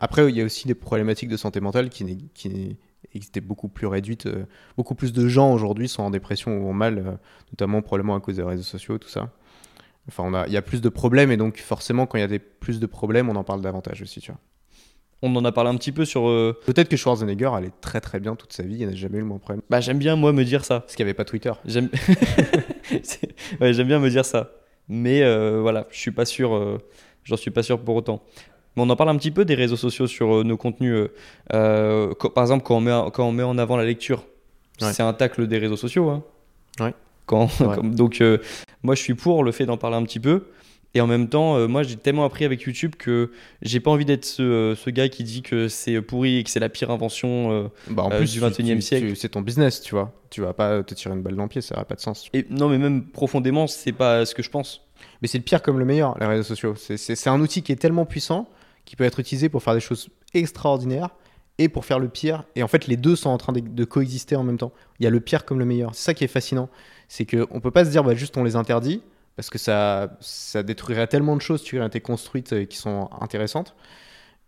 Après, 0.01 0.29
il 0.29 0.37
y 0.37 0.41
a 0.41 0.45
aussi 0.45 0.67
des 0.67 0.75
problématiques 0.75 1.29
de 1.29 1.37
santé 1.37 1.61
mentale 1.61 1.89
qui, 1.89 2.77
n'est- 3.15 3.21
qui 3.21 3.29
étaient 3.29 3.41
beaucoup 3.41 3.69
plus 3.69 3.87
réduites. 3.87 4.27
euh, 4.27 4.45
beaucoup 4.77 4.95
plus 4.95 5.13
de 5.13 5.27
gens 5.29 5.53
aujourd'hui 5.53 5.89
sont 5.89 6.03
en 6.03 6.11
dépression 6.11 6.57
ou 6.59 6.71
en 6.71 6.73
mal, 6.73 6.99
euh, 6.99 7.13
notamment 7.53 7.83
probablement 7.83 8.15
à 8.15 8.21
cause 8.21 8.37
des 8.37 8.43
réseaux 8.43 8.63
sociaux, 8.63 8.99
tout 8.99 9.09
ça. 9.09 9.31
Enfin, 10.09 10.23
on 10.27 10.35
a, 10.35 10.47
il 10.47 10.53
y 10.53 10.57
a 10.57 10.63
plus 10.63 10.81
de 10.83 10.89
problèmes 10.91 11.31
et 11.33 11.37
donc 11.37 11.59
forcément, 11.59 12.07
quand 12.07 12.19
il 12.19 12.21
y 12.21 12.25
a 12.25 12.29
des, 12.29 12.39
plus 12.39 12.79
de 12.81 12.87
problèmes, 12.87 13.29
on 13.31 13.37
en 13.37 13.45
parle 13.45 13.61
davantage 13.63 14.03
aussi, 14.03 14.21
tu 14.21 14.31
vois. 14.33 14.41
On 15.23 15.35
en 15.37 15.45
a 15.47 15.53
parlé 15.53 15.71
un 15.71 15.77
petit 15.77 15.93
peu 15.93 16.05
sur. 16.05 16.29
euh, 16.29 16.55
Peut-être 16.67 16.89
que 16.91 16.97
Schwarzenegger 16.99 17.51
allait 17.55 17.71
très 17.81 18.03
très 18.03 18.21
bien 18.21 18.37
toute 18.37 18.53
sa 18.53 18.63
vie, 18.63 18.77
il 18.81 18.87
n'a 18.87 18.95
jamais 18.95 19.17
eu 19.17 19.21
le 19.21 19.27
moins 19.27 19.39
de 19.39 19.43
problème. 19.43 19.63
Bah 19.71 19.81
j'aime 19.81 19.97
bien 19.99 20.17
moi 20.17 20.35
me 20.35 20.45
dire 20.45 20.67
ça. 20.67 20.81
Parce 20.81 20.95
qu'il 20.97 21.05
n'y 21.07 21.09
avait 21.09 21.17
pas 21.17 21.25
Twitter. 21.25 21.53
J'aime 21.65 21.89
ouais, 23.61 23.73
j'aime 23.73 23.87
bien 23.89 23.99
me 24.01 24.11
dire 24.11 24.25
ça. 24.27 24.51
Mais 24.89 25.23
euh, 25.23 25.61
voilà, 25.63 25.87
je 25.91 25.99
suis 25.99 26.11
pas 26.11 26.27
sûr, 26.27 26.55
euh, 26.55 26.79
j'en 27.23 27.37
suis 27.39 27.51
pas 27.51 27.63
sûr 27.63 27.81
pour 27.83 27.97
autant. 27.97 28.23
Mais 28.77 28.83
on 28.83 28.91
en 28.91 28.97
parle 28.97 29.11
un 29.11 29.17
petit 29.17 29.31
peu 29.31 29.45
des 29.45 29.55
réseaux 29.55 29.77
sociaux 29.77 30.07
sur 30.07 30.37
euh, 30.37 30.43
nos 30.45 30.57
contenus. 30.57 30.93
euh, 30.95 31.09
euh, 31.53 32.15
par 32.35 32.45
exemple, 32.45 32.65
quand 32.65 32.77
on, 32.77 32.81
met, 32.81 33.11
quand 33.13 33.27
on 33.29 33.33
met 33.33 33.43
en 33.43 33.59
avant 33.59 33.77
la 33.77 33.85
lecture, 33.85 34.25
Ouais. 34.83 34.93
c'est 34.93 35.03
un 35.05 35.13
tacle 35.13 35.47
des 35.47 35.59
réseaux 35.59 35.77
sociaux. 35.77 36.11
Hein. 36.11 36.23
Ouais. 36.81 36.95
Quand, 37.27 37.49
Ouais. 37.61 37.75
comme- 37.77 37.95
donc, 37.95 38.23
moi, 38.83 38.95
je 38.95 39.01
suis 39.03 39.15
pour 39.15 39.45
le 39.45 39.53
fait 39.53 39.67
d'en 39.67 39.77
parler 39.77 39.97
un 39.97 40.03
petit 40.03 40.21
peu. 40.21 40.47
Et 40.97 41.01
en 41.01 41.09
même 41.09 41.29
temps, 41.29 41.57
euh, 41.57 41.67
moi, 41.67 41.83
j'ai 41.83 41.97
tellement 41.97 42.25
appris 42.25 42.45
avec 42.45 42.63
YouTube 42.63 42.95
que 42.97 43.33
j'ai 43.63 43.81
pas 43.81 43.91
envie 43.91 44.05
d'être 44.05 44.25
ce, 44.25 44.43
euh, 44.43 44.75
ce 44.77 44.91
gars 44.91 45.09
qui 45.09 45.25
dit 45.25 45.43
que 45.43 45.67
c'est 45.67 46.01
pourri 46.01 46.39
et 46.39 46.45
que 46.45 46.51
c'est 46.51 46.61
la 46.61 46.69
pire 46.69 46.91
invention. 46.93 47.51
euh, 47.51 47.69
Bah, 47.91 48.05
en 48.05 48.11
plus, 48.11 48.31
du 48.33 48.39
tu- 48.39 48.45
21e 48.45 48.77
tu- 48.79 48.83
siècle. 48.83 49.17
c'est 49.17 49.31
ton 49.31 49.41
business, 49.41 49.81
tu 49.81 49.95
vois. 49.97 50.13
Tu 50.31 50.41
vas 50.41 50.53
pas 50.53 50.85
te 50.85 50.95
tirer 50.95 51.15
une 51.17 51.23
balle 51.23 51.35
dans 51.35 51.43
le 51.45 51.49
pied, 51.49 51.61
ça 51.63 51.75
n'a 51.77 51.85
pas 51.85 51.97
de 51.97 52.01
sens. 52.01 52.29
Et 52.33 52.47
non, 52.51 52.69
mais 52.69 52.79
même 52.79 53.03
profondément, 53.07 53.67
c'est 53.67 53.91
pas 53.93 54.25
ce 54.25 54.37
que 54.37 54.43
je 54.45 54.51
pense. 54.51 54.83
Mais 55.21 55.27
c'est 55.27 55.39
le 55.39 55.45
pire 55.45 55.63
comme 55.63 55.81
le 55.81 55.85
meilleur, 55.85 56.17
les 56.21 56.27
réseaux 56.27 56.45
sociaux. 56.45 56.75
C'est 56.77 57.29
un 57.29 57.41
outil 57.41 57.63
qui 57.63 57.73
est 57.73 57.77
tellement 57.77 58.05
puissant 58.07 58.49
qui 58.85 58.97
peut 58.97 59.05
être 59.05 59.21
utilisé 59.21 59.49
pour 59.49 59.63
faire 59.63 59.75
des 59.75 59.81
choses 59.81 60.09
extraordinaires 60.35 61.11
et 61.59 61.69
pour 61.69 61.85
faire 61.85 61.99
le 61.99 62.09
pire. 62.09 62.45
Et 62.57 62.63
en 62.63 62.69
fait, 62.69 62.87
les 62.87 62.97
deux 62.97 63.17
sont 63.17 63.31
en 63.31 63.39
train 63.39 63.53
de, 63.53 63.85
coexister 63.85 64.37
en 64.37 64.43
même 64.43 64.59
temps. 64.59 64.73
Il 64.99 65.05
y 65.05 65.07
a 65.07 65.11
le 65.11 65.21
pire 65.21 65.45
comme 65.45 65.59
le 65.59 65.65
meilleur. 65.65 65.95
C'est 65.95 66.03
ça 66.03 66.15
qui 66.15 66.25
est 66.25 66.29
fascinant. 66.29 66.69
C'est 67.09 67.27
qu'on 67.27 67.61
peut 67.61 67.71
pas 67.71 67.85
se 67.85 67.91
dire, 67.91 68.03
bah, 68.03 68.15
juste 68.15 68.37
on 68.37 68.45
les 68.45 68.57
interdit, 68.57 69.03
parce 69.37 69.51
que 69.51 69.59
ça, 69.59 70.17
ça 70.21 70.63
détruirait 70.63 71.07
tellement 71.07 71.37
de 71.37 71.43
choses 71.43 71.63
qui 71.63 71.79
ont 71.79 71.87
été 71.87 72.01
construites 72.01 72.53
et 72.53 72.67
qui 72.67 72.77
sont 72.77 73.09
intéressantes. 73.21 73.75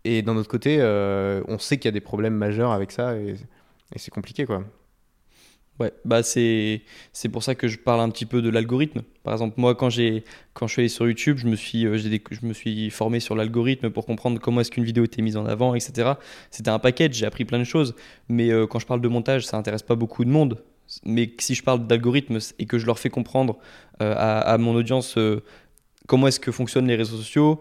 Et 0.03 0.21
d'un 0.21 0.35
autre 0.35 0.49
côté, 0.49 0.77
euh, 0.79 1.41
on 1.47 1.59
sait 1.59 1.77
qu'il 1.77 1.85
y 1.85 1.89
a 1.89 1.91
des 1.91 2.01
problèmes 2.01 2.35
majeurs 2.35 2.71
avec 2.71 2.91
ça 2.91 3.15
et 3.15 3.35
c'est 3.95 4.11
compliqué, 4.11 4.45
quoi. 4.45 4.63
Ouais, 5.79 5.93
bah 6.05 6.23
c'est 6.23 6.81
pour 7.31 7.43
ça 7.43 7.53
que 7.53 7.67
je 7.67 7.77
parle 7.77 8.01
un 8.01 8.09
petit 8.09 8.25
peu 8.25 8.41
de 8.41 8.49
l'algorithme. 8.49 9.03
Par 9.23 9.33
exemple, 9.33 9.55
moi 9.57 9.75
quand 9.75 9.89
quand 10.53 10.67
je 10.67 10.71
suis 10.71 10.81
allé 10.81 10.89
sur 10.89 11.05
YouTube, 11.05 11.37
je 11.37 11.45
me 11.45 11.55
suis 11.55 11.85
euh, 11.85 11.97
je 11.97 12.45
me 12.45 12.53
suis 12.53 12.89
formé 12.89 13.19
sur 13.19 13.35
l'algorithme 13.35 13.91
pour 13.91 14.05
comprendre 14.07 14.39
comment 14.39 14.61
est-ce 14.61 14.71
qu'une 14.71 14.85
vidéo 14.85 15.03
était 15.03 15.21
mise 15.21 15.37
en 15.37 15.45
avant, 15.45 15.75
etc. 15.75 16.13
C'était 16.49 16.71
un 16.71 16.79
package, 16.79 17.13
j'ai 17.13 17.27
appris 17.27 17.45
plein 17.45 17.59
de 17.59 17.63
choses. 17.63 17.93
Mais 18.27 18.49
euh, 18.49 18.65
quand 18.65 18.79
je 18.79 18.87
parle 18.87 19.01
de 19.01 19.07
montage, 19.07 19.45
ça 19.45 19.57
intéresse 19.57 19.83
pas 19.83 19.95
beaucoup 19.95 20.25
de 20.25 20.31
monde. 20.31 20.63
Mais 21.05 21.31
si 21.37 21.53
je 21.53 21.61
parle 21.63 21.85
d'algorithme 21.85 22.39
et 22.57 22.65
que 22.65 22.79
je 22.79 22.85
leur 22.85 22.97
fais 22.97 23.09
comprendre 23.09 23.57
euh, 24.01 24.15
à, 24.17 24.57
mon 24.57 24.73
audience 24.73 25.17
comment 26.07 26.27
est-ce 26.27 26.39
que 26.39 26.51
fonctionnent 26.51 26.87
les 26.87 26.95
réseaux 26.95 27.17
sociaux, 27.17 27.59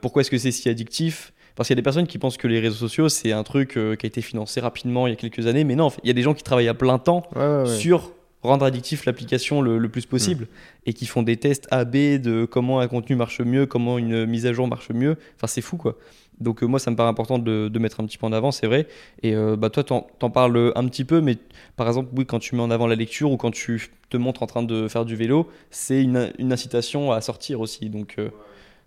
pourquoi 0.00 0.22
est-ce 0.22 0.30
que 0.30 0.38
c'est 0.38 0.50
si 0.50 0.70
addictif. 0.70 1.33
Parce 1.56 1.68
qu'il 1.68 1.74
y 1.74 1.78
a 1.78 1.80
des 1.80 1.84
personnes 1.84 2.06
qui 2.06 2.18
pensent 2.18 2.36
que 2.36 2.48
les 2.48 2.60
réseaux 2.60 2.76
sociaux, 2.76 3.08
c'est 3.08 3.32
un 3.32 3.42
truc 3.44 3.76
euh, 3.76 3.94
qui 3.96 4.06
a 4.06 4.08
été 4.08 4.22
financé 4.22 4.60
rapidement 4.60 5.06
il 5.06 5.10
y 5.10 5.12
a 5.12 5.16
quelques 5.16 5.46
années. 5.46 5.64
Mais 5.64 5.76
non, 5.76 5.84
en 5.84 5.90
fait, 5.90 6.00
il 6.02 6.08
y 6.08 6.10
a 6.10 6.14
des 6.14 6.22
gens 6.22 6.34
qui 6.34 6.42
travaillent 6.42 6.68
à 6.68 6.74
plein 6.74 6.98
temps 6.98 7.22
Ouais, 7.36 7.40
ouais, 7.42 7.62
ouais. 7.62 7.66
sur 7.76 8.12
rendre 8.42 8.66
addictif 8.66 9.06
l'application 9.06 9.62
le, 9.62 9.78
le 9.78 9.88
plus 9.88 10.04
possible 10.04 10.48
et 10.84 10.92
qui 10.92 11.06
font 11.06 11.22
des 11.22 11.38
tests 11.38 11.66
A-B 11.70 12.20
de 12.20 12.44
comment 12.44 12.80
un 12.80 12.88
contenu 12.88 13.16
marche 13.16 13.40
mieux, 13.40 13.64
comment 13.64 13.96
une 13.96 14.26
mise 14.26 14.44
à 14.44 14.52
jour 14.52 14.68
marche 14.68 14.90
mieux. 14.90 15.16
Enfin, 15.36 15.46
c'est 15.46 15.62
fou 15.62 15.78
quoi. 15.78 15.96
Donc, 16.40 16.62
euh, 16.62 16.66
moi, 16.66 16.78
ça 16.80 16.90
me 16.90 16.96
paraît 16.96 17.08
important 17.08 17.38
de, 17.38 17.68
de 17.68 17.78
mettre 17.78 18.00
un 18.00 18.06
petit 18.06 18.18
peu 18.18 18.26
en 18.26 18.32
avant, 18.32 18.50
c'est 18.50 18.66
vrai. 18.66 18.86
Et 19.22 19.34
euh, 19.36 19.56
bah, 19.56 19.70
toi, 19.70 19.84
t'en 19.84 20.08
t'en 20.18 20.28
parles 20.30 20.72
un 20.74 20.86
petit 20.88 21.04
peu, 21.04 21.20
mais 21.20 21.36
par 21.76 21.86
exemple, 21.86 22.10
oui, 22.16 22.26
quand 22.26 22.40
tu 22.40 22.56
mets 22.56 22.60
en 22.62 22.70
avant 22.72 22.86
la 22.88 22.96
lecture 22.96 23.30
ou 23.30 23.36
quand 23.36 23.52
tu 23.52 23.88
te 24.10 24.16
montres 24.16 24.42
en 24.42 24.46
train 24.46 24.64
de 24.64 24.88
faire 24.88 25.04
du 25.04 25.14
vélo, 25.16 25.48
c'est 25.70 26.02
une, 26.02 26.32
une 26.38 26.52
incitation 26.52 27.12
à 27.12 27.20
sortir 27.20 27.60
aussi. 27.60 27.88
Donc, 27.88 28.16
euh, 28.18 28.30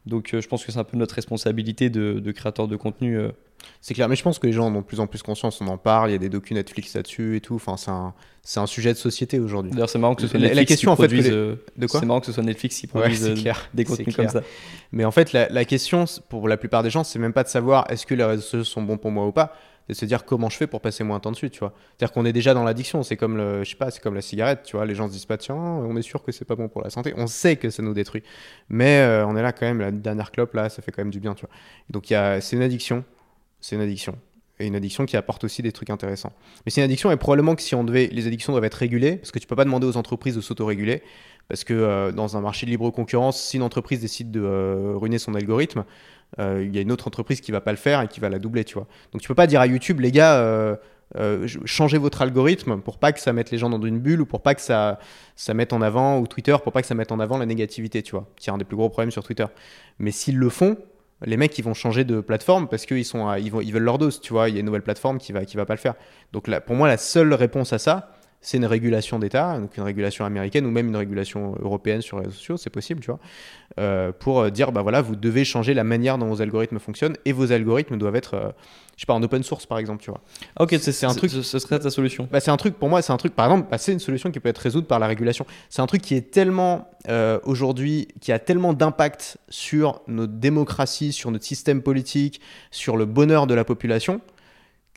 donc 0.08 0.34
euh, 0.34 0.41
je 0.41 0.47
pense 0.47 0.66
que 0.66 0.72
c'est 0.72 0.80
un 0.80 0.84
peu 0.84 0.97
notre 0.97 1.16
responsabilité 1.16 1.89
de, 1.89 2.20
de 2.20 2.32
créateur 2.32 2.68
de 2.68 2.76
contenu. 2.76 3.18
euh. 3.18 3.30
C'est 3.82 3.93
clair, 3.95 4.08
mais 4.08 4.16
je 4.16 4.24
pense 4.24 4.38
que 4.39 4.45
les 4.47 4.53
gens 4.53 4.68
en 4.68 4.76
ont 4.76 4.82
de 4.82 4.86
plus 4.86 4.99
en 4.99 5.08
plus 5.08 5.22
conscience, 5.24 5.60
on 5.62 5.68
en 5.68 5.78
parle, 5.78 6.10
il 6.10 6.14
y 6.14 6.16
a 6.16 6.20
des 6.20 6.30
docus 6.30 6.55
Netflix 6.55 6.93
là-dessus 6.95 7.36
et 7.36 7.41
tout, 7.41 7.55
enfin 7.55 7.76
c'est 7.76 7.89
un, 7.91 8.14
c'est 8.43 8.60
un 8.60 8.68
sujet 8.68 8.93
de 8.93 8.97
société 8.97 9.39
aujourd'hui. 9.39 9.72
D'ailleurs, 9.72 9.89
c'est 9.89 9.97
marrant 9.99 10.14
que 10.16 10.22
ce 10.22 10.28
soit 10.28 10.39
la 10.39 10.47
Netflix 10.49 10.70
question, 10.70 10.91
en 10.91 10.95
qui 10.95 11.01
fait, 11.01 11.08
que 11.08 11.14
produise, 11.16 11.32
les- 11.32 11.82
De 11.82 11.88
quoi 11.88 11.99
C'est 11.99 12.05
marrant 12.05 12.20
que 12.20 12.28
ce 12.28 12.32
soit 12.32 12.43
Netflix 12.43 12.80
qui 12.80 12.86
Ouais, 12.93 13.01
produise 13.01 13.24
c'est 13.26 13.34
clair. 13.34 13.68
des 13.74 13.84
contenus 13.84 14.14
clair. 14.16 14.32
comme 14.32 14.41
ça. 14.41 14.47
Mais 14.91 15.05
en 15.05 15.12
fait, 15.12 15.34
la, 15.34 15.49
la 15.49 15.66
question, 15.66 16.05
pour 16.30 16.47
la 16.47 16.55
plupart 16.58 16.84
des 16.84 16.89
gens, 16.91 17.03
c'est 17.03 17.20
même 17.20 17.34
pas 17.34 17.43
de 17.43 17.49
savoir 17.49 17.89
est-ce 17.89 18.05
que 18.05 18.14
les 18.14 18.24
réseaux 18.24 18.41
sociaux 18.43 18.64
sont 18.64 18.84
bons 18.84 18.97
pour 18.97 19.10
moi 19.12 19.26
ou 19.26 19.32
pas, 19.32 19.53
de 19.88 19.93
se 19.93 20.05
dire 20.05 20.25
comment 20.25 20.49
je 20.49 20.57
fais 20.57 20.67
pour 20.67 20.81
passer 20.81 21.03
moins 21.03 21.17
de 21.17 21.21
temps 21.21 21.31
dessus, 21.31 21.49
tu 21.49 21.59
vois. 21.59 21.73
C'est-à-dire 21.97 22.13
qu'on 22.13 22.25
est 22.25 22.33
déjà 22.33 22.53
dans 22.53 22.63
l'addiction, 22.63 23.03
c'est 23.03 23.17
comme 23.17 23.38
le, 23.38 23.63
je 23.63 23.69
sais 23.69 23.75
pas, 23.75 23.91
c'est 23.91 24.01
comme 24.01 24.15
la 24.15 24.21
cigarette, 24.21 24.63
tu 24.63 24.75
vois. 24.75 24.85
Les 24.85 24.95
gens 24.95 25.07
se 25.07 25.13
disent 25.13 25.25
pas 25.25 25.38
tiens, 25.38 25.55
on 25.55 25.95
est 25.95 26.01
sûr 26.01 26.23
que 26.23 26.31
c'est 26.31 26.45
pas 26.45 26.55
bon 26.55 26.67
pour 26.67 26.81
la 26.81 26.89
santé, 26.89 27.13
on 27.17 27.27
sait 27.27 27.55
que 27.55 27.69
ça 27.69 27.83
nous 27.83 27.93
détruit, 27.93 28.23
mais 28.69 28.99
euh, 28.99 29.25
on 29.25 29.35
est 29.35 29.41
là 29.41 29.51
quand 29.51 29.65
même, 29.65 29.79
la 29.79 29.91
dernière 29.91 30.31
clope 30.31 30.53
là, 30.53 30.69
ça 30.69 30.81
fait 30.81 30.91
quand 30.91 31.01
même 31.01 31.11
du 31.11 31.19
bien, 31.19 31.33
tu 31.33 31.45
vois. 31.45 31.55
Donc 31.89 32.09
il 32.09 32.13
y 32.13 32.15
a, 32.15 32.41
c'est 32.41 32.55
une 32.55 32.61
addiction, 32.63 33.03
c'est 33.61 33.75
une 33.75 33.81
addiction. 33.81 34.17
Et 34.59 34.65
une 34.65 34.75
addiction 34.75 35.05
qui 35.05 35.15
apporte 35.17 35.43
aussi 35.43 35.61
des 35.61 35.71
trucs 35.71 35.91
intéressants. 35.91 36.33
Mais 36.65 36.71
c'est 36.71 36.81
une 36.81 36.85
addiction, 36.85 37.11
et 37.11 37.15
probablement 37.15 37.55
que 37.55 37.61
si 37.61 37.75
on 37.75 37.83
devait, 37.83 38.07
les 38.07 38.25
addictions 38.25 38.53
doivent 38.53 38.65
être 38.65 38.73
régulées, 38.73 39.17
parce 39.17 39.31
que 39.31 39.38
tu 39.38 39.45
peux 39.45 39.55
pas 39.55 39.65
demander 39.65 39.85
aux 39.85 39.97
entreprises 39.97 40.35
de 40.35 40.41
s'autoréguler, 40.41 41.03
parce 41.47 41.63
que 41.63 41.73
euh, 41.73 42.11
dans 42.11 42.38
un 42.38 42.41
marché 42.41 42.65
de 42.65 42.71
libre 42.71 42.89
concurrence, 42.89 43.39
si 43.39 43.57
une 43.57 43.63
entreprise 43.63 44.01
décide 44.01 44.31
de 44.31 44.41
euh, 44.41 44.93
ruiner 44.95 45.19
son 45.19 45.35
algorithme, 45.35 45.85
il 46.38 46.75
y 46.75 46.78
a 46.78 46.82
une 46.82 46.91
autre 46.91 47.07
entreprise 47.07 47.41
qui 47.41 47.51
va 47.51 47.61
pas 47.61 47.71
le 47.71 47.78
faire 47.78 48.01
et 48.01 48.07
qui 48.07 48.19
va 48.19 48.30
la 48.30 48.39
doubler, 48.39 48.63
tu 48.63 48.75
vois. 48.75 48.88
Donc 49.11 49.21
tu 49.21 49.28
peux 49.28 49.36
pas 49.36 49.47
dire 49.47 49.61
à 49.61 49.67
YouTube, 49.67 49.99
les 50.01 50.11
gars, 50.11 50.39
euh, 50.39 50.75
euh, 51.15 51.47
changez 51.65 51.97
votre 51.97 52.21
algorithme 52.21 52.82
pour 52.82 52.97
pas 52.97 53.13
que 53.13 53.19
ça 53.19 53.32
mette 53.32 53.49
les 53.51 53.57
gens 53.57 53.69
dans 53.69 53.82
une 53.82 53.99
bulle 53.99 54.21
ou 54.21 54.25
pour 54.25 54.41
pas 54.41 54.55
que 54.55 54.61
ça, 54.61 54.99
ça 55.36 55.53
mette 55.53 55.71
en 55.71 55.82
avant, 55.82 56.19
ou 56.19 56.28
Twitter, 56.28 56.55
pour 56.63 56.73
pas 56.73 56.82
que 56.82 56.88
ça 56.88 56.95
mette 56.95 57.11
en 57.11 57.19
avant 57.19 57.38
la 57.38 57.45
négativité, 57.45 58.03
tu 58.03 58.11
vois. 58.11 58.28
C'est 58.39 58.51
un 58.51 58.57
des 58.57 58.65
plus 58.65 58.75
gros 58.75 58.89
problèmes 58.89 59.11
sur 59.11 59.23
Twitter. 59.23 59.45
Mais 59.99 60.11
s'ils 60.11 60.38
le 60.38 60.49
font, 60.49 60.78
les 61.25 61.38
mecs 61.38 61.57
ils 61.57 61.63
vont 61.63 61.73
changer 61.73 62.03
de 62.03 62.19
plateforme 62.19 62.67
parce 62.67 62.86
qu'ils 62.86 62.99
ils, 62.99 63.51
ils 63.63 63.73
veulent 63.73 63.84
leur 63.84 63.97
dose, 63.97 64.19
tu 64.21 64.34
vois. 64.34 64.49
Il 64.49 64.55
y 64.55 64.57
a 64.57 64.59
une 64.59 64.65
nouvelle 64.65 64.84
plateforme 64.84 65.17
qui 65.17 65.32
va, 65.32 65.45
qui 65.45 65.57
va 65.57 65.65
pas 65.65 65.73
le 65.73 65.80
faire. 65.80 65.95
Donc 66.34 66.47
là, 66.47 66.61
pour 66.61 66.75
moi, 66.75 66.88
la 66.88 66.97
seule 66.97 67.34
réponse 67.34 67.73
à 67.73 67.80
ça, 67.80 68.11
c'est 68.41 68.57
une 68.57 68.65
régulation 68.65 69.19
d'État, 69.19 69.59
donc 69.59 69.75
une 69.77 69.83
régulation 69.83 70.23
américaine 70.23 70.65
ou 70.65 70.71
même 70.71 70.88
une 70.88 70.95
régulation 70.95 71.55
européenne 71.61 72.01
sur 72.01 72.17
les 72.17 72.25
réseaux 72.25 72.38
sociaux, 72.38 72.57
c'est 72.57 72.69
possible, 72.69 73.01
tu 73.01 73.07
vois, 73.07 73.19
euh, 73.79 74.11
pour 74.17 74.39
euh, 74.39 74.49
dire, 74.49 74.71
bah 74.71 74.83
voilà, 74.83 75.01
vous 75.01 75.15
devez 75.15 75.43
changer 75.43 75.73
la 75.73 75.83
manière 75.83 76.17
dont 76.17 76.27
vos 76.27 76.41
algorithmes 76.41 76.79
fonctionnent 76.79 77.17
et 77.25 77.31
vos 77.31 77.51
algorithmes 77.51 77.97
doivent 77.97 78.15
être, 78.15 78.35
euh, 78.35 78.49
je 78.95 79.01
sais 79.01 79.05
pas, 79.05 79.15
en 79.15 79.23
open 79.23 79.43
source 79.43 79.65
par 79.65 79.79
exemple, 79.79 80.03
tu 80.03 80.11
vois. 80.11 80.21
Ah, 80.55 80.63
ok, 80.63 80.75
c'est 80.79 81.05
un 81.05 81.13
truc-. 81.13 81.31
Ce, 81.31 81.41
ce 81.41 81.59
serait 81.59 81.79
ta 81.79 81.89
solution. 81.89 82.27
Bah, 82.31 82.39
c'est 82.39 82.51
un 82.51 82.57
truc, 82.57 82.75
pour 82.75 82.89
moi, 82.89 83.01
c'est 83.01 83.11
un 83.11 83.17
truc, 83.17 83.35
par 83.35 83.47
exemple, 83.47 83.67
bah, 83.69 83.77
c'est 83.77 83.91
une 83.91 83.99
solution 83.99 84.31
qui 84.31 84.39
peut 84.39 84.49
être 84.49 84.59
résoudre 84.59 84.88
par 84.88 84.99
la 84.99 85.07
régulation. 85.07 85.45
C'est 85.69 85.81
un 85.81 85.88
truc 85.88 86.01
qui 86.01 86.15
est 86.15 86.31
tellement, 86.31 86.89
euh, 87.09 87.39
aujourd'hui, 87.43 88.07
qui 88.21 88.31
a 88.31 88.39
tellement 88.39 88.73
d'impact 88.73 89.38
sur 89.49 90.01
notre 90.07 90.33
démocratie, 90.33 91.11
sur 91.11 91.31
notre 91.31 91.45
système 91.45 91.81
politique, 91.81 92.39
sur 92.71 92.97
le 92.97 93.05
bonheur 93.05 93.47
de 93.47 93.53
la 93.53 93.63
population, 93.63 94.21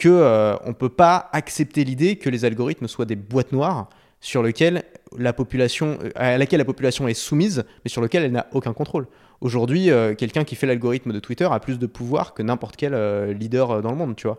que 0.00 0.08
euh, 0.08 0.56
on 0.64 0.72
peut 0.74 0.88
pas 0.88 1.28
accepter 1.32 1.84
l'idée 1.84 2.16
que 2.16 2.28
les 2.28 2.44
algorithmes 2.44 2.88
soient 2.88 3.04
des 3.04 3.16
boîtes 3.16 3.52
noires 3.52 3.88
sur 4.20 4.42
lesquelles 4.42 4.82
la 5.16 5.32
population, 5.32 5.98
euh, 6.02 6.10
à 6.14 6.36
laquelle 6.38 6.58
la 6.58 6.64
population 6.64 7.06
est 7.06 7.14
soumise, 7.14 7.64
mais 7.84 7.88
sur 7.88 8.02
lequel 8.02 8.24
elle 8.24 8.32
n'a 8.32 8.46
aucun 8.52 8.72
contrôle. 8.72 9.06
Aujourd'hui, 9.40 9.90
euh, 9.90 10.14
quelqu'un 10.14 10.44
qui 10.44 10.56
fait 10.56 10.66
l'algorithme 10.66 11.12
de 11.12 11.20
Twitter 11.20 11.48
a 11.50 11.60
plus 11.60 11.78
de 11.78 11.86
pouvoir 11.86 12.34
que 12.34 12.42
n'importe 12.42 12.76
quel 12.76 12.94
euh, 12.94 13.32
leader 13.32 13.80
dans 13.82 13.90
le 13.90 13.96
monde, 13.96 14.16
tu 14.16 14.26
vois. 14.26 14.38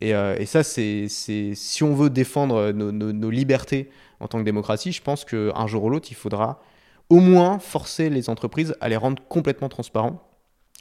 Et, 0.00 0.12
ça, 0.44 0.62
c'est, 0.64 1.06
si 1.08 1.82
on 1.82 1.94
veut 1.94 2.10
défendre 2.10 2.72
nos, 2.72 2.90
nos- 2.90 3.12
nos 3.12 3.30
libertés 3.30 3.88
en 4.20 4.26
tant 4.26 4.38
que 4.38 4.44
démocratie, 4.44 4.92
je 4.92 5.00
pense 5.00 5.24
qu'un 5.24 5.66
jour 5.66 5.84
ou 5.84 5.88
l'autre, 5.88 6.08
il 6.10 6.14
faudra 6.16 6.60
au 7.08 7.20
moins 7.20 7.58
forcer 7.58 8.10
les 8.10 8.28
entreprises 8.28 8.74
à 8.80 8.88
les 8.88 8.96
rendre 8.96 9.22
complètement 9.28 9.68
transparents 9.68 10.20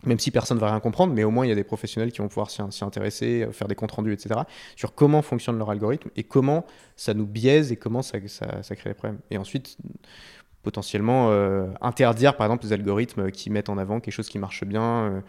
même 0.06 0.20
si 0.20 0.32
personne 0.32 0.58
ne 0.58 0.62
va 0.62 0.70
rien 0.70 0.80
comprendre, 0.80 1.14
mais 1.14 1.24
au 1.24 1.32
moins 1.32 1.46
il 1.46 1.50
y 1.50 1.52
a 1.52 1.56
des 1.56 1.64
professionnels 1.64 2.12
qui 2.12 2.20
vont 2.20 2.28
pouvoir 2.28 2.50
s'y 2.50 2.84
intéresser, 2.84 3.44
euh, 3.44 3.52
faire 3.52 3.68
des 3.68 3.76
comptes 3.76 3.92
rendus, 3.92 4.14
etc., 4.14 4.42
sur 4.76 4.94
comment 4.94 5.22
fonctionne 5.22 5.58
leur 5.58 5.70
algorithme 5.70 6.10
et 6.16 6.24
comment 6.24 6.66
ça 6.96 7.14
nous 7.14 7.26
biaise 7.26 7.72
et 7.72 7.78
comment 7.78 8.02
ça 8.02 8.20
crée 8.20 8.90
des 8.90 8.94
problèmes. 8.94 9.20
Et 9.32 9.38
ensuite, 9.38 9.78
potentiellement 10.64 11.30
euh, 11.30 11.68
interdire 11.82 12.36
par 12.36 12.48
exemple 12.48 12.66
les 12.66 12.74
algorithmes 12.74 13.30
qui 13.32 13.50
mettent 13.50 13.70
en 13.70 13.78
avant 13.78 14.00
quelque 14.00 14.14
chose 14.14 14.30
qui 14.30 14.40
marche 14.40 14.64
bien 14.64 14.84
euh, 14.84 15.22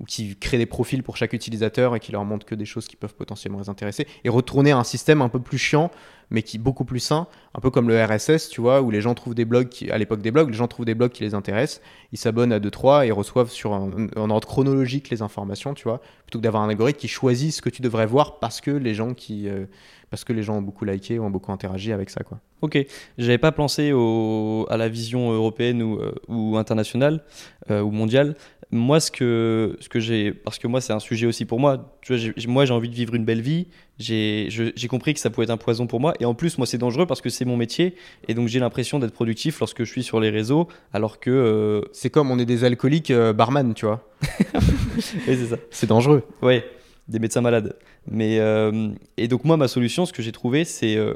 ou 0.00 0.04
qui 0.04 0.36
créent 0.36 0.58
des 0.58 0.66
profils 0.66 1.02
pour 1.02 1.16
chaque 1.16 1.32
utilisateur 1.32 1.96
et 1.96 2.00
qui 2.00 2.12
leur 2.12 2.24
montrent 2.24 2.46
que 2.46 2.54
des 2.54 2.64
choses 2.64 2.86
qui 2.86 2.96
peuvent 2.96 3.14
potentiellement 3.14 3.58
les 3.58 3.68
intéresser 3.68 4.06
et 4.24 4.28
retourner 4.28 4.70
à 4.70 4.78
un 4.78 4.84
système 4.84 5.22
un 5.22 5.28
peu 5.28 5.40
plus 5.40 5.58
chiant 5.58 5.90
mais 6.30 6.42
qui 6.42 6.56
est 6.56 6.60
beaucoup 6.60 6.84
plus 6.84 7.00
sain, 7.00 7.26
un 7.54 7.60
peu 7.60 7.70
comme 7.70 7.88
le 7.88 8.02
RSS, 8.02 8.48
tu 8.50 8.60
vois, 8.60 8.82
où 8.82 8.90
les 8.90 9.00
gens 9.00 9.14
trouvent 9.14 9.34
des 9.34 9.44
blogs, 9.44 9.68
qui, 9.68 9.90
à 9.90 9.98
l'époque 9.98 10.20
des 10.20 10.30
blogs, 10.30 10.50
les 10.50 10.56
gens 10.56 10.68
trouvent 10.68 10.86
des 10.86 10.94
blogs 10.94 11.10
qui 11.10 11.22
les 11.22 11.34
intéressent, 11.34 11.80
ils 12.12 12.18
s'abonnent 12.18 12.52
à 12.52 12.60
2-3 12.60 13.06
et 13.06 13.10
reçoivent 13.10 13.50
sur 13.50 13.72
un, 13.72 13.90
ordre 14.30 14.46
chronologique 14.46 15.10
les 15.10 15.22
informations, 15.22 15.74
tu 15.74 15.84
vois, 15.84 16.00
plutôt 16.26 16.38
que 16.38 16.44
d'avoir 16.44 16.62
un 16.62 16.68
algorithme 16.68 16.98
qui 16.98 17.08
choisit 17.08 17.52
ce 17.52 17.62
que 17.62 17.70
tu 17.70 17.82
devrais 17.82 18.06
voir 18.06 18.38
parce 18.38 18.60
que 18.60 18.70
les 18.70 18.94
gens 18.94 19.14
qui, 19.14 19.48
euh, 19.48 19.66
parce 20.10 20.24
que 20.24 20.32
les 20.32 20.42
gens 20.42 20.58
ont 20.58 20.62
beaucoup 20.62 20.84
liké, 20.84 21.18
ont 21.18 21.30
beaucoup 21.30 21.52
interagi 21.52 21.92
avec 21.92 22.10
ça, 22.10 22.22
quoi. 22.22 22.40
Ok, 22.60 22.76
j'avais 23.18 23.38
pas 23.38 23.52
pensé 23.52 23.92
au, 23.92 24.66
à 24.68 24.76
la 24.76 24.88
vision 24.88 25.30
européenne 25.30 25.80
ou, 25.80 26.00
euh, 26.00 26.12
ou 26.26 26.56
internationale 26.56 27.22
euh, 27.70 27.82
ou 27.82 27.92
mondiale. 27.92 28.34
Moi, 28.70 29.00
ce 29.00 29.10
que, 29.10 29.76
ce 29.80 29.88
que 29.88 29.98
j'ai, 29.98 30.32
parce 30.32 30.58
que 30.58 30.66
moi, 30.66 30.82
c'est 30.82 30.92
un 30.92 30.98
sujet 30.98 31.26
aussi 31.26 31.46
pour 31.46 31.58
moi. 31.58 31.96
Tu 32.02 32.14
vois, 32.14 32.32
moi, 32.48 32.66
j'ai 32.66 32.74
envie 32.74 32.90
de 32.90 32.94
vivre 32.94 33.14
une 33.14 33.24
belle 33.24 33.40
vie. 33.40 33.68
J'ai 33.98 34.88
compris 34.88 35.14
que 35.14 35.20
ça 35.20 35.30
pouvait 35.30 35.44
être 35.44 35.50
un 35.50 35.56
poison 35.56 35.86
pour 35.86 36.00
moi. 36.00 36.12
Et 36.20 36.26
en 36.26 36.34
plus, 36.34 36.58
moi, 36.58 36.66
c'est 36.66 36.76
dangereux 36.76 37.06
parce 37.06 37.22
que 37.22 37.30
c'est 37.30 37.46
mon 37.46 37.56
métier. 37.56 37.94
Et 38.28 38.34
donc, 38.34 38.48
j'ai 38.48 38.60
l'impression 38.60 38.98
d'être 38.98 39.14
productif 39.14 39.58
lorsque 39.60 39.84
je 39.84 39.90
suis 39.90 40.02
sur 40.02 40.20
les 40.20 40.28
réseaux, 40.28 40.68
alors 40.92 41.18
que. 41.18 41.30
euh, 41.30 41.80
C'est 41.92 42.10
comme 42.10 42.30
on 42.30 42.38
est 42.38 42.44
des 42.44 42.64
alcooliques 42.64 43.10
euh, 43.10 43.32
barman, 43.32 43.72
tu 43.72 43.86
vois. 43.86 44.06
oui, 44.54 45.00
c'est 45.26 45.46
ça. 45.46 45.56
C'est 45.70 45.86
dangereux. 45.88 46.24
Ouais, 46.42 46.64
des 47.08 47.18
médecins 47.18 47.40
malades. 47.40 47.74
Mais 48.10 48.38
euh, 48.38 48.90
et 49.16 49.28
donc 49.28 49.44
moi 49.44 49.56
ma 49.56 49.68
solution, 49.68 50.06
ce 50.06 50.12
que 50.12 50.22
j'ai 50.22 50.32
trouvé, 50.32 50.64
c'est, 50.64 50.96
euh, 50.96 51.14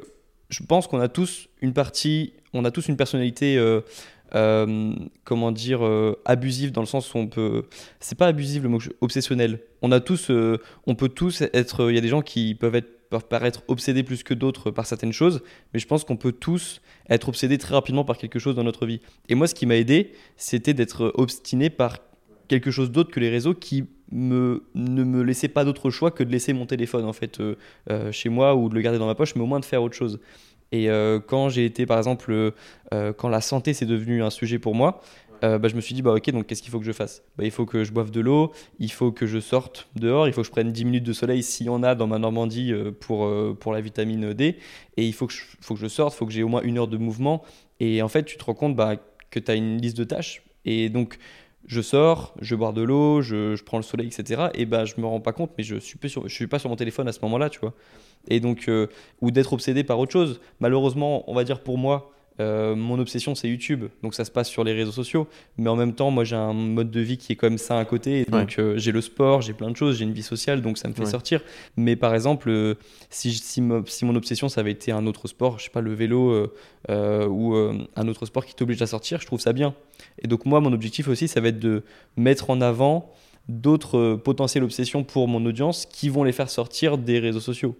je 0.50 0.62
pense 0.62 0.86
qu'on 0.86 1.00
a 1.00 1.08
tous 1.08 1.48
une 1.60 1.72
partie, 1.72 2.32
on 2.52 2.64
a 2.64 2.70
tous 2.70 2.88
une 2.88 2.96
personnalité, 2.96 3.56
euh, 4.34 4.94
comment 5.24 5.52
dire, 5.52 5.84
euh, 5.84 6.18
abusive 6.24 6.72
dans 6.72 6.80
le 6.80 6.86
sens 6.86 7.12
où 7.12 7.18
on 7.18 7.26
peut, 7.26 7.64
c'est 8.00 8.16
pas 8.16 8.26
abusif 8.26 8.62
le 8.62 8.68
mot, 8.70 8.78
obsessionnel. 9.00 9.60
On 9.82 9.92
a 9.92 10.00
tous, 10.00 10.30
euh, 10.30 10.58
on 10.86 10.94
peut 10.94 11.08
tous 11.08 11.42
être, 11.52 11.90
il 11.90 11.94
y 11.94 11.98
a 11.98 12.00
des 12.00 12.08
gens 12.08 12.22
qui 12.22 12.54
peuvent 12.54 12.74
être 12.74 12.88
peuvent 13.10 13.28
paraître 13.28 13.62
obsédés 13.68 14.02
plus 14.02 14.22
que 14.22 14.32
d'autres 14.32 14.70
par 14.70 14.86
certaines 14.86 15.12
choses, 15.12 15.42
mais 15.74 15.80
je 15.80 15.86
pense 15.86 16.02
qu'on 16.02 16.16
peut 16.16 16.32
tous 16.32 16.80
être 17.10 17.28
obsédés 17.28 17.58
très 17.58 17.74
rapidement 17.74 18.06
par 18.06 18.16
quelque 18.16 18.38
chose 18.38 18.56
dans 18.56 18.64
notre 18.64 18.86
vie. 18.86 19.02
Et 19.28 19.34
moi, 19.34 19.46
ce 19.46 19.54
qui 19.54 19.66
m'a 19.66 19.76
aidé, 19.76 20.12
c'était 20.38 20.72
d'être 20.72 21.12
obstiné 21.16 21.68
par 21.68 21.98
quelque 22.48 22.70
chose 22.70 22.90
d'autre 22.90 23.10
que 23.10 23.20
les 23.20 23.28
réseaux 23.28 23.52
qui 23.52 23.84
me, 24.10 24.64
ne 24.74 25.04
me 25.04 25.22
laissait 25.22 25.48
pas 25.48 25.66
d'autre 25.66 25.90
choix 25.90 26.10
que 26.10 26.24
de 26.24 26.32
laisser 26.32 26.54
mon 26.54 26.64
téléphone 26.64 27.04
en 27.04 27.12
fait 27.12 27.38
chez 28.12 28.30
moi 28.30 28.54
ou 28.54 28.70
de 28.70 28.74
le 28.74 28.80
garder 28.80 28.98
dans 28.98 29.04
ma 29.04 29.14
poche, 29.14 29.34
mais 29.36 29.42
au 29.42 29.46
moins 29.46 29.60
de 29.60 29.66
faire 29.66 29.82
autre 29.82 29.94
chose. 29.94 30.18
Et 30.72 30.90
euh, 30.90 31.20
quand 31.20 31.48
j'ai 31.48 31.64
été, 31.64 31.86
par 31.86 31.98
exemple, 31.98 32.32
euh, 32.32 32.50
euh, 32.92 33.12
quand 33.12 33.28
la 33.28 33.40
santé 33.40 33.74
c'est 33.74 33.86
devenu 33.86 34.22
un 34.22 34.30
sujet 34.30 34.58
pour 34.58 34.74
moi, 34.74 35.00
euh, 35.44 35.58
bah, 35.58 35.68
je 35.68 35.74
me 35.74 35.80
suis 35.80 35.94
dit, 35.94 36.02
bah 36.02 36.12
ok, 36.12 36.30
donc 36.30 36.46
qu'est-ce 36.46 36.62
qu'il 36.62 36.70
faut 36.70 36.78
que 36.78 36.84
je 36.84 36.92
fasse? 36.92 37.22
Bah, 37.36 37.44
Il 37.44 37.50
faut 37.50 37.66
que 37.66 37.82
je 37.82 37.92
boive 37.92 38.10
de 38.10 38.20
l'eau, 38.20 38.52
il 38.78 38.92
faut 38.92 39.10
que 39.10 39.26
je 39.26 39.40
sorte 39.40 39.88
dehors, 39.96 40.28
il 40.28 40.32
faut 40.32 40.42
que 40.42 40.46
je 40.46 40.52
prenne 40.52 40.70
10 40.70 40.84
minutes 40.84 41.04
de 41.04 41.12
soleil 41.12 41.42
s'il 41.42 41.66
y 41.66 41.68
en 41.68 41.82
a 41.82 41.94
dans 41.94 42.06
ma 42.06 42.18
Normandie 42.18 42.72
euh, 42.72 42.92
pour, 42.92 43.24
euh, 43.24 43.56
pour 43.58 43.72
la 43.72 43.80
vitamine 43.80 44.34
D, 44.34 44.56
et 44.96 45.06
il 45.06 45.12
faut 45.12 45.26
que 45.26 45.32
je, 45.32 45.42
faut 45.60 45.74
que 45.74 45.80
je 45.80 45.88
sorte, 45.88 46.14
il 46.14 46.18
faut 46.18 46.26
que 46.26 46.32
j'ai 46.32 46.42
au 46.44 46.48
moins 46.48 46.62
une 46.62 46.78
heure 46.78 46.88
de 46.88 46.96
mouvement. 46.96 47.42
Et 47.80 48.02
en 48.02 48.08
fait, 48.08 48.24
tu 48.24 48.36
te 48.36 48.44
rends 48.44 48.54
compte 48.54 48.76
bah, 48.76 48.96
que 49.30 49.40
tu 49.40 49.50
as 49.50 49.54
une 49.54 49.80
liste 49.80 49.96
de 49.96 50.04
tâches, 50.04 50.44
et 50.64 50.88
donc 50.88 51.18
je 51.66 51.80
sors, 51.80 52.34
je 52.40 52.54
bois 52.54 52.72
de 52.72 52.82
l'eau, 52.82 53.22
je, 53.22 53.56
je 53.56 53.64
prends 53.64 53.78
le 53.78 53.82
soleil, 53.82 54.08
etc. 54.08 54.48
Et 54.54 54.66
bah, 54.66 54.84
je 54.84 54.94
me 54.98 55.06
rends 55.06 55.20
pas 55.20 55.32
compte, 55.32 55.50
mais 55.58 55.64
je 55.64 55.76
suis, 55.76 55.98
plus 55.98 56.08
sur, 56.08 56.28
je 56.28 56.34
suis 56.34 56.46
pas 56.46 56.58
sur 56.60 56.70
mon 56.70 56.76
téléphone 56.76 57.08
à 57.08 57.12
ce 57.12 57.20
moment-là, 57.22 57.50
tu 57.50 57.58
vois. 57.60 57.74
Et 58.28 58.40
donc, 58.40 58.68
euh, 58.68 58.86
ou 59.20 59.30
d'être 59.30 59.52
obsédé 59.52 59.84
par 59.84 59.98
autre 59.98 60.12
chose. 60.12 60.40
Malheureusement, 60.60 61.24
on 61.30 61.34
va 61.34 61.44
dire 61.44 61.60
pour 61.60 61.76
moi, 61.78 62.10
euh, 62.40 62.74
mon 62.74 62.98
obsession 62.98 63.34
c'est 63.34 63.46
YouTube, 63.48 63.84
donc 64.02 64.14
ça 64.14 64.24
se 64.24 64.30
passe 64.30 64.48
sur 64.48 64.64
les 64.64 64.72
réseaux 64.72 64.90
sociaux. 64.92 65.26
Mais 65.58 65.68
en 65.68 65.76
même 65.76 65.92
temps, 65.94 66.10
moi 66.10 66.24
j'ai 66.24 66.34
un 66.36 66.54
mode 66.54 66.90
de 66.90 67.00
vie 67.00 67.18
qui 67.18 67.32
est 67.32 67.42
même 67.42 67.58
sain 67.58 67.76
à 67.78 67.84
côté. 67.84 68.20
Et 68.20 68.24
donc 68.24 68.56
euh, 68.58 68.74
j'ai 68.78 68.90
le 68.90 69.00
sport, 69.02 69.42
j'ai 69.42 69.52
plein 69.52 69.70
de 69.70 69.76
choses, 69.76 69.98
j'ai 69.98 70.04
une 70.04 70.14
vie 70.14 70.22
sociale, 70.22 70.62
donc 70.62 70.78
ça 70.78 70.88
me 70.88 70.94
fait 70.94 71.02
Ouais. 71.02 71.10
sortir. 71.10 71.42
Mais 71.76 71.94
par 71.94 72.14
exemple, 72.14 72.76
si, 73.10 73.32
si, 73.34 73.60
mo- 73.60 73.84
si 73.86 74.04
mon 74.06 74.14
obsession 74.16 74.48
ça 74.48 74.62
avait 74.62 74.70
été 74.72 74.92
un 74.92 75.06
autre 75.06 75.28
sport, 75.28 75.58
je 75.58 75.64
sais 75.64 75.70
pas, 75.70 75.82
le 75.82 75.92
vélo 75.92 76.48
ou 76.88 77.54
un 77.54 78.08
autre 78.08 78.24
sport 78.26 78.46
qui 78.46 78.54
t'oblige 78.54 78.80
à 78.80 78.86
sortir, 78.86 79.20
je 79.20 79.26
trouve 79.26 79.40
ça 79.40 79.52
bien. 79.52 79.74
Et 80.22 80.26
donc 80.26 80.46
moi, 80.46 80.60
mon 80.60 80.72
objectif 80.72 81.08
aussi, 81.08 81.28
ça 81.28 81.40
va 81.40 81.48
être 81.48 81.58
de 81.60 81.82
mettre 82.16 82.48
en 82.50 82.60
avant 82.62 83.10
d'autres 83.48 84.14
potentielles 84.14 84.64
obsessions 84.64 85.04
pour 85.04 85.28
mon 85.28 85.44
audience 85.44 85.84
qui 85.86 86.08
vont 86.08 86.24
les 86.24 86.32
faire 86.32 86.48
sortir 86.48 86.96
des 86.96 87.18
réseaux 87.18 87.40
sociaux. 87.40 87.76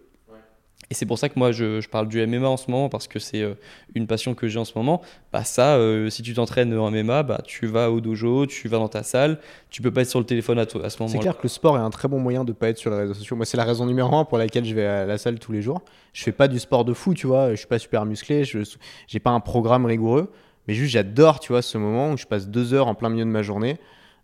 Et 0.93 0.95
c'est 0.95 1.07
pour 1.07 1.19
ça 1.19 1.31
que 1.31 1.39
moi 1.39 1.53
je, 1.53 1.81
je 1.81 1.89
parle 1.89 2.07
du 2.07 2.25
MMA 2.27 2.47
en 2.47 2.59
ce 2.59 2.71
moment 2.71 2.91
parce 2.91 3.09
que 3.09 3.19
c'est 3.19 3.41
euh, 3.41 3.55
une 3.95 4.07
passion 4.07 4.35
que 4.35 4.47
j'ai 4.47 4.59
en 4.59 4.67
ce 4.67 4.75
moment. 4.77 5.01
Bah 5.33 5.43
ça, 5.43 5.77
euh, 5.77 6.11
si 6.11 6.21
tu 6.21 6.35
t'entraînes 6.35 6.77
en 6.77 6.91
MMA, 6.91 7.23
bah 7.23 7.41
tu 7.47 7.67
vas 7.67 7.91
au 7.91 8.03
dojo, 8.03 8.45
tu 8.45 8.69
vas 8.69 8.77
dans 8.77 8.91
ta 8.91 9.03
salle, 9.03 9.39
tu 9.71 9.81
peux 9.81 9.91
pas 9.91 10.03
être 10.03 10.11
sur 10.11 10.19
le 10.19 10.27
téléphone 10.27 10.59
à, 10.59 10.65
à 10.65 10.67
ce 10.67 10.75
C'est 10.91 11.01
moment-là. 11.01 11.19
clair 11.19 11.37
que 11.39 11.45
le 11.45 11.49
sport 11.49 11.79
est 11.79 11.81
un 11.81 11.89
très 11.89 12.09
bon 12.09 12.19
moyen 12.19 12.45
de 12.45 12.51
ne 12.51 12.55
pas 12.55 12.69
être 12.69 12.77
sur 12.77 12.91
les 12.91 12.99
réseaux 12.99 13.15
sociaux. 13.15 13.37
Moi, 13.37 13.47
c'est 13.47 13.57
la 13.57 13.65
raison 13.65 13.87
numéro 13.87 14.15
un 14.15 14.27
pour 14.27 14.37
laquelle 14.37 14.67
je 14.67 14.75
vais 14.75 14.85
à 14.85 15.07
la 15.07 15.17
salle 15.17 15.39
tous 15.39 15.53
les 15.53 15.63
jours. 15.63 15.81
Je 16.13 16.23
fais 16.25 16.31
pas 16.33 16.47
du 16.47 16.59
sport 16.59 16.85
de 16.85 16.93
fou, 16.93 17.15
tu 17.15 17.27
vois. 17.27 17.53
Je 17.53 17.57
suis 17.57 17.67
pas 17.67 17.79
super 17.79 18.05
musclé. 18.05 18.45
Je 18.45 18.59
j'ai 19.07 19.19
pas 19.19 19.31
un 19.31 19.41
programme 19.41 19.87
rigoureux, 19.87 20.31
mais 20.69 20.75
juste 20.75 20.93
j'adore, 20.93 21.41
tu 21.41 21.53
vois, 21.55 21.63
ce 21.63 21.79
moment 21.79 22.11
où 22.13 22.19
je 22.19 22.27
passe 22.27 22.49
deux 22.49 22.75
heures 22.75 22.89
en 22.89 22.95
plein 22.95 23.09
milieu 23.09 23.25
de 23.25 23.31
ma 23.31 23.41
journée 23.41 23.79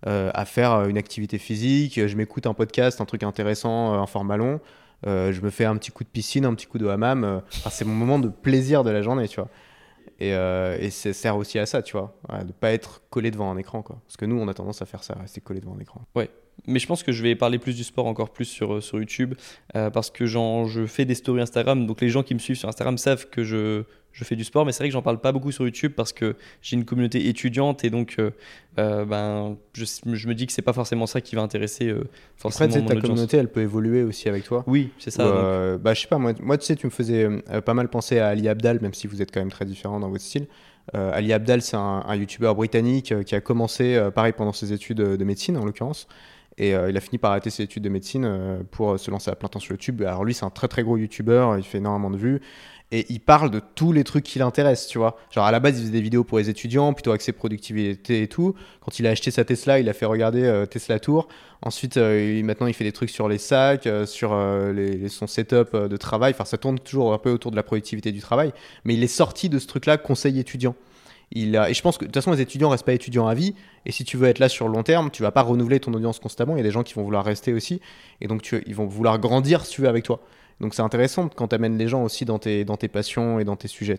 euh, 0.06 0.30
à 0.34 0.44
faire 0.44 0.84
une 0.84 0.98
activité 0.98 1.38
physique. 1.38 2.06
Je 2.06 2.14
m'écoute 2.14 2.46
un 2.46 2.52
podcast, 2.52 3.00
un 3.00 3.06
truc 3.06 3.22
intéressant 3.22 3.98
en 3.98 4.06
format 4.06 4.36
long. 4.36 4.60
Euh, 5.06 5.32
je 5.32 5.40
me 5.40 5.50
fais 5.50 5.64
un 5.64 5.76
petit 5.76 5.90
coup 5.90 6.04
de 6.04 6.08
piscine, 6.08 6.44
un 6.44 6.54
petit 6.54 6.66
coup 6.66 6.78
de 6.78 6.86
hammam. 6.86 7.24
euh. 7.24 7.40
C'est 7.70 7.84
mon 7.84 7.94
moment 7.94 8.18
de 8.18 8.28
plaisir 8.28 8.84
de 8.84 8.90
la 8.90 9.02
journée, 9.02 9.28
tu 9.28 9.40
vois. 9.40 9.48
Et, 10.20 10.34
euh, 10.34 10.76
et 10.80 10.90
ça 10.90 11.12
sert 11.12 11.36
aussi 11.36 11.60
à 11.60 11.66
ça, 11.66 11.80
tu 11.80 11.92
vois, 11.92 12.18
Voilà, 12.28 12.42
de 12.42 12.52
pas 12.52 12.72
être 12.72 13.02
collé 13.08 13.30
devant 13.30 13.50
un 13.52 13.56
écran, 13.56 13.82
quoi. 13.82 14.00
Parce 14.06 14.16
que 14.16 14.24
nous, 14.24 14.36
on 14.36 14.48
a 14.48 14.54
tendance 14.54 14.82
à 14.82 14.86
faire 14.86 15.04
ça, 15.04 15.14
rester 15.14 15.40
collé 15.40 15.60
devant 15.60 15.76
un 15.76 15.80
écran. 15.80 16.02
Mais 16.66 16.80
je 16.80 16.88
pense 16.88 17.04
que 17.04 17.12
je 17.12 17.22
vais 17.22 17.36
parler 17.36 17.60
plus 17.60 17.76
du 17.76 17.84
sport 17.84 18.06
encore 18.06 18.30
plus 18.30 18.46
sur, 18.46 18.82
sur 18.82 18.98
YouTube 18.98 19.34
parce 19.72 20.10
que 20.10 20.26
je 20.26 20.86
fais 20.86 21.04
des 21.04 21.14
stories 21.14 21.42
Instagram. 21.42 21.86
Donc 21.86 22.00
les 22.00 22.08
gens 22.08 22.24
qui 22.24 22.34
me 22.34 22.40
suivent 22.40 22.56
sur 22.56 22.68
Instagram 22.68 22.98
savent 22.98 23.28
que 23.28 23.44
je, 23.44 23.84
je 24.18 24.24
fais 24.24 24.36
du 24.36 24.44
sport. 24.44 24.66
Mais 24.66 24.72
c'est 24.72 24.82
vrai 24.82 24.88
que 24.88 24.92
j'en 24.92 25.02
parle 25.02 25.20
pas 25.20 25.32
beaucoup 25.32 25.52
sur 25.52 25.64
YouTube 25.64 25.92
parce 25.96 26.12
que 26.12 26.36
j'ai 26.60 26.76
une 26.76 26.84
communauté 26.84 27.28
étudiante 27.28 27.84
et 27.84 27.90
donc 27.90 28.16
euh, 28.18 28.30
euh, 28.78 29.04
ben, 29.04 29.56
je, 29.74 29.84
je 29.84 30.28
me 30.28 30.34
dis 30.34 30.46
que 30.46 30.52
c'est 30.52 30.62
pas 30.62 30.72
forcément 30.72 31.06
ça 31.06 31.20
qui 31.20 31.36
va 31.36 31.42
intéresser 31.42 31.88
euh, 31.88 32.00
Après, 32.00 32.10
forcément 32.36 32.74
mon 32.74 32.80
ta 32.86 32.94
audience. 32.94 33.02
communauté, 33.02 33.36
elle 33.36 33.48
peut 33.48 33.62
évoluer 33.62 34.02
aussi 34.02 34.28
avec 34.28 34.44
toi. 34.44 34.64
Oui, 34.66 34.90
c'est 34.98 35.10
ça. 35.10 35.26
Ou, 35.26 35.30
euh, 35.30 35.78
bah, 35.78 35.94
je 35.94 36.00
sais 36.02 36.08
pas, 36.08 36.18
moi, 36.18 36.32
moi, 36.40 36.58
tu 36.58 36.66
sais, 36.66 36.76
tu 36.76 36.86
me 36.86 36.90
faisais 36.90 37.24
euh, 37.24 37.60
pas 37.60 37.74
mal 37.74 37.88
penser 37.88 38.18
à 38.18 38.28
Ali 38.28 38.48
Abdal, 38.48 38.80
même 38.80 38.94
si 38.94 39.06
vous 39.06 39.22
êtes 39.22 39.32
quand 39.32 39.40
même 39.40 39.50
très 39.50 39.64
différents 39.64 40.00
dans 40.00 40.10
votre 40.10 40.24
style. 40.24 40.46
Ali 40.94 41.34
Abdal, 41.34 41.60
c'est 41.60 41.76
un, 41.76 42.02
un 42.06 42.16
youtubeur 42.16 42.54
britannique 42.54 43.12
qui 43.24 43.34
a 43.34 43.42
commencé, 43.42 44.00
pareil, 44.14 44.32
pendant 44.34 44.54
ses 44.54 44.72
études 44.72 44.96
de 44.96 45.24
médecine, 45.24 45.58
en 45.58 45.66
l'occurrence. 45.66 46.08
Et 46.58 46.74
euh, 46.74 46.90
il 46.90 46.96
a 46.96 47.00
fini 47.00 47.18
par 47.18 47.30
arrêter 47.30 47.50
ses 47.50 47.62
études 47.62 47.84
de 47.84 47.88
médecine 47.88 48.24
euh, 48.24 48.58
pour 48.70 48.98
se 48.98 49.10
lancer 49.10 49.30
à 49.30 49.36
plein 49.36 49.48
temps 49.48 49.60
sur 49.60 49.72
YouTube. 49.72 50.02
Alors 50.02 50.24
lui, 50.24 50.34
c'est 50.34 50.44
un 50.44 50.50
très 50.50 50.66
très 50.66 50.82
gros 50.82 50.96
youtubeur, 50.96 51.56
il 51.56 51.62
fait 51.62 51.78
énormément 51.78 52.10
de 52.10 52.16
vues. 52.16 52.40
Et 52.90 53.04
il 53.10 53.20
parle 53.20 53.50
de 53.50 53.60
tous 53.74 53.92
les 53.92 54.02
trucs 54.02 54.24
qui 54.24 54.38
l'intéressent, 54.38 54.88
tu 54.88 54.96
vois. 54.96 55.18
Genre 55.30 55.44
à 55.44 55.50
la 55.52 55.60
base, 55.60 55.76
il 55.76 55.82
faisait 55.82 55.92
des 55.92 56.00
vidéos 56.00 56.24
pour 56.24 56.38
les 56.38 56.48
étudiants, 56.48 56.94
plutôt 56.94 57.12
axé 57.12 57.32
productivité 57.32 58.22
et 58.22 58.28
tout. 58.28 58.54
Quand 58.80 58.98
il 58.98 59.06
a 59.06 59.10
acheté 59.10 59.30
sa 59.30 59.44
Tesla, 59.44 59.78
il 59.78 59.90
a 59.90 59.92
fait 59.92 60.06
regarder 60.06 60.44
euh, 60.44 60.64
Tesla 60.64 60.98
Tour. 60.98 61.28
Ensuite, 61.60 61.98
euh, 61.98 62.42
maintenant, 62.42 62.66
il 62.66 62.72
fait 62.72 62.84
des 62.84 62.92
trucs 62.92 63.10
sur 63.10 63.28
les 63.28 63.36
sacs, 63.36 63.86
euh, 63.86 64.06
sur 64.06 64.30
son 65.10 65.26
setup 65.26 65.76
de 65.76 65.96
travail. 65.98 66.32
Enfin, 66.32 66.46
ça 66.46 66.56
tourne 66.56 66.78
toujours 66.78 67.12
un 67.12 67.18
peu 67.18 67.30
autour 67.30 67.50
de 67.50 67.56
la 67.56 67.62
productivité 67.62 68.10
du 68.10 68.20
travail. 68.20 68.52
Mais 68.84 68.94
il 68.94 69.04
est 69.04 69.06
sorti 69.06 69.50
de 69.50 69.58
ce 69.58 69.66
truc-là, 69.66 69.98
conseil 69.98 70.38
étudiant. 70.38 70.74
Il 71.30 71.58
a, 71.58 71.68
et 71.68 71.74
je 71.74 71.82
pense 71.82 71.98
que 71.98 72.04
de 72.04 72.08
toute 72.08 72.14
façon, 72.14 72.32
les 72.32 72.40
étudiants 72.40 72.70
restent 72.70 72.86
pas 72.86 72.94
étudiants 72.94 73.26
à 73.26 73.34
vie. 73.34 73.54
Et 73.84 73.92
si 73.92 74.02
tu 74.04 74.16
veux 74.16 74.28
être 74.28 74.38
là 74.38 74.48
sur 74.48 74.66
le 74.66 74.72
long 74.72 74.82
terme, 74.82 75.10
tu 75.10 75.22
vas 75.22 75.30
pas 75.30 75.42
renouveler 75.42 75.78
ton 75.78 75.92
audience 75.92 76.20
constamment. 76.20 76.54
Il 76.56 76.60
y 76.60 76.62
a 76.62 76.64
des 76.64 76.70
gens 76.70 76.84
qui 76.84 76.94
vont 76.94 77.02
vouloir 77.02 77.22
rester 77.22 77.52
aussi. 77.52 77.82
Et 78.22 78.28
donc, 78.28 78.40
tu- 78.40 78.62
ils 78.66 78.74
vont 78.74 78.86
vouloir 78.86 79.18
grandir, 79.18 79.66
si 79.66 79.72
tu 79.72 79.82
veux, 79.82 79.88
avec 79.88 80.04
toi. 80.04 80.20
Donc, 80.60 80.74
c'est 80.74 80.82
intéressant 80.82 81.28
quand 81.28 81.48
tu 81.48 81.54
amènes 81.54 81.78
les 81.78 81.88
gens 81.88 82.02
aussi 82.02 82.24
dans 82.24 82.38
tes, 82.38 82.64
dans 82.64 82.76
tes 82.76 82.88
passions 82.88 83.38
et 83.38 83.44
dans 83.44 83.56
tes 83.56 83.68
sujets. 83.68 83.98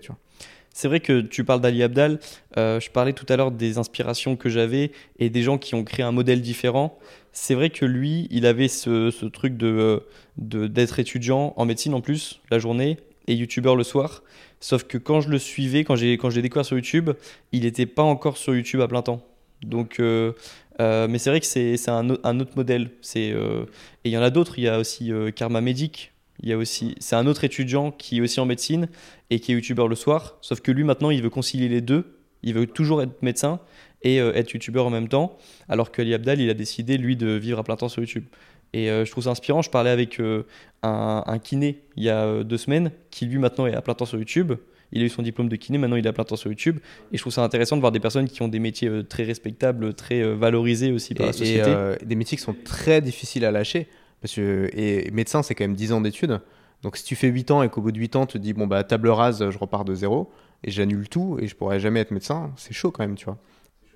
C'est 0.74 0.88
vrai 0.88 1.00
que 1.00 1.22
tu 1.22 1.44
parles 1.44 1.62
d'Ali 1.62 1.82
Abdal. 1.84 2.20
euh, 2.58 2.80
je 2.80 2.90
parlais 2.92 3.14
tout 3.14 3.26
à 3.30 3.36
l'heure 3.38 3.52
des 3.52 3.78
inspirations 3.78 4.36
que 4.36 4.50
j'avais 4.50 4.92
et 5.18 5.30
des 5.30 5.42
gens 5.42 5.58
qui 5.58 5.74
ont 5.76 5.84
créé 5.84 6.06
un 6.06 6.12
modèle 6.12 6.42
différent. 6.42 6.98
C'est 7.32 7.56
vrai 7.56 7.70
que 7.70 7.86
lui, 7.86 8.28
il 8.30 8.46
avait 8.46 8.68
ce, 8.68 9.10
truc 9.28 9.58
de 9.58 10.04
de- 10.38 10.68
d'être 10.68 11.00
étudiant 11.00 11.54
en 11.58 11.66
médecine 11.66 11.94
en 11.94 12.02
plus 12.02 12.40
la 12.50 12.60
journée 12.60 12.98
et 13.28 13.34
youtubeur 13.36 13.76
le 13.76 13.84
soir. 13.84 14.24
Sauf 14.62 14.84
que 14.84 14.98
quand 14.98 15.22
je 15.22 15.30
le 15.30 15.38
suivais, 15.40 15.84
quand 15.84 15.96
j'ai 15.96 16.18
je 16.22 16.36
l'ai 16.36 16.42
découvert 16.42 16.66
sur 16.66 16.76
YouTube, 16.78 17.12
il 17.52 17.64
n'était 17.64 17.86
pas 17.86 18.04
encore 18.04 18.38
sur 18.38 18.56
YouTube 18.56 18.82
à 18.82 18.88
plein 18.88 19.02
temps. 19.02 19.22
Donc, 19.64 20.00
euh, 20.00 20.32
euh, 20.80 21.08
mais 21.10 21.18
c'est 21.18 21.30
vrai 21.30 21.40
que 21.42 21.46
c'est 21.46 21.90
un, 21.90 22.10
au- 22.12 22.20
un 22.24 22.40
autre 22.40 22.52
modèle. 22.56 22.92
Euh, 23.18 23.66
et 24.06 24.10
il 24.10 24.12
y 24.12 24.18
en 24.18 24.22
a 24.22 24.30
d'autres. 24.30 24.60
Il 24.60 24.64
y 24.64 24.68
a 24.70 24.80
aussi 24.80 25.12
euh, 25.12 25.32
Karma 25.32 25.62
Medic. 25.62 26.14
Il 26.42 26.50
y 26.50 26.54
a 26.54 26.58
aussi, 26.58 26.96
c'est 27.00 27.16
un 27.16 27.28
autre 27.28 27.44
étudiant 27.44 27.92
qui 27.92 28.18
est 28.18 28.22
aussi 28.22 28.40
en 28.40 28.46
médecine 28.46 28.88
et 29.30 29.40
qui 29.40 29.52
est 29.52 29.56
youtubeur 29.56 29.88
le 29.88 29.96
soir. 29.96 30.38
Sauf 30.42 30.62
que 30.62 30.72
lui 30.72 30.84
maintenant, 30.84 31.10
il 31.10 31.22
veut 31.22 31.30
concilier 31.30 31.68
les 31.68 31.82
deux 31.82 32.18
Il 32.44 32.54
veut 32.54 32.68
toujours 32.68 33.02
être 33.02 33.22
médecin 33.22 33.60
et 34.02 34.22
euh, 34.22 34.34
être 34.34 34.52
youtubeur 34.54 34.86
en 34.86 34.90
même 34.90 35.10
temps, 35.10 35.38
alors 35.68 35.92
que 35.92 36.02
Ali 36.02 36.14
Abdal, 36.14 36.40
il 36.40 36.50
a 36.50 36.54
décidé, 36.54 36.98
lui, 36.98 37.18
de 37.18 37.32
vivre 37.32 37.60
à 37.60 37.64
plein 37.64 37.76
temps 37.76 37.90
sur 37.90 38.02
YouTube. 38.02 38.26
Et 38.72 38.90
euh, 38.90 39.04
je 39.04 39.12
trouve 39.12 39.24
ça 39.26 39.32
inspirant. 39.32 39.62
Je 39.62 39.70
parlais 39.70 39.90
avec 39.90 40.20
euh, 40.20 40.44
un, 40.84 41.24
un 41.26 41.40
kiné 41.40 41.82
il 41.98 42.04
y 42.04 42.10
a 42.10 42.44
deux 42.44 42.58
semaines, 42.58 42.92
qui 43.12 43.26
lui 43.26 43.40
maintenant 43.40 43.66
est 43.66 43.76
à 43.76 43.82
plein 43.82 43.94
temps 43.94 44.06
sur 44.06 44.18
YouTube. 44.18 44.54
Il 44.92 45.04
a 45.04 45.06
eu 45.06 45.10
son 45.10 45.22
diplôme 45.22 45.50
de 45.50 45.56
kiné, 45.56 45.78
maintenant 45.78 45.98
il 45.98 46.06
est 46.06 46.10
à 46.10 46.14
plein 46.14 46.24
temps 46.24 46.38
sur 46.38 46.50
YouTube. 46.50 46.80
Et 47.12 47.18
je 47.18 47.22
trouve 47.22 47.34
ça 47.34 47.44
intéressant 47.44 47.76
de 47.76 47.82
voir 47.82 47.92
des 47.92 48.00
personnes 48.00 48.28
qui 48.28 48.42
ont 48.42 48.48
des 48.48 48.60
métiers 48.60 48.90
très 49.08 49.24
respectables, 49.24 49.94
très 49.94 50.24
valorisés 50.34 50.92
aussi 50.92 51.14
par 51.14 51.26
Et, 51.26 51.28
la 51.28 51.34
société. 51.34 51.76
et, 52.02 52.06
des 52.06 52.16
métiers 52.16 52.38
qui 52.38 52.44
sont 52.44 52.56
très 52.64 53.02
difficiles 53.02 53.46
à 53.46 53.52
lâcher. 53.52 53.88
Parce 54.22 54.36
que, 54.36 54.70
et 54.74 55.10
médecin, 55.12 55.44
c'est 55.44 55.56
quand 55.56 55.64
même 55.64 55.76
10 55.76 55.92
ans 55.94 56.02
d'études. 56.02 56.40
Donc 56.82 56.98
si 56.98 57.04
tu 57.04 57.16
fais 57.16 57.28
8 57.28 57.52
ans 57.52 57.62
et 57.64 57.70
qu'au 57.70 57.82
bout 57.82 57.92
de 57.92 58.00
8 58.00 58.16
ans, 58.16 58.26
tu 58.26 58.34
te 58.38 58.44
dis, 58.44 58.54
bon, 58.54 58.68
bah 58.68 58.84
table 58.84 59.10
rase, 59.10 59.50
je 59.50 59.58
repars 59.58 59.86
de 59.86 59.94
zéro, 59.96 60.32
et 60.64 60.72
j'annule 60.72 61.08
tout, 61.10 61.38
et 61.42 61.48
je 61.48 61.56
pourrais 61.56 61.80
jamais 61.80 62.00
être 62.00 62.12
médecin, 62.12 62.52
c'est 62.58 62.74
chaud 62.74 62.92
quand 62.92 63.04
même, 63.04 63.16
tu 63.16 63.26
vois. 63.26 63.38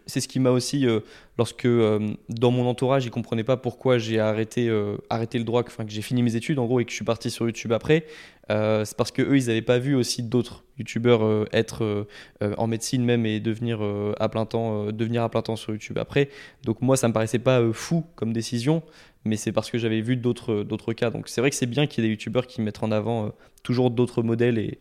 c'est 0.05 0.19
ce 0.19 0.27
qui 0.27 0.41
m'a 0.41 0.49
aussi, 0.49 0.85
euh, 0.85 0.99
lorsque 1.37 1.63
euh, 1.65 2.13
dans 2.27 2.51
mon 2.51 2.67
entourage, 2.67 3.05
ils 3.05 3.09
comprenaient 3.09 3.45
pas 3.45 3.55
pourquoi 3.55 3.97
j'ai 3.97 4.19
arrêté, 4.19 4.67
euh, 4.67 4.97
arrêté 5.09 5.37
le 5.37 5.45
droit, 5.45 5.63
que- 5.63 5.71
j'ai 5.87 6.01
fini 6.01 6.21
mes 6.23 6.35
études 6.35 6.59
en 6.59 6.65
gros 6.65 6.81
et 6.81 6.83
que 6.85 6.91
je 6.91 6.95
suis 6.97 7.05
parti 7.05 7.31
sur 7.31 7.45
YouTube 7.45 7.71
après. 7.71 8.05
c'est 8.49 8.97
parce 8.97 9.11
que 9.11 9.21
eux, 9.21 9.37
ils 9.37 9.47
n'avaient 9.47 9.61
pas 9.61 9.79
vu 9.79 9.95
aussi 9.95 10.21
d'autres 10.21 10.65
YouTubeurs 10.77 11.45
être 11.53 12.05
en 12.41 12.67
médecine 12.67 13.05
même 13.05 13.25
et 13.25 13.39
devenir 13.39 13.79
à 14.19 14.27
plein 14.27 14.45
temps, 14.45 14.91
devenir 14.91 15.23
à 15.23 15.29
plein 15.29 15.41
temps 15.41 15.55
sur 15.55 15.71
YouTube 15.71 15.97
après. 15.97 16.27
Donc 16.65 16.81
moi, 16.81 16.97
ça 16.97 17.07
me 17.07 17.13
paraissait 17.13 17.39
pas 17.39 17.61
fou 17.71 18.03
comme 18.17 18.33
décision, 18.33 18.83
mais 19.25 19.37
c'est 19.37 19.51
parce 19.51 19.69
que 19.71 19.77
j'avais 19.77 20.01
vu 20.01 20.15
d'autres, 20.17 20.63
d'autres 20.63 20.93
cas. 20.93 21.09
Donc 21.09 21.27
c'est 21.29 21.41
vrai 21.41 21.49
que 21.49 21.55
c'est 21.55 21.65
bien 21.65 21.87
qu'il 21.87 22.03
y 22.03 22.07
ait 22.07 22.09
des 22.09 22.13
YouTubeurs 22.13 22.47
qui 22.47 22.61
mettent 22.61 22.83
en 22.83 22.91
avant 22.91 23.27
euh, 23.27 23.29
toujours 23.63 23.91
d'autres 23.91 24.23
modèles 24.23 24.57
et, 24.57 24.79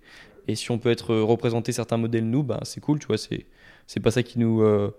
et 0.48 0.54
si 0.56 0.70
on 0.70 0.78
peut 0.78 0.90
être 0.90 1.12
euh, 1.12 1.22
représenté 1.24 1.72
certains 1.72 1.96
modèles 1.98 2.28
nous, 2.28 2.42
bah, 2.42 2.60
c'est 2.64 2.80
cool, 2.80 2.98
tu 2.98 3.06
vois. 3.06 3.18
C'est, 3.18 3.46
c'est 3.86 4.00
pas 4.00 4.10
ça 4.10 4.22
qui 4.22 4.38
nous 4.38 4.62
euh, 4.62 4.90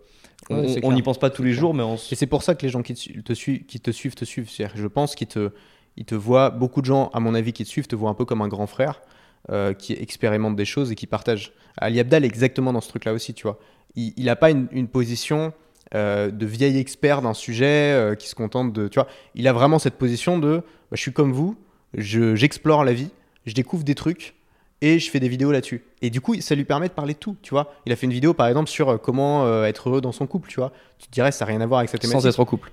on 0.49 0.91
Ouais, 0.91 0.93
n'y 0.93 1.01
pense 1.01 1.19
pas 1.19 1.29
tous 1.29 1.43
les 1.43 1.53
clair. 1.53 1.63
jours, 1.63 1.73
mais 1.73 1.83
on 1.83 1.95
s- 1.95 2.11
Et 2.11 2.15
c'est 2.15 2.27
pour 2.27 2.43
ça 2.43 2.55
que 2.55 2.61
les 2.63 2.69
gens 2.69 2.81
qui 2.81 2.93
te, 2.93 2.99
su- 2.99 3.23
te 3.23 3.33
suivent, 3.33 3.65
qui 3.65 3.79
te 3.79 3.91
suivent, 3.91 4.15
te 4.15 4.25
suivent. 4.25 4.49
Je 4.75 4.87
pense 4.87 5.15
qu'ils 5.15 5.27
te, 5.27 5.51
ils 5.97 6.05
te 6.05 6.15
voient, 6.15 6.49
beaucoup 6.49 6.81
de 6.81 6.85
gens, 6.85 7.09
à 7.13 7.19
mon 7.19 7.33
avis, 7.33 7.53
qui 7.53 7.63
te 7.63 7.69
suivent, 7.69 7.87
te 7.87 7.95
voient 7.95 8.09
un 8.09 8.13
peu 8.13 8.25
comme 8.25 8.41
un 8.41 8.47
grand 8.47 8.67
frère 8.67 9.01
euh, 9.49 9.73
qui 9.73 9.93
expérimente 9.93 10.55
des 10.55 10.65
choses 10.65 10.91
et 10.91 10.95
qui 10.95 11.07
partage. 11.07 11.53
Ali 11.77 11.99
Abdal 11.99 12.23
est 12.23 12.27
exactement 12.27 12.73
dans 12.73 12.81
ce 12.81 12.89
truc-là 12.89 13.13
aussi, 13.13 13.33
tu 13.33 13.43
vois. 13.43 13.59
Il 13.95 14.25
n'a 14.25 14.35
pas 14.35 14.49
une, 14.51 14.67
une 14.71 14.87
position 14.87 15.53
euh, 15.95 16.31
de 16.31 16.45
vieil 16.45 16.77
expert 16.77 17.21
d'un 17.21 17.33
sujet 17.33 17.93
euh, 17.93 18.15
qui 18.15 18.27
se 18.27 18.35
contente 18.35 18.73
de. 18.73 18.87
Tu 18.87 18.95
vois, 18.99 19.07
il 19.35 19.47
a 19.47 19.53
vraiment 19.53 19.79
cette 19.79 19.95
position 19.95 20.39
de 20.39 20.57
bah, 20.57 20.63
je 20.93 21.01
suis 21.01 21.13
comme 21.13 21.31
vous, 21.33 21.55
je- 21.95 22.35
j'explore 22.35 22.83
la 22.83 22.93
vie, 22.93 23.09
je 23.45 23.53
découvre 23.53 23.83
des 23.83 23.95
trucs 23.95 24.35
et 24.81 24.99
je 24.99 25.09
fais 25.09 25.19
des 25.19 25.29
vidéos 25.29 25.51
là-dessus. 25.51 25.83
Et 26.01 26.09
du 26.09 26.19
coup, 26.19 26.35
ça 26.41 26.55
lui 26.55 26.65
permet 26.65 26.87
de 26.89 26.93
parler 26.93 27.13
de 27.13 27.19
tout, 27.19 27.35
tu 27.41 27.51
vois. 27.51 27.73
Il 27.85 27.91
a 27.93 27.95
fait 27.95 28.05
une 28.05 28.11
vidéo, 28.13 28.33
par 28.33 28.47
exemple, 28.47 28.69
sur 28.69 28.89
euh, 28.89 28.97
comment 28.97 29.45
euh, 29.45 29.65
être 29.65 29.89
heureux 29.89 30.01
dans 30.01 30.11
son 30.11 30.27
couple, 30.27 30.49
tu 30.49 30.59
vois. 30.59 30.71
Tu 30.99 31.07
te 31.07 31.11
dirais, 31.13 31.31
ça 31.31 31.45
n'a 31.45 31.49
rien 31.51 31.61
à 31.61 31.65
voir 31.65 31.79
avec 31.79 31.89
cette 31.89 32.01
thématique. 32.01 32.21
sans 32.21 32.27
être 32.27 32.39
en 32.39 32.45
couple. 32.45 32.71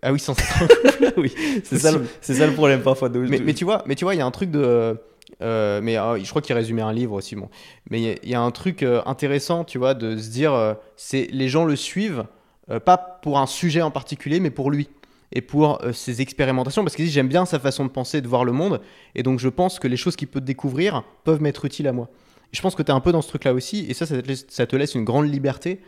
Ah 0.00 0.12
oui, 0.12 0.18
sans 0.18 0.32
être 0.32 0.62
en 0.62 0.66
couple. 1.06 1.20
oui, 1.20 1.34
c'est 1.64 1.78
ça, 1.78 1.90
ça 2.20 2.46
le 2.46 2.54
problème 2.54 2.80
parfois. 2.82 3.08
de- 3.08 3.18
mais, 3.20 3.38
mais 3.40 3.52
tu 3.54 3.64
vois, 3.64 3.82
mais 3.86 3.94
tu 3.96 4.04
vois, 4.04 4.14
il 4.14 4.18
y 4.18 4.22
a 4.22 4.26
un 4.26 4.30
truc 4.30 4.50
de. 4.50 4.96
euh, 5.42 5.80
mais 5.82 5.98
euh, 5.98 6.18
je 6.22 6.28
crois 6.30 6.40
qu'il 6.40 6.54
résumait 6.54 6.82
un 6.82 6.92
livre 6.92 7.12
aussi, 7.14 7.36
bon. 7.36 7.48
Mais 7.90 8.00
il 8.00 8.04
y 8.04 8.10
a- 8.10 8.14
il 8.22 8.28
y, 8.30 8.34
a 8.34 8.40
un 8.40 8.50
truc 8.50 8.82
intéressant, 9.04 9.64
tu 9.64 9.76
vois, 9.78 9.92
de 9.94 10.16
se 10.16 10.30
dire, 10.30 10.76
c'est 10.96 11.28
les 11.32 11.48
gens 11.48 11.64
le 11.66 11.76
suivent, 11.76 12.24
euh, 12.70 12.80
pas 12.80 12.98
pour 12.98 13.38
un 13.38 13.46
sujet 13.46 13.82
en 13.82 13.90
particulier, 13.90 14.40
mais 14.40 14.50
pour 14.50 14.70
lui 14.70 14.88
et 15.32 15.40
pour 15.40 15.82
euh, 15.82 15.92
ses 15.92 16.20
expérimentations, 16.20 16.84
parce 16.84 16.94
qu'il 16.94 17.06
dit 17.06 17.10
j'aime 17.10 17.28
bien 17.28 17.44
sa 17.46 17.58
façon 17.58 17.84
de 17.84 17.90
penser, 17.90 18.20
de 18.20 18.28
voir 18.28 18.44
le 18.44 18.52
monde, 18.52 18.80
et 19.14 19.22
donc 19.22 19.38
je 19.38 19.48
pense 19.48 19.78
que 19.78 19.88
les 19.88 19.96
choses 19.96 20.16
qu'il 20.16 20.28
peut 20.28 20.40
découvrir 20.40 21.02
peuvent 21.24 21.40
m'être 21.40 21.64
utiles 21.64 21.88
à 21.88 21.92
moi. 21.92 22.08
Je 22.52 22.60
pense 22.60 22.74
que 22.74 22.82
tu 22.82 22.90
es 22.90 22.94
un 22.94 23.00
peu 23.00 23.12
dans 23.12 23.22
ce 23.22 23.28
truc-là 23.28 23.54
aussi, 23.54 23.86
et 23.88 23.94
ça, 23.94 24.06
ça 24.06 24.66
te 24.66 24.76
laisse, 24.76 24.94
une 24.94 25.04
grande 25.04 25.32
liberté 25.32 25.80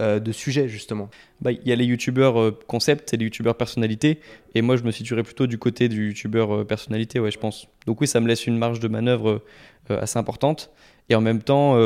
euh, 0.00 0.20
de 0.20 0.32
sujet 0.32 0.68
justement. 0.68 1.10
Bah, 1.40 1.50
il 1.50 1.66
y 1.66 1.72
a 1.72 1.76
les 1.76 1.84
youtubeurs 1.84 2.40
euh, 2.40 2.58
concept 2.68 3.12
et 3.12 3.16
les 3.16 3.24
youtubeurs 3.24 3.56
personnalité. 3.56 4.20
Et 4.54 4.62
moi, 4.62 4.76
je 4.76 4.84
me 4.84 4.92
situerais 4.92 5.24
plutôt 5.24 5.46
du 5.46 5.58
côté 5.58 5.88
du 5.88 6.08
youtubeur 6.08 6.64
personnalité, 6.66 7.18
ouais, 7.18 7.32
je 7.32 7.38
pense. 7.38 7.66
Donc, 7.86 8.00
oui, 8.00 8.06
ça 8.06 8.20
me 8.20 8.28
laisse 8.28 8.46
une 8.46 8.56
marge 8.56 8.80
de 8.80 8.88
manœuvre 8.88 9.42
assez 9.90 10.18
importante. 10.18 10.70
Et 11.08 11.14
en 11.14 11.20
même 11.20 11.42
temps, 11.42 11.76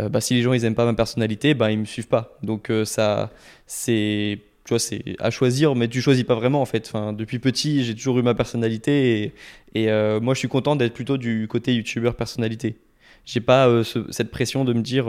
euh, 0.00 0.08
bah, 0.08 0.20
si 0.20 0.34
les 0.34 0.42
gens 0.42 0.52
ils 0.52 0.64
aiment 0.64 0.74
pas 0.74 0.84
ma 0.86 0.94
personnalité, 0.94 1.54
bah, 1.54 1.70
ils 1.70 1.78
me 1.78 1.84
suivent 1.84 2.08
pas. 2.08 2.36
Donc, 2.42 2.70
euh, 2.70 2.84
ça, 2.84 3.30
c'est. 3.66 4.38
Tu 4.64 4.70
vois, 4.70 4.78
c'est 4.78 5.02
à 5.18 5.30
choisir, 5.30 5.74
mais 5.74 5.88
tu 5.88 6.00
choisis 6.00 6.22
pas 6.24 6.34
vraiment 6.34 6.60
en 6.62 6.66
fait. 6.66 6.92
Depuis 7.14 7.38
petit, 7.38 7.82
j'ai 7.84 7.94
toujours 7.94 8.18
eu 8.18 8.22
ma 8.22 8.34
personnalité 8.34 9.22
et, 9.22 9.32
et, 9.74 9.90
euh, 9.90 10.20
moi, 10.20 10.34
je 10.34 10.38
suis 10.40 10.48
content 10.48 10.76
d'être 10.76 10.92
plutôt 10.94 11.16
du 11.16 11.48
côté 11.48 11.74
youtubeur 11.74 12.14
personnalité. 12.14 12.76
J'ai 13.24 13.40
pas 13.40 13.82
ce- 13.84 14.10
cette 14.12 14.30
pression 14.30 14.64
de 14.64 14.72
me 14.72 14.82
dire 14.82 15.06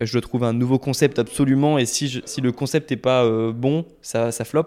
je 0.00 0.12
dois 0.12 0.20
trouver 0.20 0.46
un 0.46 0.52
nouveau 0.52 0.78
concept 0.78 1.18
absolument 1.18 1.78
et 1.78 1.86
si, 1.86 2.08
je- 2.08 2.20
si 2.24 2.40
le 2.40 2.52
concept 2.52 2.90
n'est 2.90 2.96
pas 2.96 3.24
bon, 3.52 3.86
ça, 4.02 4.30
ça 4.32 4.44
flop. 4.44 4.66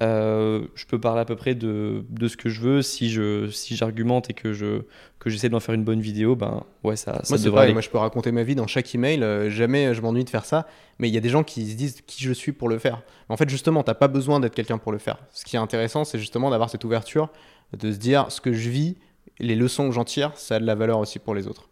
Euh, 0.00 0.66
je 0.76 0.86
peux 0.86 1.00
parler 1.00 1.20
à 1.20 1.24
peu 1.24 1.34
près 1.34 1.56
de, 1.56 2.04
de 2.08 2.28
ce 2.28 2.36
que 2.36 2.48
je 2.48 2.60
veux. 2.60 2.82
Si 2.82 3.10
je 3.10 3.48
si 3.50 3.74
j'argumente 3.74 4.30
et 4.30 4.32
que 4.34 4.52
je 4.52 4.82
que 5.18 5.28
j'essaie 5.28 5.48
d'en 5.48 5.58
faire 5.58 5.74
une 5.74 5.82
bonne 5.82 6.00
vidéo, 6.00 6.36
ben 6.36 6.62
ouais, 6.84 6.94
ça, 6.94 7.14
ça 7.14 7.22
Moi, 7.30 7.38
c'est 7.38 7.44
devrait 7.46 7.64
aller. 7.64 7.72
Moi, 7.72 7.82
je 7.82 7.90
peux 7.90 7.98
raconter 7.98 8.30
ma 8.30 8.44
vie 8.44 8.54
dans 8.54 8.68
chaque 8.68 8.94
email. 8.94 9.22
euh, 9.24 9.50
jamais 9.50 9.92
je 9.94 10.00
m'ennuie 10.00 10.22
de 10.24 10.30
faire 10.30 10.44
ça. 10.44 10.66
Mais 11.00 11.08
il 11.08 11.14
y 11.14 11.18
a 11.18 11.20
des 11.20 11.28
gens 11.30 11.42
qui 11.42 11.68
se 11.68 11.74
disent 11.76 12.00
qui 12.06 12.22
je 12.22 12.32
suis 12.32 12.52
pour 12.52 12.68
le 12.68 12.78
faire. 12.78 13.02
En 13.28 13.36
fait, 13.36 13.48
justement, 13.48 13.82
t'as 13.82 13.94
pas 13.94 14.08
besoin 14.08 14.38
d'être 14.38 14.54
quelqu'un 14.54 14.78
pour 14.78 14.92
le 14.92 14.98
faire. 14.98 15.18
Ce 15.32 15.44
qui 15.44 15.56
est 15.56 15.58
intéressant, 15.58 16.04
c'est 16.04 16.18
justement 16.18 16.50
d'avoir 16.50 16.70
cette 16.70 16.84
ouverture, 16.84 17.28
de 17.76 17.90
se 17.90 17.98
dire 17.98 18.30
ce 18.30 18.40
que 18.40 18.52
je 18.52 18.70
vis, 18.70 18.96
les 19.40 19.56
leçons 19.56 19.88
que 19.88 19.94
j'en 19.94 20.04
tire, 20.04 20.32
ça 20.36 20.56
a 20.56 20.60
de 20.60 20.64
la 20.66 20.74
valeur 20.76 20.98
aussi 21.00 21.18
pour 21.18 21.34
les 21.34 21.46
autres. 21.48 21.68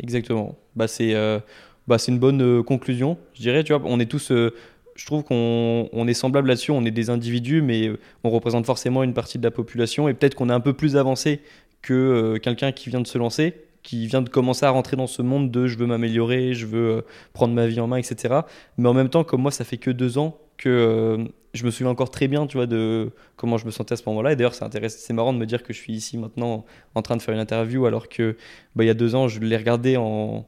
Exactement. 0.00 0.56
Bah 0.74 0.88
c'est 0.88 1.14
euh, 1.14 1.40
bah 1.86 1.98
c'est 1.98 2.12
une 2.12 2.18
bonne 2.18 2.42
euh, 2.42 2.62
conclusion, 2.62 3.18
je 3.34 3.40
dirais. 3.42 3.64
Tu 3.64 3.72
vois, 3.72 3.82
on 3.84 3.98
est 4.00 4.10
tous, 4.10 4.30
euh, 4.30 4.54
je 4.96 5.06
trouve 5.06 5.22
qu'on 5.22 5.88
on 5.92 6.08
est 6.08 6.14
semblable 6.14 6.48
là-dessus. 6.48 6.70
On 6.70 6.84
est 6.84 6.90
des 6.90 7.10
individus, 7.10 7.62
mais 7.62 7.90
on 8.24 8.30
représente 8.30 8.66
forcément 8.66 9.02
une 9.02 9.14
partie 9.14 9.38
de 9.38 9.44
la 9.44 9.50
population 9.50 10.08
et 10.08 10.14
peut-être 10.14 10.34
qu'on 10.34 10.50
est 10.50 10.54
un 10.54 10.60
peu 10.60 10.72
plus 10.72 10.96
avancé 10.96 11.40
que 11.82 11.94
euh, 11.94 12.38
quelqu'un 12.38 12.72
qui 12.72 12.90
vient 12.90 13.00
de 13.00 13.06
se 13.06 13.18
lancer, 13.18 13.54
qui 13.82 14.06
vient 14.06 14.22
de 14.22 14.28
commencer 14.28 14.66
à 14.66 14.70
rentrer 14.70 14.96
dans 14.96 15.06
ce 15.06 15.22
monde 15.22 15.50
de 15.50 15.66
je 15.68 15.78
veux 15.78 15.86
m'améliorer, 15.86 16.54
je 16.54 16.66
veux 16.66 16.90
euh, 16.90 17.02
prendre 17.34 17.54
ma 17.54 17.66
vie 17.66 17.78
en 17.78 17.86
main, 17.86 17.98
etc. 17.98 18.40
Mais 18.78 18.88
en 18.88 18.94
même 18.94 19.10
temps, 19.10 19.22
comme 19.22 19.42
moi, 19.42 19.50
ça 19.50 19.64
fait 19.64 19.76
que 19.76 19.90
deux 19.90 20.18
ans 20.18 20.38
que 20.56 20.68
euh, 20.68 21.24
je 21.54 21.64
me 21.64 21.70
souviens 21.70 21.90
encore 21.90 22.10
très 22.10 22.28
bien, 22.28 22.46
tu 22.46 22.56
vois, 22.56 22.66
de 22.66 23.10
comment 23.36 23.58
je 23.58 23.66
me 23.66 23.70
sentais 23.70 23.92
à 23.92 23.96
ce 23.96 24.02
moment-là. 24.06 24.32
Et 24.32 24.36
d'ailleurs, 24.36 24.54
c'est 24.54 24.64
intéressant, 24.64 24.98
c'est 25.00 25.12
marrant 25.12 25.32
de 25.32 25.38
me 25.38 25.46
dire 25.46 25.62
que 25.62 25.72
je 25.72 25.78
suis 25.78 25.92
ici 25.92 26.18
maintenant 26.18 26.64
en 26.94 27.02
train 27.02 27.16
de 27.16 27.22
faire 27.22 27.34
une 27.34 27.40
interview 27.40 27.86
alors 27.86 28.08
que 28.08 28.36
bah, 28.74 28.84
il 28.84 28.86
y 28.86 28.90
a 28.90 28.94
deux 28.94 29.14
ans, 29.14 29.28
je 29.28 29.40
l'ai 29.40 29.56
regardé 29.56 29.96
en 29.96 30.46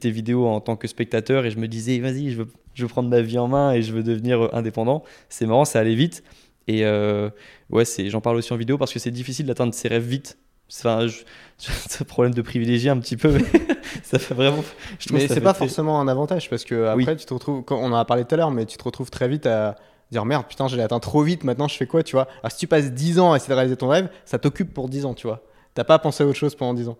tes 0.00 0.10
vidéos 0.10 0.46
en 0.46 0.60
tant 0.60 0.76
que 0.76 0.88
spectateur 0.88 1.44
et 1.44 1.50
je 1.50 1.58
me 1.58 1.68
disais, 1.68 1.98
vas-y, 1.98 2.30
je 2.30 2.38
veux, 2.38 2.48
je 2.78 2.82
veux 2.84 2.88
prendre 2.88 3.08
ma 3.08 3.20
vie 3.20 3.38
en 3.38 3.48
main 3.48 3.72
et 3.72 3.82
je 3.82 3.92
veux 3.92 4.04
devenir 4.04 4.44
euh, 4.44 4.48
indépendant. 4.52 5.02
C'est 5.28 5.46
marrant, 5.46 5.64
ça 5.64 5.80
allait 5.80 5.96
vite. 5.96 6.22
Et 6.68 6.84
euh, 6.84 7.28
ouais, 7.70 7.84
c'est, 7.84 8.08
j'en 8.08 8.20
parle 8.20 8.36
aussi 8.36 8.52
en 8.52 8.56
vidéo 8.56 8.78
parce 8.78 8.92
que 8.92 9.00
c'est 9.00 9.10
difficile 9.10 9.46
d'atteindre 9.46 9.74
ses 9.74 9.88
rêves 9.88 10.06
vite. 10.06 10.38
Enfin, 10.72 11.06
c'est 11.58 12.02
un 12.02 12.04
problème 12.04 12.34
de 12.34 12.42
privilégié 12.42 12.88
un 12.90 12.98
petit 12.98 13.16
peu, 13.16 13.30
mais 13.32 13.42
ça 14.04 14.18
fait 14.20 14.34
vraiment. 14.34 14.62
Je 15.00 15.12
Mais 15.12 15.26
c'est 15.26 15.40
pas 15.40 15.54
forcément 15.54 16.00
un 16.00 16.06
avantage 16.06 16.48
parce 16.48 16.64
que 16.64 16.94
Oui. 16.94 17.02
après, 17.02 17.16
tu 17.16 17.26
te 17.26 17.34
retrouves, 17.34 17.64
quand 17.64 17.78
on 17.78 17.86
en 17.86 17.94
a 17.94 18.04
parlé 18.04 18.24
tout 18.24 18.34
à 18.34 18.38
l'heure, 18.38 18.52
mais 18.52 18.64
tu 18.64 18.76
te 18.76 18.84
retrouves 18.84 19.10
très 19.10 19.26
vite 19.26 19.46
à 19.46 19.74
dire 20.12 20.24
merde, 20.24 20.46
putain, 20.48 20.68
je 20.68 20.76
l'ai 20.76 20.82
atteint 20.82 21.00
trop 21.00 21.22
vite. 21.22 21.42
Maintenant, 21.42 21.66
je 21.66 21.76
fais 21.76 21.86
quoi, 21.86 22.02
tu 22.04 22.12
vois? 22.14 22.28
Alors, 22.42 22.52
si 22.52 22.58
tu 22.58 22.66
passes 22.68 22.92
10 22.92 23.18
ans 23.18 23.32
à 23.32 23.36
essayer 23.36 23.50
de 23.50 23.54
réaliser 23.54 23.76
ton 23.76 23.88
rêve, 23.88 24.08
ça 24.24 24.38
t'occupe 24.38 24.72
pour 24.72 24.88
10 24.88 25.04
ans, 25.04 25.14
tu 25.14 25.26
vois? 25.26 25.42
T'as 25.74 25.84
pas 25.84 25.98
pensé 25.98 26.22
à 26.22 26.26
autre 26.26 26.38
chose 26.38 26.54
pendant 26.54 26.74
10 26.74 26.88
ans. 26.88 26.96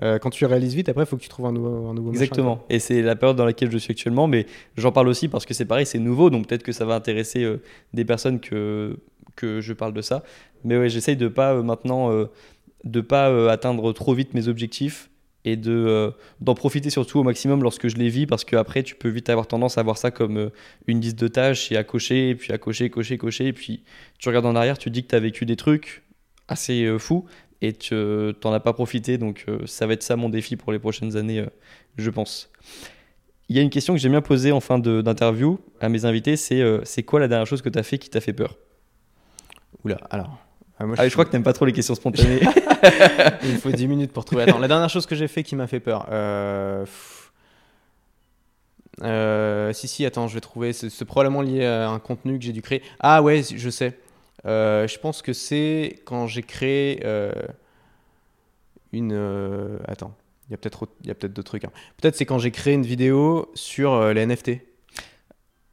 Euh, 0.00 0.18
quand 0.18 0.30
tu 0.30 0.46
réalises 0.46 0.74
vite, 0.74 0.88
après, 0.88 1.02
il 1.02 1.06
faut 1.06 1.16
que 1.16 1.22
tu 1.22 1.28
trouves 1.28 1.46
un 1.46 1.52
nouveau, 1.52 1.88
un 1.88 1.94
nouveau 1.94 2.12
machin, 2.12 2.22
Exactement. 2.22 2.64
Et 2.70 2.78
c'est 2.78 3.02
la 3.02 3.14
période 3.14 3.36
dans 3.36 3.44
laquelle 3.44 3.70
je 3.70 3.78
suis 3.78 3.92
actuellement, 3.92 4.26
mais 4.26 4.46
j'en 4.76 4.90
parle 4.90 5.08
aussi 5.08 5.28
parce 5.28 5.44
que 5.44 5.52
c'est 5.52 5.66
pareil, 5.66 5.84
c'est 5.84 5.98
nouveau, 5.98 6.30
donc 6.30 6.46
peut-être 6.48 6.62
que 6.62 6.72
ça 6.72 6.84
va 6.84 6.94
intéresser 6.94 7.44
euh, 7.44 7.60
des 7.92 8.04
personnes 8.04 8.40
que, 8.40 8.98
que 9.36 9.60
je 9.60 9.72
parle 9.72 9.92
de 9.92 10.00
ça. 10.00 10.22
Mais 10.64 10.78
ouais, 10.78 10.88
j'essaye 10.88 11.16
de 11.16 11.28
pas 11.28 11.54
euh, 11.54 11.62
maintenant 11.62 12.10
de 12.84 13.00
pas 13.00 13.50
atteindre 13.50 13.92
trop 13.92 14.14
vite 14.14 14.34
mes 14.34 14.48
objectifs 14.48 15.08
et 15.44 15.56
de 15.56 16.12
d'en 16.40 16.54
profiter 16.54 16.90
surtout 16.90 17.18
au 17.20 17.22
maximum 17.22 17.62
lorsque 17.62 17.88
je 17.88 17.96
les 17.96 18.08
vis 18.08 18.26
parce 18.26 18.44
qu'après 18.44 18.82
tu 18.82 18.94
peux 18.96 19.08
vite 19.08 19.28
avoir 19.28 19.46
tendance 19.46 19.78
à 19.78 19.82
voir 19.82 19.98
ça 19.98 20.10
comme 20.10 20.50
une 20.88 21.00
liste 21.00 21.18
de 21.18 21.28
tâches 21.28 21.70
et 21.70 21.76
à 21.76 21.84
cocher 21.84 22.30
et 22.30 22.34
puis 22.34 22.52
à 22.52 22.58
cocher 22.58 22.90
cocher 22.90 23.18
cocher 23.18 23.46
et 23.48 23.52
puis 23.52 23.82
tu 24.18 24.28
regardes 24.28 24.46
en 24.46 24.56
arrière 24.56 24.78
tu 24.78 24.88
te 24.88 24.94
dis 24.94 25.02
que 25.02 25.08
tu 25.08 25.14
as 25.14 25.20
vécu 25.20 25.46
des 25.46 25.56
trucs 25.56 26.02
assez 26.48 26.96
fous 26.98 27.24
et 27.62 27.72
tu 27.72 27.94
t'en 28.40 28.52
as 28.52 28.60
pas 28.60 28.74
profité 28.74 29.16
donc 29.16 29.44
euh, 29.48 29.60
ça 29.66 29.86
va 29.86 29.94
être 29.94 30.02
ça 30.02 30.16
mon 30.16 30.28
défi 30.28 30.56
pour 30.56 30.72
les 30.72 30.78
prochaines 30.78 31.16
années 31.16 31.38
euh, 31.38 31.46
je 31.96 32.10
pense 32.10 32.50
il 33.48 33.56
y 33.56 33.58
a 33.58 33.62
une 33.62 33.70
question 33.70 33.94
que 33.94 34.00
j'aime 34.00 34.12
bien 34.12 34.20
poser 34.20 34.52
en 34.52 34.60
fin 34.60 34.78
d'interview 34.78 35.58
à 35.80 35.88
mes 35.88 36.04
invités 36.04 36.36
c'est 36.36 36.60
euh, 36.60 36.80
c'est 36.84 37.02
quoi 37.02 37.20
la 37.20 37.28
dernière 37.28 37.46
chose 37.46 37.62
que 37.62 37.68
tu 37.68 37.78
as 37.78 37.82
fait 37.82 37.98
qui 37.98 38.10
t'a 38.10 38.20
fait 38.20 38.32
peur? 38.32 38.58
Oula, 39.84 39.98
alors. 40.10 40.38
ah, 40.78 40.86
moi, 40.86 40.96
ah, 40.98 41.08
je 41.08 41.12
crois 41.12 41.24
que 41.24 41.30
t'aimes 41.30 41.42
pas 41.42 41.52
trop 41.52 41.64
les 41.64 41.72
questions 41.72 41.94
spontanées 41.94 42.40
Il 43.42 43.52
me 43.52 43.58
faut 43.58 43.70
10 43.70 43.88
minutes 43.88 44.12
pour 44.12 44.24
trouver. 44.24 44.42
Attends, 44.42 44.58
la 44.58 44.68
dernière 44.68 44.90
chose 44.90 45.06
que 45.06 45.14
j'ai 45.14 45.28
fait 45.28 45.42
qui 45.42 45.56
m'a 45.56 45.66
fait 45.66 45.80
peur. 45.80 46.06
Euh... 46.10 46.84
Euh, 49.02 49.72
si, 49.72 49.88
si, 49.88 50.04
attends, 50.04 50.28
je 50.28 50.34
vais 50.34 50.40
trouver. 50.40 50.72
C'est 50.72 51.04
probablement 51.04 51.42
lié 51.42 51.64
à 51.64 51.88
un 51.88 51.98
contenu 51.98 52.38
que 52.38 52.44
j'ai 52.44 52.52
dû 52.52 52.62
créer. 52.62 52.82
Ah 53.00 53.22
ouais, 53.22 53.42
je 53.42 53.70
sais. 53.70 53.98
Euh, 54.46 54.88
je 54.88 54.98
pense 54.98 55.22
que 55.22 55.32
c'est 55.32 56.00
quand 56.04 56.26
j'ai 56.26 56.42
créé 56.42 57.00
euh, 57.04 57.32
une. 58.92 59.12
euh, 59.12 59.78
Attends, 59.86 60.14
Il 60.48 60.52
y 60.52 60.54
a 60.54 60.56
peut-être 60.56 60.86
peut-être 60.86 61.32
d'autres 61.32 61.48
trucs. 61.48 61.64
hein. 61.64 61.72
Peut-être 62.00 62.16
c'est 62.16 62.26
quand 62.26 62.38
j'ai 62.38 62.50
créé 62.50 62.74
une 62.74 62.84
vidéo 62.86 63.50
sur 63.54 64.12
les 64.12 64.26
NFT. 64.26 64.52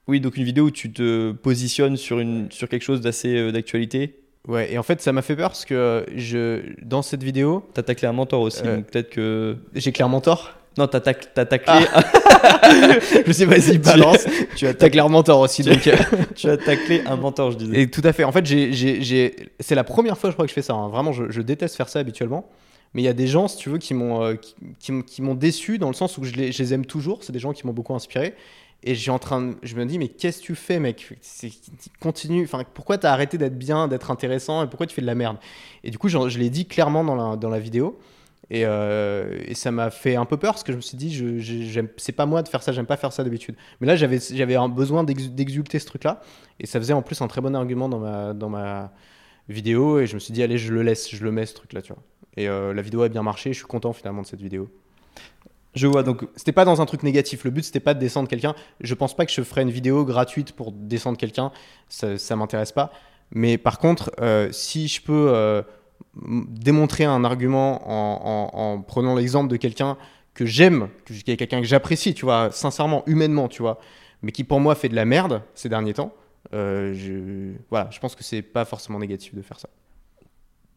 Oui, 0.07 0.19
donc 0.19 0.37
une 0.37 0.43
vidéo 0.43 0.65
où 0.65 0.71
tu 0.71 0.91
te 0.91 1.31
positionnes 1.31 1.95
sur, 1.97 2.19
une, 2.19 2.51
sur 2.51 2.67
quelque 2.67 2.81
chose 2.81 3.01
d'assez 3.01 3.51
d'actualité. 3.51 4.19
Ouais, 4.47 4.71
et 4.73 4.77
en 4.77 4.83
fait, 4.83 5.01
ça 5.01 5.11
m'a 5.13 5.21
fait 5.21 5.35
peur 5.35 5.49
parce 5.49 5.65
que 5.65 6.05
je, 6.15 6.61
dans 6.83 7.01
cette 7.01 7.21
vidéo, 7.23 7.69
T'as 7.73 7.83
un 8.07 8.13
mentor 8.13 8.41
aussi, 8.41 8.63
donc 8.63 8.85
peut-être 8.87 9.09
que. 9.09 9.57
j'ai 9.75 9.91
clairement 9.91 10.21
tort. 10.21 10.58
Non, 10.79 10.87
t'as 10.87 11.01
t'as 11.01 11.45
taclé, 11.45 11.73
je 13.27 13.31
sais, 13.33 13.45
vas-y, 13.45 13.77
balance. 13.77 14.25
tu 14.55 14.65
as 14.65 14.73
t'as 14.73 14.89
clairement 14.89 15.23
tort 15.23 15.41
aussi. 15.41 15.61
Tu- 15.63 15.69
Donc, 15.69 15.85
euh, 15.87 15.95
tu 16.35 16.49
as 16.49 16.55
taclé 16.57 17.01
un 17.05 17.17
mentor, 17.17 17.51
je 17.51 17.57
disais. 17.57 17.81
Et 17.81 17.89
tout 17.91 18.01
à 18.03 18.13
fait. 18.13 18.23
En 18.23 18.31
fait, 18.31 18.45
j'ai, 18.45 19.35
c'est 19.59 19.75
la 19.75 19.83
première 19.83 20.17
fois, 20.17 20.29
je 20.29 20.35
crois, 20.35 20.45
que 20.45 20.49
je 20.49 20.53
fais 20.53 20.61
ça. 20.61 20.73
hein. 20.73 20.87
Vraiment, 20.87 21.11
je, 21.11 21.29
je 21.29 21.41
déteste 21.41 21.75
faire 21.75 21.89
ça 21.89 21.99
habituellement. 21.99 22.49
Mais 22.93 23.01
il 23.01 23.05
y 23.05 23.09
a 23.09 23.13
des 23.13 23.27
gens, 23.27 23.47
si 23.47 23.57
tu 23.57 23.69
veux, 23.69 23.77
qui 23.77 23.93
m'ont, 23.93 24.23
euh, 24.23 24.35
qui, 24.35 24.55
qui 24.79 24.91
m'ont- 24.91 25.01
qui 25.03 25.21
m'ont 25.21 25.35
déçu 25.35 25.77
dans 25.77 25.89
le 25.89 25.93
sens 25.93 26.17
où 26.17 26.23
je 26.23 26.31
les, 26.33 26.51
je 26.51 26.63
les 26.63 26.73
aime 26.73 26.85
toujours. 26.85 27.23
C'est 27.23 27.33
des 27.33 27.39
gens 27.39 27.51
qui 27.53 27.67
m'ont 27.67 27.73
beaucoup 27.73 27.93
inspiré. 27.93 28.33
Et 28.81 28.95
j'ai 28.95 29.11
en 29.11 29.19
train 29.19 29.41
de- 29.41 29.55
je 29.61 29.75
me 29.75 29.85
dis, 29.85 29.99
mais 29.99 30.07
qu'est-ce 30.07 30.39
que 30.39 30.45
tu 30.45 30.55
fais, 30.55 30.79
mec? 30.79 31.09
Continue. 31.99 32.45
Enfin, 32.45 32.63
pourquoi 32.73 32.97
t'as 32.97 33.11
arrêté 33.11 33.37
d'être 33.37 33.57
bien, 33.57 33.87
d'être 33.89 34.09
intéressant? 34.11 34.63
Et 34.63 34.67
pourquoi 34.67 34.87
tu 34.87 34.95
fais 34.95 35.01
de 35.01 35.07
la 35.07 35.15
merde? 35.15 35.37
Et 35.83 35.91
du 35.91 35.97
coup, 35.97 36.07
je 36.07 36.37
l'ai 36.39 36.49
dit 36.49 36.65
clairement 36.65 37.03
dans 37.03 37.15
la, 37.15 37.35
dans 37.35 37.49
la 37.49 37.59
vidéo. 37.59 37.99
Et, 38.51 38.65
euh, 38.65 39.37
et 39.45 39.53
ça 39.53 39.69
m'a 39.71 39.91
fait 39.91 40.15
un 40.15 40.25
peu 40.25 40.37
peur 40.37 40.53
parce 40.53 40.63
que 40.63 40.71
je 40.71 40.77
me 40.77 40.81
suis 40.81 40.97
dit, 40.97 41.13
je, 41.13 41.37
je- 41.37 41.61
j'aime- 41.63 41.89
c'est 41.97 42.11
pas 42.13 42.25
moi 42.25 42.41
de 42.41 42.47
faire 42.47 42.63
ça, 42.63 42.71
j'aime 42.71 42.87
pas 42.87 42.97
faire 42.97 43.13
ça 43.13 43.23
d'habitude. 43.23 43.55
Mais 43.79 43.87
là, 43.87 43.95
j'avais, 43.95 44.19
j'avais 44.19 44.55
un 44.55 44.69
besoin 44.69 45.03
d'ex- 45.03 45.29
d'exulter 45.29 45.77
ce 45.79 45.85
truc-là. 45.85 46.21
Et 46.59 46.65
ça 46.65 46.79
faisait 46.79 46.93
en 46.93 47.01
plus 47.03 47.21
un 47.21 47.27
très 47.27 47.41
bon 47.41 47.55
argument 47.55 47.89
dans 47.89 47.99
ma, 47.99 48.33
dans 48.33 48.49
ma 48.49 48.91
vidéo. 49.49 49.99
Et 49.99 50.07
je 50.07 50.15
me 50.15 50.19
suis 50.19 50.33
dit, 50.33 50.41
allez, 50.43 50.57
je 50.57 50.73
le 50.73 50.81
laisse, 50.81 51.13
je 51.13 51.23
le 51.23 51.31
mets 51.31 51.45
ce 51.45 51.53
truc-là, 51.53 51.81
tu 51.81 51.93
vois. 51.93 52.01
Et 52.37 52.47
euh, 52.49 52.73
la 52.73 52.81
vidéo 52.81 53.01
a 53.03 53.09
bien 53.09 53.23
marché, 53.23 53.53
je 53.53 53.57
suis 53.59 53.67
content 53.67 53.93
finalement 53.93 54.21
de 54.21 54.27
cette 54.27 54.41
vidéo. 54.41 54.69
Je 55.75 55.85
vois, 55.85 56.01
donc 56.03 56.25
C'était 56.35 56.51
pas 56.51 56.65
dans 56.65 56.81
un 56.81 56.85
truc 56.85 57.03
négatif, 57.03 57.43
le 57.43 57.51
but 57.51 57.63
c'était 57.63 57.79
pas 57.79 57.93
de 57.93 57.99
descendre 57.99 58.27
quelqu'un. 58.27 58.55
Je 58.81 58.93
pense 58.95 59.15
pas 59.15 59.25
que 59.25 59.31
je 59.31 59.41
ferais 59.43 59.61
une 59.61 59.69
vidéo 59.69 60.03
gratuite 60.03 60.53
pour 60.53 60.71
descendre 60.71 61.17
quelqu'un, 61.17 61.51
ça, 61.89 62.17
ça 62.17 62.35
m'intéresse 62.35 62.71
pas. 62.71 62.91
Mais 63.31 63.59
par 63.59 63.77
contre, 63.77 64.11
euh, 64.19 64.49
si 64.51 64.87
je 64.87 65.01
peux 65.01 65.29
démontrer 66.25 67.05
un 67.05 67.23
argument 67.23 67.81
en, 67.89 68.49
en- 68.53 68.59
en 68.59 68.81
prenant 68.81 69.15
l'exemple 69.15 69.49
de 69.49 69.57
quelqu'un 69.57 69.97
que 70.33 70.45
j'aime, 70.45 70.89
que 71.05 71.13
j- 71.13 71.23
quelqu'un 71.23 71.61
que 71.61 71.67
j'apprécie, 71.67 72.13
tu 72.13 72.25
vois, 72.25 72.49
sincèrement, 72.51 73.03
humainement, 73.07 73.47
tu 73.47 73.61
vois, 73.61 73.79
mais 74.21 74.31
qui 74.31 74.43
pour 74.43 74.59
moi 74.59 74.75
fait 74.75 74.89
de 74.89 74.95
la 74.95 75.05
merde 75.05 75.41
ces 75.55 75.69
derniers 75.69 75.93
temps, 75.93 76.13
euh, 76.53 76.93
je, 76.93 77.53
voilà, 77.69 77.89
je 77.91 77.99
pense 77.99 78.15
que 78.15 78.23
c'est 78.23 78.41
pas 78.41 78.65
forcément 78.65 78.99
négatif 78.99 79.35
de 79.35 79.41
faire 79.41 79.59
ça. 79.59 79.69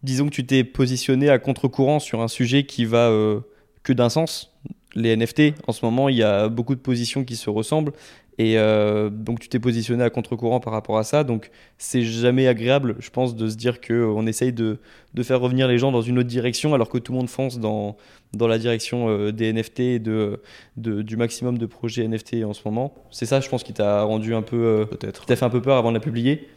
disons 0.02 0.26
que 0.26 0.30
tu 0.34 0.44
t'es 0.46 0.64
positionné 0.64 1.28
à 1.30 1.38
contre-courant 1.38 1.98
sur 2.00 2.20
un 2.20 2.28
sujet 2.28 2.64
qui 2.64 2.84
va 2.84 3.08
euh, 3.10 3.40
que 3.82 3.92
d'un 3.92 4.08
sens. 4.08 4.52
Les 4.94 5.16
NFT, 5.16 5.54
en 5.66 5.72
ce 5.72 5.84
moment, 5.84 6.08
il 6.10 6.16
y 6.16 6.22
a 6.22 6.48
beaucoup 6.48 6.74
de 6.74 6.80
positions 6.80 7.24
qui 7.24 7.36
se 7.36 7.48
ressemblent. 7.48 7.92
Et 8.38 8.58
euh, 8.58 9.10
donc, 9.10 9.40
tu 9.40 9.48
t'es 9.50 9.58
positionné 9.58 10.02
à 10.02 10.08
contre-courant 10.10 10.58
par 10.58 10.72
rapport 10.72 10.96
à 10.96 11.04
ça. 11.04 11.22
Donc, 11.22 11.50
c'est 11.76 12.02
jamais 12.02 12.46
agréable, 12.48 12.96
je 12.98 13.10
pense, 13.10 13.36
de 13.36 13.46
se 13.48 13.56
dire 13.56 13.80
qu'on 13.80 14.26
essaye 14.26 14.52
de, 14.54 14.78
de 15.12 15.22
faire 15.22 15.38
revenir 15.40 15.68
les 15.68 15.76
gens 15.78 15.92
dans 15.92 16.00
une 16.00 16.18
autre 16.18 16.28
direction 16.28 16.72
alors 16.74 16.88
que 16.88 16.96
tout 16.98 17.12
le 17.12 17.18
monde 17.18 17.28
fonce 17.28 17.58
dans, 17.58 17.96
dans 18.32 18.46
la 18.48 18.58
direction 18.58 19.08
euh, 19.10 19.32
des 19.32 19.52
NFT 19.52 19.80
et 19.80 19.98
de, 19.98 20.40
de- 20.78 21.02
du 21.02 21.16
maximum 21.18 21.58
de 21.58 21.66
projets 21.66 22.08
NFT 22.08 22.36
en 22.44 22.54
ce 22.54 22.62
moment. 22.64 22.94
C'est 23.10 23.26
ça, 23.26 23.40
je 23.40 23.48
pense, 23.50 23.62
qui 23.64 23.74
t'a 23.74 24.02
rendu 24.04 24.34
un 24.34 24.42
peu. 24.42 24.56
euh, 24.56 24.84
Peut-être. 24.86 25.20
qui 25.20 25.26
t'a 25.26 25.36
fait 25.36 25.44
un 25.44 25.50
peu 25.50 25.60
peur 25.60 25.76
avant 25.76 25.90
de 25.90 25.94
la 25.94 26.00
publier. 26.00 26.48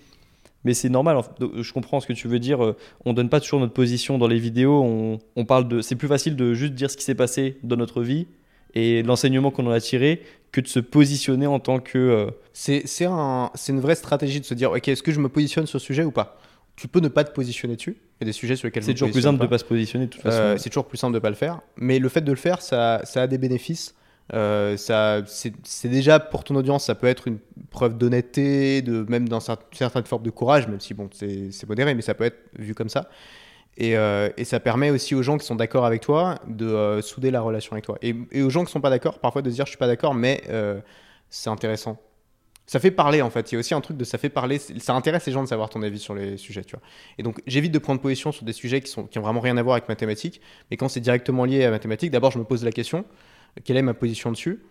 Mais 0.64 0.74
c'est 0.74 0.90
normal, 0.90 1.18
je 1.60 1.74
comprends 1.74 2.00
ce 2.00 2.08
que 2.08 2.14
tu 2.14 2.28
veux 2.30 2.40
dire. 2.40 2.64
euh, 2.64 2.76
On 3.06 3.14
donne 3.14 3.30
pas 3.30 3.40
toujours 3.42 3.60
notre 3.60 3.74
position 3.74 4.18
dans 4.18 4.28
les 4.28 4.40
vidéos. 4.40 4.82
On, 4.82 5.20
on 5.36 5.46
parle 5.46 5.68
de. 5.68 5.82
C'est 5.82 5.96
plus 5.96 6.08
facile 6.08 6.36
de 6.38 6.54
juste 6.54 6.74
dire 6.74 6.90
ce 6.90 6.98
qui 6.98 7.04
s'est 7.04 7.14
passé 7.16 7.58
dans 7.64 7.76
notre 7.76 8.02
vie 8.02 8.26
et 8.76 9.02
l'enseignement 9.04 9.52
qu'on 9.52 9.66
en 9.68 9.72
a 9.72 9.80
tiré 9.80 10.22
que 10.52 10.62
de 10.62 10.68
se 10.68 10.80
positionner 10.80 11.48
en 11.48 11.60
tant 11.60 11.80
que. 11.80 11.98
euh, 11.98 12.28
C'est 12.54 13.06
un, 13.06 13.52
une 13.70 13.80
vraie 13.80 13.96
stratégie 13.96 14.40
de 14.40 14.46
se 14.46 14.54
dire, 14.54 14.72
ok, 14.72 14.88
est-ce 14.88 15.04
que 15.04 15.12
je 15.12 15.20
me 15.20 15.30
positionne 15.30 15.66
sur 15.68 15.80
ce 15.80 15.86
sujet 15.86 16.04
ou 16.04 16.12
pas? 16.12 16.38
Tu 16.76 16.88
peux 16.90 17.00
ne 17.00 17.08
pas 17.08 17.24
te 17.24 17.32
positionner 17.32 17.76
dessus. 17.78 17.96
Il 18.20 18.24
y 18.24 18.26
a 18.26 18.28
des 18.28 18.34
sujets 18.34 18.56
sur 18.58 18.68
lesquels 18.68 18.84
c'est 18.84 18.94
toujours 18.94 19.12
plus 19.12 19.22
simple 19.22 19.42
de 19.42 19.48
pas 19.48 19.58
se 19.58 19.64
positionner 19.66 20.08
de 20.08 20.12
toute 20.12 20.22
façon. 20.22 20.38
Euh, 20.38 20.58
c'est 20.58 20.70
toujours 20.70 20.86
plus 20.86 20.98
simple 20.98 21.14
de 21.14 21.20
pas 21.20 21.30
le 21.30 21.36
faire. 21.36 21.62
Mais 21.78 22.00
le 22.00 22.10
fait 22.10 22.22
de 22.22 22.32
le 22.32 22.38
faire, 22.38 22.62
ça, 22.62 23.02
ça 23.06 23.22
a 23.24 23.28
des 23.28 23.38
bénéfices. 23.38 23.96
Euh, 24.34 24.76
ça, 24.76 25.22
c'est 25.26 25.88
déjà 25.88 26.20
pour 26.20 26.44
ton 26.44 26.56
audience, 26.56 26.86
ça 26.86 26.96
peut 26.96 27.08
être 27.08 27.28
une 27.28 27.38
preuve 27.70 27.98
d'honnêteté, 27.98 28.82
de 28.82 29.06
même 29.08 29.30
dans 29.30 29.38
cer- 29.38 29.58
certaines 29.72 30.06
formes 30.06 30.24
de 30.24 30.32
courage, 30.32 30.68
même 30.68 30.80
si 30.80 30.94
bon, 30.96 31.10
c'est 31.14 31.52
c'est 31.52 31.70
modéré, 31.70 31.94
mais 31.94 32.02
ça 32.02 32.14
peut 32.16 32.24
être 32.24 32.40
vu 32.58 32.74
comme 32.74 32.90
ça. 32.90 33.08
Et, 33.78 33.98
euh, 33.98 34.30
et 34.38 34.46
ça 34.46 34.60
permet 34.60 34.90
aussi 34.90 35.16
aux 35.16 35.24
gens 35.24 35.38
qui 35.38 35.46
sont 35.46 35.56
d'accord 35.56 35.86
avec 35.86 36.02
toi 36.02 36.40
de 36.48 36.66
euh, 36.66 37.02
souder 37.02 37.32
la 37.32 37.42
relation 37.42 37.74
avec 37.74 37.86
toi. 37.86 37.98
Et, 38.02 38.16
aux 38.42 38.50
gens 38.50 38.64
qui 38.64 38.72
sont 38.72 38.82
pas 38.82 38.90
d'accord, 38.90 39.20
parfois 39.20 39.42
de 39.42 39.50
se 39.50 39.56
dire 39.56 39.66
je 39.66 39.72
suis 39.72 39.78
pas 39.78 39.88
d'accord, 39.88 40.14
mais 40.14 40.44
euh, 40.50 40.80
c'est 41.30 41.50
intéressant. 41.50 41.98
Ça 42.68 42.80
fait 42.80 42.92
parler 42.92 43.22
en 43.22 43.30
fait. 43.30 43.52
Il 43.52 43.56
y 43.56 43.58
a 43.58 43.60
aussi 43.60 43.74
un 43.76 43.82
truc 43.82 43.98
de 43.98 44.04
ça 44.06 44.18
fait 44.18 44.30
parler. 44.30 44.58
Ça 44.58 44.96
intéresse 44.96 45.26
les 45.28 45.34
gens 45.34 45.44
de 45.44 45.48
savoir 45.48 45.70
ton 45.70 45.84
avis 45.84 46.00
sur 46.00 46.16
les 46.16 46.38
sujets. 46.38 46.64
Et 47.18 47.24
donc 47.24 47.42
j'évite 47.46 47.72
de 47.72 47.78
prendre 47.78 48.02
position 48.02 48.32
sur 48.32 48.44
des 48.44 48.54
sujets 48.54 48.82
qui 48.82 48.90
sont 48.90 49.06
qui 49.06 49.20
ont 49.20 49.22
vraiment 49.22 49.42
rien 49.42 49.58
à 49.58 49.62
voir 49.62 49.76
avec 49.76 49.88
mathématiques. 49.88 50.42
Mais 50.72 50.78
quand 50.78 50.88
c'est 50.88 51.02
directement 51.02 51.46
lié 51.46 51.64
à 51.66 51.70
mathématiques, 51.70 52.12
d'abord 52.12 52.32
je 52.32 52.40
me 52.40 52.44
pose 52.44 52.64
la 52.64 52.72
question 52.72 53.06
quelle 53.64 53.78
est 53.78 53.82
ma 53.82 53.94
position 53.94 54.32
dessus? 54.32 54.64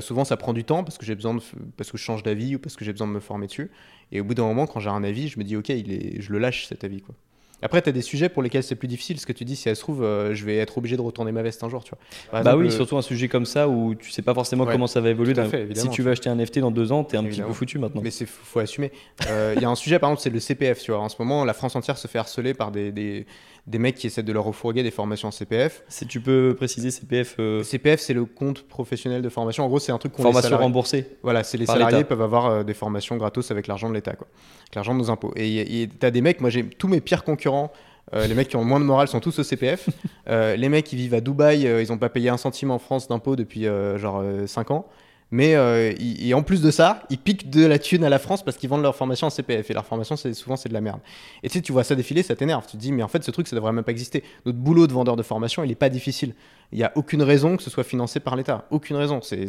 Souvent 0.00 0.24
ça 0.24 0.36
prend 0.36 0.52
du 0.52 0.64
temps 0.64 0.84
parce 0.84 0.96
que 0.96 1.04
j'ai 1.04 1.14
besoin 1.14 1.34
de, 1.34 1.42
parce 1.76 1.90
que 1.90 1.98
je 1.98 2.02
change 2.02 2.22
d'avis 2.22 2.56
ou 2.56 2.58
parce 2.58 2.76
que 2.76 2.84
j'ai 2.84 2.92
besoin 2.92 3.06
de 3.06 3.12
me 3.12 3.20
former 3.20 3.48
dessus. 3.48 3.70
Et 4.12 4.20
au 4.20 4.24
bout 4.24 4.34
d'un 4.34 4.44
moment, 4.44 4.66
quand 4.66 4.80
j'ai 4.80 4.88
un 4.88 5.04
avis, 5.04 5.28
je 5.28 5.38
me 5.38 5.44
dis 5.44 5.56
ok, 5.56 5.66
je 5.66 6.32
le 6.32 6.38
lâche 6.38 6.66
cet 6.66 6.84
avis 6.84 7.02
quoi. 7.02 7.14
Après, 7.62 7.82
tu 7.82 7.88
as 7.88 7.92
des 7.92 8.02
sujets 8.02 8.28
pour 8.28 8.42
lesquels 8.42 8.62
c'est 8.62 8.74
plus 8.74 8.88
difficile. 8.88 9.18
Ce 9.20 9.26
que 9.26 9.32
tu 9.32 9.44
dis, 9.44 9.56
si 9.56 9.68
elle 9.68 9.76
se 9.76 9.80
trouve, 9.80 10.02
euh, 10.02 10.34
je 10.34 10.44
vais 10.44 10.56
être 10.56 10.78
obligé 10.78 10.96
de 10.96 11.02
retourner 11.02 11.32
ma 11.32 11.42
veste 11.42 11.62
un 11.62 11.68
jour, 11.68 11.84
tu 11.84 11.90
vois. 11.90 11.98
Par 12.30 12.42
bah 12.42 12.50
exemple, 12.50 12.64
oui, 12.66 12.72
surtout 12.72 12.96
un 12.96 13.02
sujet 13.02 13.28
comme 13.28 13.46
ça 13.46 13.68
où 13.68 13.94
tu 13.94 14.10
sais 14.10 14.22
pas 14.22 14.34
forcément 14.34 14.64
Ouais, 14.64 14.72
comment 14.72 14.86
ça 14.86 15.00
va 15.00 15.10
évoluer. 15.10 15.34
fait, 15.34 15.76
si 15.76 15.88
tu 15.90 16.02
veux 16.02 16.10
acheter 16.10 16.30
un 16.30 16.36
NFT 16.36 16.60
dans 16.60 16.70
deux 16.70 16.92
ans, 16.92 17.04
t'es 17.04 17.16
un 17.16 17.24
petit 17.24 17.42
peu 17.42 17.52
foutu 17.52 17.78
maintenant. 17.78 18.00
Mais 18.02 18.10
c'est 18.10 18.26
faut, 18.26 18.60
assumer. 18.60 18.92
Euh, 19.28 19.54
Il 19.56 19.62
y 19.62 19.64
a 19.64 19.70
un 19.70 19.74
sujet 19.74 19.98
par 19.98 20.10
exemple, 20.10 20.22
c'est 20.22 20.30
le 20.30 20.40
CPF. 20.40 20.80
Tu 20.82 20.90
vois, 20.90 21.00
en 21.00 21.08
ce 21.08 21.16
moment, 21.18 21.44
la 21.44 21.54
France 21.54 21.76
entière 21.76 21.98
se 21.98 22.08
fait 22.08 22.18
harceler 22.18 22.54
par 22.54 22.70
des, 22.70 22.92
des, 22.92 23.26
des 23.70 23.78
mecs 23.78 23.94
qui 23.94 24.06
essaient 24.08 24.22
de 24.22 24.32
leur 24.32 24.44
refourguer 24.44 24.82
des 24.82 24.90
formations 24.90 25.28
en 25.28 25.30
CPF. 25.30 25.84
Si 25.88 26.06
tu 26.06 26.20
peux 26.20 26.54
préciser 26.56 26.90
CPF, 26.90 27.36
euh, 27.38 27.62
CPF, 27.62 28.00
c'est 28.00 28.12
le 28.14 28.24
compte 28.24 28.62
professionnel 28.64 29.22
de 29.22 29.28
formation. 29.28 29.64
En 29.64 29.68
gros, 29.68 29.78
c'est 29.78 29.92
un 29.92 29.98
truc 29.98 30.12
qu'on 30.12 30.22
formation 30.24 30.48
salariés- 30.50 30.64
remboursée. 30.64 31.06
Voilà, 31.22 31.44
c'est 31.44 31.56
les 31.56 31.66
salariés 31.66 32.04
peuvent 32.04 32.20
avoir 32.22 32.46
euh, 32.46 32.62
des 32.64 32.74
formations 32.74 33.16
gratos 33.16 33.50
avec 33.50 33.66
l'argent 33.68 33.88
de 33.88 33.94
l'État, 33.94 34.14
quoi. 34.14 34.26
Avec 34.62 34.74
l'argent 34.74 34.92
de 34.94 34.98
nos 34.98 35.10
impôts. 35.10 35.32
Et 35.36 35.88
tu 35.98 36.04
as 36.06 36.10
des 36.10 36.20
mecs, 36.20 36.40
moi 36.40 36.50
j'ai 36.50 36.64
tous 36.64 36.88
mes 36.88 37.00
pires 37.00 37.22
concurrents, 37.24 37.72
euh, 38.12 38.26
les 38.26 38.34
mecs 38.34 38.48
qui 38.48 38.56
ont 38.56 38.60
le 38.60 38.66
moins 38.66 38.80
de 38.80 38.84
morale 38.84 39.06
sont 39.08 39.20
tous 39.20 39.38
au 39.38 39.42
CPF. 39.44 39.88
Les 40.26 40.68
mecs 40.68 40.84
qui 40.84 40.96
vivent 40.96 41.14
à 41.14 41.20
Dubaï, 41.20 41.62
ils 41.62 41.88
n'ont 41.90 41.98
pas 41.98 42.08
payé 42.08 42.28
un 42.28 42.36
centime 42.36 42.70
en 42.72 42.78
France 42.78 43.06
d'impôts 43.08 43.36
depuis 43.36 43.64
genre 43.96 44.22
5 44.46 44.70
ans. 44.72 44.86
Mais 45.32 45.54
euh, 45.54 45.92
et 45.98 46.34
en 46.34 46.42
plus 46.42 46.60
de 46.60 46.70
ça, 46.70 47.04
ils 47.08 47.18
piquent 47.18 47.50
de 47.50 47.64
la 47.64 47.78
thune 47.78 48.02
à 48.04 48.08
la 48.08 48.18
France 48.18 48.44
parce 48.44 48.56
qu'ils 48.56 48.68
vendent 48.68 48.82
leur 48.82 48.96
formation 48.96 49.28
en 49.28 49.30
CPF. 49.30 49.70
Et 49.70 49.74
leur 49.74 49.86
formation, 49.86 50.16
c'est 50.16 50.34
souvent, 50.34 50.56
c'est 50.56 50.68
de 50.68 50.74
la 50.74 50.80
merde. 50.80 51.00
Et 51.42 51.48
tu 51.48 51.54
sais, 51.54 51.62
tu 51.62 51.72
vois 51.72 51.84
ça 51.84 51.94
défiler, 51.94 52.22
ça 52.22 52.34
t'énerve. 52.34 52.64
Tu 52.66 52.72
te 52.72 52.76
dis, 52.76 52.90
mais 52.90 53.02
en 53.02 53.08
fait, 53.08 53.22
ce 53.22 53.30
truc, 53.30 53.46
ça 53.46 53.54
devrait 53.54 53.72
même 53.72 53.84
pas 53.84 53.92
exister. 53.92 54.24
Notre 54.44 54.58
boulot 54.58 54.86
de 54.86 54.92
vendeur 54.92 55.16
de 55.16 55.22
formation, 55.22 55.62
il 55.62 55.70
est 55.70 55.76
pas 55.76 55.88
difficile. 55.88 56.34
Il 56.72 56.78
n'y 56.78 56.84
a 56.84 56.92
aucune 56.94 57.22
raison 57.22 57.56
que 57.56 57.62
ce 57.62 57.70
soit 57.70 57.84
financé 57.84 58.20
par 58.20 58.36
l'État. 58.36 58.66
Aucune 58.70 58.96
raison. 58.96 59.20
C'est 59.22 59.48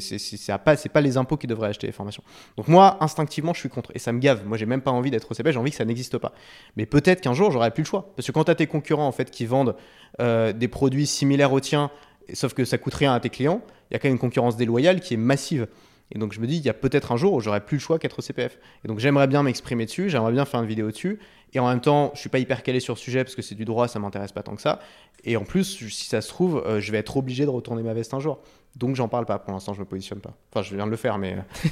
pas, 0.64 0.76
pas 0.76 1.02
les 1.02 1.18
impôts 1.18 1.38
qui 1.38 1.48
devraient 1.48 1.70
acheter 1.70 1.88
les 1.88 1.94
formations. 1.94 2.24
Donc 2.58 2.68
moi, 2.68 2.98
instinctivement, 3.02 3.54
je 3.54 3.60
suis 3.60 3.70
contre. 3.70 3.92
Et 3.96 4.00
ça 4.00 4.12
me 4.12 4.20
gave. 4.20 4.46
Moi, 4.46 4.58
j'ai 4.58 4.66
même 4.68 4.82
pas 4.82 4.92
envie 4.92 5.12
d'être 5.12 5.32
au 5.32 5.34
CPF. 5.34 5.54
J'ai 5.54 5.60
envie 5.60 5.72
que 5.72 5.78
ça 5.78 5.86
n'existe 5.86 6.18
pas. 6.18 6.34
Mais 6.78 6.86
peut-être 6.86 7.22
qu'un 7.22 7.34
jour, 7.34 7.52
j'aurai 7.52 7.72
plus 7.72 7.84
le 7.84 7.88
choix. 7.88 8.12
Parce 8.16 8.28
que 8.28 8.32
quand 8.32 8.44
tu 8.44 8.52
as 8.52 8.56
tes 8.56 8.68
concurrents 8.68 9.08
en 9.08 9.12
fait, 9.12 9.32
qui 9.32 9.46
vendent 9.46 9.76
euh, 10.20 10.54
des 10.54 10.68
produits 10.68 11.08
similaires 11.08 11.54
aux 11.54 11.60
tiens, 11.60 11.92
sauf 12.34 12.54
que 12.54 12.66
ça 12.66 12.78
coûte 12.78 12.94
rien 12.94 13.14
à 13.14 13.20
tes 13.20 13.30
clients, 13.30 13.62
il 13.90 13.94
y 13.94 13.96
a 13.96 14.00
quand 14.00 14.08
même 14.08 14.16
une 14.16 14.20
concurrence 14.20 14.58
déloyale 14.58 15.00
qui 15.00 15.14
est 15.14 15.18
massive. 15.18 15.68
Et 16.14 16.20
donc 16.20 16.34
je 16.34 16.42
me 16.42 16.48
dis, 16.48 16.58
il 16.58 16.66
y 16.66 16.70
a 16.70 16.74
peut-être 16.74 17.14
un 17.14 17.18
jour 17.18 17.34
où 17.34 17.40
j'aurai 17.40 17.62
plus 17.62 17.78
le 17.78 17.82
choix 17.82 17.98
qu'être 17.98 18.22
CPF. 18.22 18.60
Et 18.84 18.88
donc 18.90 19.00
j'aimerais 19.00 19.28
bien 19.28 19.44
m'exprimer 19.44 19.86
dessus, 19.86 20.10
j'aimerais 20.10 20.34
bien 20.34 20.44
faire 20.46 20.62
une 20.62 20.68
vidéo 20.68 20.92
dessus. 20.92 21.20
Et 21.54 21.60
en 21.60 21.68
même 21.70 21.82
temps, 21.82 22.12
je 22.16 22.20
suis 22.20 22.30
pas 22.30 22.40
hyper 22.40 22.64
calé 22.64 22.80
sur 22.80 22.94
le 22.96 23.00
sujet 23.00 23.24
parce 23.24 23.36
que 23.36 23.42
c'est 23.42 23.56
du 23.56 23.66
droit, 23.66 23.88
ça 23.88 24.00
m'intéresse 24.00 24.32
pas 24.32 24.44
tant 24.44 24.56
que 24.56 24.62
ça. 24.62 24.80
Et 25.24 25.38
en 25.38 25.44
plus, 25.44 25.64
si 25.90 26.06
ça 26.06 26.22
se 26.22 26.28
trouve, 26.30 26.64
euh, 26.66 26.80
je 26.80 26.92
vais 26.92 26.98
être 26.98 27.16
obligé 27.18 27.46
de 27.46 27.50
retourner 27.50 27.82
ma 27.84 27.94
veste 27.94 28.14
un 28.14 28.20
jour. 28.20 28.40
Donc 28.78 28.96
j'en 28.96 29.08
parle 29.10 29.26
pas. 29.26 29.40
Pour 29.40 29.54
l'instant, 29.54 29.74
je 29.74 29.80
me 29.80 29.86
positionne 29.86 30.20
pas. 30.20 30.36
Enfin, 30.54 30.64
je 30.64 30.74
viens 30.76 30.86
de 30.86 30.92
le 30.92 30.98
faire, 30.98 31.18
mais 31.18 31.36
euh, 31.38 31.72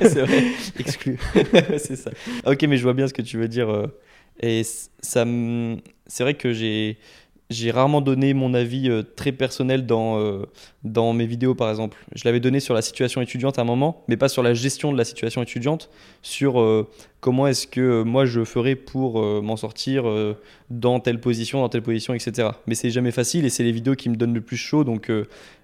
c'est 0.02 0.22
vrai. 0.22 0.44
exclu. 0.78 1.18
c'est 1.78 1.96
ça. 1.96 2.10
Ok, 2.46 2.62
mais 2.64 2.76
je 2.78 2.82
vois 2.82 2.94
bien 2.94 3.06
ce 3.06 3.14
que 3.14 3.22
tu 3.22 3.36
veux 3.38 3.48
dire. 3.48 3.70
euh, 3.70 3.86
Et 4.40 4.64
ça, 4.64 5.24
c'est 6.06 6.22
vrai 6.22 6.34
que 6.34 6.52
j'ai, 6.52 6.98
j'ai 7.50 7.70
rarement 7.70 8.02
donné 8.02 8.34
mon 8.34 8.52
avis 8.52 8.90
euh, 8.90 9.02
très 9.02 9.32
personnel 9.32 9.86
dans, 9.86 10.18
euh, 10.20 10.44
dans 10.84 11.14
mes 11.14 11.24
vidéos, 11.24 11.54
par 11.54 11.70
exemple. 11.70 11.96
Je 12.14 12.22
l'avais 12.26 12.40
donné 12.40 12.60
sur 12.60 12.74
la 12.74 12.82
situation 12.82 13.22
étudiante 13.22 13.58
à 13.58 13.62
un 13.62 13.64
moment, 13.64 14.04
mais 14.06 14.18
pas 14.18 14.28
sur 14.28 14.42
la 14.42 14.52
gestion 14.52 14.92
de 14.92 14.98
la 14.98 15.04
situation 15.04 15.42
étudiante, 15.42 15.88
sur 16.20 16.60
euh, 16.60 16.86
comment 17.20 17.46
est-ce 17.46 17.66
que 17.66 18.02
moi 18.02 18.26
je 18.26 18.44
ferais 18.44 18.74
pour 18.74 19.20
m'en 19.42 19.56
sortir 19.56 20.04
dans 20.70 21.00
telle 21.00 21.20
position, 21.20 21.60
dans 21.60 21.68
telle 21.68 21.82
position, 21.82 22.12
etc. 22.14 22.50
Mais 22.66 22.74
c'est 22.74 22.90
jamais 22.90 23.10
facile 23.10 23.44
et 23.44 23.50
c'est 23.50 23.64
les 23.64 23.72
vidéos 23.72 23.94
qui 23.96 24.08
me 24.10 24.14
donnent 24.16 24.34
le 24.34 24.40
plus 24.40 24.56
chaud, 24.56 24.84
donc 24.84 25.10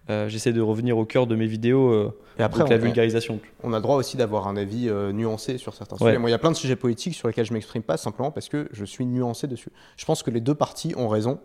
j'essaie 0.08 0.52
de 0.52 0.60
revenir 0.60 0.98
au 0.98 1.04
cœur 1.04 1.28
de 1.28 1.36
mes 1.36 1.46
vidéos. 1.46 2.12
Et 2.40 2.42
après, 2.42 2.60
donc 2.60 2.70
la 2.70 2.76
on- 2.76 2.80
vulgarisation. 2.80 3.38
on 3.62 3.72
a 3.72 3.80
droit 3.80 3.94
aussi 3.96 4.16
d'avoir 4.16 4.48
un 4.48 4.56
avis 4.56 4.90
nuancé 5.12 5.58
sur 5.58 5.74
certains 5.74 5.94
Ouais. 5.96 6.10
sujets. 6.10 6.18
Moi, 6.18 6.28
il 6.30 6.32
y 6.32 6.34
a 6.34 6.38
plein 6.38 6.50
de 6.50 6.56
sujets 6.56 6.74
politiques 6.76 7.14
sur 7.14 7.28
lesquels 7.28 7.46
je 7.46 7.52
m'exprime 7.52 7.82
pas 7.84 7.96
simplement 7.98 8.32
parce 8.32 8.48
que 8.48 8.68
je 8.72 8.84
suis 8.84 9.06
nuancé 9.06 9.46
dessus. 9.46 9.68
Je 9.96 10.04
pense 10.04 10.24
que 10.24 10.30
les 10.32 10.40
deux 10.40 10.54
parties 10.56 10.94
ont 10.96 11.08
raison. 11.08 11.38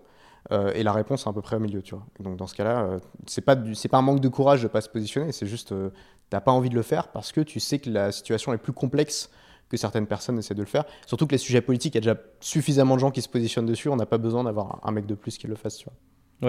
Euh, 0.51 0.71
et 0.73 0.83
la 0.83 0.93
réponse 0.93 1.25
est 1.25 1.29
à 1.29 1.33
peu 1.33 1.41
près 1.41 1.55
au 1.55 1.59
milieu, 1.59 1.81
tu 1.81 1.95
vois. 1.95 2.05
Donc 2.19 2.37
dans 2.37 2.47
ce 2.47 2.55
cas-là, 2.55 2.81
euh, 2.83 2.99
c'est 3.27 3.41
pas 3.41 3.55
du- 3.55 3.73
pas 3.89 3.97
un 3.97 4.01
manque 4.01 4.19
de 4.21 4.27
courage 4.29 4.61
de 4.63 4.67
pas 4.67 4.81
se 4.81 4.89
positionner, 4.89 5.31
c'est 5.31 5.45
juste 5.45 5.71
euh, 5.71 5.89
t'as 6.29 6.41
pas 6.41 6.51
envie 6.51 6.69
de 6.69 6.75
le 6.75 6.81
faire 6.81 7.09
parce 7.09 7.31
que 7.31 7.41
tu 7.41 7.59
sais 7.59 7.79
que 7.79 7.89
la 7.89 8.11
situation 8.11 8.53
est 8.53 8.57
plus 8.57 8.73
complexe 8.73 9.29
que 9.69 9.77
certaines 9.77 10.07
personnes 10.07 10.37
essaient 10.39 10.55
de 10.55 10.61
le 10.61 10.65
faire. 10.67 10.83
Surtout 11.05 11.27
que 11.27 11.33
les 11.33 11.37
sujets 11.37 11.61
politiques, 11.61 11.93
il 11.95 12.03
y 12.03 12.09
a 12.09 12.13
déjà 12.13 12.21
suffisamment 12.39 12.95
de 12.95 13.01
gens 13.01 13.11
qui 13.11 13.21
se 13.21 13.29
positionnent 13.29 13.67
dessus, 13.67 13.87
on 13.89 13.95
n'a 13.95 14.05
pas 14.07 14.17
besoin 14.17 14.43
d'avoir 14.43 14.79
un 14.83 14.91
mec 14.91 15.05
de 15.05 15.13
plus 15.15 15.37
qui 15.37 15.45
le 15.47 15.55
fasse, 15.55 15.77
tu 15.77 15.85
vois. 15.85 15.93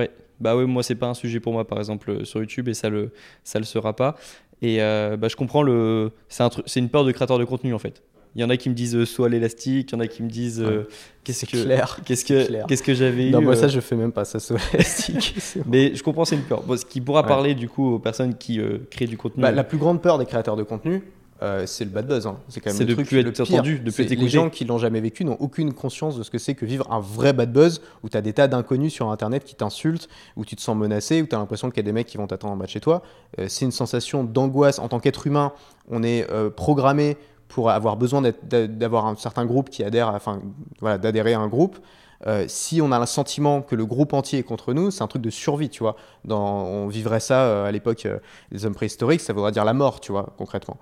Ouais, 0.00 0.10
bah 0.38 0.56
ouais, 0.56 0.66
moi 0.66 0.82
c'est 0.84 0.94
pas 0.94 1.08
un 1.08 1.14
sujet 1.14 1.40
pour 1.40 1.52
moi 1.52 1.66
par 1.66 1.78
exemple 1.78 2.10
euh, 2.10 2.24
sur 2.24 2.40
YouTube 2.40 2.68
et 2.68 2.74
ça 2.74 2.88
le 2.88 3.12
ça 3.44 3.58
le 3.58 3.64
sera 3.64 3.94
pas. 3.96 4.14
Et 4.62 4.80
euh, 4.82 5.16
bah 5.16 5.26
je 5.28 5.36
comprends 5.36 5.62
le 5.62 6.12
c'est 6.28 6.42
un 6.44 6.50
c'est 6.64 6.78
une 6.80 6.88
peur 6.90 7.04
de 7.04 7.10
créateur 7.12 7.38
de 7.38 7.44
contenu 7.44 7.74
en 7.74 7.78
fait. 7.78 8.02
Il 8.36 8.40
y 8.40 8.44
en 8.44 8.50
a 8.50 8.56
qui 8.56 8.70
me 8.70 8.74
disent 8.74 8.94
euh, 8.96 9.24
à 9.24 9.28
l'élastique, 9.28 9.90
il 9.90 9.94
y 9.94 9.96
en 9.96 10.00
a 10.00 10.06
qui 10.06 10.22
me 10.22 10.28
disent 10.28 10.60
euh, 10.60 10.86
qu'est-ce 11.24 11.46
que 11.46 12.02
qu'est-ce 12.04 12.24
que 12.24 12.66
qu'est-ce 12.66 12.82
que 12.82 12.94
j'avais 12.94 13.30
Non, 13.30 13.40
eu 13.40 13.44
moi 13.44 13.52
euh, 13.54 13.56
ça 13.56 13.68
je 13.68 13.80
fais 13.80 13.96
même 13.96 14.12
pas, 14.12 14.24
ça 14.24 14.38
c'est 14.38 14.54
élastique. 14.74 15.34
C'est 15.38 15.58
bon. 15.60 15.64
Mais 15.68 15.94
je 15.94 16.02
comprends 16.02 16.24
c'est 16.24 16.36
une 16.36 16.42
peur. 16.42 16.62
Bon, 16.62 16.76
ce 16.76 16.84
qui 16.84 17.00
pourra 17.00 17.22
Ouais. 17.22 17.28
parler 17.28 17.54
du 17.54 17.68
coup 17.68 17.94
aux 17.94 17.98
personnes 17.98 18.36
qui 18.36 18.60
euh, 18.60 18.78
créent 18.90 19.06
du 19.08 19.16
contenu. 19.16 19.42
Bah, 19.42 19.50
la 19.50 19.64
plus 19.64 19.78
grande 19.78 20.00
peur 20.00 20.16
des 20.18 20.26
créateurs 20.26 20.56
de 20.56 20.62
contenu, 20.62 21.02
euh, 21.42 21.64
c'est 21.66 21.84
le 21.84 21.90
bad 21.90 22.06
buzz. 22.06 22.26
hein. 22.26 22.36
C'est 22.48 22.60
quand 22.60 22.70
même 22.70 22.78
le 22.80 22.84
de 22.86 22.92
truc 22.94 23.06
plus 23.08 23.22
le 23.22 23.28
être 23.30 23.42
pire. 23.42 23.54
entendu, 23.56 23.78
de 23.80 23.90
plus 23.90 24.04
Les 24.04 24.28
gens 24.28 24.48
qui 24.50 24.64
l'ont 24.64 24.78
jamais 24.78 25.00
vécu 25.00 25.24
n'ont 25.24 25.36
aucune 25.40 25.72
conscience 25.72 26.16
de 26.18 26.22
ce 26.22 26.30
que 26.30 26.36
c'est 26.38 26.54
que 26.54 26.66
vivre 26.66 26.86
un 26.92 27.00
vrai 27.00 27.32
bad 27.32 27.50
buzz 27.52 27.80
où 28.02 28.08
tu 28.08 28.16
as 28.16 28.20
des 28.22 28.32
tas 28.34 28.46
d'inconnus 28.46 28.92
sur 28.92 29.10
internet 29.10 29.44
qui 29.44 29.54
t'insultent, 29.54 30.08
où 30.36 30.44
tu 30.44 30.54
te 30.54 30.60
sens 30.60 30.76
menacé, 30.76 31.20
où 31.22 31.26
tu 31.26 31.34
as 31.34 31.38
l'impression 31.38 31.68
qu'il 31.70 31.78
y 31.78 31.80
a 31.80 31.84
des 31.84 31.92
mecs 31.92 32.06
qui 32.06 32.16
vont 32.18 32.26
t'attendre 32.26 32.52
en 32.54 32.56
bas 32.56 32.66
de 32.66 32.70
chez 32.70 32.80
toi. 32.80 33.02
Euh, 33.38 33.46
c'est 33.48 33.64
une 33.64 33.70
sensation 33.72 34.22
d'angoisse 34.22 34.78
en 34.78 34.88
tant 34.88 35.00
qu'être 35.00 35.26
humain. 35.26 35.52
On 35.90 36.02
est 36.02 36.30
euh, 36.30 36.50
programmé 36.50 37.16
pour 37.50 37.68
avoir 37.70 37.96
besoin 37.96 38.22
d'avoir 38.22 39.06
un 39.06 39.16
certain 39.16 39.44
groupe 39.44 39.70
qui 39.70 39.84
adhère, 39.84 40.08
enfin 40.14 40.40
d'adhérer 40.80 41.34
à 41.34 41.40
un 41.40 41.48
groupe. 41.48 41.78
Euh, 42.26 42.44
si 42.48 42.80
on 42.82 42.92
a 42.92 43.00
le 43.00 43.06
sentiment 43.06 43.62
que 43.62 43.74
le 43.74 43.86
groupe 43.86 44.12
entier 44.12 44.40
est 44.40 44.42
contre 44.42 44.72
nous, 44.72 44.90
c'est 44.90 45.02
un 45.02 45.06
truc 45.06 45.22
de 45.22 45.30
survie, 45.30 45.68
tu 45.68 45.82
vois. 45.82 45.96
On 46.28 46.86
vivrait 46.86 47.20
ça 47.20 47.42
euh, 47.42 47.66
à 47.66 47.72
l'époque 47.72 48.06
euh, 48.06 48.18
des 48.52 48.66
hommes 48.66 48.74
préhistoriques, 48.74 49.20
ça 49.20 49.32
voudrait 49.32 49.52
dire 49.52 49.64
la 49.64 49.72
mort, 49.72 50.00
tu 50.00 50.12
vois, 50.12 50.34
concrètement, 50.36 50.76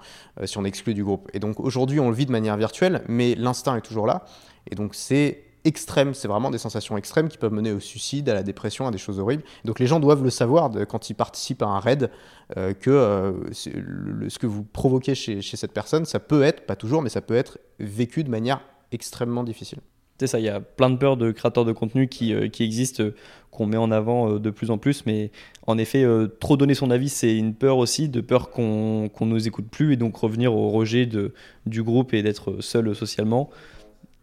si 0.44 0.58
on 0.58 0.64
exclut 0.64 0.94
du 0.94 1.04
groupe. 1.04 1.30
Et 1.32 1.38
donc 1.38 1.58
aujourd'hui, 1.60 2.00
on 2.00 2.10
le 2.10 2.14
vit 2.14 2.26
de 2.26 2.32
manière 2.32 2.56
virtuelle, 2.56 3.02
mais 3.08 3.34
l'instinct 3.34 3.76
est 3.76 3.82
toujours 3.82 4.06
là. 4.06 4.24
Et 4.70 4.74
donc 4.74 4.94
c'est 4.94 5.44
extrême, 5.68 6.14
c'est 6.14 6.26
vraiment 6.26 6.50
des 6.50 6.58
sensations 6.58 6.96
extrêmes 6.96 7.28
qui 7.28 7.38
peuvent 7.38 7.52
mener 7.52 7.70
au 7.70 7.78
suicide, 7.78 8.28
à 8.28 8.34
la 8.34 8.42
dépression, 8.42 8.88
à 8.88 8.90
des 8.90 8.98
choses 8.98 9.20
horribles. 9.20 9.44
Donc 9.64 9.78
les 9.78 9.86
gens 9.86 10.00
doivent 10.00 10.24
le 10.24 10.30
savoir 10.30 10.70
quand 10.88 11.10
ils 11.10 11.14
participent 11.14 11.62
à 11.62 11.66
un 11.66 11.78
raid, 11.78 12.10
euh, 12.56 12.72
que 12.72 12.90
euh, 12.90 13.32
ce 13.52 14.38
que 14.38 14.46
vous 14.46 14.64
provoquez 14.64 15.14
chez, 15.14 15.42
cette 15.42 15.72
personne, 15.72 16.06
ça 16.06 16.18
peut 16.18 16.42
être, 16.42 16.66
pas 16.66 16.76
toujours, 16.76 17.02
mais 17.02 17.10
ça 17.10 17.20
peut 17.20 17.36
être 17.36 17.58
vécu 17.78 18.24
de 18.24 18.30
manière 18.30 18.60
extrêmement 18.90 19.44
difficile. 19.44 19.78
C'est 20.18 20.26
ça, 20.26 20.40
il 20.40 20.46
y 20.46 20.48
a 20.48 20.58
plein 20.58 20.90
de 20.90 20.96
peurs 20.96 21.16
de 21.16 21.30
créateurs 21.30 21.64
de 21.64 21.72
contenu 21.72 22.08
qui, 22.08 22.34
euh, 22.34 22.48
existent, 22.58 23.04
qu'on 23.52 23.66
met 23.66 23.76
en 23.76 23.92
avant 23.92 24.38
de 24.38 24.50
plus 24.50 24.70
en 24.70 24.78
plus. 24.78 25.04
Mais 25.06 25.30
en 25.66 25.78
effet, 25.78 26.04
trop 26.40 26.56
donner 26.56 26.74
son 26.74 26.90
avis, 26.90 27.08
c'est 27.08 27.36
une 27.36 27.54
peur 27.54 27.76
aussi, 27.76 28.08
de 28.08 28.20
peur 28.20 28.50
qu'on 28.50 29.10
qu'on 29.12 29.26
nous 29.26 29.46
écoute 29.46 29.66
plus 29.70 29.92
et 29.92 29.96
donc 29.96 30.16
revenir 30.16 30.54
au 30.54 30.70
rejet 30.70 31.08
du 31.66 31.82
groupe 31.82 32.14
et 32.14 32.22
d'être 32.22 32.60
seul 32.60 32.94
socialement. 32.94 33.50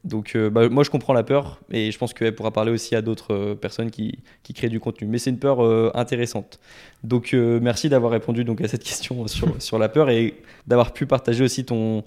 Donc 0.06 0.36
euh, 0.36 0.52
bah, 0.52 0.70
moi 0.70 0.84
je 0.84 0.92
comprends 0.92 1.14
la 1.14 1.24
peur 1.24 1.60
et 1.72 1.92
je 1.92 1.98
pense 1.98 2.14
qu'elle 2.14 2.36
pourra 2.36 2.52
parler 2.52 2.72
aussi 2.72 2.96
à 2.96 3.02
d'autres 3.02 3.34
euh, 3.34 3.56
personnes 3.56 3.90
qui, 3.90 4.20
créent 4.54 4.70
du 4.70 4.80
contenu. 4.80 5.08
Mais 5.08 5.18
c'est 5.18 5.32
une 5.32 5.40
peur 5.40 5.66
euh, 5.66 5.90
intéressante. 5.96 6.60
Donc 7.04 7.34
merci 7.34 7.90
d'avoir 7.90 8.12
répondu 8.12 8.44
donc 8.44 8.62
à 8.62 8.68
cette 8.68 8.84
question 8.84 9.26
sur, 9.60 9.78
la 9.78 9.90
peur 9.90 10.10
et 10.10 10.36
d'avoir 10.66 10.92
pu 10.92 11.06
partager 11.06 11.44
aussi 11.44 11.64
ton 11.66 12.04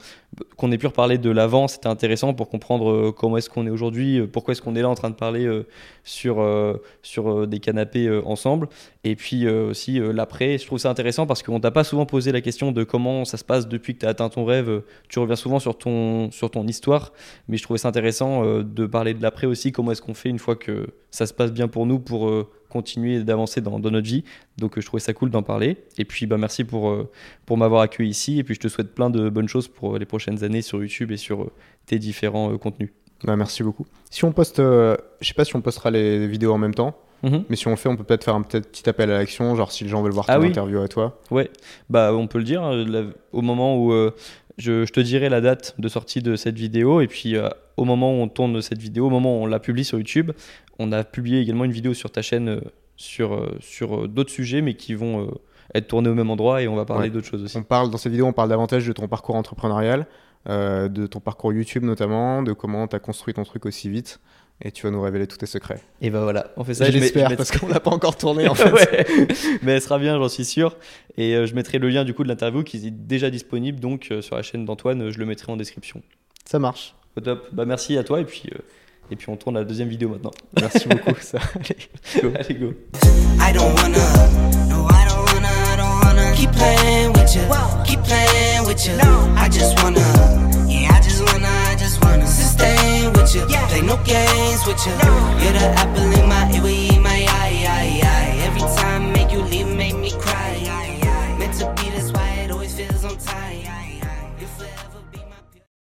qu'on 0.56 0.72
ait 0.72 0.78
pu 0.78 0.86
reparler 0.86 1.18
de 1.18 1.30
l'avant. 1.30 1.68
C'était 1.68 1.88
intéressant 1.88 2.34
pour 2.34 2.48
comprendre 2.48 3.12
comment 3.12 3.36
est-ce 3.36 3.48
qu'on 3.48 3.66
est 3.66 3.70
aujourd'hui, 3.70 4.26
pourquoi 4.26 4.52
est-ce 4.52 4.62
qu'on 4.62 4.74
est 4.74 4.82
là 4.82 4.88
en 4.88 4.96
train 4.96 5.10
de 5.10 5.14
parler 5.14 5.48
sur 6.02 7.46
des 7.46 7.60
canapés 7.60 8.10
ensemble. 8.24 8.68
Et 9.08 9.16
puis 9.16 9.46
euh, 9.46 9.70
aussi 9.70 9.98
euh, 9.98 10.12
l'après. 10.12 10.58
Je 10.58 10.66
trouve 10.66 10.78
ça 10.78 10.90
intéressant 10.90 11.26
parce 11.26 11.42
qu'on 11.42 11.60
t'a 11.60 11.70
pas 11.70 11.82
souvent 11.82 12.04
posé 12.04 12.30
la 12.30 12.42
question 12.42 12.72
de 12.72 12.84
comment 12.84 13.24
ça 13.24 13.38
se 13.38 13.44
passe 13.44 13.66
depuis 13.66 13.94
que 13.94 14.00
tu 14.00 14.06
as 14.06 14.10
atteint 14.10 14.28
ton 14.28 14.44
rêve. 14.44 14.82
Tu 15.08 15.18
reviens 15.18 15.34
souvent 15.34 15.58
sur 15.58 15.78
ton 15.78 16.30
sur 16.30 16.50
ton 16.50 16.66
histoire, 16.66 17.14
mais 17.48 17.56
je 17.56 17.62
trouvais 17.62 17.78
ça 17.78 17.88
intéressant 17.88 18.44
euh, 18.44 18.62
de 18.62 18.84
parler 18.84 19.14
de 19.14 19.22
l'après 19.22 19.46
aussi. 19.46 19.72
Comment 19.72 19.92
est-ce 19.92 20.02
qu'on 20.02 20.12
fait 20.12 20.28
une 20.28 20.38
fois 20.38 20.56
que 20.56 20.88
ça 21.10 21.24
se 21.24 21.32
passe 21.32 21.52
bien 21.52 21.68
pour 21.68 21.86
nous 21.86 21.98
pour 21.98 22.30
continuer 22.68 23.24
d'avancer 23.24 23.62
dans, 23.62 23.80
dans 23.80 23.90
notre 23.90 24.06
vie? 24.06 24.24
Donc 24.58 24.78
je 24.78 24.84
trouvais 24.84 25.00
ça 25.00 25.14
cool 25.14 25.30
d'en 25.30 25.42
parler. 25.42 25.78
Et 25.96 26.04
puis 26.04 26.26
bah, 26.26 26.36
merci 26.36 26.64
pour, 26.64 26.94
pour 27.46 27.56
m'avoir 27.56 27.80
accueilli 27.80 28.10
ici. 28.10 28.38
Et 28.38 28.44
puis 28.44 28.54
je 28.54 28.60
te 28.60 28.68
souhaite 28.68 28.94
plein 28.94 29.08
de 29.08 29.30
bonnes 29.30 29.48
choses 29.48 29.68
pour 29.68 29.96
les 29.96 30.04
prochaines 30.04 30.44
années 30.44 30.60
sur 30.60 30.82
YouTube 30.82 31.12
et 31.12 31.16
sur 31.16 31.50
tes 31.86 31.98
différents 31.98 32.58
contenus. 32.58 32.90
Bah, 33.24 33.36
merci 33.36 33.62
beaucoup. 33.62 33.86
Si 34.10 34.26
on 34.26 34.32
poste, 34.32 34.58
je 34.58 34.96
sais 35.22 35.34
pas 35.34 35.46
si 35.46 35.56
on 35.56 35.62
postera 35.62 35.90
les 35.90 36.28
vidéos 36.28 36.52
en 36.52 36.58
même 36.58 36.74
temps, 36.74 36.94
Mhm. 37.22 37.44
mais 37.48 37.56
si 37.56 37.66
on 37.66 37.70
le 37.70 37.76
fait, 37.76 37.88
on 37.88 37.96
peut 37.96 38.04
peut-être 38.04 38.24
faire 38.24 38.34
un 38.34 38.42
peut 38.42 38.60
petit 38.60 38.88
appel 38.88 39.10
à 39.10 39.18
l'action, 39.18 39.54
genre 39.56 39.72
si 39.72 39.84
les 39.84 39.90
gens 39.90 40.02
veulent 40.02 40.12
voir 40.12 40.26
ton 40.26 40.32
Ah 40.34 40.38
oui. 40.40 40.48
interview 40.48 40.80
à 40.80 40.88
toi. 40.88 41.20
Ouais, 41.30 41.50
bah 41.90 42.12
on 42.14 42.26
peut 42.26 42.38
le 42.38 42.44
dire. 42.44 42.62
euh, 42.64 43.10
au 43.32 43.42
moment 43.42 43.76
où 43.76 43.92
euh, 43.92 44.12
je, 44.56 44.84
je 44.86 44.92
te 44.92 45.00
dirai 45.00 45.28
la 45.28 45.40
date 45.40 45.74
de 45.78 45.88
sortie 45.88 46.22
de 46.22 46.36
cette 46.36 46.56
vidéo, 46.56 47.00
et 47.00 47.06
puis 47.08 47.36
euh, 47.36 47.48
au 47.76 47.84
moment 47.84 48.12
où 48.12 48.16
on 48.22 48.28
tourne 48.28 48.60
cette 48.62 48.78
vidéo, 48.78 49.06
au 49.06 49.10
moment 49.10 49.38
où 49.38 49.42
on 49.42 49.46
la 49.46 49.58
publie 49.60 49.84
sur 49.84 49.98
YouTube, 49.98 50.32
on 50.78 50.92
a 50.92 51.02
publié 51.04 51.40
également 51.40 51.64
une 51.64 51.72
vidéo 51.72 51.94
sur 51.94 52.10
ta 52.10 52.22
chaîne 52.22 52.48
euh, 52.48 52.60
sur, 52.96 53.48
sur 53.60 54.08
d'autres 54.08 54.30
sujets, 54.32 54.60
mais 54.60 54.74
qui 54.74 54.94
vont 54.94 55.30
être 55.74 55.86
tournés 55.86 56.08
au 56.08 56.14
même 56.14 56.30
endroit, 56.30 56.62
et 56.62 56.68
on 56.68 56.74
va 56.76 56.84
parler 56.84 57.04
Ouais. 57.04 57.10
d'autres 57.10 57.26
choses 57.28 57.42
aussi. 57.44 57.56
On 57.56 57.62
parle 57.62 57.90
dans 57.90 57.98
cette 57.98 58.10
vidéo, 58.12 58.26
on 58.26 58.32
parle 58.32 58.48
davantage 58.48 58.86
de 58.86 58.92
ton 58.92 59.06
parcours 59.06 59.36
entrepreneurial, 59.36 60.06
euh, 60.48 60.88
de 60.88 61.06
ton 61.06 61.20
parcours 61.20 61.52
YouTube 61.52 61.84
notamment, 61.84 62.42
de 62.42 62.52
comment 62.52 62.86
tu 62.88 62.96
as 62.96 62.98
construit 63.00 63.34
ton 63.34 63.44
truc 63.44 63.66
aussi 63.66 63.88
vite, 63.88 64.18
et 64.62 64.72
tu 64.72 64.82
vas 64.84 64.90
nous 64.90 65.00
révéler 65.00 65.26
tous 65.26 65.36
tes 65.38 65.46
secrets. 65.46 65.80
Et 66.00 66.10
bah 66.10 66.22
voilà, 66.22 66.52
on 66.56 66.64
fait 66.64 66.74
ça. 66.74 66.90
je 66.90 66.98
je 66.98 67.04
je 67.04 67.34
parce 67.36 67.50
qu'on 67.56 67.68
l'a 67.68 67.80
pas 67.80 67.90
encore 67.90 68.16
tourné 68.16 68.48
en 68.48 68.54
fait. 68.56 68.72
Ouais. 68.72 69.06
Mais 69.62 69.72
elle 69.72 69.82
sera 69.82 69.98
bien, 69.98 70.18
j'en 70.18 70.28
suis 70.28 70.44
sûr. 70.44 70.76
Et 71.16 71.34
euh, 71.34 71.46
je 71.46 71.54
mettrai 71.54 71.78
le 71.78 71.88
lien 71.88 72.04
du 72.04 72.14
coup 72.14 72.22
de 72.24 72.28
l'interview 72.28 72.62
qui 72.64 72.76
est 72.86 72.90
déjà 72.90 73.30
disponible 73.30 73.78
donc 73.80 74.08
euh, 74.10 74.20
sur 74.22 74.36
la 74.36 74.42
chaîne 74.42 74.64
d'Antoine. 74.64 75.02
euh, 75.02 75.10
Je 75.12 75.18
le 75.18 75.26
mettrai 75.26 75.52
en 75.52 75.56
description. 75.56 76.02
Ça 76.44 76.58
marche. 76.58 76.94
Au 77.16 77.20
top. 77.20 77.48
Bah 77.52 77.64
merci 77.64 77.96
à 77.98 78.04
toi 78.04 78.20
et 78.20 78.24
puis 78.24 78.44
euh, 78.54 78.58
et 79.10 79.16
puis 79.16 79.28
on 79.30 79.36
tourne 79.36 79.54
la 79.54 79.64
deuxième 79.64 79.88
vidéo 79.88 80.08
maintenant. 80.10 80.32
Merci 80.60 80.86
beaucoup. 80.88 81.14
Ça. 81.20 81.38
Allez, 81.54 82.20
go. 82.22 82.32
Allez 82.38 82.54
go. 82.54 82.74
I 83.40 83.52
don't 83.52 83.74
wanna, 83.76 83.98
no, 84.68 84.86
I 84.90 85.06
don't 85.08 85.24
wanna, 85.32 85.48
I 85.48 85.76
don't 85.76 86.04
wanna 86.04 86.32
keep 86.34 86.50
playing 86.52 87.12
with 87.14 87.34
you, 87.34 87.42
keep 87.86 88.00
playing 88.02 88.66
with 88.66 88.84
you. 88.86 88.94
I 89.36 89.48
just 89.48 89.82
wanna, 89.82 90.00
with 93.34 93.50
you, 93.50 93.58
play 93.68 93.82
no 93.82 93.96
games 94.04 94.66
with 94.66 94.84
you. 94.86 94.92
You're 95.42 95.52
the 95.52 95.72
apple 95.76 96.02
in 96.02 96.28
my 96.28 96.48
eye, 96.50 96.97